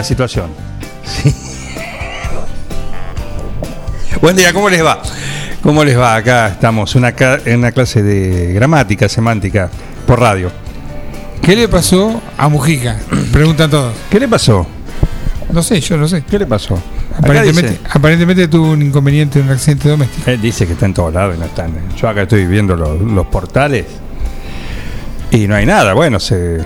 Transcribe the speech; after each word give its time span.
La 0.00 0.04
situación. 0.04 0.46
Sí. 1.04 1.34
Buen 4.22 4.34
día, 4.34 4.50
¿cómo 4.54 4.70
les 4.70 4.82
va? 4.82 5.02
¿Cómo 5.62 5.84
les 5.84 5.98
va? 5.98 6.14
Acá 6.16 6.48
estamos 6.48 6.94
una 6.94 7.12
en 7.44 7.58
una 7.58 7.70
clase 7.72 8.02
de 8.02 8.54
gramática, 8.54 9.10
semántica, 9.10 9.68
por 10.06 10.18
radio. 10.20 10.50
¿Qué 11.42 11.54
le 11.54 11.68
pasó 11.68 12.18
a 12.38 12.48
Mujica? 12.48 12.98
Preguntan 13.32 13.68
todos. 13.68 13.92
¿Qué 14.10 14.18
le 14.18 14.26
pasó? 14.26 14.66
No 15.52 15.62
sé, 15.62 15.78
yo 15.82 15.98
no 15.98 16.08
sé. 16.08 16.22
¿Qué 16.22 16.38
le 16.38 16.46
pasó? 16.46 16.80
Aparentemente, 17.18 17.72
dice- 17.72 17.82
aparentemente 17.90 18.48
tuvo 18.48 18.70
un 18.70 18.80
inconveniente 18.80 19.38
en 19.40 19.46
un 19.46 19.52
accidente 19.52 19.90
doméstico. 19.90 20.30
Él 20.30 20.40
dice 20.40 20.66
que 20.66 20.72
está 20.72 20.86
en 20.86 20.94
todos 20.94 21.12
lados 21.12 21.36
y 21.36 21.40
no 21.40 21.44
están. 21.44 21.72
Yo 22.00 22.08
acá 22.08 22.22
estoy 22.22 22.46
viendo 22.46 22.74
los, 22.74 22.98
los 23.02 23.26
portales 23.26 23.84
y 25.30 25.46
no 25.46 25.56
hay 25.56 25.66
nada. 25.66 25.92
Bueno, 25.92 26.18
se, 26.20 26.58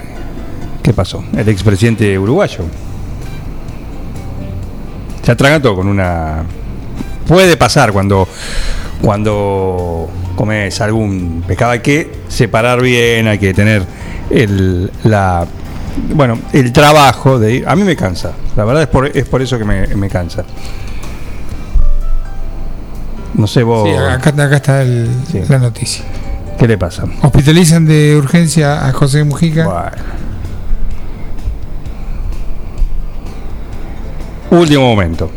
¿qué 0.84 0.92
pasó? 0.92 1.24
El 1.36 1.48
expresidente 1.48 2.16
uruguayo 2.16 2.60
se 5.24 5.32
atragantó 5.32 5.74
con 5.74 5.88
una. 5.88 6.42
Puede 7.26 7.56
pasar 7.56 7.92
cuando 7.92 8.28
cuando 9.00 10.08
comes 10.36 10.80
algún 10.80 11.42
pescado. 11.46 11.72
Hay 11.72 11.80
que 11.80 12.10
separar 12.28 12.80
bien, 12.82 13.26
hay 13.28 13.38
que 13.38 13.52
tener 13.54 13.84
el, 14.30 14.90
la. 15.04 15.46
Bueno, 16.14 16.38
el 16.52 16.72
trabajo 16.72 17.38
de 17.38 17.54
ir. 17.54 17.68
A 17.68 17.76
mí 17.76 17.84
me 17.84 17.96
cansa. 17.96 18.32
La 18.56 18.64
verdad 18.64 18.82
es 18.82 18.88
por, 18.88 19.06
es 19.06 19.24
por 19.26 19.40
eso 19.42 19.58
que 19.58 19.64
me, 19.64 19.86
me 19.96 20.08
cansa. 20.08 20.44
No 23.34 23.46
sé 23.46 23.62
vos. 23.62 23.88
Sí, 23.88 23.94
acá, 23.94 24.30
acá 24.30 24.56
está 24.56 24.82
el- 24.82 25.08
Sí. 25.30 25.40
la 25.48 25.58
noticia. 25.58 26.04
¿Qué 26.58 26.68
le 26.68 26.78
pasa? 26.78 27.04
Hospitalizan 27.22 27.84
de 27.84 28.16
urgencia 28.16 28.86
a 28.86 28.92
José 28.92 29.24
Mujica. 29.24 29.64
Bueno. 29.64 29.90
Último 34.54 34.82
momento. 34.82 35.30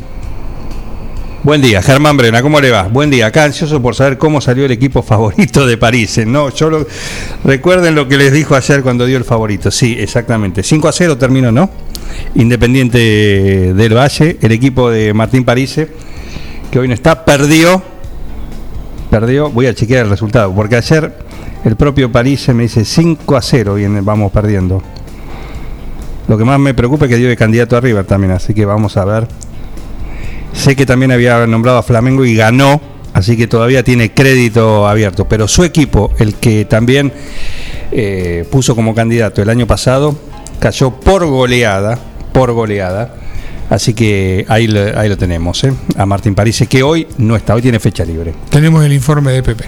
Buen 1.44 1.62
día, 1.62 1.82
Germán 1.82 2.18
Brena, 2.18 2.42
¿cómo 2.42 2.60
le 2.60 2.72
va? 2.72 2.84
Buen 2.84 3.10
día, 3.10 3.28
acá 3.28 3.46
ansioso 3.46 3.82
por 3.82 3.96
saber 3.96 4.18
cómo 4.18 4.42
salió 4.42 4.66
el 4.66 4.72
equipo 4.72 5.02
favorito 5.02 5.66
de 5.66 5.78
París. 5.78 6.18
¿eh? 6.18 6.26
No, 6.26 6.50
yo 6.50 6.70
lo- 6.70 6.86
recuerden 7.44 7.96
lo 7.96 8.08
que 8.08 8.18
les 8.18 8.34
dijo 8.34 8.56
ayer 8.56 8.82
cuando 8.84 9.06
dio 9.06 9.18
el 9.18 9.24
favorito. 9.24 9.72
Sí, 9.72 9.96
exactamente. 9.98 10.62
5 10.62 10.88
a 10.88 10.92
0 10.92 11.18
terminó, 11.18 11.52
¿no? 11.52 11.70
Independiente 12.36 13.74
del 13.74 13.94
Valle, 13.96 14.38
el 14.42 14.52
equipo 14.52 14.90
de 14.90 15.14
Martín 15.14 15.46
Parise, 15.46 15.88
que 16.70 16.80
hoy 16.80 16.88
no 16.88 16.94
está, 16.94 17.24
perdió. 17.24 17.82
Perdió, 19.10 19.50
voy 19.50 19.68
a 19.68 19.74
chequear 19.74 20.04
el 20.06 20.10
resultado, 20.12 20.54
porque 20.54 20.76
ayer 20.76 21.14
el 21.64 21.76
propio 21.78 22.12
Parise 22.12 22.54
me 22.54 22.64
dice 22.64 22.84
5 22.84 23.36
a 23.38 23.42
0 23.42 23.76
viene, 23.76 24.02
vamos 24.02 24.32
perdiendo. 24.32 24.84
Lo 26.28 26.38
que 26.38 26.44
más 26.44 26.60
me 26.60 26.74
preocupa 26.74 27.06
es 27.06 27.10
que 27.10 27.18
dio 27.18 27.30
de 27.30 27.38
candidato 27.38 27.78
a 27.78 27.82
River 27.82 28.06
también, 28.06 28.32
así 28.32 28.54
que 28.54 28.66
vamos 28.66 28.98
a 28.98 29.06
ver. 29.06 29.28
Sé 30.54 30.76
que 30.76 30.86
también 30.86 31.12
había 31.12 31.46
nombrado 31.48 31.78
a 31.78 31.84
Flamengo 31.84 32.26
y 32.26 32.36
ganó, 32.36 32.82
así 33.14 33.38
que 33.38 33.48
todavía 33.48 33.84
tiene 33.84 34.14
crédito 34.14 34.88
abierto. 34.88 35.28
Pero 35.28 35.48
su 35.48 35.64
equipo, 35.64 36.12
el 36.20 36.36
que 36.36 36.66
también 36.66 37.14
eh, 37.92 38.46
puso 38.52 38.76
como 38.76 38.94
candidato 38.94 39.42
el 39.42 39.50
año 39.50 39.68
pasado, 39.68 40.18
cayó 40.60 40.92
por 40.92 41.26
goleada, 41.26 41.98
por 42.34 42.52
goleada. 42.52 43.14
Así 43.70 43.94
que 43.94 44.46
ahí 44.48 44.68
lo, 44.68 44.98
ahí 44.98 45.10
lo 45.10 45.18
tenemos, 45.18 45.64
¿eh? 45.64 45.74
a 45.98 46.06
Martín 46.06 46.36
Parise, 46.36 46.68
que 46.68 46.84
hoy 46.84 47.08
no 47.18 47.36
está, 47.36 47.54
hoy 47.54 47.62
tiene 47.62 47.80
fecha 47.80 48.04
libre. 48.06 48.34
Tenemos 48.50 48.84
el 48.84 48.94
informe 48.94 49.32
de 49.32 49.44
Pepe. 49.44 49.66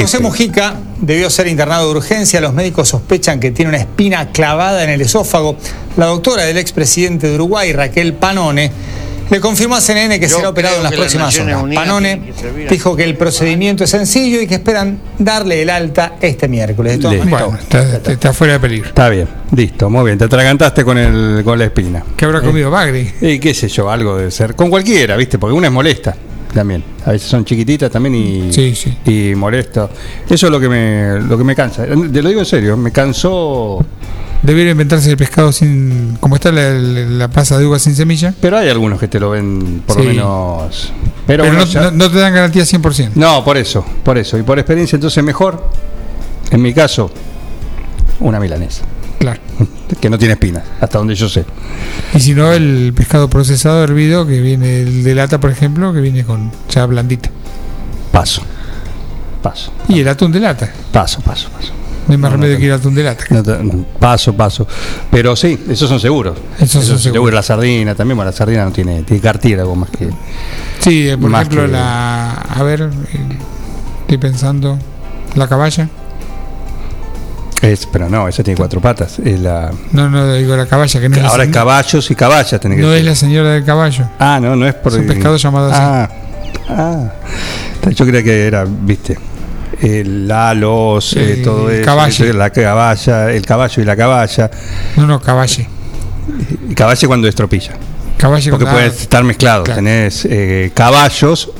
José 0.00 0.20
Mujica 0.20 0.74
debió 1.00 1.28
ser 1.28 1.46
internado 1.48 1.86
de 1.92 1.98
urgencia. 1.98 2.40
Los 2.40 2.54
médicos 2.54 2.88
sospechan 2.88 3.38
que 3.38 3.50
tiene 3.50 3.68
una 3.70 3.78
espina 3.78 4.30
clavada 4.30 4.82
en 4.84 4.90
el 4.90 5.02
esófago. 5.02 5.56
La 5.96 6.06
doctora 6.06 6.44
del 6.44 6.56
expresidente 6.56 7.28
de 7.28 7.34
Uruguay, 7.34 7.72
Raquel 7.72 8.14
Panone, 8.14 8.70
le 9.30 9.40
confirmó 9.40 9.76
a 9.76 9.80
CNN 9.80 10.18
que 10.18 10.28
Yo 10.28 10.36
será 10.36 10.48
operado 10.48 10.76
en 10.78 10.82
las 10.82 10.92
próximas 10.92 11.38
horas. 11.38 11.62
Panone 11.74 12.32
que 12.42 12.66
dijo 12.70 12.96
que 12.96 13.04
el 13.04 13.16
procedimiento 13.16 13.84
es 13.84 13.90
sencillo 13.90 14.40
y 14.40 14.46
que 14.46 14.54
esperan 14.54 14.98
darle 15.18 15.62
el 15.62 15.70
alta 15.70 16.14
este 16.20 16.48
miércoles. 16.48 16.92
De 16.92 16.98
todas 16.98 17.16
Listo. 17.16 17.30
maneras, 17.30 17.68
Bueno, 17.70 17.92
está, 17.92 18.12
está 18.12 18.32
fuera 18.32 18.54
de 18.54 18.60
peligro. 18.60 18.88
Está 18.88 19.08
bien, 19.10 19.28
listo, 19.54 19.90
muy 19.90 20.04
bien. 20.06 20.18
Te 20.18 20.24
atragantaste 20.24 20.84
con, 20.84 20.96
el, 20.96 21.42
con 21.44 21.58
la 21.58 21.66
espina. 21.66 22.02
¿Qué 22.16 22.24
habrá 22.24 22.40
comido 22.40 22.70
Bagri? 22.70 23.12
Y 23.20 23.38
qué 23.38 23.54
sé 23.54 23.68
yo, 23.68 23.90
algo 23.90 24.16
de 24.16 24.30
ser. 24.30 24.54
Con 24.54 24.70
cualquiera, 24.70 25.16
¿viste? 25.16 25.38
Porque 25.38 25.54
una 25.54 25.68
es 25.68 25.72
molesta 25.72 26.16
también. 26.52 26.84
A 27.04 27.12
veces 27.12 27.28
son 27.28 27.44
chiquititas 27.44 27.90
también 27.90 28.14
y, 28.14 28.52
Sí, 28.52 28.74
sí. 28.74 28.96
y 29.06 29.34
molesto. 29.34 29.88
Eso 30.28 30.46
es 30.46 30.52
lo 30.52 30.60
que 30.60 30.68
me, 30.68 31.20
lo 31.20 31.36
que 31.38 31.44
me 31.44 31.54
cansa. 31.56 31.84
Te 31.86 32.22
lo 32.22 32.28
digo 32.28 32.40
en 32.40 32.46
serio, 32.46 32.76
me 32.76 32.90
cansó. 32.92 33.84
Debería 34.42 34.72
inventarse 34.72 35.08
el 35.10 35.16
pescado 35.16 35.52
sin. 35.52 36.16
como 36.18 36.34
está 36.34 36.50
la, 36.50 36.70
la 36.72 37.28
pasa 37.28 37.58
de 37.58 37.66
uva 37.66 37.78
sin 37.78 37.94
semilla. 37.94 38.34
Pero 38.40 38.58
hay 38.58 38.68
algunos 38.68 38.98
que 38.98 39.06
te 39.08 39.20
lo 39.20 39.30
ven 39.30 39.82
por 39.86 39.96
lo 39.98 40.04
menos. 40.04 40.92
Pero, 41.26 41.44
Pero, 41.44 41.44
bueno, 41.44 41.58
no, 41.60 41.64
ya- 41.66 41.82
no- 41.82 41.90
no 41.92 42.10
te 42.10 42.18
dan 42.18 42.34
garantía 42.34 42.64
100%. 42.64 43.10
no, 43.14 43.44
por 43.44 43.56
eso, 43.56 43.84
por 44.04 44.18
eso. 44.18 44.36
Y 44.38 44.42
por 44.42 44.58
experiencia, 44.58 44.96
entonces 44.96 45.22
mejor, 45.22 45.64
en 46.50 46.60
mi 46.60 46.74
caso, 46.74 47.10
una 48.18 48.40
milanesa. 48.40 48.82
Claro. 49.22 49.40
Que 50.00 50.10
no 50.10 50.18
tiene 50.18 50.34
espinas, 50.34 50.64
hasta 50.80 50.98
donde 50.98 51.14
yo 51.14 51.28
sé. 51.28 51.44
Y 52.12 52.18
si 52.18 52.34
no, 52.34 52.50
el 52.52 52.92
pescado 52.92 53.30
procesado 53.30 53.84
hervido, 53.84 54.26
que 54.26 54.40
viene 54.40 54.82
el 54.82 55.04
de 55.04 55.14
lata, 55.14 55.38
por 55.38 55.50
ejemplo, 55.50 55.92
que 55.92 56.00
viene 56.00 56.24
con 56.24 56.50
ya 56.68 56.86
blandita. 56.86 57.30
Paso. 58.10 58.42
paso. 59.40 59.72
Y 59.88 60.00
el 60.00 60.08
atún 60.08 60.32
de 60.32 60.40
lata. 60.40 60.68
Paso, 60.90 61.20
paso, 61.20 61.48
paso. 61.50 61.72
No 62.08 62.12
hay 62.14 62.18
más 62.18 62.32
remedio 62.32 62.58
que 62.58 62.64
ir 62.64 62.72
al 62.72 62.80
atún 62.80 62.96
de 62.96 63.04
lata. 63.04 63.24
No 63.30 63.84
paso, 64.00 64.32
paso. 64.34 64.66
Pero 65.08 65.36
sí, 65.36 65.56
esos 65.68 65.88
son 65.88 66.00
seguros. 66.00 66.36
Esos 66.58 66.84
son 66.84 66.98
seguros. 66.98 67.32
La 67.32 67.44
sardina 67.44 67.94
también, 67.94 68.16
bueno, 68.16 68.28
la 68.32 68.36
sardina 68.36 68.64
no 68.64 68.72
tiene, 68.72 69.04
tiene 69.04 69.22
cartílago 69.22 69.76
más 69.76 69.88
que. 69.90 70.08
Sí, 70.80 71.08
eh, 71.10 71.16
por 71.16 71.30
ejemplo, 71.30 71.62
que- 71.62 71.68
la. 71.68 72.32
A 72.32 72.62
ver, 72.64 72.82
eh, 72.82 73.38
estoy 74.00 74.18
pensando. 74.18 74.80
La 75.36 75.46
caballa. 75.46 75.88
Es, 77.62 77.86
pero 77.86 78.08
no, 78.08 78.26
esa 78.26 78.42
tiene 78.42 78.58
cuatro 78.58 78.80
patas. 78.80 79.20
Es 79.20 79.38
la, 79.38 79.70
No, 79.92 80.10
no, 80.10 80.34
digo 80.34 80.56
la 80.56 80.66
caballa, 80.66 81.00
que 81.00 81.08
no 81.08 81.14
es 81.14 81.22
la 81.22 81.28
ahora 81.28 81.44
es 81.44 81.50
caballos 81.50 82.10
y 82.10 82.14
caballas, 82.16 82.60
tenés 82.60 82.76
que 82.76 82.82
No 82.82 82.92
es 82.92 83.04
la 83.04 83.14
señora 83.14 83.50
del 83.50 83.64
caballo. 83.64 84.08
Ah, 84.18 84.40
no, 84.42 84.56
no 84.56 84.66
es 84.66 84.74
por. 84.74 84.92
Es 84.92 84.98
un 84.98 85.06
pescado 85.06 85.36
llamado 85.36 85.70
así. 85.70 85.80
Ah, 85.80 86.10
ah. 86.70 87.12
Yo 87.94 88.04
creía 88.04 88.24
que 88.24 88.46
era, 88.48 88.64
viste. 88.66 89.16
El 89.80 90.30
halos, 90.30 91.14
eh, 91.16 91.34
El 91.34 91.42
todo 91.42 91.70
eso. 91.70 91.84
caballo. 91.84 92.32
La 92.32 92.50
caballa, 92.50 93.30
el 93.30 93.46
caballo 93.46 93.82
y 93.82 93.84
la 93.84 93.96
caballa. 93.96 94.50
No, 94.96 95.06
no, 95.06 95.20
caballe. 95.20 95.68
Y 96.68 96.74
caballo 96.74 97.08
cuando 97.08 97.28
es 97.28 97.34
tropilla. 97.34 97.72
Caballe 98.16 98.50
Porque 98.50 98.66
puede 98.66 98.84
ah, 98.84 98.86
estar 98.86 99.22
mezclado. 99.22 99.62
claro. 99.64 99.76
Tenés 99.76 100.26
eh, 100.28 100.72
caballos, 100.74 101.50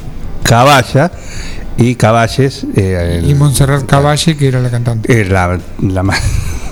caballa 0.43 1.12
y 1.79 1.95
caballes. 1.95 2.67
eh, 2.77 3.19
el- 3.23 3.31
Y 3.31 3.35
Montserrat 3.35 3.85
Caballe, 3.87 4.37
que 4.37 4.49
era 4.49 4.61
la 4.61 4.71
cantante. 4.71 5.21
eh, 5.21 5.25
la, 5.25 5.59
la, 5.81 6.03
ma- 6.03 6.15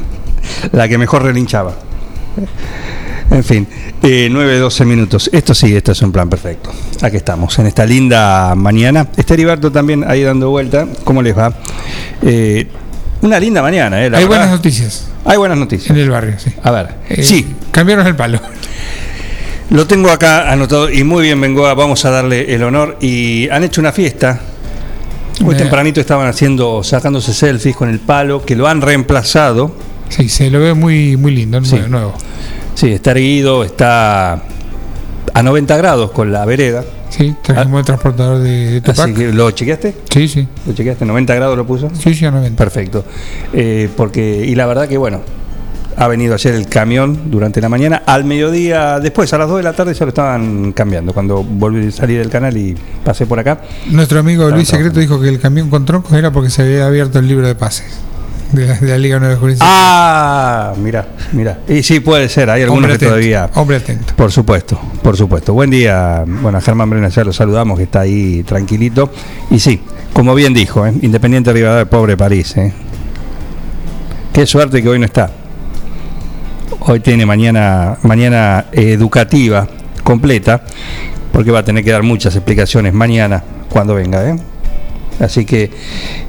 la 0.73 0.89
que 0.89 0.99
mejor 0.99 1.23
relinchaba. 1.23 1.75
En 3.31 3.45
fin, 3.45 3.67
eh, 4.03 4.29
9-12 4.31 4.85
minutos. 4.85 5.31
Esto 5.33 5.55
sí, 5.55 5.75
esto 5.77 5.93
es 5.93 6.03
un 6.03 6.11
plan 6.11 6.29
perfecto. 6.29 6.71
Aquí 7.03 7.17
estamos, 7.17 7.57
en 7.61 7.67
esta 7.67 7.87
linda 7.87 8.55
mañana. 8.57 9.07
Está 9.17 9.35
Heriberto 9.35 9.71
también 9.71 10.05
ahí 10.09 10.23
dando 10.23 10.51
vuelta. 10.51 10.87
¿Cómo 11.05 11.23
les 11.23 11.37
va? 11.39 11.53
Eh, 12.23 12.67
una 13.23 13.39
linda 13.39 13.63
mañana, 13.63 14.03
¿eh? 14.05 14.11
La 14.11 14.19
Hay 14.19 14.25
verdad. 14.25 14.39
buenas 14.39 14.51
noticias 14.57 15.07
Hay 15.25 15.37
buenas 15.37 15.59
noticias. 15.59 15.91
en 15.91 15.99
el 15.99 16.11
barrio, 16.11 16.35
sí. 16.39 16.53
A 16.63 16.71
ver, 16.73 16.95
Eh, 17.09 17.23
sí, 17.23 17.47
Cambiaron 17.71 18.07
el 18.07 18.17
palo. 18.17 18.41
lo 19.71 19.87
tengo 19.87 20.11
acá 20.11 20.51
anotado 20.51 20.91
y 20.91 21.05
muy 21.05 21.23
bien, 21.23 21.41
Bengoa, 21.41 21.75
vamos 21.75 22.05
a 22.05 22.11
darle 22.11 22.53
el 22.53 22.65
honor. 22.65 22.97
Y 23.01 23.49
han 23.51 23.63
hecho 23.63 23.81
una 23.81 23.93
fiesta. 23.93 24.41
Muy 25.41 25.55
Eh. 25.55 25.59
tempranito 25.59 26.01
estaban 26.01 26.27
haciendo, 26.29 26.83
sacándose 26.83 27.33
selfies 27.33 27.77
con 27.77 27.89
el 27.89 27.99
palo, 28.01 28.43
que 28.45 28.57
lo 28.57 28.69
han 28.69 28.81
reemplazado. 28.81 29.73
Sí, 30.09 30.29
se 30.29 30.51
lo 30.51 30.61
ve 30.61 30.75
muy, 30.75 31.17
muy 31.17 31.33
lindo, 31.35 31.63
Sí. 31.65 31.77
nuevo, 31.77 31.89
nuevo. 31.89 32.15
Sí, 32.75 32.89
está 32.93 33.13
erguido, 33.13 33.65
está 33.65 34.43
a 35.35 35.43
90 35.43 35.77
grados 35.77 36.11
con 36.11 36.33
la 36.33 36.45
vereda. 36.45 36.85
Sí, 37.09 37.35
trajimos 37.43 37.81
el 37.81 37.87
transportador 37.87 38.39
de, 38.39 38.71
de 38.73 38.81
Tupac. 38.81 38.99
Así 39.01 39.15
que, 39.15 39.33
¿Lo 39.33 39.51
chequeaste? 39.51 39.97
Sí, 40.13 40.29
sí. 40.29 40.47
¿Lo 40.67 40.73
chequeaste? 40.73 41.05
¿90 41.05 41.35
grados 41.35 41.57
lo 41.57 41.67
puso? 41.67 41.91
Sí, 41.95 42.15
sí, 42.15 42.25
a 42.25 42.31
90. 42.31 42.57
Perfecto. 42.63 43.05
Eh, 43.53 43.89
porque, 43.97 44.45
y 44.47 44.55
la 44.55 44.67
verdad 44.67 44.89
que 44.89 44.97
bueno, 44.97 45.21
ha 46.01 46.09
venido 46.09 46.33
ayer 46.33 46.55
el 46.55 46.67
camión 46.67 47.31
durante 47.31 47.61
la 47.61 47.69
mañana, 47.69 48.03
al 48.07 48.25
mediodía, 48.25 48.99
después 49.01 49.31
a 49.35 49.39
las 49.39 49.49
2 49.49 49.59
de 49.59 49.63
la 49.63 49.75
tarde 49.75 49.93
ya 49.93 50.07
lo 50.07 50.09
estaban 50.09 50.73
cambiando, 50.73 51.13
cuando 51.13 51.45
volví 51.45 51.89
a 51.89 51.91
salir 51.91 52.21
del 52.21 52.31
canal 52.31 52.57
y 52.57 52.75
pasé 53.05 53.27
por 53.27 53.39
acá. 53.39 53.61
Nuestro 53.91 54.21
amigo 54.21 54.49
Luis 54.49 54.69
Secreto 54.69 54.93
trabajando. 54.95 55.01
dijo 55.01 55.21
que 55.21 55.29
el 55.29 55.39
camión 55.39 55.69
con 55.69 55.85
troncos 55.85 56.15
era 56.15 56.31
porque 56.31 56.49
se 56.49 56.63
había 56.63 56.87
abierto 56.87 57.19
el 57.19 57.29
libro 57.29 57.47
de 57.47 57.55
pases 57.55 57.99
de 58.53 58.67
la, 58.67 58.77
de 58.77 58.89
la 58.89 58.97
Liga 58.97 59.21
Nueva 59.21 59.37
Justicia. 59.37 59.67
Ah, 59.69 60.73
mira, 60.79 61.07
mira. 61.33 61.59
Y 61.69 61.83
sí, 61.83 62.01
puede 62.01 62.31
ser, 62.31 62.49
hay 62.49 62.63
algunos 62.63 62.85
hombre 62.85 62.99
que 62.99 63.05
todavía... 63.05 63.51
Hombre 63.55 63.77
atento. 63.77 64.15
Por 64.17 64.33
supuesto, 64.33 64.81
por 65.03 65.19
supuesto. 65.19 65.53
Buen 65.53 65.69
día, 65.69 66.25
bueno, 66.27 66.63
Germán 66.63 66.89
Brena 66.89 67.11
ya 67.11 67.25
lo 67.25 67.35
saludamos, 67.35 67.77
que 67.77 67.85
está 67.85 68.01
ahí 68.01 68.43
tranquilito. 68.45 69.13
Y 69.51 69.59
sí, 69.59 69.83
como 70.15 70.35
bien 70.35 70.55
dijo, 70.55 70.87
¿eh? 70.87 70.95
Independiente 71.03 71.53
Rivadavia, 71.53 71.91
pobre 71.91 72.17
París. 72.17 72.57
¿eh? 72.57 72.73
Qué 74.33 74.47
suerte 74.47 74.83
que 74.83 74.89
hoy 74.89 74.99
no 74.99 75.05
está. 75.05 75.31
Hoy 76.81 77.01
tiene 77.01 77.27
mañana, 77.27 77.99
mañana 78.03 78.67
educativa 78.73 79.69
completa, 80.03 80.63
porque 81.33 81.51
va 81.51 81.61
a 81.61 81.65
tener 81.65 81.85
que 81.85 81.91
dar 81.91 82.03
muchas 82.03 82.35
explicaciones 82.37 82.93
mañana 82.95 83.43
cuando 83.69 83.95
venga. 83.95 84.29
¿eh? 84.29 84.37
Así 85.21 85.45
que 85.45 85.71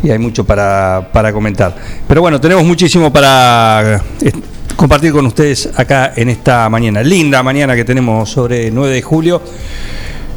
y 0.04 0.10
hay 0.10 0.20
mucho 0.20 0.44
para, 0.44 1.10
para 1.14 1.32
comentar. 1.32 1.76
Pero 2.08 2.22
bueno, 2.22 2.42
tenemos 2.42 2.66
muchísimo 2.66 3.12
para 3.14 4.02
eh, 4.22 4.32
compartir 4.76 5.12
con 5.14 5.26
ustedes 5.26 5.70
acá 5.76 6.14
en 6.16 6.30
esta 6.30 6.68
mañana. 6.70 7.02
Linda 7.02 7.42
mañana 7.44 7.76
que 7.76 7.86
tenemos 7.86 8.30
sobre 8.30 8.70
9 8.72 8.94
de 8.96 9.02
julio. 9.02 9.42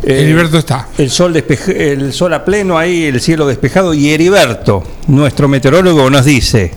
Eh, 0.05 0.21
Heriberto 0.23 0.59
está. 0.59 0.89
el 0.99 1.11
sol, 1.11 1.33
despeje- 1.35 1.77
el 1.93 2.12
sol 2.12 2.35
a 2.35 2.45
pleno 2.45 2.79
ahí, 2.79 3.05
el 3.05 3.21
cielo 3.21 3.47
despejado. 3.47 3.95
Y 3.95 4.11
Heriberto, 4.11 4.85
nuestro 5.09 5.49
meteorólogo, 5.49 6.09
nos 6.11 6.25
dice, 6.27 6.73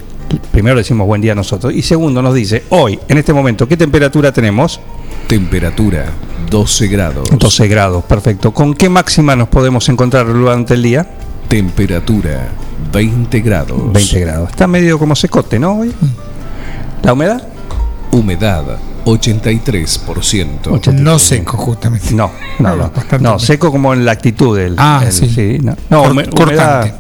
primero 0.51 0.77
decimos 0.77 1.07
buen 1.07 1.21
día 1.21 1.31
a 1.31 1.35
nosotros, 1.35 1.73
y 1.73 1.81
segundo 1.81 2.21
nos 2.21 2.33
dice, 2.33 2.63
hoy, 2.69 2.99
en 3.07 3.17
este 3.17 3.33
momento, 3.33 3.67
¿qué 3.67 3.77
temperatura 3.77 4.31
tenemos? 4.31 4.79
Temperatura 5.27 6.05
12 6.49 6.87
grados. 6.87 7.29
12 7.37 7.67
grados, 7.67 8.03
perfecto. 8.05 8.53
¿Con 8.53 8.73
qué 8.73 8.89
máxima 8.89 9.35
nos 9.35 9.49
podemos 9.49 9.87
encontrar 9.89 10.27
durante 10.27 10.73
el 10.73 10.83
día? 10.83 11.07
Temperatura 11.47 12.49
20 12.91 13.39
grados. 13.41 13.93
20 13.93 14.19
grados. 14.19 14.49
Está 14.49 14.67
medio 14.67 14.97
como 14.99 15.15
secote, 15.15 15.59
¿no? 15.59 15.79
Hoy. 15.79 15.93
¿La 17.03 17.13
humedad? 17.13 17.47
Humedad 18.11 18.79
83%. 19.07 20.61
83%. 20.63 20.93
No 20.93 21.17
seco, 21.19 21.57
justamente. 21.57 22.13
No, 22.13 22.31
no, 22.59 22.75
no. 22.75 22.89
Bastante 22.89 23.19
No, 23.23 23.39
seco 23.39 23.71
como 23.71 23.93
en 23.93 24.05
la 24.05 24.11
actitud 24.11 24.57
del. 24.57 24.75
Ah, 24.77 25.01
el- 25.05 25.11
sí. 25.11 25.57
no, 25.61 25.75
No, 25.89 26.03
humedad, 26.03 26.93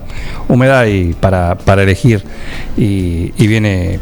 humedad 0.47 0.85
y 0.85 1.13
para, 1.13 1.57
para 1.57 1.83
elegir 1.83 2.23
y, 2.77 3.33
y 3.37 3.47
viene, 3.47 3.99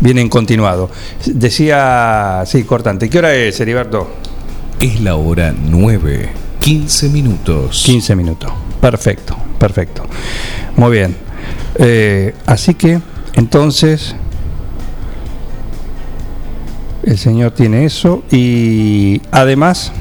viene 0.00 0.20
en 0.22 0.28
continuado. 0.28 0.90
Decía, 1.24 2.42
sí, 2.46 2.64
cortante. 2.64 3.08
¿Qué 3.08 3.18
hora 3.18 3.34
es, 3.34 3.58
Heriberto? 3.60 4.10
Es 4.80 5.00
la 5.00 5.14
hora 5.16 5.54
9, 5.56 6.28
15 6.60 7.08
minutos. 7.10 7.82
15 7.86 8.16
minutos. 8.16 8.52
Perfecto, 8.80 9.36
perfecto. 9.58 10.04
Muy 10.76 10.90
bien. 10.92 11.16
Eh, 11.78 12.34
así 12.46 12.74
que, 12.74 13.00
entonces, 13.34 14.14
el 17.06 17.18
señor 17.18 17.52
tiene 17.52 17.84
eso 17.84 18.24
y 18.30 19.22
además, 19.30 19.92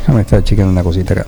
déjame 0.00 0.22
estar 0.22 0.42
chequeando 0.42 0.72
una 0.72 0.84
cosita 0.84 1.12
acá. 1.14 1.26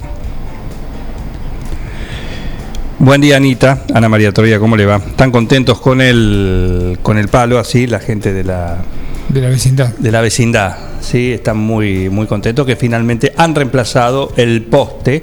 Buen 3.01 3.21
día, 3.21 3.37
Anita. 3.37 3.81
Ana 3.93 4.09
María 4.09 4.33
Torilla, 4.33 4.61
¿cómo 4.61 4.77
le 4.77 4.87
va? 4.87 4.97
¿Están 4.97 5.33
contentos 5.33 5.81
con 5.81 6.01
el, 6.01 6.99
con 7.03 7.19
el 7.19 7.29
palo 7.29 7.59
así, 7.59 7.87
la 7.89 7.99
gente 7.99 8.33
de 8.33 8.45
la, 8.45 8.79
De 9.29 9.41
la 9.41 9.49
vecindad. 9.49 9.93
de 9.99 10.13
la 10.13 10.21
vecindad. 10.21 10.77
Sí, 11.01 11.33
están 11.33 11.59
muy, 11.59 12.09
muy 12.09 12.27
contentos 12.27 12.65
que 12.65 12.77
finalmente 12.77 13.33
han 13.37 13.55
reemplazado 13.55 14.33
el 14.37 14.63
poste 14.63 15.23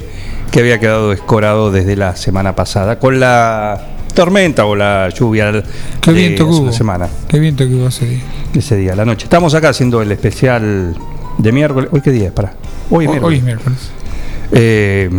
que 0.51 0.59
había 0.59 0.79
quedado 0.79 1.13
escorado 1.13 1.71
desde 1.71 1.95
la 1.95 2.15
semana 2.17 2.55
pasada 2.55 2.99
con 2.99 3.21
la 3.21 3.81
tormenta 4.13 4.65
o 4.65 4.75
la 4.75 5.09
lluvia 5.09 5.51
Qué 6.01 6.11
de 6.11 6.17
viento 6.17 6.43
hace 6.43 6.51
hubo. 6.53 6.61
una 6.63 6.71
semana, 6.71 7.07
Qué 7.27 7.39
viento 7.39 7.67
que 7.67 7.73
hubo 7.75 7.87
ese 7.87 8.05
día. 8.07 8.21
ese 8.53 8.75
día, 8.77 8.95
la 8.95 9.05
noche. 9.05 9.25
Estamos 9.25 9.53
acá 9.53 9.69
haciendo 9.69 10.01
el 10.01 10.11
especial 10.11 10.95
de 11.37 11.51
miércoles. 11.51 11.89
¿Hoy 11.91 12.01
qué 12.01 12.11
día 12.11 12.27
es? 12.27 12.31
Para. 12.33 12.53
Hoy 12.89 13.05
es 13.05 13.09
miércoles. 13.11 13.23
hoy 13.23 13.37
es 13.37 13.43
miércoles. 13.43 13.77
Eh, 14.51 15.09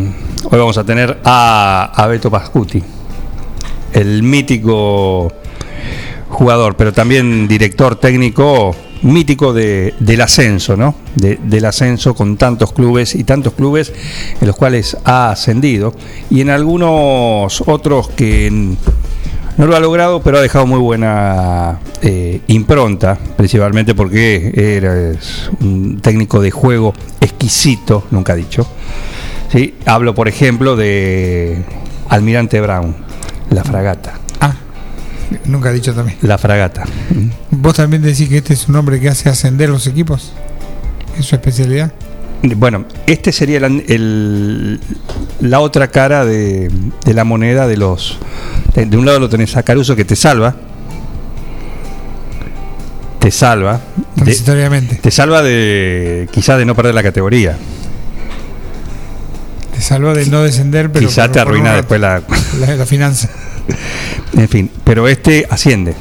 hoy 0.45 0.59
vamos 0.59 0.77
a 0.79 0.85
tener 0.85 1.19
a, 1.25 1.93
a 1.95 2.07
Beto 2.07 2.31
Pascuti, 2.31 2.83
el 3.95 4.23
mítico 4.23 5.33
jugador, 6.29 6.77
pero 6.77 6.93
también 6.93 7.47
director 7.49 7.97
técnico 7.97 8.75
mítico 9.03 9.53
de- 9.53 9.95
del 10.01 10.21
ascenso, 10.21 10.77
¿no? 10.77 10.95
De- 11.17 11.39
del 11.43 11.65
ascenso 11.65 12.15
con 12.15 12.37
tantos 12.37 12.73
clubes 12.73 13.15
y 13.15 13.25
tantos 13.25 13.53
clubes 13.55 13.93
en 14.41 14.47
los 14.47 14.57
cuales 14.57 14.97
ha 15.05 15.31
ascendido 15.31 15.93
y 16.31 16.41
en 16.41 16.51
algunos 16.51 17.63
otros 17.67 18.09
que 18.11 18.51
no 19.59 19.67
lo 19.67 19.77
ha 19.77 19.81
logrado, 19.81 20.23
pero 20.23 20.39
ha 20.39 20.41
dejado 20.41 20.67
muy 20.67 20.79
buena 20.79 21.79
eh, 22.01 22.41
impronta, 22.47 23.19
principalmente 23.37 23.95
porque 23.95 24.51
era 24.57 25.13
un 25.61 26.01
técnico 26.01 26.41
de 26.41 26.51
juego 26.51 26.95
exquisito, 27.21 28.05
nunca 28.11 28.35
dicho. 28.35 28.67
¿sí? 29.53 29.75
Hablo, 29.85 30.15
por 30.15 30.27
ejemplo, 30.29 30.75
de 30.75 31.63
Almirante 32.09 32.61
Brown, 32.61 32.95
la 33.51 33.63
fragata. 33.63 34.15
Nunca 35.45 35.71
he 35.71 35.73
dicho 35.75 35.95
también. 35.95 36.17
La 36.23 36.39
fragata. 36.39 36.85
¿Vos 37.51 37.75
también 37.75 38.03
decís 38.03 38.29
que 38.29 38.39
este 38.39 38.55
es 38.55 38.69
un 38.69 38.77
hombre 38.77 39.01
que 39.01 39.09
hace 39.09 39.29
ascender 39.29 39.69
los 39.71 39.87
equipos? 39.87 40.33
¿Es 41.19 41.27
su 41.27 41.35
especialidad? 41.35 41.93
Bueno, 42.57 42.87
este 43.07 43.31
sería 43.33 43.59
el- 43.59 43.85
el- 43.89 44.81
la 45.41 45.61
otra 45.61 45.89
cara 45.89 46.25
de, 46.25 46.71
de 47.05 47.15
la 47.15 47.23
moneda 47.25 47.67
de 47.69 47.77
los. 47.77 48.19
De, 48.75 48.87
de 48.87 48.97
un 48.97 49.07
lado 49.07 49.21
lo 49.21 49.29
tenés 49.29 49.57
a 49.57 49.63
Caruso 49.63 49.95
que 49.95 50.05
te 50.05 50.17
salva. 50.17 50.57
Te 53.21 53.31
salva. 53.31 53.81
de- 54.17 54.25
Transitoriamente. 54.25 54.97
te 54.97 55.11
salva 55.11 55.43
de 55.43 56.29
quizás 56.33 56.59
de 56.59 56.65
no 56.65 56.75
perder 56.75 56.95
la 56.95 57.03
categoría. 57.05 57.57
Te 59.75 59.81
salva 59.81 60.13
de 60.13 60.27
no 60.27 60.43
descender, 60.43 60.91
pero 60.91 61.07
Quizá 61.07 61.23
por- 61.25 61.33
te 61.33 61.41
arruina 61.41 61.75
después 61.75 62.01
la, 62.01 62.21
la 62.77 62.87
finanza. 62.87 63.29
En 64.37 64.49
fin, 64.49 64.71
pero 64.85 65.09
este 65.09 65.47
asciende. 65.49 65.95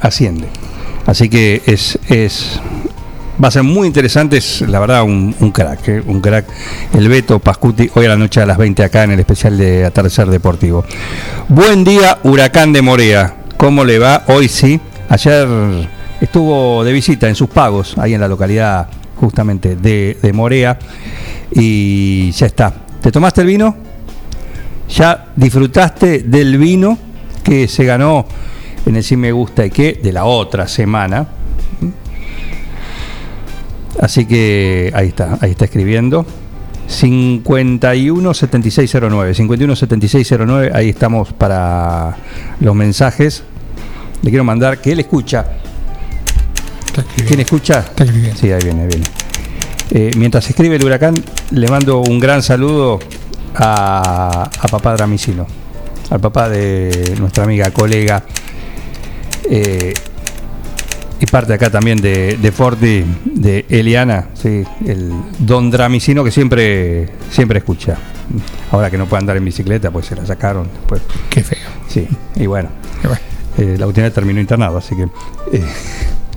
Asciende. 0.00 0.46
Así 1.06 1.28
que 1.28 1.62
es. 1.66 1.98
es 2.08 2.60
va 3.42 3.48
a 3.48 3.50
ser 3.50 3.62
muy 3.62 3.86
interesante, 3.86 4.38
es 4.38 4.62
la 4.62 4.80
verdad 4.80 5.02
un, 5.02 5.32
crack, 5.52 5.88
¿eh? 5.88 6.02
un 6.06 6.20
crack. 6.20 6.46
El 6.94 7.08
Beto 7.08 7.38
Pascuti, 7.38 7.90
hoy 7.94 8.06
a 8.06 8.10
la 8.10 8.16
noche 8.16 8.40
a 8.40 8.46
las 8.46 8.56
20 8.56 8.82
acá 8.82 9.04
en 9.04 9.12
el 9.12 9.20
especial 9.20 9.58
de 9.58 9.84
Atardecer 9.84 10.28
Deportivo. 10.28 10.84
Buen 11.48 11.84
día, 11.84 12.18
Huracán 12.22 12.72
de 12.72 12.82
Morea. 12.82 13.34
¿Cómo 13.56 13.84
le 13.84 13.98
va? 13.98 14.24
Hoy 14.28 14.48
sí. 14.48 14.80
Ayer 15.08 15.46
estuvo 16.20 16.82
de 16.82 16.92
visita 16.92 17.28
en 17.28 17.34
sus 17.34 17.48
pagos, 17.48 17.96
ahí 17.98 18.14
en 18.14 18.20
la 18.20 18.28
localidad 18.28 18.88
justamente 19.16 19.76
de, 19.76 20.16
de 20.20 20.32
Morea. 20.32 20.78
Y 21.52 22.30
ya 22.32 22.46
está. 22.46 22.72
¿Te 23.02 23.12
tomaste 23.12 23.42
el 23.42 23.46
vino? 23.46 23.85
Ya 24.88 25.26
disfrutaste 25.34 26.20
del 26.20 26.58
vino 26.58 26.98
que 27.42 27.66
se 27.68 27.84
ganó 27.84 28.26
en 28.84 28.96
el 28.96 29.02
Sí 29.02 29.16
Me 29.16 29.32
Gusta 29.32 29.64
y 29.66 29.70
qué 29.70 29.98
de 30.02 30.12
la 30.12 30.24
otra 30.24 30.68
semana. 30.68 31.26
Así 34.00 34.26
que 34.26 34.90
ahí 34.94 35.08
está, 35.08 35.38
ahí 35.40 35.52
está 35.52 35.64
escribiendo. 35.64 36.26
517609, 36.88 39.34
517609, 39.34 40.70
ahí 40.72 40.90
estamos 40.90 41.32
para 41.32 42.16
los 42.60 42.74
mensajes. 42.74 43.42
Le 44.22 44.30
quiero 44.30 44.44
mandar 44.44 44.80
que 44.80 44.92
él 44.92 45.00
escucha. 45.00 45.44
¿Quién 47.26 47.40
escucha? 47.40 47.80
Está. 47.80 48.06
Sí, 48.06 48.52
ahí 48.52 48.62
viene, 48.62 48.82
ahí 48.82 48.88
viene. 48.88 49.04
Eh, 49.90 50.12
mientras 50.16 50.48
escribe 50.48 50.76
el 50.76 50.84
huracán, 50.84 51.14
le 51.50 51.68
mando 51.68 52.00
un 52.00 52.18
gran 52.18 52.42
saludo 52.42 52.98
a, 53.58 54.42
a 54.60 54.68
papá 54.68 54.94
Dramicino, 54.94 55.46
al 56.10 56.20
papá 56.20 56.48
de 56.48 57.14
nuestra 57.18 57.44
amiga, 57.44 57.70
colega, 57.70 58.22
eh, 59.50 59.94
y 61.18 61.26
parte 61.26 61.54
acá 61.54 61.70
también 61.70 61.98
de, 62.00 62.36
de 62.36 62.52
Forti, 62.52 63.04
de 63.24 63.64
Eliana, 63.70 64.28
sí, 64.34 64.62
el 64.86 65.12
don 65.38 65.70
Dramicino 65.70 66.22
que 66.22 66.30
siempre, 66.30 67.08
siempre 67.30 67.58
escucha. 67.58 67.96
Ahora 68.72 68.90
que 68.90 68.98
no 68.98 69.06
puede 69.06 69.20
andar 69.20 69.36
en 69.36 69.44
bicicleta, 69.44 69.90
pues 69.90 70.06
se 70.06 70.16
la 70.16 70.26
sacaron. 70.26 70.68
Pues, 70.86 71.00
Qué 71.30 71.42
feo. 71.42 71.58
sí, 71.88 72.06
y 72.34 72.46
bueno, 72.46 72.68
eh, 73.56 73.76
la 73.78 73.86
última 73.86 74.10
terminó 74.10 74.40
internado, 74.40 74.76
así 74.78 74.94
que 74.94 75.04
eh, 75.56 75.64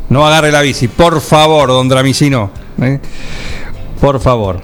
no 0.09 0.25
agarre 0.25 0.51
la 0.51 0.61
bici, 0.61 0.88
por 0.88 1.19
favor, 1.19 1.67
don 1.69 1.89
Dramicino. 1.89 2.51
Por 3.99 4.19
favor. 4.21 4.61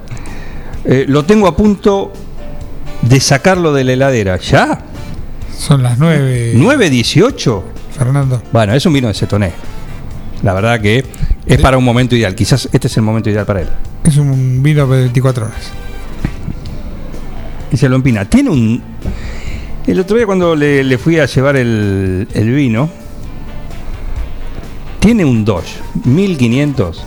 Eh, 0.85 1.05
lo 1.07 1.25
tengo 1.25 1.47
a 1.47 1.55
punto 1.55 2.13
de 3.07 3.19
sacarlo 3.19 3.74
de 3.74 3.83
la 3.83 3.93
heladera. 3.93 4.38
¿Ya? 4.38 4.79
Son 5.57 5.83
las 5.83 5.97
9. 5.97 6.53
¿9.18? 6.55 7.63
Fernando. 7.97 8.41
Bueno, 8.51 8.74
es 8.74 8.85
un 8.85 8.93
vino 8.93 9.07
de 9.07 9.13
cetoné. 9.13 9.51
La 10.43 10.53
verdad 10.53 10.81
que 10.81 11.05
es 11.45 11.62
para 11.62 11.77
un 11.77 11.83
momento 11.83 12.15
ideal. 12.15 12.35
Quizás 12.35 12.67
este 12.71 12.88
es 12.88 12.97
el 12.97 13.03
momento 13.03 13.29
ideal 13.29 13.45
para 13.45 13.62
él. 13.62 13.69
Es 14.03 14.17
un 14.17 14.62
vino 14.62 14.85
de 14.88 15.00
24 15.01 15.45
horas. 15.45 15.71
Y 17.71 17.77
se 17.77 17.89
lo 17.89 17.95
empina. 17.95 18.25
Tiene 18.25 18.50
un. 18.50 18.81
El 19.88 20.00
otro 20.00 20.17
día, 20.17 20.25
cuando 20.25 20.55
le, 20.55 20.83
le 20.83 20.97
fui 20.97 21.19
a 21.19 21.25
llevar 21.25 21.55
el, 21.55 22.27
el 22.33 22.51
vino, 22.51 22.89
tiene 25.00 25.24
un 25.24 25.45
Dodge 25.45 25.79
1500. 26.03 27.05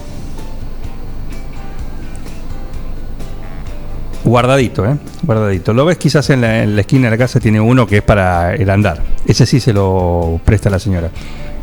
Guardadito, 4.28 4.84
¿eh? 4.86 4.96
Guardadito. 5.22 5.72
Lo 5.72 5.84
ves 5.84 5.96
quizás 5.96 6.28
en 6.30 6.40
la, 6.42 6.62
en 6.62 6.74
la 6.74 6.82
esquina 6.82 7.04
de 7.06 7.10
la 7.12 7.18
casa, 7.18 7.40
tiene 7.40 7.60
uno 7.60 7.86
que 7.86 7.98
es 7.98 8.02
para 8.02 8.54
el 8.54 8.68
andar. 8.70 9.02
Ese 9.26 9.46
sí 9.46 9.58
se 9.60 9.72
lo 9.72 10.40
presta 10.44 10.68
la 10.70 10.78
señora. 10.78 11.10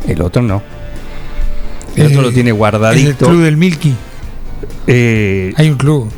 El 0.06 0.20
otro 0.22 0.42
no. 0.42 0.62
El 1.94 2.06
otro 2.06 2.20
Eh, 2.20 2.22
lo 2.24 2.32
tiene 2.32 2.50
Es 2.50 2.54
el 2.54 2.58
guardadito. 2.58 3.26
club 3.28 3.42
del 3.42 3.56
Milky. 3.56 3.94
Eh, 4.86 5.52
Hay 5.56 5.70
un 5.70 5.76
club. 5.76 6.10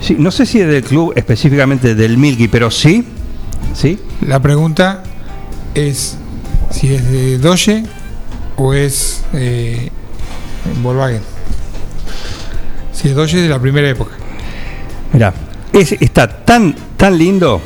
sí, 0.00 0.16
no 0.18 0.30
sé 0.30 0.46
si 0.46 0.60
es 0.60 0.68
del 0.68 0.82
club 0.84 1.12
específicamente 1.16 1.94
del 1.94 2.16
Milky, 2.16 2.48
pero 2.48 2.70
sí. 2.70 3.04
Sí. 3.74 3.98
La 4.26 4.40
pregunta 4.40 5.02
es 5.74 6.16
si 6.70 6.94
es 6.94 7.10
de 7.10 7.38
Doge 7.38 7.82
o 8.56 8.72
es 8.74 9.22
eh, 9.34 9.90
Volkswagen. 10.82 11.20
Si 12.92 13.08
es 13.08 13.14
Doge 13.14 13.36
de 13.38 13.48
la 13.48 13.58
primera 13.60 13.88
época. 13.88 14.12
Mira, 15.12 15.32
es, 15.72 15.92
está 15.92 16.44
tan, 16.44 16.74
tan 16.96 17.16
lindo, 17.18 17.60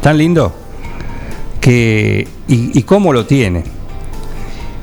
tan 0.00 0.18
lindo, 0.18 0.54
que. 1.60 2.26
Y, 2.48 2.78
y 2.78 2.82
cómo 2.82 3.12
lo 3.12 3.26
tiene. 3.26 3.64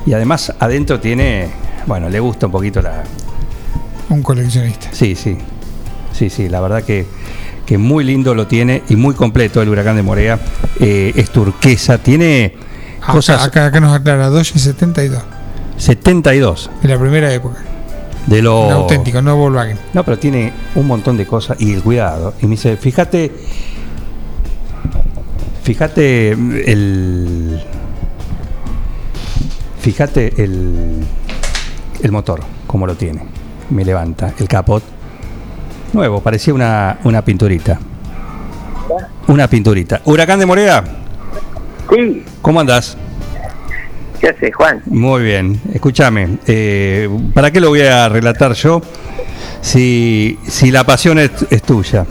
Y 0.05 0.13
además 0.13 0.53
adentro 0.59 0.99
tiene. 0.99 1.49
Bueno, 1.85 2.09
le 2.09 2.19
gusta 2.19 2.45
un 2.47 2.51
poquito 2.51 2.81
la. 2.81 3.03
Un 4.09 4.23
coleccionista. 4.23 4.89
Sí, 4.91 5.15
sí. 5.15 5.37
Sí, 6.13 6.29
sí, 6.29 6.49
la 6.49 6.59
verdad 6.59 6.83
que, 6.83 7.05
que 7.65 7.77
muy 7.77 8.03
lindo 8.03 8.33
lo 8.35 8.47
tiene 8.47 8.83
y 8.89 8.95
muy 8.95 9.13
completo 9.13 9.61
el 9.61 9.69
huracán 9.69 9.95
de 9.95 10.01
Morea. 10.03 10.39
Eh, 10.79 11.13
es 11.15 11.29
turquesa, 11.29 11.97
tiene 11.99 12.55
Acá, 13.01 13.13
cosas. 13.13 13.43
acá, 13.43 13.67
acá 13.67 13.79
nos 13.79 13.93
aclara 13.93 14.27
Doge 14.29 14.57
72. 14.59 15.21
72 15.77 16.69
De 16.81 16.89
la 16.89 16.99
primera 16.99 17.33
época. 17.33 17.63
De 18.27 18.41
lo. 18.41 18.67
Un 18.67 18.73
auténtico, 18.73 19.21
no 19.21 19.35
Volkswagen. 19.35 19.77
No, 19.93 20.03
pero 20.03 20.17
tiene 20.17 20.53
un 20.75 20.87
montón 20.87 21.17
de 21.17 21.25
cosas 21.25 21.59
y 21.59 21.73
el 21.73 21.81
cuidado. 21.81 22.33
Y 22.41 22.45
me 22.45 22.51
dice, 22.51 22.77
fíjate, 22.77 23.31
fíjate 25.63 26.31
el, 26.31 27.61
fíjate 29.79 30.43
el, 30.43 31.03
el 32.01 32.11
motor, 32.11 32.41
como 32.67 32.85
lo 32.87 32.95
tiene. 32.95 33.23
Me 33.69 33.85
levanta 33.85 34.33
el 34.39 34.47
capot. 34.47 34.83
Nuevo, 35.93 36.21
parecía 36.21 36.53
una, 36.53 36.99
una 37.03 37.23
pinturita. 37.23 37.79
Una 39.27 39.47
pinturita. 39.47 40.01
Huracán 40.05 40.39
de 40.39 40.45
Morea, 40.45 40.83
Sí, 41.91 42.23
¿cómo 42.41 42.59
andás? 42.59 42.95
¿Qué 44.19 44.29
haces, 44.29 44.55
Juan? 44.55 44.81
Muy 44.85 45.23
bien, 45.23 45.59
escúchame, 45.73 46.37
eh, 46.47 47.09
¿para 47.33 47.51
qué 47.51 47.59
lo 47.59 47.69
voy 47.69 47.81
a 47.81 48.09
relatar 48.09 48.53
yo 48.53 48.81
si, 49.61 50.37
si 50.47 50.71
la 50.71 50.83
pasión 50.83 51.19
es, 51.19 51.31
es 51.49 51.61
tuya? 51.63 52.05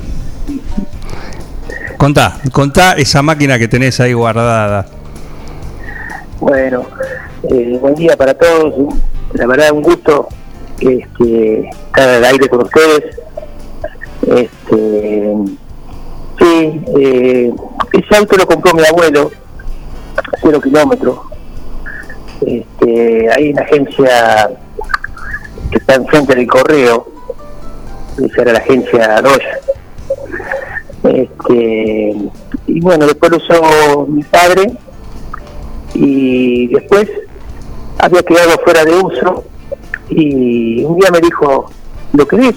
Contá, 1.96 2.38
contá 2.52 2.92
esa 2.92 3.22
máquina 3.22 3.58
que 3.58 3.68
tenés 3.68 3.98
ahí 4.00 4.12
guardada. 4.12 4.86
Bueno, 6.40 6.86
eh, 7.50 7.76
buen 7.80 7.94
día 7.96 8.16
para 8.16 8.34
todos. 8.34 8.94
La 9.32 9.46
verdad, 9.46 9.72
un 9.72 9.82
gusto 9.82 10.28
este, 10.78 11.68
estar 11.68 12.08
al 12.08 12.24
aire 12.24 12.48
con 12.48 12.62
ustedes. 12.62 13.18
Este, 14.22 15.34
sí, 16.38 16.84
eh, 17.00 17.52
ese 17.92 18.16
auto 18.16 18.36
lo 18.36 18.46
compró 18.46 18.74
mi 18.74 18.86
abuelo, 18.86 19.32
cero 20.40 20.60
kilómetros. 20.60 21.18
Este, 22.46 23.30
hay 23.32 23.50
una 23.50 23.62
agencia 23.62 24.50
que 25.70 25.78
está 25.78 25.94
enfrente 25.94 26.34
del 26.34 26.46
correo, 26.46 27.08
esa 28.24 28.42
era 28.42 28.52
la 28.52 28.58
agencia 28.58 29.20
Dodge. 29.22 29.44
Este, 31.04 32.16
y 32.66 32.80
bueno, 32.80 33.06
después 33.06 33.30
lo 33.30 33.36
usó 33.38 34.06
mi 34.06 34.22
padre 34.24 34.72
y 35.94 36.66
después 36.68 37.08
había 37.98 38.22
quedado 38.22 38.58
fuera 38.64 38.84
de 38.84 38.92
uso 38.92 39.44
y 40.10 40.84
un 40.84 40.98
día 40.98 41.10
me 41.10 41.20
dijo, 41.20 41.70
¿lo 42.12 42.26
querés? 42.26 42.54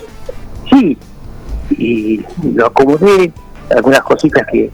Sí, 0.70 0.98
y 1.72 2.24
lo 2.54 2.68
acomodé, 2.68 3.32
algunas 3.70 4.02
cositas 4.02 4.46
que, 4.52 4.70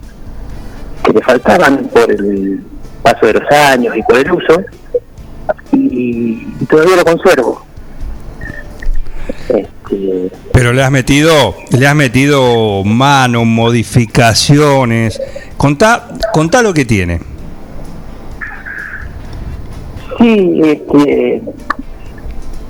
que 1.04 1.14
le 1.14 1.22
faltaban 1.22 1.90
por 1.94 2.12
el 2.12 2.64
paso 3.02 3.26
de 3.28 3.34
los 3.34 3.52
años 3.52 3.96
y 3.96 4.02
por 4.04 4.18
el 4.18 4.32
uso 4.32 4.64
y, 5.72 6.48
y 6.60 6.66
todavía 6.70 6.96
lo 6.98 7.06
conservo. 7.06 7.66
Este, 9.50 10.32
Pero 10.52 10.74
le 10.74 10.84
has 10.84 10.92
metido, 10.92 11.56
le 11.72 11.88
has 11.88 11.96
metido 11.96 12.84
mano, 12.84 13.46
modificaciones. 13.46 15.22
Contá, 15.58 16.10
contá 16.34 16.62
lo 16.62 16.74
que 16.74 16.86
tiene. 16.86 17.22
Sí, 20.20 20.62
este, 20.64 21.42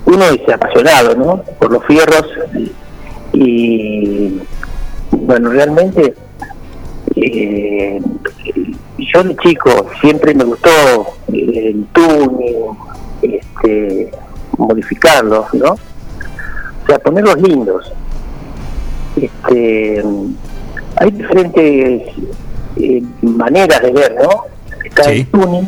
uno 0.06 0.26
es 0.26 0.54
apasionado, 0.54 1.16
¿no? 1.16 1.44
Por 1.60 1.72
los 1.72 1.86
fierros 1.86 2.26
y, 2.54 2.72
y, 3.34 4.42
bueno, 5.12 5.52
realmente 5.52 6.14
eh, 7.22 8.02
yo 8.98 9.24
de 9.24 9.36
chico 9.38 9.88
siempre 10.02 10.34
me 10.34 10.44
gustó 10.44 10.70
el 11.34 11.86
tuning, 11.94 12.78
este, 13.22 14.12
modificarlos, 14.58 15.54
¿no? 15.54 15.72
O 15.74 16.88
sea, 16.88 17.00
ponerlos 17.00 17.42
lindos. 17.42 17.92
Este, 19.16 20.04
hay 20.96 21.12
diferentes 21.12 22.04
eh, 22.78 23.04
maneras 23.22 23.82
de 23.82 23.92
ver, 23.92 24.16
¿no? 24.22 24.44
Está 24.86 25.04
Sí. 25.04 25.10
el 25.20 25.28
tuning 25.28 25.68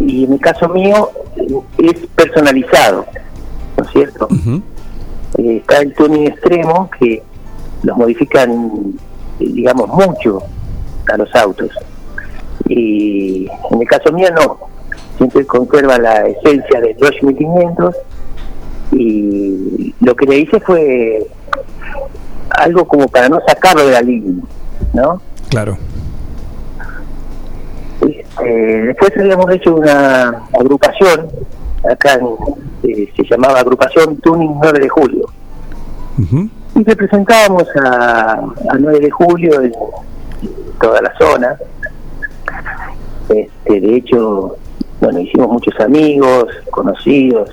y 0.00 0.24
en 0.24 0.32
el 0.32 0.40
caso 0.40 0.68
mío 0.70 1.10
es 1.78 1.94
personalizado, 2.14 3.06
¿no 3.76 3.84
es 3.84 3.90
cierto? 3.92 4.28
Eh, 5.38 5.58
está 5.58 5.78
el 5.78 5.94
tuning 5.94 6.26
extremo 6.28 6.90
que 6.98 7.22
los 7.82 7.96
modifican, 7.96 8.94
digamos, 9.38 9.88
mucho 9.88 10.42
a 11.12 11.16
los 11.16 11.34
autos. 11.34 11.70
Y 12.68 13.46
en 13.70 13.80
el 13.82 13.86
caso 13.88 14.12
mío 14.12 14.28
no, 14.34 14.58
siempre 15.18 15.44
conserva 15.46 15.98
la 15.98 16.26
esencia 16.26 16.80
del 16.80 16.96
Dodge 16.96 17.22
1500 17.22 17.94
y 18.92 19.94
lo 20.00 20.14
que 20.14 20.26
le 20.26 20.38
hice 20.38 20.60
fue 20.60 21.26
algo 22.50 22.86
como 22.86 23.08
para 23.08 23.28
no 23.28 23.40
sacarlo 23.46 23.86
de 23.86 23.92
la 23.92 24.00
línea, 24.02 24.44
¿no? 24.92 25.20
Claro. 25.50 25.76
Este, 28.00 28.44
después 28.82 29.12
habíamos 29.18 29.50
hecho 29.52 29.74
una 29.74 30.42
agrupación, 30.52 31.28
acá 31.90 32.14
en- 32.14 32.90
eh, 32.90 33.08
se 33.16 33.22
llamaba 33.24 33.60
Agrupación 33.60 34.16
Tuning 34.18 34.54
9 34.60 34.78
de 34.80 34.88
Julio. 34.88 35.26
Y 36.74 36.84
representábamos 36.84 37.64
a, 37.84 38.32
a 38.32 38.78
9 38.78 39.00
de 39.00 39.10
Julio 39.10 39.60
en 39.62 39.72
toda 40.80 41.00
la 41.02 41.12
zona. 41.18 41.56
Este, 43.28 43.80
de 43.80 43.96
hecho, 43.96 44.56
bueno, 45.00 45.18
hicimos 45.20 45.48
muchos 45.48 45.74
amigos, 45.80 46.46
conocidos, 46.70 47.50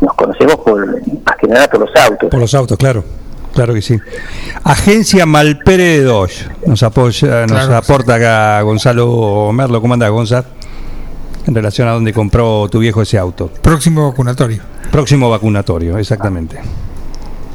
nos 0.00 0.14
conocemos 0.14 0.56
por 0.56 0.86
más 0.86 1.36
que 1.40 1.46
nada 1.48 1.68
por 1.68 1.80
los 1.80 1.90
autos. 1.96 2.28
Por 2.30 2.40
los 2.40 2.54
autos, 2.54 2.76
claro. 2.78 3.02
Claro 3.54 3.72
que 3.72 3.80
sí. 3.80 3.98
Agencia 4.64 5.24
Malpere 5.24 5.82
de 5.98 6.02
Dodge. 6.02 6.46
Nos 6.66 6.82
apoya, 6.82 7.46
nos 7.46 7.52
Claro. 7.52 7.76
aporta 7.76 8.14
acá 8.16 8.60
Gonzalo 8.60 9.50
Merlo. 9.54 9.80
¿Cómo 9.80 9.94
anda, 9.94 10.08
Gonzalo? 10.10 10.44
En 11.46 11.54
relación 11.54 11.88
a 11.88 11.92
dónde 11.92 12.12
compró 12.12 12.68
tu 12.68 12.80
viejo 12.80 13.00
ese 13.00 13.16
auto. 13.16 13.48
Próximo 13.62 14.10
vacunatorio. 14.10 14.62
Próximo 14.92 15.30
vacunatorio, 15.30 15.96
exactamente. 15.96 16.58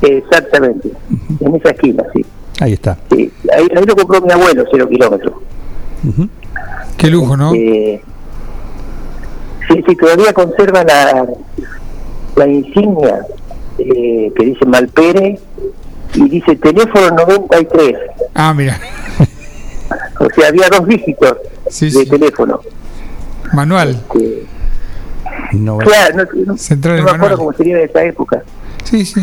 Exactamente, 0.01 0.91
en 1.39 1.55
esa 1.55 1.69
esquina, 1.69 2.03
sí. 2.13 2.25
Ahí 2.59 2.73
está. 2.73 2.97
sí. 3.11 3.31
Ahí, 3.55 3.67
ahí 3.75 3.85
lo 3.85 3.95
compró 3.95 4.21
mi 4.21 4.31
abuelo, 4.31 4.63
cero 4.71 4.87
kilómetros. 4.89 5.33
Ujú. 6.07 6.27
Qué 6.97 7.07
lujo, 7.09 7.35
¿no? 7.37 7.53
Eh, 7.55 8.01
sí, 9.67 9.83
sí, 9.87 9.95
todavía 9.95 10.33
conserva 10.33 10.83
la, 10.83 11.25
la 12.35 12.47
insignia 12.47 13.25
eh, 13.77 14.31
que 14.35 14.45
dice 14.45 14.65
Malpere 14.65 15.39
y 16.13 16.29
dice 16.29 16.55
teléfono 16.55 17.09
93. 17.15 17.95
Ah, 18.35 18.53
mira. 18.53 18.79
O 20.19 20.27
sea, 20.35 20.49
había 20.49 20.67
dos 20.69 20.87
dígitos 20.87 21.37
Sí, 21.69 21.85
de 21.85 21.91
sí. 22.03 22.09
teléfono. 22.09 22.59
Manual. 23.53 24.03
Que, 24.13 24.45
No, 25.53 25.77
claro, 25.79 26.15
no, 26.35 26.43
no- 26.45 26.57
Central 26.57 26.95
no 26.95 26.99
el 26.99 27.05
me 27.05 27.11
acuerdo 27.11 27.37
cómo 27.37 27.53
sería 27.53 27.77
de 27.77 27.85
esa 27.85 28.03
época. 28.03 28.43
Sí, 28.83 29.05
sí. 29.05 29.21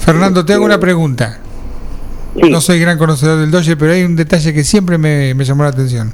Fernando, 0.00 0.44
te 0.44 0.52
hago 0.54 0.64
una 0.64 0.78
pregunta. 0.80 1.38
Sí, 2.34 2.48
No 2.50 2.60
soy 2.60 2.78
gran 2.80 2.96
conocedor 2.98 3.40
del 3.40 3.50
Dodge, 3.50 3.76
pero 3.76 3.92
hay 3.92 4.02
un 4.04 4.16
detalle 4.16 4.52
que 4.54 4.64
siempre 4.64 4.98
me, 4.98 5.34
me 5.34 5.44
llamó 5.44 5.62
la 5.64 5.70
atención. 5.70 6.12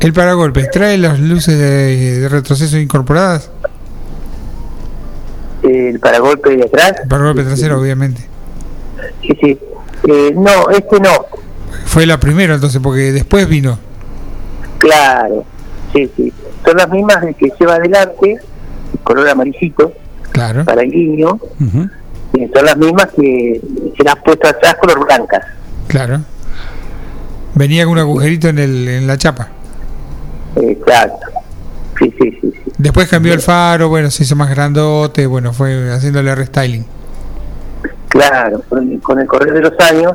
El 0.00 0.12
paragolpes, 0.12 0.70
¿trae 0.70 0.98
las 0.98 1.18
luces 1.18 1.58
de, 1.58 2.20
de 2.20 2.28
retroceso 2.28 2.78
incorporadas? 2.78 3.50
el 5.62 5.98
paragolpe 5.98 6.56
de 6.56 6.64
atrás. 6.64 6.92
El 7.02 7.08
paragolpe 7.08 7.42
trasero, 7.42 7.80
obviamente. 7.80 8.20
Sí, 9.22 9.28
sí. 9.40 9.58
Eh, 10.08 10.34
no, 10.36 10.68
este 10.70 11.00
no. 11.00 11.24
Fue 11.86 12.04
la 12.04 12.20
primera 12.20 12.54
entonces, 12.56 12.80
porque 12.82 13.12
después 13.12 13.48
vino. 13.48 13.78
Claro. 14.76 15.44
Sí, 15.94 16.10
sí. 16.16 16.30
Son 16.66 16.76
las 16.76 16.90
mismas 16.90 17.16
que 17.38 17.50
lleva 17.58 17.76
adelante, 17.76 18.38
color 19.02 19.26
amarillito, 19.26 19.92
Claro. 20.32 20.64
para 20.66 20.82
el. 20.82 21.24
Ujú. 21.24 21.88
Son 22.54 22.64
las 22.66 22.76
mismas 22.76 23.08
que 23.16 23.60
se 23.96 24.04
las 24.04 24.16
puesto 24.24 24.48
atrás 24.48 24.74
color 24.80 25.04
blancas. 25.06 25.44
Claro. 25.88 26.20
Venía 27.54 27.84
con 27.84 27.92
un 27.92 27.98
agujerito 28.00 28.48
en, 28.48 28.58
el, 28.58 28.88
en 28.88 29.06
la 29.06 29.16
chapa. 29.16 29.48
Exacto. 30.56 31.26
Sí, 31.98 32.12
sí, 32.20 32.30
sí. 32.40 32.52
sí. 32.52 32.72
Después 32.78 33.08
cambió 33.08 33.32
el 33.34 33.40
faro, 33.40 33.88
bueno, 33.88 34.10
se 34.10 34.24
hizo 34.24 34.34
más 34.34 34.50
grandote, 34.50 35.26
bueno, 35.26 35.52
fue 35.52 35.92
haciéndole 35.92 36.34
restyling. 36.34 36.84
Claro, 38.08 38.62
con 38.68 38.92
el, 38.92 39.00
con 39.00 39.20
el 39.20 39.26
correr 39.26 39.52
de 39.54 39.60
los 39.60 39.72
años 39.80 40.12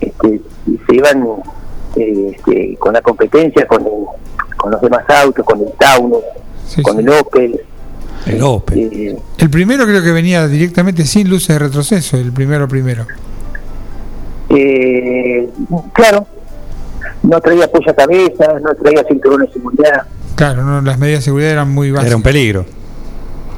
este, 0.00 0.40
se 0.86 0.94
iban 0.94 1.24
eh, 1.96 2.34
este, 2.36 2.76
con 2.78 2.92
la 2.92 3.02
competencia 3.02 3.66
con, 3.66 3.82
el- 3.84 4.56
con 4.56 4.70
los 4.70 4.80
demás 4.80 5.04
autos, 5.08 5.44
con 5.44 5.60
el 5.60 5.72
Taunus, 5.78 6.22
Sí, 6.66 6.82
con 6.82 6.94
sí. 6.96 7.00
el 7.02 7.08
Opel. 7.10 7.60
El 8.26 8.42
Opel. 8.42 8.78
eh, 8.92 9.16
El 9.38 9.50
primero 9.50 9.84
creo 9.86 10.02
que 10.02 10.10
venía 10.12 10.46
directamente 10.46 11.04
sin 11.04 11.28
luces 11.28 11.48
de 11.48 11.58
retroceso, 11.58 12.16
el 12.16 12.32
primero 12.32 12.68
primero. 12.68 13.06
eh, 14.50 15.48
claro, 15.92 16.26
no 17.22 17.40
traía 17.40 17.64
apoya 17.64 17.94
cabeza, 17.94 18.58
no 18.62 18.74
traía 18.74 19.04
cinturón 19.08 19.42
de 19.46 19.52
seguridad. 19.52 20.02
Claro, 20.34 20.62
no, 20.64 20.80
las 20.82 20.98
medidas 20.98 21.20
de 21.20 21.24
seguridad 21.24 21.50
eran 21.50 21.70
muy 21.70 21.90
básicas. 21.90 22.06
Era 22.08 22.16
un 22.16 22.22
peligro. 22.22 22.66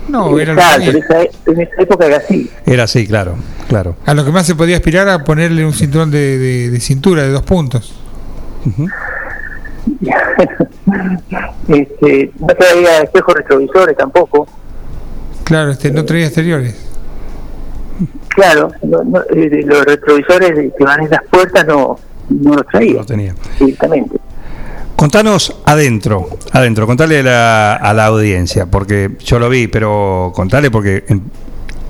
No, 0.08 0.38
era 0.38 0.54
que 0.78 0.90
en 0.90 0.96
esa, 0.96 1.20
en 1.46 1.60
esa 1.62 1.82
época 1.82 2.04
era 2.06 2.18
así. 2.18 2.50
Era 2.66 2.82
así, 2.84 3.06
claro. 3.06 3.36
Claro. 3.68 3.96
A 4.04 4.12
lo 4.12 4.24
que 4.24 4.30
más 4.32 4.46
se 4.46 4.54
podía 4.54 4.76
aspirar 4.76 5.08
a 5.08 5.24
ponerle 5.24 5.64
un 5.64 5.72
cinturón 5.72 6.10
de, 6.10 6.36
de- 6.38 6.70
de 6.70 6.80
cintura 6.80 7.22
de 7.22 7.30
dos 7.30 7.42
puntos. 7.42 7.94
Ujú. 8.66 8.86
este, 11.68 12.30
no 12.38 12.46
traía 12.48 13.00
espejos 13.02 13.34
retrovisores 13.34 13.96
tampoco. 13.96 14.46
Claro, 15.44 15.70
este 15.72 15.90
no 15.90 16.04
traía 16.04 16.26
exteriores. 16.26 16.74
Claro, 18.28 18.70
no- 18.82 19.04
no, 19.04 19.20
eh, 19.34 19.62
los 19.64 19.84
retrovisores 19.84 20.72
que 20.76 20.84
van 20.84 21.02
en 21.04 21.10
las 21.10 21.22
puertas 21.30 21.66
no, 21.66 21.98
no 22.30 22.54
los 22.54 22.66
traía 22.66 22.94
Lo 22.94 23.04
tenía. 23.06 23.34
directamente. 23.58 24.16
Contanos 24.96 25.60
adentro, 25.66 26.28
adentro, 26.52 26.86
contale 26.86 27.18
a 27.20 27.22
la, 27.22 27.74
a 27.74 27.92
la 27.94 28.06
audiencia, 28.06 28.66
porque 28.66 29.10
yo 29.24 29.38
lo 29.38 29.48
vi, 29.48 29.66
pero 29.68 30.32
contale 30.34 30.70
porque 30.70 31.04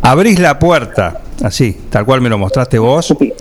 abrís 0.03 0.39
la 0.41 0.59
puerta, 0.59 1.21
así, 1.43 1.87
tal 1.91 2.05
cual 2.07 2.21
me 2.23 2.29
lo 2.29 2.39
mostraste 2.39 2.79
vos, 2.79 3.15
Sí. 3.19 3.33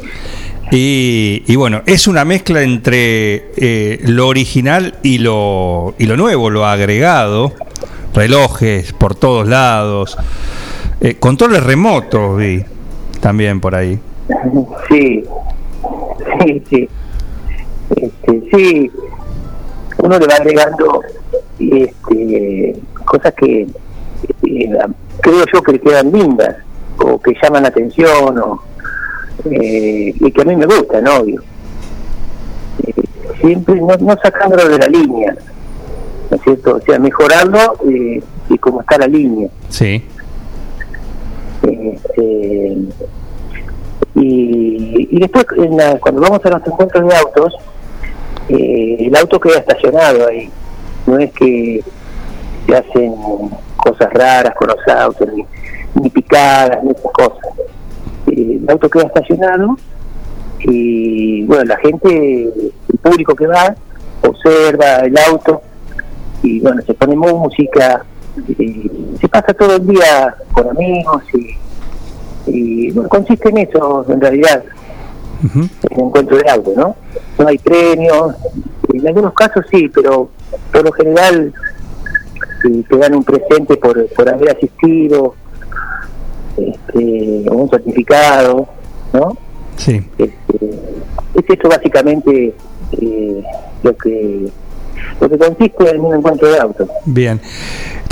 Y, 0.71 1.43
y 1.45 1.55
bueno, 1.55 1.81
es 1.85 2.07
una 2.07 2.25
mezcla 2.25 2.61
entre 2.61 3.51
eh, 3.57 3.99
lo 4.05 4.27
original 4.27 4.95
y 5.03 5.19
lo, 5.19 5.93
y 5.97 6.05
lo 6.05 6.17
nuevo, 6.17 6.49
lo 6.49 6.65
agregado, 6.65 7.53
relojes 8.13 8.93
por 8.93 9.15
todos 9.15 9.47
lados, 9.47 10.17
eh, 11.01 11.15
controles 11.19 11.63
remotos 11.63 12.37
vi 12.37 12.63
también 13.19 13.59
por 13.59 13.75
ahí. 13.75 13.99
Sí, 14.87 15.23
sí, 16.39 16.63
sí. 16.69 16.89
Este, 17.95 18.43
sí, 18.51 18.91
uno 19.97 20.17
le 20.17 20.27
va 20.27 20.35
agregando 20.35 21.01
este, 21.59 22.75
cosas 23.05 23.33
que 23.35 23.67
eh, 24.43 24.69
creo 25.21 25.45
yo 25.53 25.61
que 25.61 25.71
le 25.73 25.79
quedan 25.79 26.11
lindas 26.11 26.55
o 26.97 27.21
que 27.21 27.33
llaman 27.41 27.63
la 27.63 27.69
atención 27.69 28.39
o, 28.39 28.63
eh, 29.49 30.13
y 30.19 30.31
que 30.31 30.41
a 30.41 30.45
mí 30.45 30.55
me 30.55 30.65
gustan, 30.65 31.07
obvio. 31.07 31.41
Eh, 32.85 32.93
siempre 33.41 33.75
no, 33.75 33.95
no 33.97 34.15
sacándolo 34.21 34.67
de 34.69 34.77
la 34.79 34.87
línea, 34.87 35.35
¿no 36.29 36.37
es 36.37 36.43
cierto? 36.43 36.75
O 36.75 36.81
sea, 36.81 36.99
mejorarlo 36.99 37.59
eh, 37.89 38.21
y 38.49 38.57
cómo 38.57 38.81
está 38.81 38.97
la 38.97 39.07
línea. 39.07 39.49
Sí, 39.69 40.03
Este, 41.61 42.77
y, 44.15 45.07
y 45.15 45.19
después, 45.19 45.45
en 45.57 45.77
la- 45.77 45.97
cuando 45.99 46.21
vamos 46.21 46.45
a 46.45 46.49
los 46.49 46.67
encuentros 46.67 47.07
de 47.09 47.15
autos, 47.15 47.53
eh, 48.49 48.97
el 49.07 49.15
auto 49.15 49.39
queda 49.39 49.59
estacionado 49.59 50.27
ahí. 50.27 50.49
No 51.07 51.17
es 51.17 51.31
que 51.33 51.83
se 52.67 52.75
hacen 52.75 53.13
cosas 53.77 54.11
raras 54.13 54.53
con 54.55 54.67
los 54.69 54.87
autos, 54.87 55.27
ni, 55.33 55.45
ni 56.01 56.09
picadas, 56.09 56.83
ni 56.83 56.91
esas 56.91 57.11
cosas. 57.11 57.49
Eh, 58.33 58.59
el 58.61 58.69
auto 58.69 58.89
queda 58.89 59.03
estacionado 59.05 59.77
y, 60.59 61.43
bueno, 61.43 61.65
la 61.65 61.77
gente, 61.77 62.43
el 62.89 62.97
público 63.01 63.35
que 63.35 63.47
va, 63.47 63.75
observa 64.21 64.99
el 64.99 65.15
auto 65.29 65.61
y, 66.41 66.59
bueno, 66.61 66.81
se 66.85 66.93
pone 66.93 67.15
música, 67.15 68.05
y 68.57 68.89
se 69.19 69.27
pasa 69.27 69.53
todo 69.53 69.75
el 69.75 69.87
día 69.87 70.35
con 70.51 70.69
amigos 70.69 71.23
y, 71.33 71.55
y 72.47 72.91
bueno, 72.91 73.07
consiste 73.09 73.49
en 73.49 73.59
eso 73.59 74.05
en 74.09 74.19
realidad 74.19 74.63
Ujú. 75.43 75.59
el 75.91 75.99
encuentro 75.99 76.37
de 76.37 76.49
auto, 76.49 76.73
¿no? 76.75 76.95
No 77.37 77.47
hay 77.47 77.57
premios, 77.57 78.35
en 78.93 79.07
algunos 79.07 79.33
casos 79.33 79.65
sí, 79.69 79.89
pero 79.89 80.29
por 80.71 80.83
lo 80.83 80.91
general 80.93 81.53
eh, 82.65 82.83
te 82.89 82.97
dan 82.97 83.15
un 83.15 83.23
presente 83.23 83.77
por, 83.77 84.07
por 84.09 84.29
haber 84.29 84.55
asistido, 84.55 85.35
este, 86.57 87.49
o 87.49 87.53
un 87.53 87.69
certificado, 87.69 88.67
¿no? 89.13 89.37
Sí. 89.77 90.01
Este, 90.17 90.69
es 91.35 91.49
esto 91.49 91.69
básicamente 91.69 92.53
eh, 93.01 93.43
lo 93.81 93.97
que 93.97 94.47
lo 95.19 95.29
que 95.29 95.37
consiste 95.37 95.89
en 95.89 96.01
un 96.01 96.15
encuentro 96.15 96.49
de 96.49 96.59
autos. 96.59 96.87
Bien. 97.05 97.39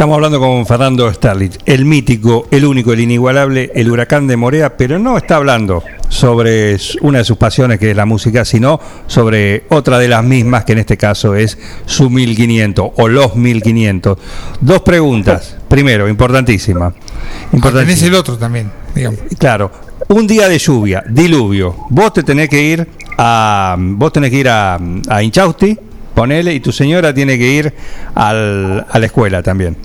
Estamos 0.01 0.15
hablando 0.15 0.39
con 0.39 0.65
Fernando 0.65 1.13
Starlich, 1.13 1.59
el 1.65 1.85
mítico, 1.85 2.47
el 2.49 2.65
único, 2.65 2.91
el 2.91 3.01
inigualable, 3.01 3.71
el 3.75 3.91
huracán 3.91 4.25
de 4.25 4.35
Morea, 4.35 4.75
pero 4.75 4.97
no 4.97 5.15
está 5.15 5.35
hablando 5.35 5.83
sobre 6.09 6.75
una 7.01 7.19
de 7.19 7.23
sus 7.23 7.37
pasiones 7.37 7.77
que 7.77 7.91
es 7.91 7.95
la 7.95 8.07
música, 8.07 8.43
sino 8.43 8.79
sobre 9.05 9.65
otra 9.69 9.99
de 9.99 10.07
las 10.07 10.23
mismas, 10.23 10.65
que 10.65 10.71
en 10.71 10.79
este 10.79 10.97
caso 10.97 11.35
es 11.35 11.55
su 11.85 12.09
1500 12.09 12.91
o 12.95 13.07
los 13.07 13.35
1500. 13.35 14.17
Dos 14.59 14.81
preguntas. 14.81 15.55
Primero, 15.67 16.09
importantísima. 16.09 16.91
Tenés 16.91 17.53
importantísima. 17.53 18.07
el 18.07 18.15
otro 18.15 18.37
también, 18.39 18.71
digamos. 18.95 19.19
Claro, 19.37 19.71
un 20.07 20.25
día 20.25 20.49
de 20.49 20.57
lluvia, 20.57 21.03
diluvio. 21.07 21.75
Vos 21.89 22.11
te 22.11 22.23
tenés 22.23 22.49
que 22.49 22.61
ir 22.61 22.87
a 23.19 23.75
vos 23.77 24.11
tenés 24.11 24.31
que 24.31 24.37
ir 24.37 24.49
a, 24.49 24.79
a 25.09 25.21
Inchausti, 25.21 25.77
ponele 26.15 26.53
y 26.53 26.59
tu 26.59 26.71
señora 26.71 27.13
tiene 27.13 27.37
que 27.37 27.47
ir 27.47 27.73
al- 28.15 28.85
a 28.89 28.99
la 28.99 29.05
escuela 29.05 29.41
también. 29.43 29.77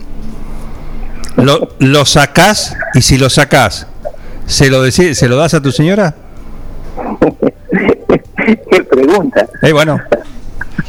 Lo, 1.36 1.70
lo 1.80 2.04
sacás 2.06 2.76
y 2.94 3.02
si 3.02 3.18
lo 3.18 3.28
sacás, 3.28 3.86
¿se 4.46 4.70
lo 4.70 4.84
deci- 4.86 5.12
se 5.14 5.28
lo 5.28 5.36
das 5.36 5.54
a 5.54 5.60
tu 5.62 5.70
señora? 5.70 6.14
¿Qué 8.70 8.84
pregunta? 8.84 9.46
Eh, 9.62 9.72
bueno, 9.72 10.00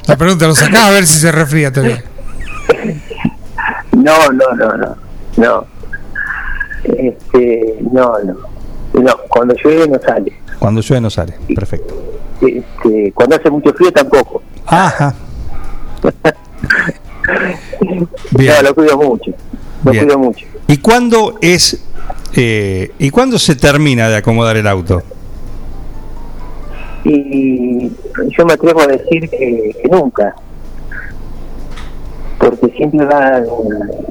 La 0.07 0.15
pregunta, 0.15 0.47
¿lo 0.47 0.55
sacás 0.55 0.79
a 0.83 0.89
ver 0.91 1.05
si 1.05 1.19
se 1.19 1.31
refría 1.31 1.71
todavía? 1.71 2.03
No, 3.93 4.31
no, 4.31 4.53
no, 4.55 4.77
no, 4.77 4.95
no. 5.37 5.65
Este, 6.83 7.77
no, 7.91 8.13
no. 8.23 8.35
No, 9.01 9.17
cuando 9.29 9.53
llueve 9.55 9.87
no 9.87 9.99
sale. 9.99 10.33
cuando 10.59 10.81
llueve 10.81 11.01
no 11.01 11.09
sale. 11.09 11.33
Perfecto. 11.53 11.93
Este, 12.41 13.11
cuando 13.13 13.35
hace 13.35 13.49
mucho 13.49 13.73
frío 13.73 13.91
tampoco. 13.91 14.41
Ajá. 14.65 15.13
Bien. 18.31 18.53
No, 18.55 18.61
lo 18.69 18.75
cuido 18.75 18.97
mucho. 18.97 19.31
Lo 19.83 19.91
Bien. 19.91 20.05
cuido 20.05 20.19
mucho. 20.19 20.45
¿Y 20.67 20.77
cuándo 20.77 21.37
es 21.41 21.83
eh, 22.35 22.91
y 22.99 23.09
cuándo 23.09 23.39
se 23.39 23.55
termina 23.55 24.09
de 24.09 24.17
acomodar 24.17 24.57
el 24.57 24.67
auto? 24.67 25.01
Y 27.03 27.89
yo 27.89 28.45
me 28.45 28.53
atrevo 28.53 28.81
a 28.81 28.87
decir 28.87 29.29
que, 29.29 29.75
que 29.81 29.89
nunca. 29.89 30.35
Porque 32.37 32.67
siempre 32.75 33.05
van, 33.05 33.45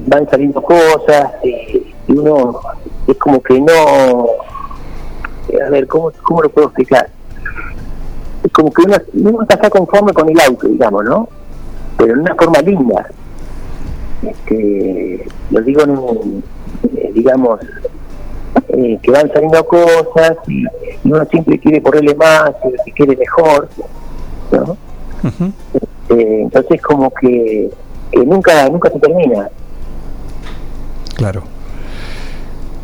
van 0.06 0.28
saliendo 0.28 0.60
cosas 0.62 1.32
y, 1.44 1.94
y 2.08 2.12
uno 2.12 2.58
es 3.06 3.16
como 3.18 3.42
que 3.42 3.60
no. 3.60 4.26
A 5.64 5.70
ver, 5.70 5.86
¿cómo, 5.86 6.10
cómo 6.22 6.42
lo 6.42 6.48
puedo 6.48 6.68
explicar? 6.68 7.08
Es 8.42 8.52
como 8.52 8.72
que 8.72 8.82
uno, 8.82 8.96
uno 9.14 9.42
está 9.42 9.70
conforme 9.70 10.12
con 10.12 10.28
el 10.28 10.40
auto, 10.40 10.66
digamos, 10.66 11.04
¿no? 11.04 11.28
Pero 11.96 12.14
en 12.14 12.20
una 12.20 12.34
forma 12.34 12.60
linda. 12.60 13.08
Este, 14.22 15.26
lo 15.50 15.60
digo 15.60 15.82
en 15.82 15.90
un, 15.90 16.44
eh, 16.96 17.10
digamos, 17.14 17.60
eh, 18.68 18.98
que 19.02 19.10
van 19.10 19.30
saliendo 19.32 19.64
cosas 19.66 20.36
y, 20.48 20.64
uno 21.04 21.24
siempre 21.26 21.58
quiere 21.58 21.80
ponerle 21.80 22.14
más, 22.14 22.50
y 22.84 22.92
quiere 22.92 23.16
mejor. 23.16 23.68
Eh, 26.08 26.40
entonces 26.42 26.80
como 26.82 27.10
que, 27.10 27.68
que 28.12 28.24
nunca 28.24 28.68
nunca 28.68 28.90
se 28.90 28.98
termina. 29.00 29.48
Claro. 31.16 31.42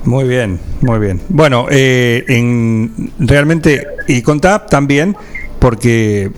Muy 0.05 0.25
bien, 0.25 0.59
muy 0.81 0.99
bien. 0.99 1.21
Bueno, 1.29 1.67
eh, 1.71 2.25
en, 2.27 3.13
realmente, 3.21 3.87
y 4.09 4.23
con 4.23 4.41
TAP 4.41 4.69
también, 4.69 5.17
porque 5.61 6.33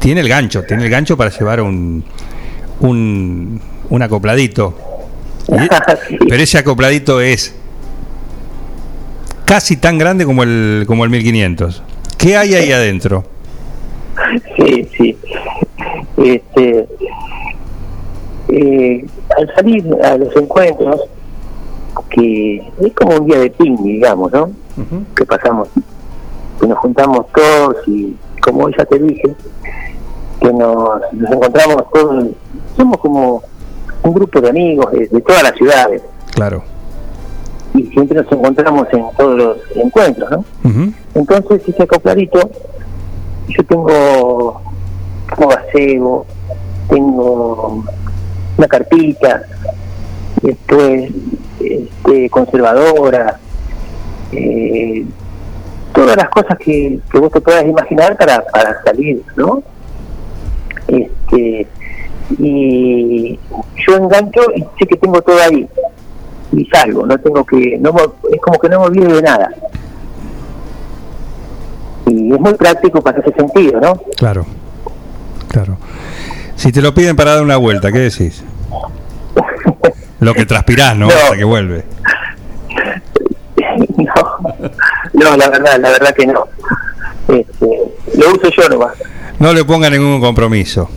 tiene 0.00 0.22
el 0.22 0.28
gancho, 0.28 0.64
tiene 0.64 0.84
el 0.84 0.90
gancho 0.90 1.16
para 1.16 1.30
llevar 1.30 1.60
un, 1.60 2.02
un, 2.80 3.60
un 3.88 4.02
acopladito. 4.02 4.76
Sí. 5.46 6.16
pero 6.28 6.42
ese 6.42 6.58
acopladito 6.58 7.20
es 7.20 7.54
casi 9.44 9.76
tan 9.76 9.98
grande 9.98 10.24
como 10.24 10.42
el, 10.42 10.84
como 10.86 11.04
el 11.04 11.10
1500. 11.10 11.82
¿Qué 12.18 12.36
hay 12.36 12.54
ahí 12.54 12.72
adentro? 12.72 13.24
sí, 14.56 14.88
sí. 14.96 15.16
Este, 16.16 16.86
eh, 18.48 19.06
al 19.36 19.54
salir 19.54 19.84
a 20.04 20.16
los 20.16 20.34
encuentros, 20.36 21.00
que 22.10 22.56
es 22.56 22.92
como 22.94 23.16
un 23.16 23.26
día 23.26 23.38
de 23.38 23.50
ping, 23.50 23.76
digamos, 23.82 24.32
¿no? 24.32 24.50
Que 25.16 25.24
pasamos, 25.24 25.68
que 26.60 26.66
nos 26.66 26.78
juntamos 26.78 27.26
todos 27.34 27.76
y, 27.86 28.16
como 28.40 28.68
ya 28.70 28.84
te 28.84 28.98
dije, 28.98 29.34
que 30.40 30.52
nos, 30.52 31.00
nos 31.12 31.30
encontramos 31.32 31.84
todos, 31.92 32.24
somos 32.76 32.98
como 32.98 33.42
un 34.02 34.14
grupo 34.14 34.40
de 34.40 34.48
amigos 34.50 34.90
de, 34.92 35.06
de 35.08 35.20
todas 35.20 35.42
las 35.42 35.52
ciudades 35.54 36.02
Claro. 36.34 36.62
y 37.74 37.82
siempre 37.88 38.22
nos 38.22 38.32
encontramos 38.32 38.86
en 38.92 39.04
todos 39.16 39.36
los 39.36 39.56
encuentros, 39.76 40.30
¿no? 40.30 40.38
Ujú. 40.64 40.92
Entonces 41.14 41.62
ese 41.68 41.82
acopladito, 41.82 42.38
yo 43.48 43.64
tengo, 43.64 44.62
tengo 45.36 45.48
gazebo, 45.50 46.26
tengo 46.88 47.84
una 48.56 48.66
carpita, 48.68 49.42
después 50.42 51.10
este, 51.60 52.30
conservadora, 52.30 53.38
eh, 54.32 55.04
todas 55.92 56.16
las 56.16 56.28
cosas 56.30 56.56
que, 56.58 57.00
que 57.10 57.18
vos 57.18 57.30
te 57.32 57.40
puedas 57.40 57.64
imaginar 57.66 58.16
para, 58.16 58.42
para 58.46 58.82
salir, 58.84 59.22
¿no? 59.36 59.62
Este, 60.88 61.66
y 62.38 63.38
yo 63.86 63.96
engancho 63.96 64.42
y 64.54 64.60
sé 64.78 64.86
que 64.86 64.96
tengo 64.96 65.20
todo 65.22 65.38
ahí 65.40 65.68
y 66.52 66.64
salgo, 66.66 67.06
no 67.06 67.18
tengo 67.18 67.44
que, 67.44 67.78
no 67.78 67.90
es 68.32 68.40
como 68.40 68.58
que 68.58 68.68
no 68.68 68.80
me 68.80 68.86
olvido 68.86 69.14
de 69.14 69.22
nada 69.22 69.50
y 72.10 72.32
es 72.32 72.40
muy 72.40 72.54
práctico 72.54 73.00
para 73.00 73.20
ese 73.20 73.32
sentido, 73.32 73.80
¿no? 73.80 73.94
Claro. 74.16 74.44
Claro. 75.48 75.78
Si 76.56 76.72
te 76.72 76.82
lo 76.82 76.92
piden 76.94 77.16
para 77.16 77.34
dar 77.34 77.42
una 77.42 77.56
vuelta, 77.56 77.92
¿qué 77.92 77.98
decís? 77.98 78.42
Lo 80.20 80.34
que 80.34 80.44
transpirás, 80.44 80.96
¿no? 80.96 81.06
No. 81.06 81.12
Hasta 81.12 81.36
que 81.36 81.44
vuelve. 81.44 81.84
no, 83.96 84.14
no, 85.14 85.36
la 85.36 85.48
verdad, 85.48 85.78
la 85.80 85.90
verdad 85.90 86.14
que 86.14 86.26
no. 86.26 86.46
Este, 87.28 87.80
lo 88.16 88.32
uso 88.32 88.50
yo 88.50 88.68
nomás. 88.68 88.92
No 89.40 89.52
le 89.52 89.64
ponga 89.64 89.90
ningún 89.90 90.20
compromiso. 90.20 90.88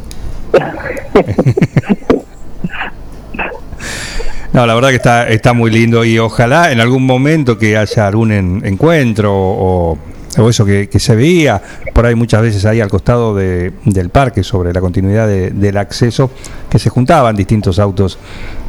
No, 4.54 4.68
la 4.68 4.76
verdad 4.76 4.90
que 4.90 4.96
está, 4.98 5.28
está 5.28 5.54
muy 5.54 5.72
lindo 5.72 6.06
y 6.06 6.20
ojalá 6.20 6.72
en 6.72 6.80
algún 6.80 7.06
momento 7.08 7.58
que 7.58 7.76
haya 7.76 8.06
algún 8.08 8.32
en- 8.32 8.62
encuentro 8.64 9.32
o, 9.34 9.98
eso 10.48 10.64
que, 10.66 10.88
se 11.00 11.16
veía 11.16 11.60
por 11.94 12.06
ahí 12.06 12.14
muchas 12.14 12.42
veces 12.44 12.64
ahí 12.66 12.80
al 12.80 12.90
costado 12.90 13.34
de- 13.36 13.72
del 13.86 14.10
parque 14.10 14.44
sobre 14.44 14.72
la 14.72 14.80
continuidad 14.80 15.28
de- 15.28 15.50
del 15.50 15.78
acceso, 15.78 16.30
que 16.70 16.78
se 16.78 16.90
juntaban 16.92 17.36
distintos 17.36 17.80
autos 17.80 18.20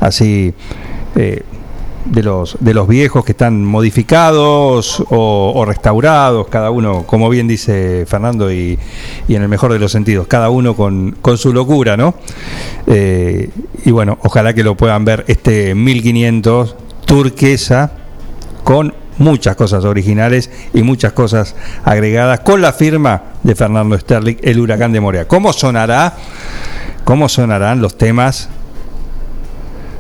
así 0.01 0.55
eh, 1.17 1.43
de 2.05 2.23
los 2.23 2.57
de 2.61 2.75
los 2.75 2.87
viejos 2.87 3.25
que 3.25 3.33
están 3.33 3.64
modificados 3.64 5.01
o, 5.11 5.53
o 5.55 5.64
restaurados, 5.64 6.49
cada 6.49 6.71
uno, 6.71 7.05
como 7.07 7.29
bien 7.29 7.49
dice 7.49 8.05
Fernando, 8.07 8.53
y, 8.53 8.79
y 9.29 9.35
en 9.35 9.43
el 9.43 9.49
mejor 9.49 9.73
de 9.73 9.79
los 9.79 9.93
sentidos, 9.93 10.27
cada 10.27 10.51
uno 10.51 10.75
con, 10.75 11.12
con 11.23 11.38
su 11.38 11.53
locura, 11.53 11.97
¿no? 11.97 12.14
Eh, 12.87 13.51
y 13.85 13.90
bueno, 13.90 14.19
ojalá 14.23 14.53
que 14.55 14.62
lo 14.62 14.77
puedan 14.77 15.05
ver 15.05 15.25
este 15.29 15.75
1500 15.75 16.77
turquesa 17.07 17.93
con 18.64 18.95
muchas 19.19 19.57
cosas 19.57 19.85
originales 19.85 20.51
y 20.73 20.83
muchas 20.83 21.12
cosas 21.12 21.55
agregadas 21.85 22.40
con 22.40 22.61
la 22.61 22.73
firma 22.73 23.23
de 23.43 23.55
Fernando 23.55 23.99
Sterling, 23.99 24.37
el 24.43 24.61
huracán 24.61 24.93
de 24.93 25.01
Morea. 25.01 25.29
¿Cómo 25.29 25.53
sonará? 25.53 26.14
¿Cómo 27.05 27.29
sonarán 27.29 27.81
los 27.81 27.97
temas? 27.97 28.49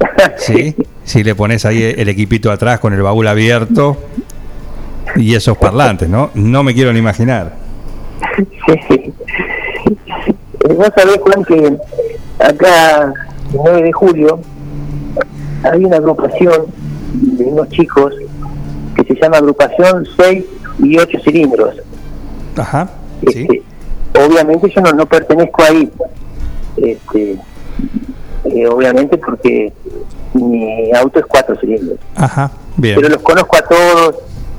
¿Sí? 0.38 0.74
Si 1.04 1.22
le 1.22 1.34
pones 1.34 1.64
ahí 1.64 1.82
el 1.82 2.08
equipito 2.08 2.50
atrás 2.50 2.80
con 2.80 2.92
el 2.92 3.02
baúl 3.02 3.26
abierto 3.28 3.96
y 5.16 5.34
esos 5.34 5.56
parlantes, 5.56 6.08
¿no? 6.08 6.30
No 6.34 6.62
me 6.62 6.74
quiero 6.74 6.92
ni 6.92 6.98
imaginar. 6.98 7.56
Sí. 8.88 9.12
Vos 10.66 10.88
sabés, 10.96 11.18
Juan, 11.20 11.44
que 11.44 11.78
acá, 12.42 13.12
el 13.52 13.58
9 13.62 13.82
de 13.82 13.92
julio, 13.92 14.40
hay 15.62 15.84
una 15.84 15.96
agrupación 15.96 16.66
de 17.12 17.44
unos 17.44 17.68
chicos 17.68 18.14
que 18.96 19.04
se 19.04 19.20
llama 19.20 19.38
Agrupación 19.38 20.06
6 20.16 20.44
y 20.80 20.98
8 20.98 21.18
cilindros. 21.22 21.76
Ajá. 22.56 22.88
Sí. 23.28 23.40
Este, 23.40 23.62
obviamente 24.26 24.72
yo 24.74 24.80
no, 24.80 24.92
no 24.92 25.06
pertenezco 25.06 25.62
ahí. 25.62 25.90
Este, 26.76 27.38
eh, 28.44 28.66
obviamente 28.66 29.18
porque 29.18 29.72
mi 30.34 30.92
auto 30.92 31.20
es 31.20 31.26
cuatro 31.26 31.56
cilindros. 31.60 31.98
Ajá. 32.16 32.50
Bien. 32.76 32.96
Pero 32.96 33.08
los 33.08 33.22
conozco 33.22 33.56
a 33.56 33.62
todos 33.62 34.16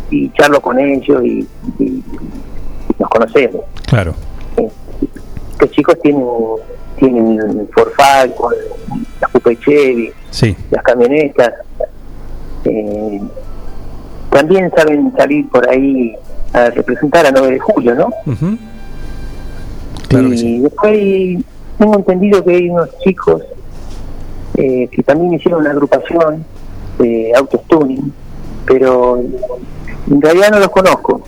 y 0.09 0.29
charlo 0.31 0.61
con 0.61 0.79
ellos 0.79 1.23
y, 1.23 1.47
y 1.79 2.03
conocemos. 3.09 3.61
Claro. 3.87 4.13
Los 5.59 5.71
chicos 5.71 5.97
tienen 6.01 6.23
tienen 6.97 7.67
Ford 7.73 7.89
Falcon, 7.95 8.53
las 9.19 9.31
Coupe 9.31 9.57
Chevy, 9.57 10.11
Sí, 10.31 10.55
las 10.71 10.83
camionetas. 10.83 11.53
Eh, 12.65 13.21
también 14.29 14.71
saben 14.75 15.13
salir 15.17 15.47
por 15.49 15.69
ahí 15.69 16.15
a 16.53 16.69
representar 16.69 17.25
a 17.25 17.31
9 17.31 17.51
de 17.51 17.59
julio, 17.59 17.95
¿no? 17.95 18.09
ujú. 18.25 18.57
Claro 20.07 20.33
y 20.33 20.37
sí. 20.37 20.59
después 20.59 21.43
tengo 21.77 21.95
entendido 21.95 22.43
que 22.43 22.55
hay 22.55 22.69
unos 22.69 22.89
chicos 22.99 23.41
eh, 24.57 24.87
que 24.91 25.03
también 25.03 25.33
hicieron 25.33 25.61
una 25.61 25.71
agrupación 25.71 26.45
de 26.99 27.31
autos 27.35 27.61
tuning, 27.67 28.11
pero 28.65 29.19
en 30.09 30.21
realidad 30.21 30.51
no 30.51 30.59
los 30.59 30.69
conozco. 30.69 31.21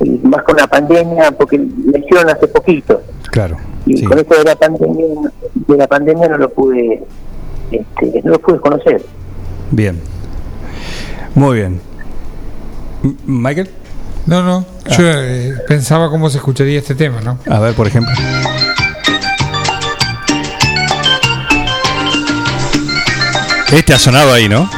Y 0.00 0.10
más 0.24 0.42
con 0.42 0.56
la 0.56 0.66
pandemia, 0.66 1.32
porque 1.32 1.58
la 1.58 1.98
hicieron 1.98 2.28
hace 2.28 2.46
poquito. 2.48 3.00
Claro. 3.30 3.56
Y 3.86 3.98
sí. 3.98 4.04
con 4.04 4.18
esto 4.18 4.36
de 4.36 4.44
la 4.44 4.56
pandemia, 4.56 5.32
de 5.54 5.76
la 5.76 5.86
pandemia 5.86 6.28
no 6.28 6.38
lo 6.38 6.50
pude, 6.52 7.02
este, 7.70 8.20
no 8.24 8.32
lo 8.32 8.38
pude 8.40 8.60
conocer. 8.60 9.02
Bien. 9.70 9.98
Muy 11.34 11.56
bien. 11.56 11.80
M- 13.04 13.14
Michael, 13.26 13.70
No, 14.26 14.42
no. 14.42 14.64
Yo 14.98 15.04
eh, 15.08 15.54
pensaba 15.68 16.10
cómo 16.10 16.28
se 16.30 16.38
escucharía 16.38 16.78
este 16.78 16.94
tema, 16.94 17.20
¿no? 17.20 17.38
a 17.48 17.58
ver, 17.60 17.74
por 17.74 17.86
ejemplo. 17.86 18.12
Este 23.72 23.94
ha 23.94 23.98
sonado 23.98 24.32
ahí, 24.32 24.48
¿no? 24.48 24.70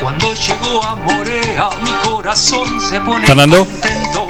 Cuando 0.00 0.34
llegó 0.34 0.84
a 0.84 0.94
Morea, 0.94 1.68
mi 1.82 1.90
corazón 2.08 2.80
se 2.80 3.00
pone 3.00 3.26
Fernando. 3.26 3.66
contento. 3.66 4.28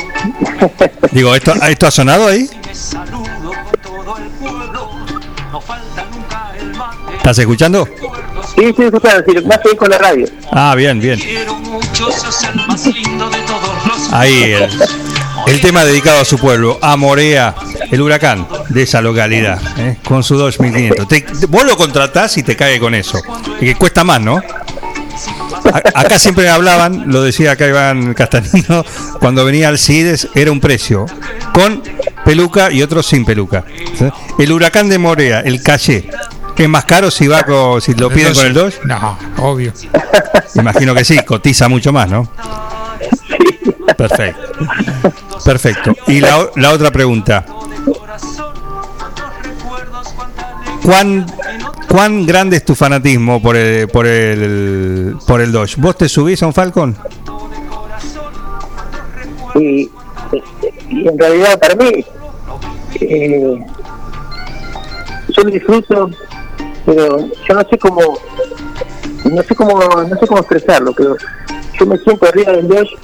Digo, 1.12 1.34
¿esto, 1.34 1.54
¿esto 1.54 1.86
ha 1.86 1.90
sonado 1.90 2.28
ahí? 2.28 2.48
¿Estás 7.16 7.38
escuchando? 7.38 7.86
Sí, 8.54 8.64
estoy 8.64 8.86
escuchando, 8.86 9.24
sí, 9.26 9.46
más 9.46 9.58
que 9.58 9.70
ir 9.70 9.76
con 9.76 9.90
la 9.90 9.98
radio. 9.98 10.26
Ah, 10.52 10.74
bien, 10.74 10.98
bien. 11.00 11.20
Ahí 14.12 14.52
el, 14.52 14.70
el 15.46 15.60
tema 15.60 15.84
dedicado 15.84 16.20
a 16.20 16.24
su 16.24 16.38
pueblo, 16.38 16.78
a 16.82 16.96
Morea, 16.96 17.54
el 17.90 18.00
huracán 18.00 18.46
de 18.68 18.82
esa 18.82 19.00
localidad, 19.00 19.60
¿eh? 19.78 19.98
con 20.04 20.22
su 20.22 20.36
2500. 20.36 21.08
Te- 21.08 21.26
vos 21.48 21.64
lo 21.64 21.76
contratás 21.76 22.36
y 22.38 22.42
te 22.42 22.56
cae 22.56 22.78
con 22.78 22.94
eso. 22.94 23.20
Que 23.58 23.74
cuesta 23.74 24.04
más, 24.04 24.20
¿no? 24.20 24.36
A- 24.36 26.00
acá 26.00 26.18
siempre 26.18 26.48
hablaban, 26.48 27.04
lo 27.10 27.22
decía 27.22 27.52
acá 27.52 27.66
Iván 27.68 28.14
Castanino, 28.14 28.84
cuando 29.20 29.44
venía 29.44 29.68
al 29.68 29.78
CIDES 29.78 30.28
era 30.34 30.50
un 30.52 30.60
precio, 30.60 31.06
con 31.52 31.82
peluca 32.24 32.70
y 32.70 32.82
otro 32.82 33.02
sin 33.02 33.24
peluca. 33.24 33.64
¿sí? 33.98 34.06
El 34.38 34.52
huracán 34.52 34.88
de 34.88 34.98
Morea, 34.98 35.40
el 35.40 35.62
calle, 35.62 36.08
es 36.56 36.68
más 36.68 36.84
caro 36.84 37.10
si 37.10 37.26
va 37.26 37.42
con, 37.44 37.80
si 37.80 37.94
lo 37.94 38.10
piden 38.10 38.34
con 38.34 38.46
el 38.46 38.52
2. 38.54 38.80
No, 38.84 39.18
obvio. 39.38 39.72
Imagino 40.54 40.94
que 40.94 41.04
sí, 41.04 41.18
cotiza 41.24 41.68
mucho 41.68 41.92
más, 41.92 42.10
¿no? 42.10 42.30
Perfecto. 43.96 44.42
Perfecto. 45.44 45.94
Y 46.06 46.20
la, 46.20 46.50
la 46.56 46.72
otra 46.72 46.90
pregunta. 46.90 47.44
¿Cuán, 50.84 51.26
¿Cuán 51.88 52.26
grande 52.26 52.56
es 52.56 52.64
tu 52.64 52.74
fanatismo 52.74 53.40
por 53.40 53.56
el, 53.56 53.88
por 53.88 54.06
el, 54.06 55.16
por 55.26 55.40
el 55.40 55.52
Dodge? 55.52 55.76
¿Vos 55.76 55.96
te 55.96 56.08
subís 56.08 56.42
a 56.42 56.46
un 56.46 56.52
Falcon? 56.52 56.96
Y, 59.54 59.90
y 60.88 61.08
en 61.08 61.18
realidad 61.18 61.58
para 61.58 61.74
mí, 61.74 62.04
eh, 63.00 63.64
yo 65.28 65.42
lo 65.42 65.50
disfruto, 65.50 66.10
pero 66.86 67.18
yo 67.18 67.54
no 67.54 67.62
sé 67.68 67.78
cómo, 67.78 68.18
no 69.24 69.42
sé 69.42 69.54
cómo, 69.54 69.80
no 69.80 70.18
sé 70.18 70.26
cómo 70.26 70.40
expresarlo, 70.40 70.92
pero 70.92 71.16
yo 71.78 71.86
me 71.86 71.98
siento 71.98 72.26
arriba 72.26 72.52
del 72.52 72.68
Dodge 72.68 72.96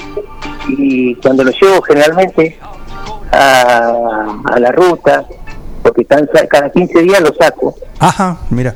y 0.69 1.15
cuando 1.17 1.45
lo 1.45 1.51
llevo 1.51 1.81
generalmente 1.83 2.59
a, 3.33 4.37
a 4.45 4.59
la 4.61 4.73
ruta, 4.73 5.25
porque 5.83 6.03
están, 6.03 6.29
cada 6.49 6.71
15 6.71 7.03
días 7.03 7.21
lo 7.21 7.35
saco, 7.35 7.75
Ajá, 7.99 8.39
mira. 8.51 8.75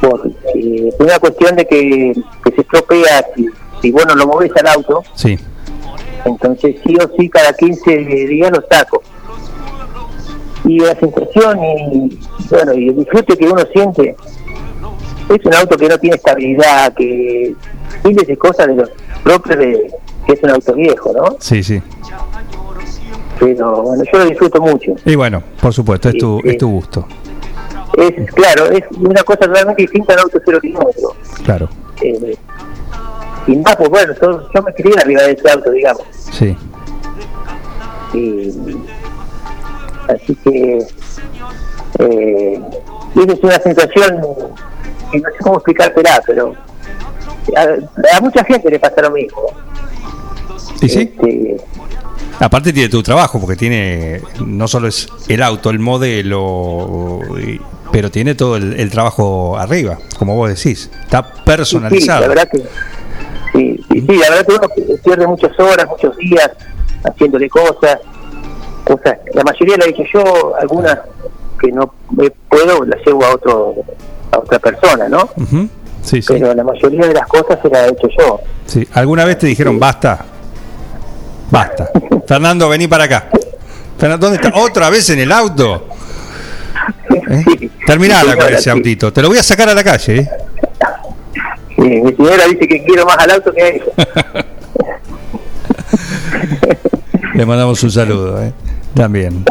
por 0.00 0.28
eh, 0.54 0.90
una 0.98 1.18
cuestión 1.18 1.56
de 1.56 1.66
que, 1.66 2.12
que 2.44 2.50
se 2.52 2.60
estropea 2.62 3.26
si, 3.36 3.48
si 3.80 3.90
vos 3.90 4.04
no 4.06 4.14
lo 4.14 4.26
movés 4.26 4.50
al 4.56 4.66
auto, 4.68 5.02
Sí. 5.14 5.38
entonces 6.24 6.76
sí 6.84 6.96
o 6.96 7.10
sí 7.18 7.28
cada 7.28 7.52
15 7.52 7.96
días 7.96 8.50
lo 8.50 8.62
saco. 8.70 9.02
Y 10.66 10.78
la 10.80 10.94
sensación 10.98 11.58
y 11.62 12.18
bueno 12.48 12.72
y 12.72 12.88
el 12.88 12.96
disfrute 12.96 13.36
que 13.36 13.46
uno 13.46 13.62
siente 13.72 14.16
es 15.28 15.44
un 15.44 15.54
auto 15.54 15.76
que 15.76 15.88
no 15.88 15.98
tiene 15.98 16.16
estabilidad, 16.16 16.94
que 16.94 17.54
miles 18.02 18.26
de 18.26 18.36
cosas 18.38 18.68
de 18.68 18.74
los 18.76 18.90
propios 19.22 19.58
de 19.58 19.90
que 20.26 20.32
es 20.32 20.42
un 20.42 20.50
auto 20.50 20.74
viejo, 20.74 21.12
¿no? 21.12 21.36
Sí, 21.40 21.62
sí. 21.62 21.82
Pero 23.38 23.82
bueno, 23.82 24.04
yo 24.10 24.18
lo 24.18 24.24
disfruto 24.26 24.60
mucho. 24.60 24.92
Y 25.04 25.14
bueno, 25.16 25.42
por 25.60 25.72
supuesto, 25.72 26.08
es 26.08 26.18
tu, 26.18 26.40
es 26.44 26.58
tu 26.58 26.70
gusto. 26.70 27.06
Es 27.96 28.32
claro, 28.32 28.66
es 28.70 28.84
una 28.98 29.22
cosa 29.22 29.46
realmente 29.46 29.82
distinta 29.82 30.14
al 30.14 30.20
auto 30.20 30.40
cero 30.44 30.58
kilómetros. 30.60 31.12
Claro. 31.44 31.68
Eh, 32.02 32.36
y 33.46 33.56
más, 33.56 33.76
pues 33.76 33.88
bueno, 33.90 34.14
yo, 34.20 34.48
yo 34.52 34.62
me 34.62 34.72
crié 34.74 34.94
arriba 34.98 35.22
de 35.22 35.32
ese 35.32 35.50
auto, 35.50 35.70
digamos. 35.70 36.02
Sí. 36.10 36.56
Y, 38.14 38.50
así 40.08 40.34
que 40.36 40.78
eh, 41.98 42.60
es 43.14 43.40
una 43.42 43.58
sensación 43.58 44.20
que 45.10 45.20
no 45.20 45.28
sé 45.30 45.36
cómo 45.40 45.56
explicártela, 45.56 46.22
pero 46.26 46.54
a, 47.56 48.16
a 48.16 48.20
mucha 48.20 48.44
gente 48.44 48.70
le 48.70 48.78
pasa 48.78 49.02
lo 49.02 49.10
mismo. 49.10 49.42
¿Y 50.84 50.88
sí? 50.88 51.00
Este, 51.00 51.56
Aparte 52.40 52.72
tiene 52.72 52.88
tu 52.88 53.02
trabajo, 53.02 53.38
porque 53.40 53.54
tiene, 53.56 54.20
no 54.44 54.66
solo 54.66 54.88
es 54.88 55.06
el 55.28 55.40
auto, 55.42 55.70
el 55.70 55.78
modelo, 55.78 57.20
pero 57.92 58.10
tiene 58.10 58.34
todo 58.34 58.56
el, 58.56 58.78
el 58.78 58.90
trabajo 58.90 59.56
arriba, 59.56 59.98
como 60.18 60.34
vos 60.34 60.48
decís. 60.48 60.90
Está 61.04 61.22
sí, 61.22 61.28
sí, 61.36 61.42
personalizado. 61.44 62.20
la 62.22 62.28
verdad 62.28 62.48
que 62.50 62.58
sí, 62.58 63.80
sí, 63.88 64.00
sí, 64.00 64.16
la 64.18 64.30
verdad 64.30 64.46
que 64.46 64.52
uno 64.52 64.96
pierde 65.04 65.26
muchas 65.28 65.58
horas, 65.60 65.86
muchos 65.88 66.16
días 66.16 66.50
haciéndole 67.04 67.48
cosas, 67.48 67.98
cosas, 68.84 69.16
la 69.32 69.44
mayoría 69.44 69.76
la 69.76 69.84
he 69.86 69.90
hecho 69.90 70.02
yo, 70.12 70.56
algunas 70.60 70.98
que 71.60 71.70
no 71.70 71.94
puedo 72.48 72.84
las 72.84 72.98
llevo 73.06 73.24
a 73.26 73.34
otro 73.34 73.74
a 74.32 74.38
otra 74.38 74.58
persona, 74.58 75.08
¿no? 75.08 75.30
Sí, 76.02 76.20
sí, 76.20 76.32
Pero 76.32 76.52
la 76.52 76.64
mayoría 76.64 77.06
de 77.06 77.14
las 77.14 77.28
cosas 77.28 77.60
se 77.62 77.68
las 77.68 77.86
he 77.88 77.92
hecho 77.92 78.08
yo. 78.18 78.40
sí. 78.66 78.86
¿Alguna 78.92 79.24
vez 79.24 79.38
te 79.38 79.46
dijeron 79.46 79.78
basta? 79.78 80.26
Basta. 81.50 81.90
Fernando, 82.26 82.68
vení 82.68 82.88
para 82.88 83.04
acá. 83.04 83.28
Fernando, 83.98 84.26
¿dónde 84.28 84.42
está? 84.44 84.58
¿Otra 84.60 84.90
vez 84.90 85.08
en 85.10 85.20
el 85.20 85.32
auto? 85.32 85.86
¿Eh? 87.30 87.44
Sí. 87.58 87.70
Terminala 87.86 88.32
Sí, 88.32 88.38
con 88.38 88.48
ese 88.52 88.62
sí. 88.62 88.70
autito. 88.70 89.12
Te 89.12 89.22
lo 89.22 89.28
voy 89.28 89.38
a 89.38 89.42
sacar 89.42 89.68
a 89.68 89.74
la 89.74 89.84
calle. 89.84 90.16
¿eh? 90.20 90.28
Sí, 91.76 91.82
mi 91.82 92.12
señora 92.14 92.44
dice 92.46 92.66
que 92.68 92.84
quiero 92.84 93.04
más 93.06 93.18
al 93.18 93.30
auto 93.32 93.52
que 93.52 93.62
a 93.62 93.68
ella. 93.68 93.84
Le 97.34 97.46
mandamos 97.46 97.82
un 97.82 97.90
saludo. 97.90 98.42
¿eh? 98.42 98.52
También. 98.94 99.44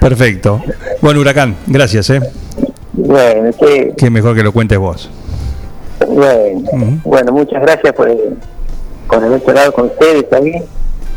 Perfecto. 0.00 0.62
Bueno, 1.02 1.20
Huracán, 1.20 1.56
gracias. 1.66 2.08
¿eh? 2.10 2.20
Bueno, 2.92 3.50
que, 3.58 3.92
Qué 3.96 4.10
mejor 4.10 4.34
que 4.34 4.42
lo 4.42 4.52
cuentes 4.52 4.78
vos. 4.78 5.10
bueno, 6.06 7.00
bueno, 7.04 7.32
muchas 7.32 7.60
gracias 7.62 7.92
por, 7.92 8.10
por 9.06 9.22
haber 9.24 9.44
charlado 9.44 9.72
con 9.72 9.86
ustedes 9.86 10.28
también 10.30 10.64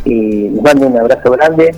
y 0.06 0.50
les 0.50 0.62
mando 0.62 0.88
un 0.88 0.98
abrazo 0.98 1.32
grande 1.32 1.76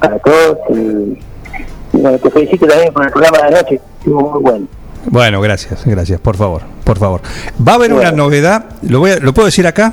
para 0.00 0.18
todos 0.18 0.58
y, 0.70 0.74
y 0.74 2.00
bueno, 2.00 2.18
te 2.18 2.30
felicito 2.30 2.66
también 2.66 2.92
por 2.92 3.04
el 3.04 3.10
programa 3.12 3.38
de 3.38 3.44
anoche, 3.44 3.80
estuvo 4.00 4.30
muy 4.32 4.42
bueno. 4.42 4.66
Bueno, 5.06 5.40
gracias, 5.40 5.84
gracias, 5.84 6.18
por 6.20 6.36
favor, 6.36 6.62
por 6.82 6.98
favor. 6.98 7.20
Va 7.66 7.72
a 7.72 7.74
haber 7.76 7.92
una 7.92 8.10
novedad, 8.12 8.64
lo, 8.82 9.00
voy 9.00 9.10
a- 9.12 9.18
¿lo 9.18 9.32
puedo 9.34 9.46
decir 9.46 9.66
acá? 9.66 9.92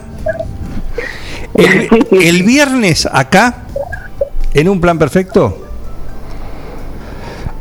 El, 1.54 2.08
el 2.12 2.44
viernes 2.44 3.08
acá, 3.12 3.56
en 4.54 4.70
un 4.70 4.80
plan 4.80 4.98
perfecto, 4.98 5.68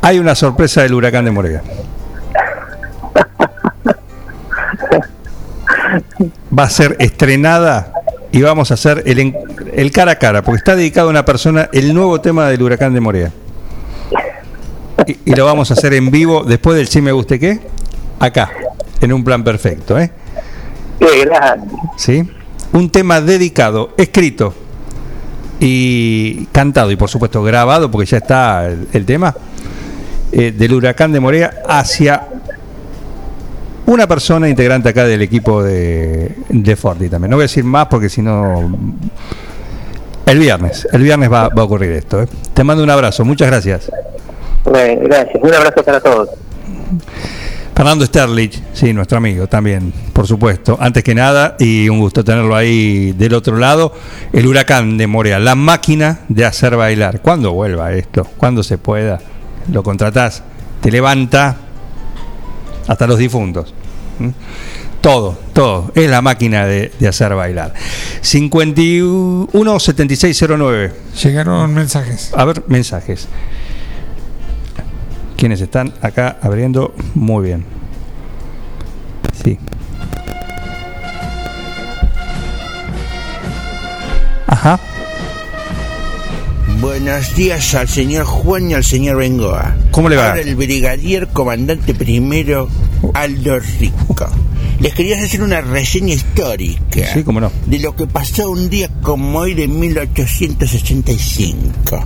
hay 0.01 0.17
una 0.17 0.33
sorpresa 0.33 0.81
del 0.83 0.93
huracán 0.93 1.25
de 1.25 1.31
Morea. 1.31 1.61
Va 6.57 6.63
a 6.63 6.69
ser 6.69 6.95
estrenada 6.99 7.93
y 8.31 8.41
vamos 8.41 8.71
a 8.71 8.75
hacer 8.75 9.03
el, 9.05 9.35
el 9.73 9.91
cara 9.91 10.13
a 10.13 10.15
cara, 10.15 10.41
porque 10.41 10.57
está 10.57 10.75
dedicado 10.75 11.07
a 11.07 11.11
una 11.11 11.25
persona 11.25 11.69
el 11.73 11.93
nuevo 11.93 12.21
tema 12.21 12.47
del 12.49 12.61
huracán 12.61 12.93
de 12.93 12.99
Morea. 12.99 13.31
Y, 15.07 15.17
y 15.25 15.35
lo 15.35 15.45
vamos 15.45 15.71
a 15.71 15.73
hacer 15.73 15.93
en 15.93 16.11
vivo 16.11 16.43
después 16.43 16.77
del 16.77 16.87
Sí 16.87 17.01
Me 17.01 17.11
Guste 17.11 17.39
Qué, 17.39 17.59
acá, 18.19 18.51
en 19.01 19.13
un 19.13 19.23
plan 19.23 19.43
perfecto, 19.43 19.99
¿eh? 19.99 20.11
Qué 20.99 21.25
grande. 21.25 21.75
¿Sí? 21.97 22.23
un 22.73 22.89
tema 22.89 23.21
dedicado, 23.21 23.93
escrito 23.97 24.53
y 25.59 26.45
cantado 26.47 26.91
y 26.91 26.95
por 26.95 27.09
supuesto 27.09 27.43
grabado, 27.43 27.91
porque 27.91 28.09
ya 28.09 28.17
está 28.17 28.67
el, 28.67 28.87
el 28.93 29.05
tema, 29.05 29.35
eh, 30.31 30.51
del 30.51 30.73
huracán 30.73 31.11
de 31.11 31.19
Morea 31.19 31.61
hacia 31.67 32.27
una 33.91 34.07
persona 34.07 34.47
integrante 34.47 34.89
acá 34.89 35.05
del 35.05 35.21
equipo 35.21 35.61
de, 35.61 36.35
de 36.49 36.75
Forti 36.75 37.09
también. 37.09 37.29
No 37.29 37.35
voy 37.35 37.43
a 37.43 37.45
decir 37.45 37.63
más 37.63 37.87
porque 37.87 38.09
si 38.09 38.21
no... 38.21 38.71
El 40.25 40.39
viernes, 40.39 40.87
el 40.93 41.01
viernes 41.01 41.31
va, 41.31 41.49
va 41.49 41.61
a 41.61 41.65
ocurrir 41.65 41.91
esto. 41.91 42.21
¿eh? 42.21 42.27
Te 42.53 42.63
mando 42.63 42.83
un 42.83 42.89
abrazo, 42.89 43.25
muchas 43.25 43.49
gracias. 43.49 43.91
Bueno, 44.63 45.01
gracias. 45.03 45.43
Un 45.43 45.53
abrazo 45.53 45.83
para 45.83 45.99
todos. 45.99 46.29
Fernando 47.75 48.05
Sterlich, 48.05 48.61
sí, 48.73 48.93
nuestro 48.93 49.17
amigo 49.17 49.47
también, 49.47 49.91
por 50.13 50.27
supuesto. 50.27 50.77
Antes 50.79 51.03
que 51.03 51.15
nada, 51.15 51.55
y 51.59 51.89
un 51.89 51.99
gusto 51.99 52.23
tenerlo 52.23 52.55
ahí 52.55 53.11
del 53.13 53.33
otro 53.33 53.57
lado, 53.57 53.93
el 54.31 54.45
huracán 54.47 54.97
de 54.97 55.07
Morea, 55.07 55.39
la 55.39 55.55
máquina 55.55 56.19
de 56.29 56.45
hacer 56.45 56.77
bailar. 56.77 57.21
¿Cuándo 57.21 57.51
vuelva 57.51 57.91
esto? 57.93 58.25
¿Cuándo 58.37 58.63
se 58.63 58.77
pueda? 58.77 59.19
Lo 59.71 59.83
contratás, 59.83 60.43
te 60.79 60.91
levanta 60.91 61.57
hasta 62.87 63.07
los 63.07 63.17
difuntos. 63.17 63.73
¿Mm? 64.21 64.33
Todo, 65.01 65.37
todo. 65.53 65.91
Es 65.95 66.09
la 66.09 66.21
máquina 66.21 66.65
de, 66.67 66.91
de 66.99 67.07
hacer 67.07 67.33
bailar. 67.33 67.73
51 68.21 69.79
7609. 69.79 70.93
Llegaron 71.23 71.73
mensajes. 71.73 72.31
A 72.35 72.45
ver, 72.45 72.63
mensajes. 72.67 73.27
¿Quiénes 75.37 75.59
están 75.59 75.91
acá 76.01 76.37
abriendo? 76.39 76.93
Muy 77.15 77.45
bien. 77.45 77.65
Sí. 79.43 79.57
Ajá. 84.45 84.79
Buenos 86.79 87.35
días 87.35 87.73
al 87.73 87.87
señor 87.87 88.25
Juan 88.25 88.69
y 88.69 88.73
al 88.75 88.83
señor 88.83 89.17
Bengoa. 89.17 89.75
¿Cómo 89.89 90.09
le 90.09 90.15
va? 90.15 90.29
Ahora 90.29 90.41
el 90.41 90.55
brigadier 90.55 91.27
comandante 91.27 91.95
primero 91.95 92.67
Aldo 93.13 93.59
Rico. 93.79 94.15
Les 94.79 94.93
quería 94.95 95.21
hacer 95.23 95.43
una 95.43 95.61
reseña 95.61 96.15
histórica 96.15 97.13
Sí, 97.13 97.23
cómo 97.23 97.39
no. 97.39 97.51
de 97.67 97.77
lo 97.79 97.95
que 97.95 98.07
pasó 98.07 98.49
un 98.49 98.67
día 98.69 98.89
como 99.03 99.37
hoy 99.39 99.53
de 99.53 99.67
1865. 99.67 102.03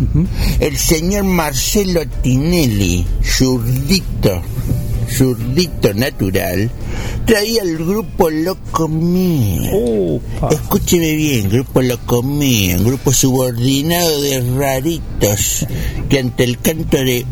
El 0.60 0.78
señor 0.78 1.24
Marcelo 1.24 2.02
Tinelli, 2.22 3.06
zurdito, 3.24 4.42
zurdito 5.10 5.94
natural, 5.94 6.70
traía 7.26 7.62
el 7.62 7.78
grupo 7.78 8.30
Loco 8.30 8.90
Mía. 8.90 9.72
Opa. 9.74 10.50
Escúcheme 10.52 11.16
bien, 11.16 11.50
grupo 11.50 11.82
Locomía, 11.82 12.76
un 12.78 12.84
grupo 12.86 13.14
subordinado 13.14 14.22
de 14.22 14.42
raritos 14.58 15.66
que 16.10 16.20
ante 16.20 16.44
el 16.44 16.60
canto 16.60 16.98
de 16.98 17.26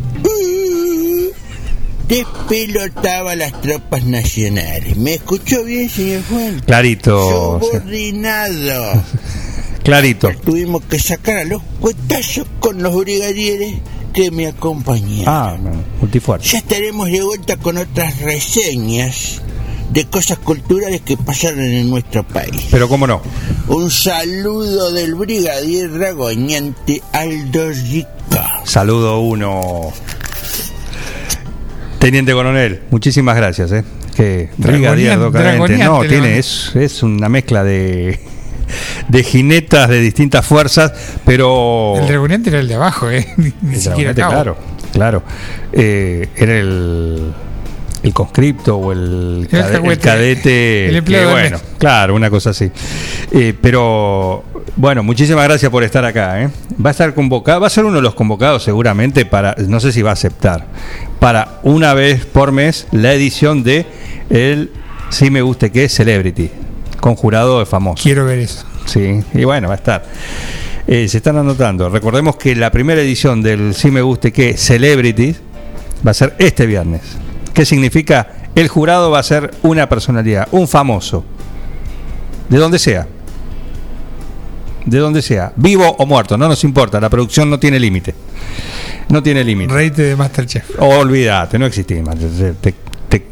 despelotaba 2.08 3.36
las 3.36 3.60
tropas 3.62 4.04
nacionales. 4.06 4.98
¿Me 4.98 5.16
escuchó 5.16 5.64
bien, 5.64 5.90
señor 5.90 6.24
Juan? 6.30 6.62
Clarito. 6.66 7.60
Subordinado. 7.60 9.04
Clarito. 9.84 10.30
Tuvimos 10.46 10.84
que 10.84 11.00
sacar 11.00 11.38
a 11.38 11.44
los 11.46 11.62
cuetazos 11.80 12.48
con 12.60 12.82
los 12.82 12.96
brigadieres 12.96 13.76
que 14.14 14.32
me 14.32 14.48
acompañaron. 14.48 15.28
Ah, 15.28 15.58
multifuerte. 16.00 16.48
Ya 16.48 16.60
estaremos 16.60 17.12
de 17.12 17.22
vuelta 17.22 17.58
con 17.58 17.78
otras 17.78 18.20
reseñas 18.20 19.42
de 19.92 20.06
cosas 20.06 20.40
culturales 20.40 21.02
que 21.02 21.18
pasaron 21.18 21.60
en 21.60 21.90
nuestro 21.90 22.26
país. 22.26 22.68
Pero 22.72 22.88
cómo 22.88 23.06
no. 23.06 23.22
Un 23.68 23.92
saludo 23.92 24.92
del 24.92 25.16
brigadier 25.16 25.92
Ragoñante 25.92 27.02
Aldo 27.12 27.70
Rica. 27.70 28.62
Saludo 28.64 29.20
uno. 29.20 29.92
Teniente 32.04 32.34
coronel, 32.34 32.82
muchísimas 32.92 33.34
gracias, 33.38 33.72
¿eh? 33.72 33.84
Que 34.14 34.50
brigadier. 34.58 35.18
No, 35.18 36.02
tiene, 36.02 36.38
es, 36.38 36.76
es 36.76 37.02
una 37.02 37.30
mezcla 37.30 37.64
de, 37.64 38.20
de 39.08 39.24
jinetas 39.24 39.88
de 39.88 40.02
distintas 40.02 40.46
fuerzas, 40.46 40.92
pero. 41.26 41.96
El 41.98 42.06
dragoniante 42.08 42.50
era 42.50 42.60
el 42.60 42.68
de 42.68 42.76
abajo, 42.76 43.10
¿eh? 43.10 43.26
Ni, 43.38 43.76
El 43.76 43.80
siquiera 43.80 44.14
cabo. 44.14 44.32
claro, 44.34 44.58
claro. 44.92 45.24
Eh, 45.72 46.28
era 46.36 46.58
el, 46.60 47.32
el 48.04 48.14
conscripto 48.14 48.76
o 48.76 48.92
el, 48.92 49.48
El 49.50 49.60
cade- 49.64 49.92
el 49.92 49.98
cadete. 50.00 50.86
El 50.88 50.92
que, 50.92 50.98
empleado 50.98 51.30
del 51.30 51.40
bueno, 51.40 51.60
claro, 51.78 52.16
una 52.16 52.30
cosa 52.30 52.50
así. 52.50 52.70
Eh, 53.32 53.54
pero 53.62 54.44
bueno, 54.76 55.04
muchísimas 55.04 55.44
gracias 55.46 55.72
por 55.72 55.84
estar 55.84 56.04
acá. 56.06 56.42
¿eh? 56.42 56.50
Va 56.84 56.90
a 56.90 56.92
estar 56.92 57.14
convocado, 57.14 57.62
va 57.62 57.68
a 57.68 57.70
ser 57.70 57.86
uno 57.86 57.98
de 57.98 58.02
los 58.02 58.16
convocados 58.16 58.64
seguramente 58.64 59.26
para, 59.26 59.56
no 59.68 59.80
sé 59.80 59.92
si 59.92 60.02
va 60.02 60.12
a 60.12 60.14
aceptar, 60.14 60.66
para 61.20 61.60
una 61.64 61.94
vez 61.94 62.26
por 62.26 62.52
mes 62.52 62.88
la 62.92 63.14
edición 63.14 63.64
de 63.64 63.86
el 64.30 64.72
Si 65.10 65.30
me 65.30 65.42
guste 65.42 65.72
que 65.72 65.90
Celebrity, 65.90 66.50
con 67.00 67.16
jurado 67.16 67.60
de 67.60 67.66
famoso. 67.66 68.02
Quiero 68.02 68.26
ver 68.26 68.40
eso. 68.40 68.66
Sí, 68.86 69.24
y 69.34 69.44
bueno, 69.44 69.68
va 69.68 69.76
a 69.76 69.78
estar. 69.78 70.04
Eh, 70.88 71.08
se 71.08 71.18
están 71.18 71.38
anotando. 71.38 71.90
Recordemos 71.90 72.36
que 72.36 72.56
la 72.56 72.72
primera 72.72 73.02
edición 73.02 73.42
del 73.42 73.74
Si 73.74 73.90
Me 73.90 74.02
Guste 74.02 74.34
Que 74.34 74.58
Celebrities 74.58 75.40
va 76.06 76.12
a 76.12 76.14
ser 76.14 76.36
este 76.40 76.66
viernes. 76.66 77.02
¿Qué 77.54 77.66
significa? 77.66 78.28
El 78.56 78.68
jurado 78.68 79.10
va 79.10 79.20
a 79.20 79.24
ser 79.24 79.52
una 79.64 79.88
personalidad, 79.88 80.48
un 80.52 80.68
famoso, 80.68 81.24
de 82.50 82.58
donde 82.58 82.80
sea. 82.80 83.08
De 84.86 84.98
donde 85.00 85.22
sea, 85.22 85.54
vivo 85.56 85.96
o 85.98 86.06
muerto, 86.06 86.38
no 86.38 86.48
nos 86.48 86.64
importa, 86.64 87.00
la 87.00 87.10
producción 87.10 87.50
no 87.50 87.58
tiene 87.60 87.80
límite. 87.80 88.14
No 89.10 89.22
tiene 89.24 89.44
límite. 89.44 89.74
Reite 89.74 90.02
de 90.02 90.16
Masterchef. 90.16 90.72
Olvídate, 90.80 91.58
no 91.60 91.66
te- 92.54 92.74
te- 93.10 93.26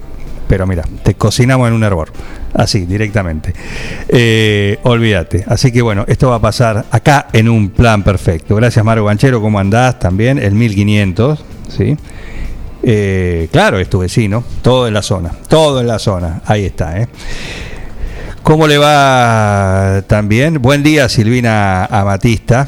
pero 0.47 0.67
mira, 0.67 0.83
te 1.03 1.13
cocinamos 1.15 1.67
en 1.67 1.73
un 1.73 1.83
hervor. 1.83 2.11
Así, 2.53 2.81
directamente. 2.85 3.53
Eh, 4.09 4.77
olvídate. 4.83 5.45
Así 5.47 5.71
que 5.71 5.81
bueno, 5.81 6.03
esto 6.07 6.29
va 6.29 6.35
a 6.35 6.41
pasar 6.41 6.85
acá 6.91 7.27
en 7.31 7.47
un 7.47 7.69
plan 7.69 8.03
perfecto. 8.03 8.55
Gracias, 8.57 8.83
Mario 8.83 9.05
Ganchero. 9.05 9.41
¿Cómo 9.41 9.57
andás? 9.59 9.97
También, 9.99 10.37
el 10.37 10.53
1500. 10.53 11.39
¿sí? 11.69 11.95
Eh, 12.83 13.47
claro, 13.51 13.79
es 13.79 13.89
tu 13.89 13.99
vecino. 13.99 14.43
Todo 14.61 14.87
en 14.89 14.93
la 14.93 15.01
zona. 15.01 15.31
Todo 15.47 15.79
en 15.79 15.87
la 15.87 15.99
zona. 15.99 16.41
Ahí 16.45 16.65
está, 16.65 16.99
¿eh? 16.99 17.07
¿Cómo 18.43 18.67
le 18.67 18.77
va 18.79 20.03
también? 20.07 20.61
Buen 20.61 20.81
día, 20.81 21.07
Silvina 21.09 21.85
Amatista. 21.85 22.67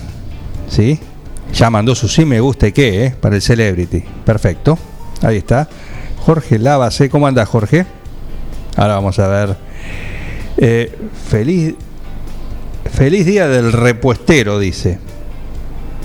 ¿Sí? 0.69 0.99
Ya 1.53 1.69
mandó 1.69 1.95
su 1.95 2.07
sí 2.07 2.25
me 2.25 2.39
gusta 2.39 2.67
y 2.67 2.71
qué, 2.71 3.05
¿eh? 3.05 3.15
Para 3.19 3.35
el 3.35 3.41
Celebrity. 3.41 4.03
Perfecto. 4.23 4.77
Ahí 5.23 5.37
está. 5.37 5.67
Jorge 6.19 6.59
Lavase. 6.59 7.09
¿Cómo 7.09 7.27
anda, 7.27 7.45
Jorge? 7.45 7.85
Ahora 8.75 8.95
vamos 8.95 9.17
a 9.17 9.27
ver. 9.27 9.57
Eh, 10.57 10.95
feliz, 11.27 11.75
feliz 12.91 13.25
día 13.25 13.47
del 13.47 13.71
repuestero, 13.71 14.59
dice. 14.59 14.99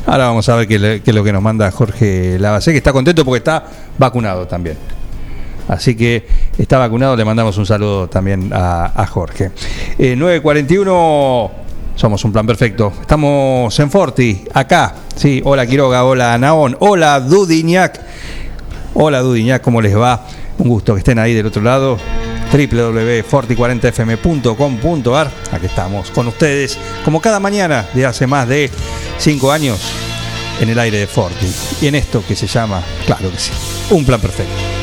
Ahora 0.07 0.29
vamos 0.29 0.49
a 0.49 0.57
ver 0.57 0.67
qué, 0.67 1.03
es 1.05 1.15
lo 1.15 1.23
que 1.23 1.33
nos 1.33 1.43
manda 1.43 1.71
Jorge 1.71 2.39
Lavase, 2.39 2.73
que 2.73 2.79
está 2.79 2.93
contento 2.93 3.23
porque 3.25 3.39
está 3.39 3.67
vacunado 3.99 4.47
también. 4.47 4.79
Así 5.69 5.95
que 5.95 6.27
está 6.57 6.79
vacunado, 6.79 7.15
le 7.15 7.25
mandamos 7.25 7.57
un 7.59 7.67
saludo 7.67 8.09
también 8.09 8.51
a, 8.53 9.07
Jorge. 9.07 9.53
Eh, 9.99 10.17
941, 10.17 11.51
somos 11.95 12.25
un 12.25 12.33
plan 12.33 12.47
perfecto. 12.47 12.93
Estamos 13.01 13.79
en 13.79 13.91
Forti, 13.91 14.45
acá. 14.55 14.95
Sí, 15.15 15.43
hola 15.45 15.67
Quiroga, 15.67 16.05
hola 16.05 16.39
Naón, 16.39 16.75
hola 16.81 17.21
Dudiñac. 17.21 18.01
Hola 18.95 19.21
Dudiñac, 19.21 19.61
¿cómo 19.63 19.83
les 19.83 19.97
va? 19.97 20.27
Un 20.57 20.69
gusto 20.69 20.95
que 20.95 21.01
estén 21.01 21.19
ahí 21.19 21.35
del 21.35 21.45
otro 21.47 21.61
lado. 21.63 21.99
www.forti40fm.com.ar 22.51 25.31
Aquí 25.53 25.67
estamos 25.67 26.11
con 26.11 26.29
ustedes, 26.29 26.79
como 27.05 27.21
cada 27.21 27.41
mañana 27.41 27.87
de 27.93 28.07
hace 28.07 28.27
más 28.27 28.49
de 28.49 28.71
5 29.19 29.53
años, 29.53 29.79
en 30.61 30.71
el 30.71 30.79
aire 30.79 30.97
de 30.99 31.07
Forti. 31.07 31.53
Y 31.83 31.89
en 31.89 31.95
esto 31.95 32.25
que 32.27 32.35
se 32.35 32.47
llama, 32.47 32.81
claro 33.05 33.31
que 33.31 33.39
sí, 33.39 33.53
un 33.91 34.07
plan 34.07 34.19
perfecto. 34.19 34.78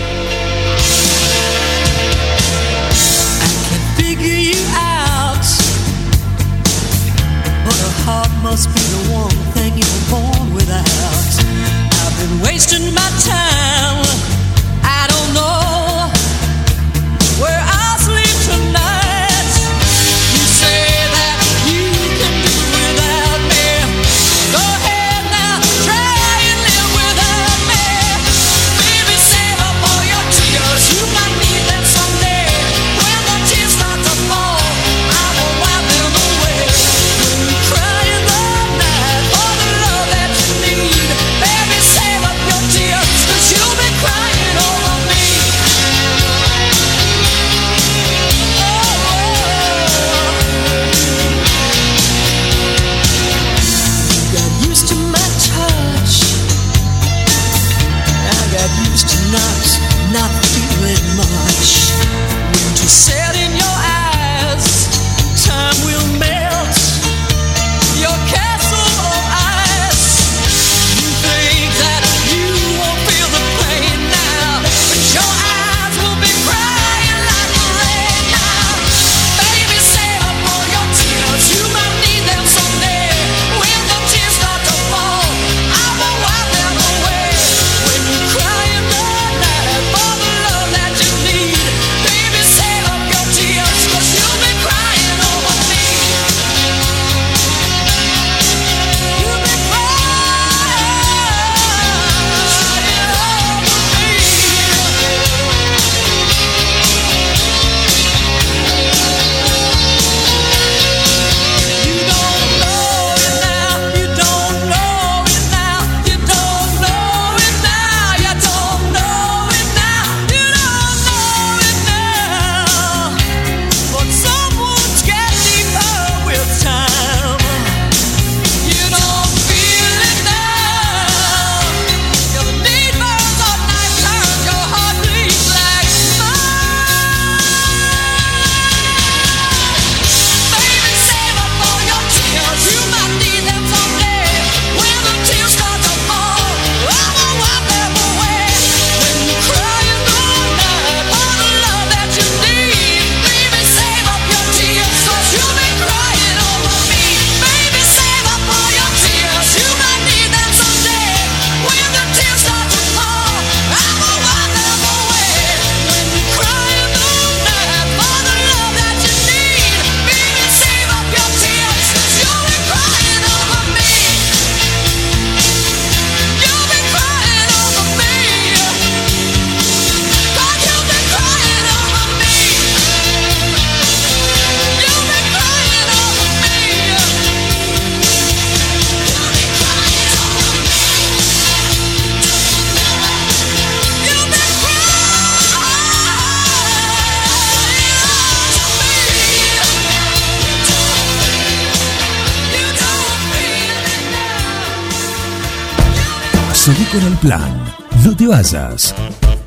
Plan. 207.21 207.63
No 208.03 208.15
te 208.15 208.27
vayas. 208.27 208.93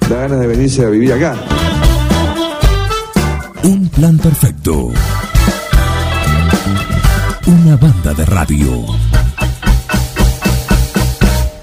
Da 0.09 0.17
ganas 0.17 0.41
de 0.41 0.47
venirse 0.47 0.85
a 0.85 0.89
vivir 0.89 1.13
acá. 1.13 1.37
Un 3.63 3.89
plan 3.89 4.19
perfecto. 4.19 4.91
Una 7.47 7.77
banda 7.77 8.15
de 8.15 8.25
radio. 8.25 8.85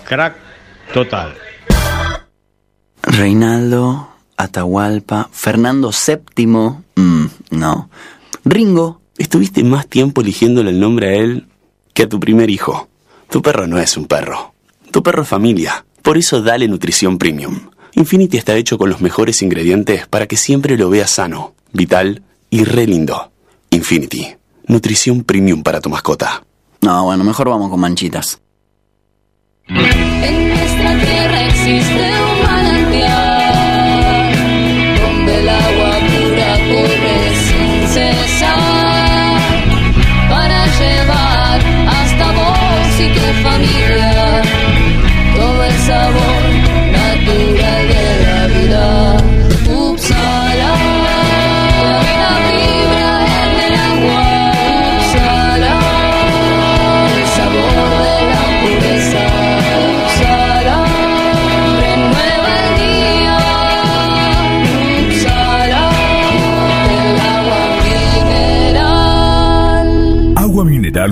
Crack 0.05 0.35
total. 0.93 1.33
Reinaldo, 3.01 4.09
Atahualpa, 4.37 5.29
Fernando 5.31 5.91
VII. 5.91 6.45
Mm, 6.95 7.25
no. 7.51 7.89
Ringo, 8.43 9.01
estuviste 9.17 9.63
más 9.63 9.87
tiempo 9.87 10.21
eligiéndole 10.21 10.69
el 10.69 10.79
nombre 10.79 11.09
a 11.09 11.13
él 11.13 11.47
que 11.93 12.03
a 12.03 12.09
tu 12.09 12.19
primer 12.19 12.49
hijo. 12.49 12.89
Tu 13.29 13.41
perro 13.41 13.67
no 13.67 13.79
es 13.79 13.97
un 13.97 14.05
perro. 14.05 14.53
Tu 14.91 15.01
perro 15.01 15.23
es 15.23 15.27
familia. 15.27 15.85
Por 16.05 16.17
eso 16.19 16.43
dale 16.43 16.67
nutrición 16.67 17.17
premium. 17.17 17.71
Infinity 17.93 18.37
está 18.37 18.55
hecho 18.55 18.77
con 18.77 18.91
los 18.91 19.01
mejores 19.01 19.41
ingredientes 19.41 20.05
para 20.05 20.27
que 20.27 20.37
siempre 20.37 20.77
lo 20.77 20.91
veas 20.91 21.09
sano, 21.09 21.55
vital 21.73 22.21
y 22.51 22.63
re 22.63 22.85
lindo. 22.85 23.31
Infinity. 23.71 24.35
Nutrición 24.67 25.23
premium 25.23 25.63
para 25.63 25.81
tu 25.81 25.89
mascota. 25.89 26.43
No, 26.81 27.05
bueno, 27.05 27.23
mejor 27.23 27.49
vamos 27.49 27.71
con 27.71 27.79
manchitas. 27.79 28.39
En 29.67 30.49
nuestra 30.49 30.91
tierra 30.99 31.47
existe 31.47 32.11
un 32.21 32.43
manantial 32.43 34.31
donde 35.01 35.39
el 35.39 35.49
agua 35.49 35.99
pura 36.05 36.53
corre 36.69 37.35
sin 37.47 37.87
cesar 37.87 39.41
para 40.29 40.67
llevar 40.67 41.59
hasta 41.87 42.31
vos 42.31 42.99
y 42.99 43.05
el 43.05 43.34
sabor 45.85 46.34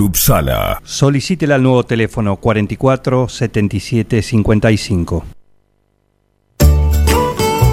Upsala. 0.01 0.81
Solicítela 0.83 1.55
al 1.55 1.63
nuevo 1.63 1.83
teléfono 1.83 2.37
44 2.37 3.27
77 3.29 4.21
55. 4.21 5.25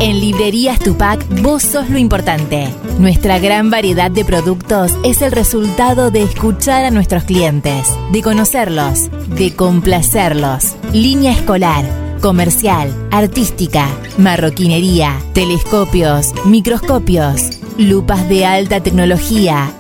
En 0.01 0.19
Librerías 0.19 0.79
Tupac, 0.79 1.23
vos 1.43 1.63
sos 1.63 1.91
lo 1.91 1.99
importante. 1.99 2.69
Nuestra 2.99 3.39
gran 3.39 3.69
variedad 3.69 4.11
de 4.11 4.25
productos 4.25 4.93
es 5.05 5.21
el 5.21 5.31
resultado 5.31 6.11
de 6.11 6.23
escuchar 6.23 6.87
a 6.87 6.91
nuestros 6.91 7.25
clientes, 7.25 7.87
de 8.11 8.23
conocerlos, 8.23 9.11
de 9.37 9.55
complacerlos. 9.55 10.75
Línea 10.95 11.33
escolar, 11.33 11.85
comercial, 12.23 12.91
artística, 13.11 13.89
marroquinería, 14.17 15.19
telescopios, 15.35 16.33
microscopios, 16.47 17.61
lupas 17.77 18.27
de 18.31 18.47
alta 18.47 18.83
tecnología. 18.83 19.71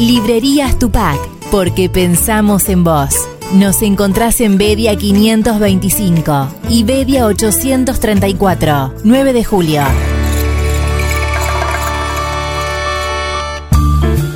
Librerías 0.00 0.76
Tupac, 0.80 1.18
porque 1.50 1.88
pensamos 1.88 2.68
en 2.68 2.84
vos. 2.84 3.14
Nos 3.54 3.80
encontrás 3.82 4.40
en 4.40 4.58
Bedia 4.58 4.96
525 4.96 6.48
y 6.68 6.84
Bedia 6.84 7.26
834, 7.26 8.94
9 9.04 9.32
de 9.32 9.44
julio. 9.44 9.82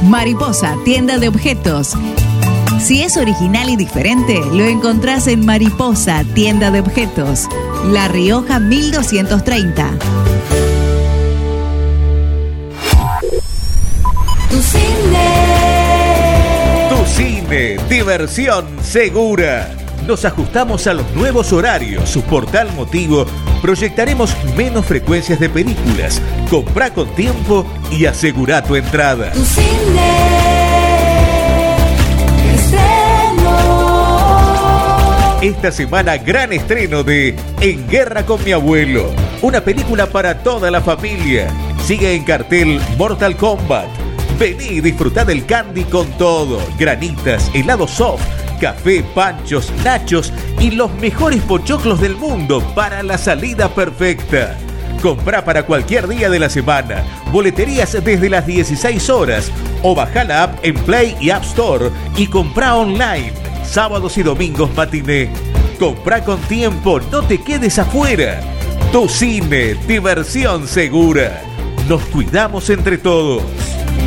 Mariposa, 0.03 0.77
tienda 0.85 1.19
de 1.19 1.27
objetos. 1.29 1.95
Si 2.81 3.03
es 3.03 3.17
original 3.17 3.69
y 3.69 3.77
diferente, 3.77 4.41
lo 4.53 4.65
encontrás 4.65 5.27
en 5.27 5.45
Mariposa, 5.45 6.25
tienda 6.35 6.71
de 6.71 6.81
objetos. 6.81 7.49
La 7.87 8.09
Rioja 8.09 8.61
1230. 8.61 9.91
Tu 14.51 14.63
cine. 14.63 15.68
Diversión 17.49 18.67
segura. 18.83 19.71
Nos 20.07 20.27
ajustamos 20.27 20.87
a 20.87 20.93
los 20.93 21.11
nuevos 21.15 21.51
horarios. 21.55 22.07
Su 22.11 22.21
portal 22.21 22.71
motivo 22.75 23.25
proyectaremos 23.63 24.37
menos 24.55 24.85
frecuencias 24.85 25.41
de 25.41 25.49
películas. 25.49 26.21
Comprá 26.51 26.93
con 26.93 27.09
tiempo 27.15 27.67
y 27.91 28.05
asegura 28.05 28.63
tu 28.63 28.77
entrada. 28.77 29.33
Tu 29.33 29.43
cine. 29.47 29.67
Estreno. 32.55 33.89
Esta 35.41 35.73
semana 35.73 36.19
gran 36.19 36.53
estreno 36.53 37.03
de 37.03 37.35
En 37.61 37.89
Guerra 37.89 38.27
con 38.27 38.45
mi 38.45 38.53
abuelo, 38.53 39.11
una 39.41 39.63
película 39.63 40.05
para 40.05 40.43
toda 40.43 40.71
la 40.71 40.83
familia. 40.83 41.49
Sigue 41.87 42.13
en 42.13 42.25
cartel 42.25 42.79
Mortal 42.99 43.39
Kombat. 43.39 44.08
Vení 44.39 44.67
y 44.67 44.81
disfrutá 44.81 45.25
del 45.25 45.45
candy 45.47 45.83
con 45.83 46.07
todo, 46.13 46.61
granitas, 46.79 47.51
helado 47.55 47.89
soft, 47.89 48.23
café, 48.61 49.05
panchos, 49.13 49.73
nachos 49.83 50.33
y 50.61 50.71
los 50.71 50.93
mejores 51.01 51.43
pochoclos 51.43 52.01
del 52.01 52.15
mundo 52.15 52.63
para 52.77 53.03
la 53.03 53.19
salida 53.19 53.69
perfecta. 53.69 54.57
Comprá 55.03 55.45
para 55.45 55.65
cualquier 55.65 56.07
día 56.07 56.31
de 56.31 56.39
la 56.39 56.49
semana, 56.49 57.03
boleterías 57.33 57.93
desde 58.05 58.31
las 58.31 58.47
16 58.47 59.11
horas 59.11 59.51
o 59.83 59.97
baja 59.97 60.23
la 60.23 60.45
app 60.45 60.65
en 60.65 60.77
Play 60.85 61.17
y 61.21 61.31
App 61.31 61.43
Store 61.43 61.91
y 62.17 62.29
comprá 62.29 62.77
online, 62.77 63.33
sábados 63.65 64.19
y 64.19 64.23
domingos 64.23 64.73
matiné. 64.77 65.31
Comprá 65.81 66.23
con 66.25 66.41
tiempo, 66.43 67.01
no 67.11 67.23
te 67.23 67.41
quedes 67.41 67.79
afuera. 67.81 68.41
Tu 68.93 69.09
cine, 69.09 69.75
diversión 69.87 70.69
segura. 70.69 71.43
nos 71.89 72.03
cuidamos 72.07 72.71
entre 72.71 72.99
todos. 72.99 73.43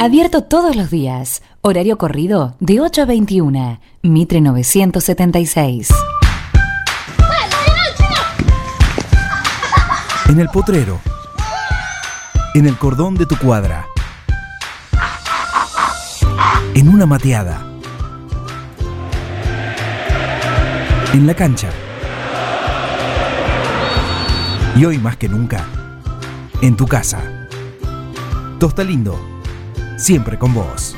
Abierto 0.00 0.44
todos 0.44 0.76
los 0.76 0.90
días. 0.90 1.42
Horario 1.60 1.98
corrido 1.98 2.54
de 2.60 2.80
8 2.80 3.02
a 3.02 3.04
21. 3.04 3.80
Mitre 4.02 4.40
976. 4.40 5.88
En 10.28 10.38
el 10.38 10.48
potrero. 10.50 11.00
En 12.54 12.66
el 12.66 12.78
cordón 12.78 13.16
de 13.16 13.26
tu 13.26 13.36
cuadra. 13.38 13.86
En 16.74 16.88
una 16.88 17.04
mateada. 17.04 17.66
En 21.12 21.26
la 21.26 21.34
cancha. 21.34 21.70
Y 24.76 24.84
hoy 24.84 24.98
más 24.98 25.16
que 25.16 25.28
nunca, 25.28 25.64
en 26.62 26.76
tu 26.76 26.86
casa. 26.86 27.48
Tosta 28.60 28.84
Lindo, 28.84 29.37
siempre 29.98 30.38
con 30.38 30.54
vos. 30.54 30.97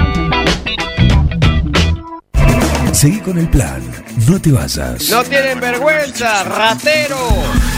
Seguí 3.01 3.17
con 3.17 3.39
el 3.39 3.49
plan. 3.49 3.81
No 4.29 4.39
te 4.39 4.51
vayas. 4.51 5.09
No 5.09 5.23
tienen 5.23 5.59
vergüenza, 5.59 6.43
ratero. 6.43 7.17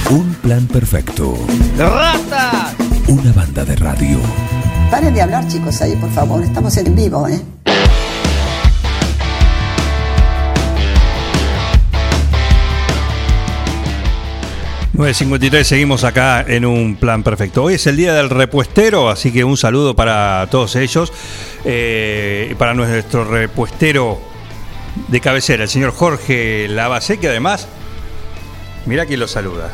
Un 0.10 0.34
plan 0.34 0.68
perfecto. 0.68 1.38
Rata. 1.78 2.74
Una 3.08 3.32
banda 3.32 3.64
de 3.64 3.74
radio. 3.78 4.20
Paren 4.92 5.14
de 5.14 5.22
hablar, 5.22 5.48
chicos, 5.48 5.82
ahí, 5.82 5.96
por 5.96 6.12
favor. 6.12 6.44
Estamos 6.44 6.76
en 6.76 6.94
vivo, 6.94 7.26
¿eh? 7.30 7.40
...9.53, 14.94 15.64
seguimos 15.64 16.04
acá 16.04 16.44
en 16.46 16.66
un 16.66 16.98
plan 16.98 17.24
perfecto. 17.24 17.64
Hoy 17.64 17.76
es 17.76 17.88
el 17.88 17.96
día 17.96 18.14
del 18.14 18.30
repuestero, 18.30 19.10
así 19.10 19.32
que 19.32 19.46
un 19.46 19.56
saludo 19.56 19.96
para 19.96 20.46
todos 20.52 20.76
ellos. 20.76 21.14
Eh, 21.64 22.54
para 22.58 22.74
nuestro 22.74 23.24
repuestero 23.24 24.33
de 24.96 25.22
cabecera, 25.22 25.64
el 25.64 25.70
señor 25.70 25.92
Jorge 25.92 26.68
Lavacé, 26.70 27.20
que 27.20 27.30
además, 27.30 27.68
mira 28.86 29.06
quién 29.06 29.20
lo 29.20 29.28
saluda. 29.28 29.72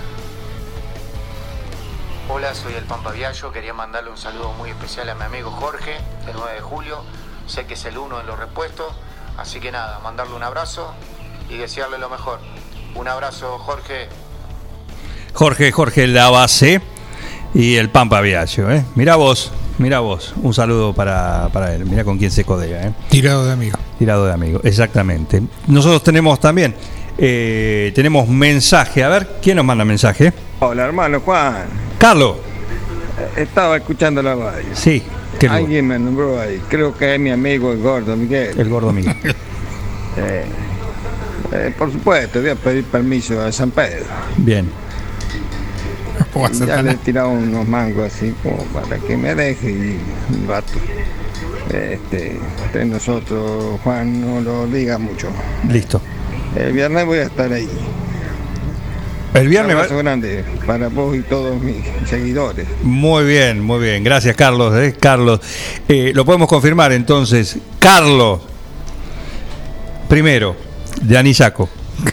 Hola, 2.30 2.54
soy 2.54 2.74
el 2.74 2.84
Pampa 2.84 3.12
Viallo. 3.12 3.52
Quería 3.52 3.74
mandarle 3.74 4.12
un 4.12 4.18
saludo 4.18 4.54
muy 4.54 4.70
especial 4.70 5.10
a 5.10 5.16
mi 5.16 5.24
amigo 5.24 5.52
Jorge, 5.52 5.98
el 6.28 6.34
9 6.34 6.54
de 6.54 6.62
julio. 6.62 7.04
Sé 7.48 7.66
que 7.66 7.74
es 7.74 7.86
el 7.86 7.98
uno 7.98 8.20
de 8.20 8.24
los 8.24 8.38
repuestos. 8.38 8.94
Así 9.38 9.60
que 9.60 9.72
nada, 9.72 10.00
mandarle 10.00 10.36
un 10.36 10.44
abrazo 10.44 10.94
y 11.50 11.58
desearle 11.58 11.98
lo 11.98 12.10
mejor. 12.10 12.40
Un 12.94 13.08
abrazo, 13.08 13.58
Jorge. 13.58 14.10
Jorge, 15.34 15.72
Jorge 15.72 16.08
Lavacé 16.08 16.82
y 17.54 17.76
el 17.76 17.90
Pampa 17.90 18.22
Viallo, 18.22 18.72
¿eh? 18.72 18.84
Mira 18.96 19.16
vos, 19.16 19.52
mira 19.78 20.00
vos. 20.00 20.34
Un 20.42 20.54
saludo 20.54 20.94
para, 20.94 21.50
para 21.52 21.74
él. 21.74 21.86
Mira 21.86 22.04
con 22.04 22.18
quién 22.18 22.32
se 22.32 22.44
codea, 22.44 22.88
¿eh? 22.88 22.94
Tirado 23.10 23.46
de 23.46 23.54
amigo. 23.54 23.78
Tirado 23.98 24.26
de 24.26 24.34
amigo, 24.34 24.62
exactamente. 24.64 25.42
Nosotros 25.68 26.04
tenemos 26.04 26.40
también, 26.40 26.76
eh, 27.18 27.92
tenemos 27.96 28.28
mensaje. 28.28 29.04
A 29.04 29.10
ver, 29.10 29.38
¿quién 29.42 29.56
nos 29.58 29.66
manda 29.66 29.84
mensaje? 29.84 30.32
Hola, 30.60 30.86
hermano 30.86 31.22
Juan. 31.22 31.66
Carlos. 31.98 32.38
Estaba 33.36 33.78
escuchando 33.78 34.22
la 34.22 34.36
radio. 34.36 34.68
Sí. 34.74 35.04
Alguien 35.50 35.88
me 35.88 36.00
nombró 36.00 36.40
ahí. 36.40 36.62
Creo 36.70 36.96
que 36.96 37.16
es 37.16 37.20
mi 37.20 37.30
amigo 37.30 37.72
el 37.72 37.80
gordo 37.80 38.16
Miguel. 38.16 38.60
El 38.60 38.70
gordo 38.70 38.92
Miguel. 38.92 39.16
Eh, 40.18 40.44
eh, 41.54 41.74
por 41.78 41.92
supuesto, 41.94 42.42
voy 42.42 42.50
a 42.50 42.56
pedir 42.56 42.84
permiso 42.84 43.40
a 43.42 43.52
San 43.52 43.72
Pedro. 43.72 44.06
Bien. 44.38 44.70
Ya 46.66 46.82
le 46.82 46.92
he 46.92 46.96
tirado 46.96 47.30
unos 47.30 47.68
mangos 47.68 48.14
así 48.14 48.34
como 48.44 48.58
para 48.66 48.98
que 48.98 49.18
me 49.18 49.36
deje 49.36 49.72
y 49.72 50.00
un 50.34 50.48
rato. 50.48 50.74
Este, 51.72 52.40
nosotros, 52.86 53.80
Juan, 53.84 54.22
no 54.22 54.42
lo 54.42 54.68
diga 54.68 54.98
mucho. 54.98 55.28
Listo. 55.70 56.02
El 56.56 56.74
viernes 56.74 57.06
voy 57.06 57.20
a 57.20 57.24
estar 57.24 57.52
ahí. 57.52 57.70
El 59.34 59.48
viernes 59.48 59.76
Un 59.76 59.82
abrazo 59.82 59.98
grande 60.00 60.44
para 60.66 60.88
vos 60.88 61.16
y 61.16 61.22
todos 61.22 61.62
mis 61.62 61.78
seguidores. 62.10 62.68
Muy 62.82 63.24
bien, 63.26 63.62
muy 63.62 63.80
bien. 63.80 64.04
Gracias, 64.04 64.36
Carlos. 64.36 64.76
¿eh? 64.76 64.96
Carlos. 65.00 65.40
Eh, 65.88 66.12
lo 66.16 66.26
podemos 66.26 66.48
confirmar 66.48 66.92
entonces. 66.92 67.58
Carlos. 67.78 68.42
Primero, 70.08 70.56
de 71.02 71.18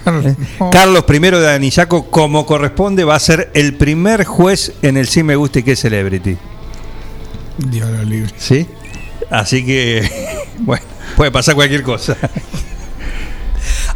Anillaco. 0.05 0.67
¿Eh? 0.67 0.71
Carlos 0.73 1.05
I 1.09 1.19
de 1.19 1.51
Anillaco, 1.51 2.11
como 2.11 2.47
corresponde, 2.47 3.05
va 3.05 3.15
a 3.15 3.21
ser 3.21 3.51
el 3.55 3.75
primer 3.75 4.25
juez 4.25 4.73
en 4.83 4.97
el 4.97 5.09
Sí 5.09 5.23
Me 5.23 5.37
Guste 5.37 5.63
que 5.65 5.73
es 5.73 5.81
Celebrity. 5.81 6.37
Dios 7.59 7.91
lo 7.91 8.03
libre. 8.05 8.33
¿Sí? 8.37 8.67
Así 9.31 9.65
que, 9.65 10.09
bueno, 10.59 10.85
puede 11.17 11.31
pasar 11.31 11.55
cualquier 11.55 11.83
cosa. 11.83 12.17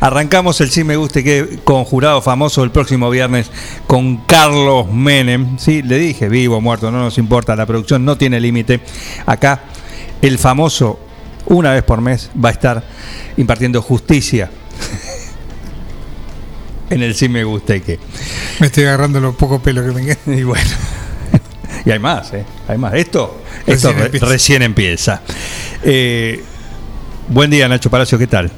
Arrancamos 0.00 0.60
el 0.62 0.70
Sí 0.70 0.82
Me 0.82 0.96
Guste 0.96 1.22
que 1.22 1.60
con 1.62 1.84
jurado 1.84 2.22
famoso 2.22 2.64
el 2.64 2.70
próximo 2.70 3.10
viernes 3.10 3.50
con 3.86 4.18
Carlos 4.24 4.90
Menem. 4.90 5.58
Sí, 5.58 5.82
le 5.82 5.98
dije, 5.98 6.28
vivo, 6.28 6.60
muerto, 6.60 6.90
no 6.90 6.98
nos 7.00 7.18
importa, 7.18 7.54
la 7.54 7.66
producción 7.66 8.04
no 8.04 8.16
tiene 8.16 8.40
límite. 8.40 8.80
Acá 9.26 9.64
el 10.22 10.38
famoso, 10.38 10.98
una 11.46 11.72
vez 11.72 11.82
por 11.82 12.00
mes, 12.00 12.30
va 12.42 12.48
a 12.48 12.52
estar 12.52 12.82
impartiendo 13.36 13.82
justicia 13.82 14.50
en 16.90 17.02
el 17.02 17.14
Sí 17.14 17.28
Me 17.28 17.44
Guste 17.44 17.80
que. 17.82 17.98
Me 18.60 18.66
estoy 18.66 18.84
agarrando 18.84 19.20
los 19.20 19.34
pocos 19.36 19.60
pelos 19.62 19.84
que 19.86 19.92
me 19.92 20.04
quedan. 20.04 20.18
Y 20.38 20.42
bueno. 20.42 20.70
y 21.84 21.90
hay 21.90 21.98
más, 21.98 22.32
¿eh? 22.34 22.44
Hay 22.68 22.76
más. 22.78 22.94
Esto, 22.94 23.42
esto 23.66 23.88
Recién 23.92 23.96
re- 23.98 24.04
empieza. 24.06 24.26
recién 24.26 24.62
empieza. 24.62 25.20
Eh, 25.84 26.42
buen 27.28 27.50
día, 27.50 27.68
Nacho 27.68 27.90
Palacio, 27.90 28.18
¿qué 28.18 28.26
tal? 28.26 28.50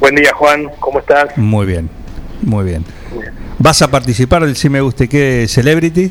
Buen 0.00 0.14
día, 0.16 0.32
Juan, 0.34 0.68
¿cómo 0.80 0.98
estás? 0.98 1.36
Muy 1.38 1.64
bien, 1.66 1.88
muy 2.42 2.64
bien. 2.64 2.84
¿Vas 3.58 3.80
a 3.82 3.88
participar 3.88 4.44
del 4.44 4.56
Si 4.56 4.68
Me 4.68 4.80
Guste 4.80 5.08
qué 5.08 5.46
Celebrity? 5.48 6.10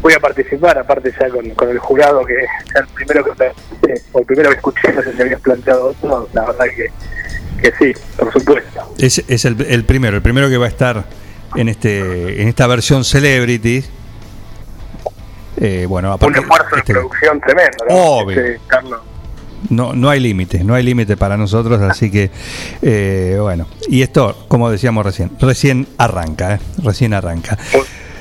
Voy 0.00 0.14
a 0.14 0.18
participar, 0.20 0.78
aparte 0.78 1.12
ya 1.20 1.28
con, 1.28 1.50
con 1.50 1.68
el 1.68 1.78
jurado, 1.78 2.24
que 2.24 2.32
ya 2.74 2.80
el 2.80 2.86
primero 2.86 3.22
que 3.22 3.32
planteé, 3.32 4.02
o 4.12 4.20
el 4.20 4.24
primero 4.24 4.48
que 4.48 4.56
escuché, 4.56 4.92
no 4.94 5.02
sé 5.02 5.12
si 5.14 5.20
habías 5.20 5.40
planteado 5.42 5.88
otro, 5.88 6.26
la 6.32 6.46
verdad 6.46 6.64
que, 6.74 6.86
que 7.60 7.72
sí, 7.78 8.00
por 8.16 8.32
supuesto. 8.32 8.94
Es, 8.98 9.22
es 9.26 9.44
el, 9.44 9.60
el 9.68 9.84
primero, 9.84 10.16
el 10.16 10.22
primero 10.22 10.48
que 10.48 10.56
va 10.56 10.66
a 10.66 10.68
estar 10.68 11.04
en 11.56 11.68
este 11.68 12.42
en 12.42 12.48
esta 12.48 12.66
versión 12.66 13.04
Celebrity. 13.04 13.84
Eh, 15.56 15.86
bueno, 15.88 16.08
Un 16.08 16.14
aparte, 16.14 16.40
esfuerzo 16.40 16.74
de 16.74 16.80
este, 16.80 16.92
producción 16.94 17.40
tremendo, 17.40 17.84
¿no? 17.88 17.94
Obvio. 17.96 18.40
Este, 18.40 18.60
Carlos. 18.66 19.00
no, 19.68 19.94
no 19.94 20.08
hay 20.08 20.20
límite, 20.20 20.64
no 20.64 20.74
hay 20.74 20.82
límite 20.82 21.16
para 21.16 21.36
nosotros, 21.36 21.80
así 21.82 22.10
que 22.10 22.30
eh, 22.82 23.36
bueno. 23.40 23.66
Y 23.88 24.02
esto, 24.02 24.44
como 24.48 24.70
decíamos 24.70 25.04
recién, 25.04 25.30
recién 25.38 25.86
arranca, 25.98 26.54
¿eh? 26.54 26.60
recién 26.82 27.12
arranca. 27.12 27.58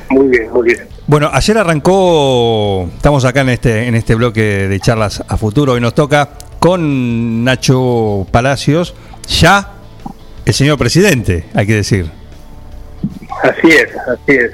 Muy 0.09 0.27
bien, 0.27 0.51
muy 0.51 0.63
bien. 0.65 0.87
Bueno, 1.07 1.29
ayer 1.31 1.57
arrancó, 1.57 2.89
estamos 2.95 3.25
acá 3.25 3.41
en 3.41 3.49
este, 3.49 3.87
en 3.87 3.95
este 3.95 4.15
bloque 4.15 4.67
de 4.67 4.79
charlas 4.79 5.23
a 5.27 5.37
futuro 5.37 5.77
y 5.77 5.81
nos 5.81 5.95
toca 5.95 6.29
con 6.59 7.43
Nacho 7.43 8.27
Palacios, 8.31 8.93
ya 9.29 9.71
el 10.45 10.53
señor 10.53 10.77
presidente, 10.77 11.45
hay 11.53 11.67
que 11.67 11.75
decir. 11.75 12.11
Así 13.43 13.67
es, 13.69 13.89
así 13.95 14.35
es. 14.35 14.51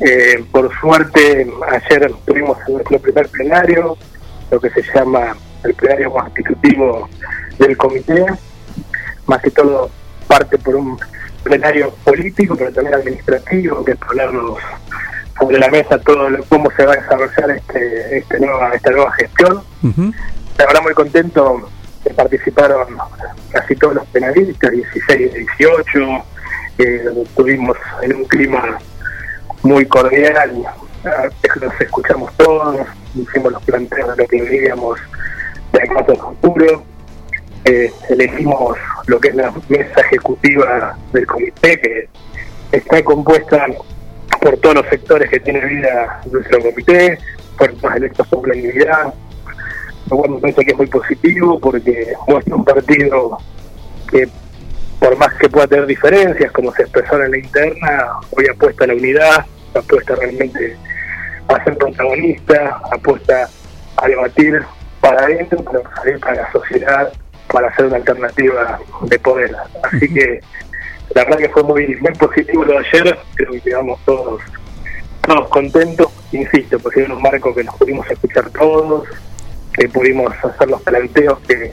Eh, 0.00 0.44
por 0.50 0.70
suerte, 0.80 1.46
ayer 1.70 2.12
tuvimos 2.26 2.58
nuestro 2.68 2.98
primer 2.98 3.28
plenario, 3.28 3.96
lo 4.50 4.60
que 4.60 4.68
se 4.70 4.82
llama 4.94 5.36
el 5.64 5.74
plenario 5.74 6.10
constitutivo 6.10 7.08
del 7.58 7.76
comité, 7.76 8.26
más 9.26 9.40
que 9.40 9.50
todo 9.50 9.90
parte 10.26 10.58
por 10.58 10.74
un 10.74 10.98
plenario 11.44 11.94
político, 12.04 12.56
pero 12.56 12.72
también 12.72 12.94
administrativo, 12.96 13.84
que 13.84 13.92
es 13.92 13.98
ponernos 13.98 14.58
sobre 15.38 15.58
la 15.58 15.68
mesa 15.68 15.98
todo 16.00 16.28
lo- 16.28 16.44
cómo 16.44 16.70
se 16.76 16.84
va 16.84 16.92
a 16.94 16.96
desarrollar 16.96 17.50
este, 17.52 18.18
este 18.18 18.40
nueva, 18.40 18.70
esta 18.74 18.90
nueva 18.90 19.12
gestión. 19.12 19.62
La 20.58 20.66
verdad 20.66 20.82
muy 20.82 20.94
contento 20.94 21.68
participaron 22.10 22.98
casi 23.50 23.76
todos 23.76 23.94
los 23.94 24.06
penalistas, 24.08 24.70
16 24.70 25.20
y 25.20 25.38
18, 25.38 26.24
eh, 26.78 27.04
estuvimos 27.22 27.76
en 28.02 28.16
un 28.16 28.24
clima 28.24 28.78
muy 29.62 29.86
cordial, 29.86 30.64
ah, 31.04 31.28
nos 31.60 31.80
escuchamos 31.80 32.32
todos, 32.36 32.86
hicimos 33.14 33.52
los 33.52 33.62
planteos 33.62 34.16
de 34.16 34.22
lo 34.22 34.28
que 34.28 34.42
veíamos 34.42 34.98
de 35.72 35.82
acá 35.82 36.04
el 36.08 36.16
futuro, 36.16 36.82
eh, 37.64 37.92
elegimos 38.10 38.76
lo 39.06 39.20
que 39.20 39.28
es 39.28 39.34
la 39.36 39.52
mesa 39.68 40.00
ejecutiva 40.00 40.98
del 41.12 41.26
comité, 41.26 41.80
que 41.80 42.08
está 42.72 43.02
compuesta 43.04 43.66
por 44.40 44.56
todos 44.58 44.76
los 44.76 44.86
sectores 44.88 45.30
que 45.30 45.38
tiene 45.40 45.60
vida 45.60 46.20
nuestro 46.30 46.60
comité, 46.60 47.18
fueron 47.56 47.96
electos 47.96 48.26
por 48.28 48.40
unanimidad, 48.40 49.14
cual 50.16 50.30
me 50.30 50.40
parece 50.40 50.64
que 50.64 50.72
es 50.72 50.76
muy 50.76 50.86
positivo 50.86 51.58
porque 51.58 52.12
muestra 52.26 52.56
un 52.56 52.64
partido 52.64 53.38
que 54.10 54.28
por 54.98 55.16
más 55.16 55.34
que 55.34 55.48
pueda 55.48 55.66
tener 55.66 55.86
diferencias, 55.86 56.52
como 56.52 56.72
se 56.72 56.82
expresó 56.82 57.20
en 57.20 57.32
la 57.32 57.38
interna, 57.38 58.06
hoy 58.30 58.46
apuesta 58.48 58.84
a 58.84 58.86
la 58.86 58.94
unidad, 58.94 59.46
apuesta 59.74 60.14
realmente 60.14 60.76
a 61.48 61.64
ser 61.64 61.76
protagonista, 61.76 62.80
apuesta 62.92 63.48
a 63.96 64.08
debatir 64.08 64.62
para 65.00 65.24
adentro, 65.24 65.64
pero 65.64 65.82
salir 65.96 66.20
para 66.20 66.34
la 66.36 66.52
sociedad, 66.52 67.12
para 67.52 67.68
hacer 67.68 67.86
una 67.86 67.96
alternativa 67.96 68.78
de 69.02 69.18
poder. 69.18 69.56
Así 69.82 70.08
que 70.12 70.40
la 71.14 71.24
verdad 71.24 71.38
que 71.38 71.48
fue 71.48 71.64
muy, 71.64 71.96
muy 71.96 72.12
positivo 72.12 72.64
lo 72.64 72.72
de 72.74 72.86
ayer, 72.86 73.18
creo 73.34 73.52
que 73.52 73.60
quedamos 73.60 73.98
todos 74.04 74.40
todos 75.22 75.48
contentos, 75.48 76.08
insisto, 76.32 76.78
porque 76.80 77.02
era 77.02 77.14
un 77.14 77.22
marco 77.22 77.54
que 77.54 77.64
nos 77.64 77.76
pudimos 77.76 78.08
escuchar 78.10 78.50
todos, 78.50 79.08
que 79.72 79.88
pudimos 79.88 80.32
hacer 80.42 80.68
los 80.68 80.82
planteos 80.82 81.38
que, 81.40 81.72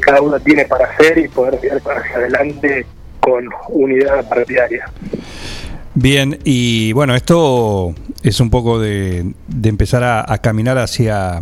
cada 0.00 0.20
uno 0.20 0.38
tiene 0.38 0.64
para 0.66 0.84
hacer 0.84 1.18
y 1.18 1.28
poder 1.28 1.58
para 1.82 2.00
hacia 2.00 2.16
adelante 2.16 2.86
con 3.20 3.48
unidad 3.70 4.28
partidaria. 4.28 4.84
Bien, 5.94 6.38
y 6.44 6.92
bueno, 6.92 7.16
esto 7.16 7.94
es 8.22 8.38
un 8.38 8.50
poco 8.50 8.78
de, 8.78 9.32
empezar 9.64 10.04
a, 10.04 10.30
a 10.32 10.38
caminar 10.38 10.78
hacia, 10.78 11.40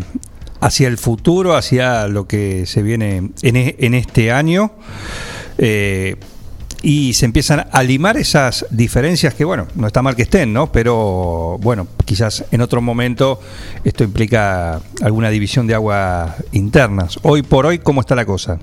hacia 0.60 0.88
el 0.88 0.96
futuro, 0.96 1.54
hacia 1.54 2.06
lo 2.06 2.26
que 2.26 2.66
se 2.66 2.82
viene 2.82 3.30
en, 3.42 3.56
e- 3.56 3.76
en 3.78 3.94
este 3.94 4.32
año. 4.32 4.70
eh, 5.58 6.16
y 6.88 7.14
se 7.14 7.24
empiezan 7.24 7.66
a 7.72 7.82
limar 7.82 8.16
esas 8.16 8.64
diferencias 8.70 9.34
que, 9.34 9.44
bueno, 9.44 9.66
no 9.74 9.88
está 9.88 10.02
mal 10.02 10.14
que 10.14 10.22
estén, 10.22 10.52
¿no? 10.52 10.70
Pero, 10.70 11.58
bueno, 11.60 11.88
quizás 12.04 12.44
en 12.52 12.60
otro 12.60 12.80
momento 12.80 13.40
esto 13.82 14.04
implica 14.04 14.80
alguna 15.02 15.30
división 15.30 15.66
de 15.66 15.74
aguas 15.74 16.44
internas. 16.52 17.18
Hoy 17.24 17.42
por 17.42 17.66
hoy, 17.66 17.80
¿cómo 17.80 18.02
está 18.02 18.14
la 18.14 18.24
cosa? 18.24 18.60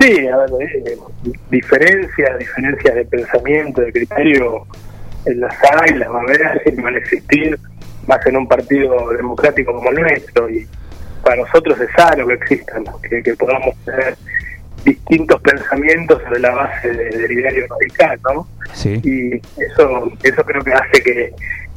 Sí, 0.00 0.26
a 0.26 0.38
ver, 0.38 0.50
eh, 0.86 0.96
diferencias, 1.50 2.38
diferencias 2.38 2.94
de 2.94 3.04
pensamiento, 3.04 3.82
de 3.82 3.92
criterio, 3.92 4.66
en 5.26 5.38
las 5.38 5.54
hay, 5.82 5.98
las 5.98 6.08
va 6.08 6.20
a 6.20 6.22
haber, 6.22 6.62
siempre 6.62 6.82
van 6.82 6.94
a 6.94 6.98
existir, 6.98 7.58
más 8.06 8.26
en 8.26 8.38
un 8.38 8.48
partido 8.48 9.10
democrático 9.10 9.74
como 9.74 9.90
el 9.90 9.96
nuestro, 9.96 10.48
y 10.48 10.66
para 11.22 11.42
nosotros 11.42 11.78
es 11.78 11.90
sano 11.94 12.26
que 12.26 12.32
existan, 12.32 12.84
que, 13.02 13.22
que 13.22 13.34
podamos 13.34 13.76
tener 13.84 14.16
distintos 14.84 15.40
pensamientos 15.42 16.22
sobre 16.22 16.40
la 16.40 16.50
base 16.54 16.88
de- 16.88 17.10
del 17.10 17.32
ideario 17.32 17.66
radical, 17.68 18.18
¿no? 18.24 18.48
Sí. 18.72 19.00
Y 19.04 19.36
eso, 19.62 20.12
eso 20.22 20.44
creo 20.44 20.62
que 20.62 20.72
hace 20.72 21.02
que, 21.02 21.32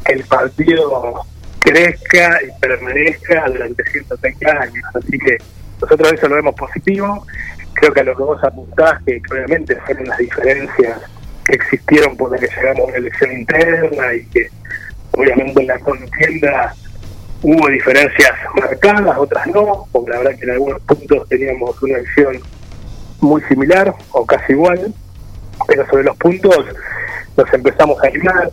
el 0.05 0.23
partido 0.25 1.21
crezca 1.59 2.37
y 2.43 2.59
permanezca 2.59 3.45
durante 3.47 3.83
130 3.85 4.51
años. 4.51 4.83
Así 4.93 5.17
que 5.17 5.37
nosotros 5.81 6.11
eso 6.13 6.27
lo 6.27 6.35
vemos 6.35 6.55
positivo. 6.55 7.25
Creo 7.73 7.93
que 7.93 8.01
a 8.01 8.03
lo 8.03 8.15
que 8.17 8.23
vos 8.23 8.43
apuntás, 8.43 9.01
que 9.05 9.21
obviamente 9.31 9.75
fueron 9.85 10.05
las 10.05 10.17
diferencias 10.17 10.99
que 11.45 11.55
existieron 11.55 12.17
por 12.17 12.31
la 12.31 12.37
que 12.37 12.47
llegamos 12.47 12.81
a 12.81 12.83
una 12.85 12.97
elección 12.97 13.31
interna 13.31 14.13
y 14.13 14.25
que 14.25 14.49
obviamente 15.11 15.61
en 15.61 15.67
la 15.67 15.79
contienda 15.79 16.75
hubo 17.41 17.67
diferencias 17.69 18.31
marcadas, 18.55 19.17
otras 19.17 19.47
no, 19.47 19.85
porque 19.91 20.11
la 20.11 20.17
verdad 20.19 20.37
que 20.37 20.45
en 20.45 20.51
algunos 20.51 20.81
puntos 20.81 21.27
teníamos 21.29 21.81
una 21.81 21.97
elección 21.97 22.39
muy 23.23 23.41
similar 23.43 23.93
o 24.11 24.25
casi 24.25 24.53
igual, 24.53 24.93
pero 25.67 25.87
sobre 25.87 26.03
los 26.03 26.17
puntos 26.17 26.65
nos 27.35 27.53
empezamos 27.53 28.03
a 28.03 28.07
animar. 28.07 28.51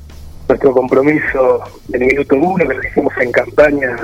Nuestro 0.48 0.72
compromiso 0.72 1.62
del 1.88 2.00
minuto 2.00 2.34
uno 2.34 2.66
que 2.66 2.74
lo 2.74 2.82
hicimos 2.82 3.12
en 3.18 3.30
campaña 3.30 3.96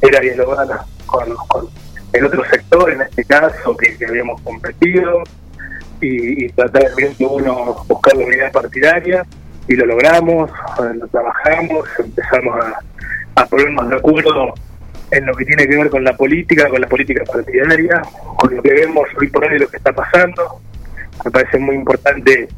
era 0.00 0.20
dialogar 0.20 0.68
con, 1.06 1.34
con 1.48 1.68
el 2.12 2.24
otro 2.24 2.44
sector, 2.44 2.90
en 2.92 3.02
este 3.02 3.24
caso, 3.24 3.76
que, 3.76 3.96
habíamos 4.06 4.40
competido, 4.42 5.24
y, 6.00 6.44
y 6.44 6.48
tratar 6.50 6.82
del 6.82 6.94
minuto 6.96 7.30
uno 7.30 7.84
buscar 7.88 8.16
la 8.16 8.26
unidad 8.26 8.52
partidaria, 8.52 9.26
y 9.66 9.74
lo 9.74 9.86
logramos, 9.86 10.50
lo 10.94 11.08
trabajamos, 11.08 11.88
empezamos 11.98 12.64
a, 12.64 13.42
a 13.42 13.46
ponernos 13.46 13.90
de 13.90 13.96
acuerdo 13.96 14.54
en 15.10 15.26
lo 15.26 15.34
que 15.34 15.44
tiene 15.44 15.66
que 15.66 15.76
ver 15.76 15.90
con 15.90 16.04
la 16.04 16.16
política, 16.16 16.68
con 16.68 16.80
la 16.80 16.88
política 16.88 17.24
partidaria, 17.24 18.02
con 18.36 18.54
lo 18.54 18.62
que 18.62 18.72
vemos 18.72 19.08
hoy 19.18 19.28
por 19.28 19.44
hoy 19.44 19.58
lo 19.58 19.68
que 19.68 19.78
está 19.78 19.92
pasando. 19.92 20.60
Me 21.24 21.30
parece 21.30 21.58
muy 21.58 21.76
importante. 21.76 22.48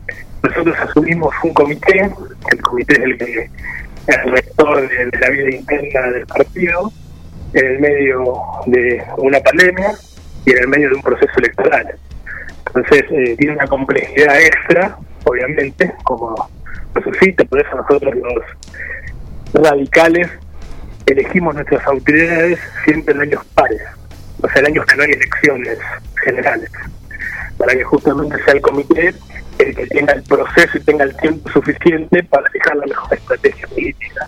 Nosotros 0.43 0.77
asumimos 0.79 1.35
un 1.43 1.55
comité, 1.55 2.11
el 2.51 2.63
comité 2.63 2.95
es 2.95 3.01
el 3.01 3.19
que 3.19 3.51
es 4.07 4.19
el 4.25 4.33
rector 4.33 4.89
de, 4.89 5.19
la 5.19 5.29
vida 5.31 5.51
interna 5.51 6.11
del 6.11 6.27
partido, 6.27 6.93
en 7.53 7.67
el 7.67 7.79
medio 7.79 8.25
de 8.67 9.03
una 9.19 9.41
pandemia 9.41 9.93
y 10.47 10.51
en 10.53 10.59
el 10.59 10.69
medio 10.69 10.89
de 10.91 10.95
un 10.97 11.03
proceso 11.03 11.33
electoral. 11.39 11.95
Entonces 12.67 13.05
eh, 13.11 13.37
tiene 13.39 13.55
una 13.55 13.67
complejidad 13.67 14.41
extra, 14.41 14.99
obviamente, 15.25 15.93
como 16.05 16.49
lo 16.95 17.03
suscita, 17.03 17.45
por 17.45 17.61
eso 17.61 17.77
nosotros 17.77 18.15
los 18.15 19.65
radicales 19.65 20.29
elegimos 21.07 21.55
nuestras 21.55 21.87
autoridades 21.87 22.59
siempre 22.85 23.15
en 23.15 23.21
años 23.23 23.45
pares, 23.55 23.83
o 24.43 24.49
sea, 24.49 24.61
en 24.61 24.67
años 24.69 24.87
que 24.87 24.97
no 24.97 25.03
hay 25.03 25.11
elecciones 25.13 25.79
generales, 26.25 26.71
para 27.59 27.75
que 27.75 27.85
justamente 27.85 28.43
sea 28.45 28.55
el 28.55 28.61
comité 28.61 29.15
el 29.59 29.77
que 29.77 29.87
tenga 29.89 30.15
el 30.15 30.23
proceso 30.23 30.79
y 30.79 30.81
tenga 30.81 31.05
el 31.05 31.15
tiempo 31.19 31.51
suficiente 31.51 32.23
para 32.25 32.49
fijar 32.49 32.77
la 32.77 32.87
mejor 32.87 33.13
estrategia 33.13 33.67
política. 33.69 34.27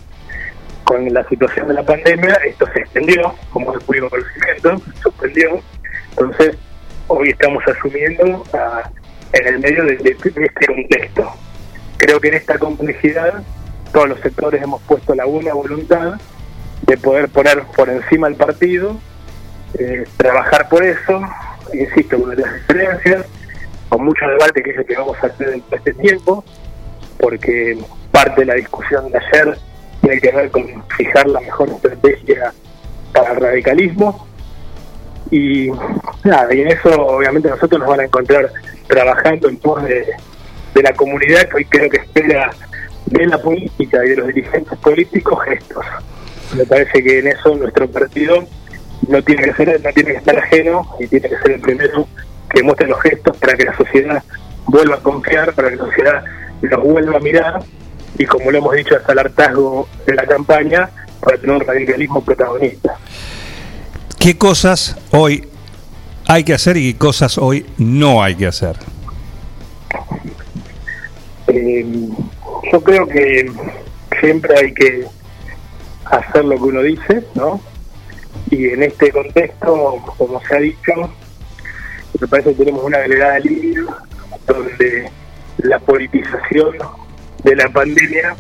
Con 0.85 1.11
la 1.15 1.27
situación 1.27 1.69
de 1.69 1.75
la 1.75 1.83
pandemia, 1.87 2.35
esto 2.47 2.67
se 2.75 2.81
extendió, 2.81 3.35
como 3.51 3.73
de 3.73 3.81
público 3.81 4.11
conocimiento, 4.11 4.79
se 4.95 5.01
suspendió. 5.03 5.61
Entonces, 6.11 6.57
hoy 7.09 7.31
estamos 7.31 7.63
asumiendo 7.67 8.45
ah, 8.53 8.91
en 9.33 9.47
el 9.47 9.59
medio 9.61 9.85
de, 9.87 9.97
de- 9.97 10.15
de 10.15 10.45
este 10.45 10.67
contexto. 10.67 11.33
Creo 11.97 12.21
que 12.21 12.29
en 12.29 12.35
esta 12.35 12.59
complejidad, 12.59 13.43
todos 13.91 14.11
los 14.11 14.21
sectores 14.21 14.61
hemos 14.63 14.83
puesto 14.83 15.15
la 15.15 15.25
buena 15.25 15.55
voluntad 15.55 16.21
de 16.83 16.97
poder 16.97 17.29
poner 17.29 17.63
por 17.77 17.89
encima 17.89 18.29
el 18.29 18.35
partido, 18.35 18.97
eh, 19.79 20.05
trabajar 20.17 20.69
por 20.69 20.85
eso, 20.85 21.23
insisto, 21.73 22.21
con 22.21 22.37
las 22.37 22.55
diferencias, 22.55 23.27
con 23.89 24.05
mucho 24.05 24.27
debate 24.27 24.63
que 24.63 24.71
es 24.71 24.79
el 24.79 24.87
que 24.87 24.97
vamos 24.97 25.17
a 25.23 25.27
hacer 25.27 25.49
en 25.49 25.63
este 25.71 25.95
tiempo, 25.95 26.45
porque 27.19 27.79
parte 28.11 28.43
de 28.43 28.47
la 28.47 28.55
discusión 28.55 29.11
de 29.11 29.19
ayer 29.19 29.59
tiene 30.01 30.21
que 30.21 30.33
ver 30.33 30.51
con 30.51 30.85
fijar 30.97 31.29
la 31.29 31.41
mejor 31.41 31.69
estrategia 31.71 32.53
para 33.13 33.33
el 33.33 33.41
radicalismo. 33.41 34.27
Y 35.31 35.71
nada, 36.25 36.55
y 36.55 36.61
en 36.61 36.69
eso 36.69 36.91
obviamente 37.07 37.49
nosotros 37.49 37.81
nos 37.81 37.89
van 37.89 38.01
a 38.01 38.05
encontrar 38.05 38.53
trabajando 38.87 39.49
en 39.49 39.57
pos 39.57 39.83
de, 39.85 40.07
de 40.75 40.83
la 40.83 40.93
comunidad 40.93 41.49
que 41.49 41.57
hoy 41.57 41.65
creo 41.65 41.89
que 41.89 41.99
espera 41.99 42.51
de 43.07 43.27
la 43.27 43.39
política 43.39 44.05
y 44.05 44.11
de 44.11 44.17
los 44.17 44.27
dirigentes 44.27 44.79
políticos 44.79 45.39
gestos. 45.45 45.87
Me 46.57 46.67
parece 46.67 47.03
que 47.03 47.19
en 47.19 47.29
eso 47.29 47.55
nuestro 47.57 47.91
partido 47.91 48.45
no 49.09 49.23
tiene 49.23 49.43
que 49.43 49.55
ser, 49.55 49.81
no 49.83 49.93
tiene 49.93 50.13
que 50.13 50.19
estar 50.19 50.39
ajeno 50.39 50.87
y 51.01 51.07
tiene 51.07 51.29
que 51.29 51.39
ser 51.39 51.53
el 51.53 51.61
primero 51.61 52.07
que 52.51 52.63
muestre 52.63 52.87
los 52.87 53.01
gestos 53.01 53.37
para 53.39 53.55
que 53.55 53.65
la 53.65 53.77
sociedad 53.77 54.23
vuelva 54.67 54.97
a 54.97 55.01
confiar, 55.01 55.55
para 55.55 55.71
que 55.71 55.77
la 55.77 55.85
sociedad 55.85 56.25
los 56.61 56.83
vuelva 56.83 57.17
a 57.17 57.21
mirar 57.21 57.63
y 58.19 58.27
como 58.27 58.51
lo 58.51 58.59
hemos 58.59 58.75
dicho 58.75 58.95
hasta 58.97 59.13
el 59.13 59.19
hartazgo 59.21 59.89
de 60.07 60.15
la 60.15 60.27
campaña, 60.27 60.91
para 61.21 61.39
tener 61.39 61.57
un 61.57 61.61
radicalismo 61.61 62.23
protagonista. 62.23 62.97
¿Qué 64.19 64.37
cosas 64.37 64.97
hoy 65.13 65.49
hay 66.27 66.45
que 66.45 66.53
hacer 66.53 66.77
y 66.77 66.93
qué 66.93 66.99
cosas 66.99 67.39
hoy 67.39 67.67
no 67.79 68.23
hay 68.23 68.35
que 68.35 68.47
hacer? 68.47 68.77
Eh, 71.49 71.87
yo 72.71 72.81
creo 72.83 73.07
que 73.07 73.51
siempre 74.21 74.55
hay 74.59 74.75
que 74.75 75.07
hacer 76.13 76.45
lo 76.45 76.57
que 76.57 76.63
uno 76.63 76.83
dice, 76.83 77.25
¿no? 77.35 77.61
Y 78.51 78.69
en 78.69 78.83
este 78.83 79.11
contexto, 79.11 79.99
como 80.19 80.41
se 80.43 80.55
ha 80.55 80.59
dicho, 80.59 80.93
me 82.21 82.27
parece 82.29 82.51
que 82.51 82.57
tenemos 82.57 82.85
una 82.85 82.99
delgada 82.99 83.39
línea 83.39 83.83
donde 84.47 85.11
la 85.59 85.79
politización 85.79 86.77
de 87.45 87.57
la 87.57 87.69
pandemia 87.71 88.37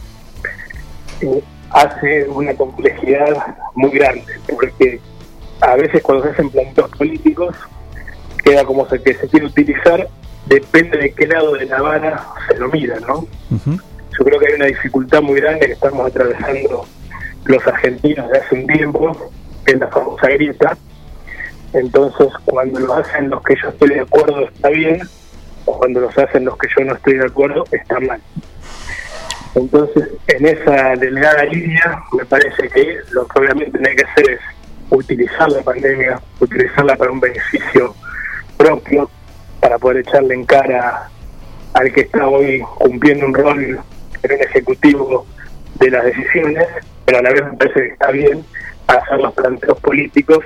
eh, 1.23 1.43
hace 1.71 2.29
una 2.29 2.55
complejidad 2.55 3.57
muy 3.75 3.91
grande, 3.91 4.35
porque 4.49 5.01
a 5.61 5.77
veces 5.77 6.03
cuando 6.03 6.25
se 6.25 6.31
hacen 6.31 6.51
planteos 6.51 6.91
políticos 6.91 7.57
queda 8.45 8.65
como 8.65 8.87
se, 8.89 9.03
que 9.03 9.15
se 9.15 9.29
quiere 9.29 9.47
utilizar, 9.47 10.09
depende 10.47 10.99
de 10.99 11.13
qué 11.13 11.27
lado 11.27 11.55
de 11.55 11.65
la 11.65 11.81
vara 11.81 12.27
se 12.49 12.59
lo 12.59 12.69
mira, 12.69 13.01
¿no? 13.01 13.27
Yo 13.51 14.25
creo 14.25 14.39
que 14.39 14.49
hay 14.49 14.55
una 14.55 14.67
dificultad 14.67 15.23
muy 15.23 15.41
grande 15.41 15.67
que 15.67 15.73
estamos 15.73 16.07
atravesando 16.07 16.87
los 17.45 17.67
argentinos 17.67 18.31
de 18.31 18.39
hace 18.39 18.55
un 18.55 18.67
tiempo, 18.67 19.33
que 19.65 19.73
es 19.73 19.81
la 19.81 19.89
famosa 19.89 20.29
grieta. 20.29 20.77
Entonces, 21.73 22.29
cuando 22.45 22.81
lo 22.81 22.95
hacen 22.95 23.31
los 23.31 23.43
que 23.43 23.57
yo 23.61 23.69
estoy 23.69 23.91
de 23.91 24.01
acuerdo 24.01 24.49
está 24.49 24.69
bien, 24.69 25.01
o 25.65 25.79
cuando 25.79 26.01
los 26.01 26.17
hacen 26.19 26.45
los 26.45 26.57
que 26.59 26.69
yo 26.77 26.85
no 26.85 26.95
estoy 26.95 27.15
de 27.15 27.27
acuerdo 27.27 27.65
está 27.71 27.99
mal. 28.01 28.21
Entonces, 29.55 30.09
en 30.29 30.47
esa 30.47 30.97
delgada 30.97 31.45
línea, 31.45 32.03
me 32.13 32.25
parece 32.25 32.69
que 32.69 32.99
lo 33.11 33.27
que 33.27 33.41
obviamente 33.41 33.79
tiene 33.79 33.97
que 33.97 34.05
hacer 34.05 34.31
es 34.31 34.41
utilizar 34.91 35.51
la 35.51 35.63
pandemia, 35.63 36.21
utilizarla 36.41 36.97
para 36.97 37.13
un 37.13 37.21
beneficio 37.21 37.95
propio, 38.57 39.11
para 39.61 39.79
poder 39.79 39.99
echarle 39.99 40.35
en 40.35 40.45
cara 40.45 41.09
al 41.75 41.93
que 41.93 42.03
está 42.03 42.27
hoy 42.27 42.63
cumpliendo 42.79 43.27
un 43.27 43.35
rol 43.35 43.81
en 44.23 44.31
el 44.31 44.41
ejecutivo 44.41 45.27
de 45.75 45.91
las 45.91 46.05
decisiones, 46.05 46.67
pero 47.05 47.19
a 47.19 47.23
la 47.23 47.33
vez 47.33 47.45
me 47.45 47.57
parece 47.57 47.81
que 47.81 47.89
está 47.89 48.11
bien 48.11 48.45
hacer 48.87 49.19
los 49.19 49.33
planteos 49.35 49.79
políticos 49.81 50.45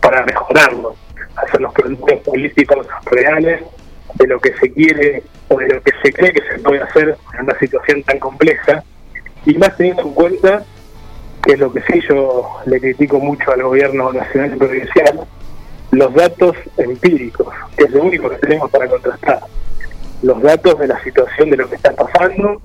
para 0.00 0.24
mejorarlo, 0.24 0.96
hacer 1.36 1.60
los 1.60 1.72
planteos 1.72 2.20
políticos 2.20 2.86
reales 3.06 3.62
de 4.14 4.26
lo 4.26 4.40
que 4.40 4.54
se 4.58 4.72
quiere 4.72 5.22
o 5.48 5.58
de 5.58 5.68
lo 5.68 5.82
que 5.82 5.92
se 6.02 6.12
cree 6.12 6.32
que 6.32 6.42
se 6.42 6.58
puede 6.60 6.82
hacer 6.82 7.16
en 7.34 7.44
una 7.44 7.58
situación 7.58 8.02
tan 8.02 8.18
compleja, 8.18 8.82
y 9.44 9.54
más 9.54 9.76
teniendo 9.76 10.02
en 10.02 10.14
cuenta 10.14 10.64
que 11.42 11.54
es 11.54 11.58
lo 11.58 11.72
que 11.72 11.82
sí 11.82 12.00
yo 12.08 12.60
le 12.66 12.80
critico 12.80 13.18
mucho 13.18 13.50
al 13.50 13.62
gobierno 13.62 14.12
nacional 14.12 14.54
y 14.54 14.58
provincial, 14.58 15.20
los 15.90 16.14
datos 16.14 16.56
empíricos, 16.76 17.48
que 17.76 17.84
es 17.84 17.90
lo 17.90 18.04
único 18.04 18.30
que 18.30 18.36
tenemos 18.36 18.70
para 18.70 18.88
contrastar. 18.88 19.40
Los 20.22 20.40
datos 20.40 20.78
de 20.78 20.86
la 20.86 21.02
situación 21.02 21.50
de 21.50 21.56
lo 21.56 21.68
que 21.68 21.74
está 21.74 21.92
pasando, 21.92 22.62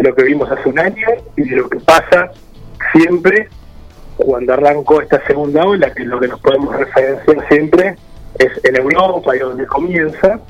de 0.00 0.08
lo 0.08 0.14
que 0.14 0.24
vimos 0.24 0.50
hace 0.50 0.66
un 0.66 0.78
año 0.78 1.06
y 1.36 1.42
de 1.42 1.56
lo 1.56 1.68
que 1.68 1.78
pasa 1.80 2.30
siempre 2.92 3.48
cuando 4.16 4.54
arrancó 4.54 5.02
esta 5.02 5.24
segunda 5.26 5.62
ola, 5.64 5.92
que 5.92 6.02
es 6.02 6.08
lo 6.08 6.18
que 6.18 6.28
nos 6.28 6.40
podemos 6.40 6.74
referenciar 6.74 7.48
siempre, 7.48 7.96
es 8.38 8.64
en 8.64 8.76
Europa 8.76 9.36
y 9.36 9.40
donde 9.40 9.66
comienza. 9.66 10.40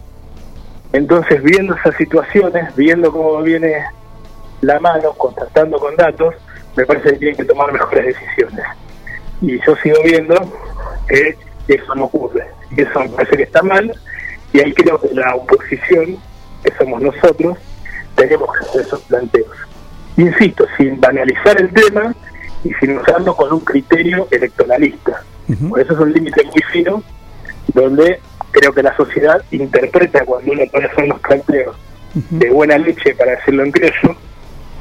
Entonces, 0.93 1.43
viendo 1.43 1.75
esas 1.75 1.97
situaciones, 1.97 2.75
viendo 2.77 3.13
cómo 3.13 3.43
viene 3.43 3.85
la 4.61 4.79
mano, 4.79 5.13
contrastando 5.15 5.79
con 5.79 5.97
datos, 5.97 6.35
me 6.77 6.85
parece 6.85 7.11
que 7.11 7.19
tienen 7.19 7.37
que 7.37 7.45
tomar 7.45 7.73
mejores 7.73 8.07
decisiones. 8.07 8.65
Y 9.41 9.61
yo 9.65 9.77
sigo 9.83 9.97
viendo 10.05 10.35
que 11.09 11.37
eso 11.69 11.95
no 11.97 12.05
ocurre. 12.05 12.47
Y 12.77 12.83
eso 12.83 13.01
me 13.01 13.09
parece 13.09 13.37
que 13.37 13.43
está 13.45 13.63
mal. 13.63 13.93
Y 14.53 14.61
ahí 14.61 14.73
creo 14.75 15.01
que 15.01 15.13
la 15.15 15.35
oposición, 15.35 16.19
que 16.63 16.73
somos 16.77 17.03
nosotros, 17.03 17.57
tenemos 18.21 18.51
que 18.57 18.67
hacer 18.67 18.81
esos 18.83 19.01
planteos. 19.03 19.49
Insisto, 20.17 20.67
sin 20.77 21.01
banalizar 21.01 21.59
el 21.61 21.71
tema 21.73 22.15
y 22.65 22.73
sin 22.75 22.99
usarlo 22.99 23.35
con 23.35 23.53
un 23.53 23.61
criterio 23.61 24.29
electoralista. 24.31 25.23
Por 25.69 25.81
eso 25.81 25.95
es 25.95 25.99
un 25.99 26.13
límite 26.13 26.45
muy 26.45 26.63
fino, 26.71 27.03
donde 27.75 28.21
creo 28.51 28.73
que 28.73 28.83
la 28.83 28.95
sociedad 28.97 29.43
interpreta 29.51 30.25
cuando 30.25 30.53
uno 30.53 30.63
puede 30.71 30.87
hacer 30.87 31.09
los 31.09 31.21
planteos 31.21 31.77
de 32.15 32.51
buena 32.51 32.77
leche, 32.79 33.15
para 33.15 33.33
decirlo 33.33 33.65
en 33.65 33.73
criollo, 33.73 34.17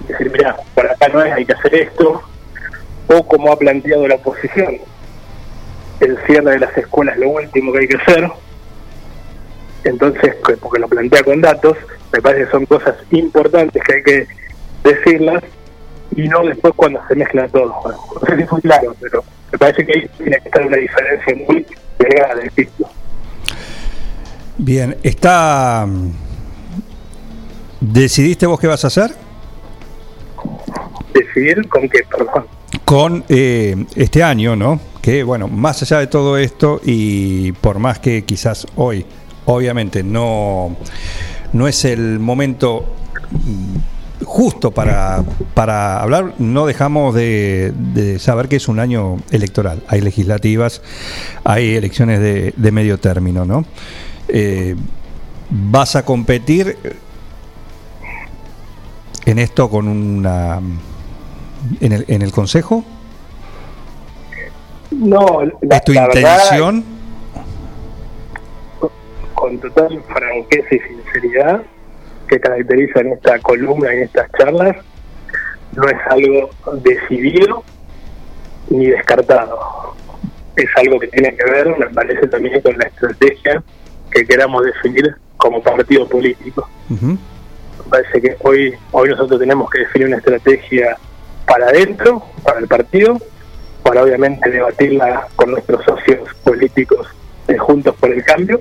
decir, 0.07 0.31
mira, 0.31 0.55
por 0.75 0.85
acá 0.89 1.07
no 1.07 1.23
es, 1.23 1.31
hay 1.31 1.45
que 1.45 1.53
hacer 1.53 1.75
esto, 1.75 2.21
o 3.07 3.27
como 3.27 3.51
ha 3.51 3.57
planteado 3.57 4.07
la 4.07 4.15
oposición, 4.15 4.77
el 5.99 6.17
cierre 6.25 6.51
de 6.51 6.59
las 6.59 6.75
escuelas 6.77 7.15
es 7.15 7.21
lo 7.21 7.29
último 7.29 7.71
que 7.71 7.79
hay 7.79 7.87
que 7.87 7.97
hacer, 7.97 8.29
entonces, 9.83 10.35
que- 10.45 10.57
porque 10.57 10.79
lo 10.79 10.87
plantea 10.87 11.23
con 11.23 11.39
datos, 11.41 11.77
me 12.11 12.21
parece 12.21 12.45
que 12.45 12.51
son 12.51 12.65
cosas 12.65 12.95
importantes 13.11 13.81
que 13.83 13.93
hay 13.93 14.03
que 14.03 14.27
decirlas, 14.83 15.43
y 16.15 16.27
no 16.27 16.43
después 16.43 16.73
cuando 16.75 16.99
se 17.07 17.15
mezcla 17.15 17.47
todo. 17.47 17.73
Bueno, 17.83 17.99
no 18.13 18.27
sé 18.27 18.37
si 18.37 18.43
fue 18.45 18.61
claro, 18.61 18.95
pero 18.99 19.23
me 19.51 19.57
parece 19.57 19.85
que 19.85 19.99
ahí 19.99 20.09
tiene 20.17 20.37
que 20.41 20.49
estar 20.49 20.65
una 20.65 20.77
diferencia 20.77 21.35
muy 21.47 21.65
delgada 21.97 22.35
del 22.35 22.51
ciclo. 22.51 22.87
Bien, 24.57 24.97
está. 25.03 25.87
¿Decidiste 27.79 28.45
vos 28.45 28.59
qué 28.59 28.67
vas 28.67 28.83
a 28.83 28.87
hacer? 28.87 29.11
Decidir 31.13 31.67
con 31.69 31.87
qué, 31.87 31.99
perdón. 32.09 32.45
Con 32.83 33.23
eh, 33.29 33.85
este 33.95 34.21
año, 34.21 34.55
¿no? 34.55 34.79
Que 35.01 35.23
bueno, 35.23 35.47
más 35.47 35.81
allá 35.81 35.99
de 35.99 36.07
todo 36.07 36.37
esto 36.37 36.81
y 36.83 37.53
por 37.53 37.79
más 37.79 37.99
que 37.99 38.25
quizás 38.25 38.67
hoy, 38.75 39.05
obviamente, 39.45 40.03
no, 40.03 40.75
no 41.53 41.67
es 41.67 41.85
el 41.85 42.19
momento 42.19 42.85
mm, 43.31 44.23
justo 44.25 44.71
para, 44.71 45.23
para 45.53 46.01
hablar, 46.01 46.33
no 46.39 46.65
dejamos 46.65 47.15
de, 47.15 47.73
de 47.93 48.19
saber 48.19 48.47
que 48.47 48.57
es 48.57 48.67
un 48.67 48.79
año 48.79 49.17
electoral. 49.31 49.81
Hay 49.87 50.01
legislativas, 50.01 50.81
hay 51.43 51.75
elecciones 51.75 52.19
de, 52.19 52.53
de 52.55 52.71
medio 52.71 52.99
término, 52.99 53.45
¿no? 53.45 53.65
Eh, 54.27 54.75
¿Vas 55.49 55.95
a 55.95 56.05
competir 56.05 56.77
en 59.25 59.39
esto 59.39 59.69
con 59.69 59.87
una... 59.87 60.59
en 61.79 61.91
el, 61.91 62.05
en 62.07 62.21
el 62.21 62.31
Consejo? 62.31 62.83
No, 64.91 65.41
la, 65.61 65.77
¿Es 65.77 65.83
tu 65.85 65.93
la 65.93 66.07
verdad, 66.07 66.39
intención? 66.43 66.83
Con 69.39 69.57
total 69.57 70.03
franqueza 70.03 70.75
y 70.75 70.79
sinceridad 70.79 71.61
que 72.27 72.41
caracterizan 72.41 73.07
esta 73.07 73.39
columna 73.39 73.95
y 73.95 73.99
estas 74.01 74.29
charlas, 74.37 74.75
no 75.75 75.83
es 75.85 75.97
algo 76.09 76.49
decidido 76.81 77.63
ni 78.69 78.87
descartado. 78.87 79.95
Es 80.57 80.67
algo 80.75 80.99
que 80.99 81.07
tiene 81.07 81.33
que 81.37 81.49
ver, 81.49 81.77
me 81.77 81.87
parece, 81.87 82.27
también 82.27 82.59
con 82.59 82.77
la 82.77 82.87
estrategia 82.87 83.63
que 84.11 84.25
queramos 84.25 84.65
definir 84.65 85.15
como 85.37 85.63
partido 85.63 86.05
político. 86.07 86.69
Me 86.89 87.17
parece 87.89 88.21
que 88.21 88.35
hoy, 88.41 88.75
hoy 88.91 89.09
nosotros 89.09 89.39
tenemos 89.39 89.69
que 89.69 89.79
definir 89.79 90.09
una 90.09 90.17
estrategia 90.17 90.97
para 91.47 91.67
adentro, 91.67 92.23
para 92.43 92.59
el 92.59 92.67
partido, 92.67 93.17
para 93.83 94.03
obviamente 94.03 94.49
debatirla 94.49 95.27
con 95.37 95.51
nuestros 95.51 95.83
socios 95.85 96.29
políticos 96.43 97.07
de 97.47 97.57
Juntos 97.57 97.95
por 97.95 98.11
el 98.11 98.21
Cambio. 98.25 98.59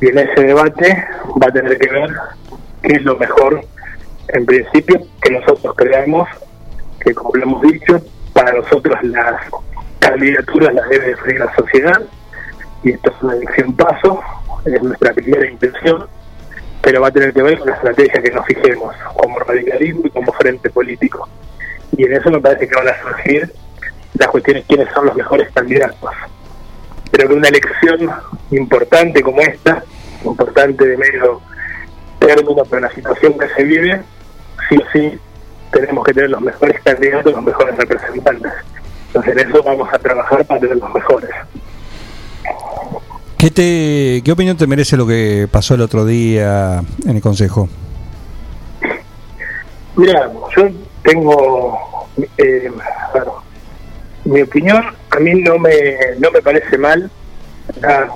Y 0.00 0.08
en 0.08 0.18
ese 0.18 0.42
debate 0.42 1.04
va 1.42 1.48
a 1.48 1.52
tener 1.52 1.78
que 1.78 1.90
ver 1.90 2.10
qué 2.82 2.94
es 2.94 3.02
lo 3.02 3.16
mejor, 3.16 3.60
en 4.28 4.46
principio, 4.46 5.00
que 5.20 5.30
nosotros 5.30 5.74
creamos, 5.76 6.28
que 7.00 7.14
como 7.14 7.34
lo 7.34 7.42
hemos 7.42 7.62
dicho, 7.62 8.00
para 8.32 8.52
nosotros 8.52 8.96
las 9.02 9.42
candidaturas 9.98 10.74
las 10.74 10.88
debe 10.88 11.08
definir 11.08 11.40
la 11.40 11.54
sociedad, 11.54 12.00
y 12.82 12.92
esto 12.92 13.10
es 13.10 13.22
una 13.22 13.34
elección 13.34 13.76
paso, 13.76 14.20
es 14.64 14.82
nuestra 14.82 15.12
primera 15.12 15.50
intención, 15.50 16.06
pero 16.82 17.02
va 17.02 17.08
a 17.08 17.10
tener 17.10 17.32
que 17.32 17.42
ver 17.42 17.58
con 17.58 17.68
la 17.68 17.74
estrategia 17.74 18.22
que 18.22 18.30
nos 18.30 18.46
fijemos 18.46 18.94
como 19.14 19.38
radicalismo 19.40 20.02
y 20.04 20.10
como 20.10 20.32
frente 20.32 20.70
político. 20.70 21.28
Y 21.96 22.04
en 22.04 22.14
eso 22.14 22.30
me 22.30 22.40
parece 22.40 22.68
que 22.68 22.74
van 22.74 22.88
a 22.88 23.02
surgir 23.02 23.52
las 24.14 24.28
cuestiones 24.28 24.64
quiénes 24.66 24.88
son 24.94 25.06
los 25.06 25.14
mejores 25.14 25.50
candidatos. 25.52 26.10
Pero 27.20 27.32
que 27.32 27.38
una 27.38 27.48
elección 27.48 28.10
importante 28.50 29.20
como 29.20 29.42
esta, 29.42 29.84
importante 30.24 30.86
de 30.86 30.96
medio 30.96 31.42
término, 32.18 32.62
pero 32.64 32.80
la 32.80 32.90
situación 32.94 33.38
que 33.38 33.46
se 33.50 33.62
vive, 33.62 34.00
sí 34.66 34.76
o 34.78 34.90
sí 34.90 35.18
tenemos 35.70 36.02
que 36.02 36.14
tener 36.14 36.30
los 36.30 36.40
mejores 36.40 36.80
candidatos, 36.82 37.34
los 37.34 37.44
mejores 37.44 37.76
representantes. 37.76 38.50
Entonces 39.08 39.36
en 39.36 39.50
eso 39.50 39.62
vamos 39.62 39.86
a 39.92 39.98
trabajar 39.98 40.46
para 40.46 40.60
tener 40.60 40.78
los 40.78 40.94
mejores. 40.94 41.28
¿Qué, 43.36 43.50
te, 43.50 44.22
¿Qué 44.24 44.32
opinión 44.32 44.56
te 44.56 44.66
merece 44.66 44.96
lo 44.96 45.06
que 45.06 45.46
pasó 45.50 45.74
el 45.74 45.82
otro 45.82 46.06
día 46.06 46.82
en 47.04 47.16
el 47.16 47.20
Consejo? 47.20 47.68
Mira, 49.94 50.32
yo 50.56 50.68
tengo, 51.02 52.08
eh, 52.38 52.72
bueno, 53.12 53.42
mi 54.24 54.42
opinión, 54.42 54.84
a 55.10 55.18
mí 55.18 55.34
no 55.42 55.58
me, 55.58 55.72
no 56.18 56.30
me 56.30 56.42
parece 56.42 56.76
mal. 56.78 57.10
Ah, 57.82 58.06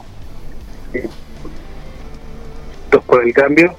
eh, 0.93 1.09
por 3.07 3.25
el 3.27 3.33
cambio. 3.35 3.75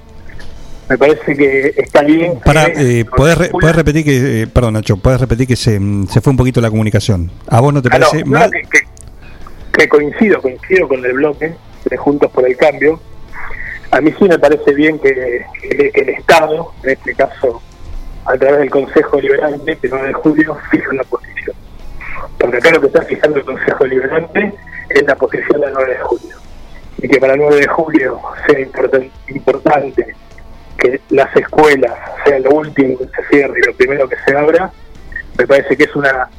Me 0.89 0.97
parece 0.99 1.35
que 1.35 1.73
está 1.77 2.03
bien. 2.03 2.39
Para, 2.45 2.65
eh, 2.67 3.05
¿podés, 3.05 3.37
re- 3.37 3.49
podés 3.49 3.75
repetir 3.75 4.03
que, 4.05 4.41
eh, 4.43 4.47
perdón 4.47 4.73
Nacho, 4.75 4.97
podés 4.97 5.19
repetir 5.19 5.47
que 5.47 5.55
se, 5.55 5.79
se 6.09 6.21
fue 6.21 6.31
un 6.31 6.37
poquito 6.37 6.61
la 6.61 6.69
comunicación? 6.69 7.31
¿A 7.47 7.59
vos 7.59 7.73
no 7.73 7.81
te 7.81 7.89
Ah, 7.89 7.91
parece 7.99 8.19
no, 8.23 8.31
mal? 8.39 8.51
que, 8.51 8.61
que- 8.61 8.85
que 9.73 9.89
coincido, 9.89 10.41
coincido 10.41 10.87
con 10.87 11.03
el 11.03 11.13
bloque 11.13 11.53
de 11.89 11.97
Juntos 11.97 12.31
por 12.31 12.47
el 12.47 12.55
Cambio. 12.55 12.99
A 13.91 13.99
mí 13.99 14.13
sí 14.19 14.25
me 14.25 14.37
parece 14.37 14.73
bien 14.73 14.99
que, 14.99 15.43
el 15.93 16.09
Estado, 16.09 16.71
en 16.83 16.91
este 16.91 17.15
caso 17.15 17.61
a 18.25 18.33
través 18.37 18.59
del 18.59 18.69
Consejo 18.69 19.19
Liberante, 19.19 19.77
que 19.77 19.87
9 19.89 20.07
de 20.07 20.13
julio, 20.13 20.57
fija 20.71 20.89
una 20.91 21.03
posición. 21.03 21.24
Porque 22.45 22.57
acá 22.59 22.69
lo 22.69 22.79
que 22.81 22.87
está 22.87 23.01
fijando 23.01 23.39
el 23.39 23.43
Consejo 23.45 23.85
Liberante 23.87 24.53
es 24.89 25.01
la 25.07 25.15
posición 25.15 25.61
del 25.61 25.73
9 25.73 25.93
de 25.93 25.99
julio. 25.99 26.35
Y 26.99 27.07
que 27.07 27.19
para 27.19 27.33
el 27.33 27.39
9 27.39 27.55
de 27.55 27.67
julio 27.67 28.19
sea 28.45 28.59
importan- 28.59 29.09
importante 29.29 30.15
que 30.77 31.01
las 31.09 31.35
escuelas 31.35 31.91
sean 32.23 32.43
lo 32.43 32.51
último 32.51 32.99
que 32.99 33.05
se 33.05 33.27
cierre 33.31 33.59
y 33.59 33.65
lo 33.65 33.73
primero 33.73 34.07
que 34.07 34.17
se 34.27 34.37
abra, 34.37 34.71
me 35.39 35.47
parece 35.47 35.75
que 35.75 35.85
es 35.85 35.95
una 35.95 36.29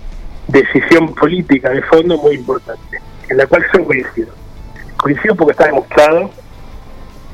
decisión 0.47 1.13
política 1.13 1.71
de 1.71 1.83
fondo 1.83 2.17
muy 2.19 2.37
importante, 2.37 3.01
en 3.29 3.37
la 3.37 3.47
cual 3.49 3.67
yo 3.75 3.85
coincido. 3.85 4.29
Coincido 4.99 5.35
porque 5.35 5.53
está 5.55 5.67
demostrado, 5.67 6.31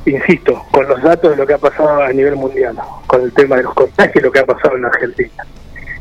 insisto, 0.06 0.64
con 0.72 0.88
los 0.88 1.02
datos 1.02 1.32
de 1.32 1.36
lo 1.36 1.46
que 1.46 1.52
ha 1.52 1.58
pasado 1.58 2.02
a 2.04 2.08
nivel 2.10 2.36
mundial, 2.36 2.74
con 3.06 3.20
el 3.20 3.34
tema 3.34 3.56
de 3.56 3.64
los 3.64 3.74
contagios 3.74 4.16
y 4.16 4.20
lo 4.20 4.32
que 4.32 4.38
ha 4.38 4.46
pasado 4.46 4.78
en 4.78 4.86
Argentina. 4.86 5.44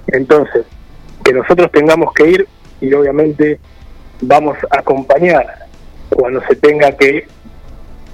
Entonces, 0.08 0.66
que 1.22 1.34
nosotros 1.34 1.70
tengamos 1.74 2.14
que 2.14 2.28
ir 2.30 2.48
y 2.82 2.94
obviamente 2.94 3.60
vamos 4.22 4.58
a 4.70 4.80
acompañar 4.80 5.68
cuando 6.10 6.42
se 6.42 6.56
tenga 6.56 6.92
que 6.92 7.28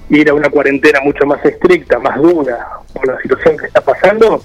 ir 0.10 0.30
a 0.30 0.34
una 0.34 0.50
cuarentena 0.50 1.00
mucho 1.02 1.26
más 1.26 1.44
estricta, 1.44 2.00
más 2.00 2.22
dura, 2.22 2.68
por 2.94 3.08
la 3.08 3.20
situación 3.22 3.58
que 3.58 3.66
está 3.66 3.82
pasando, 3.82 4.42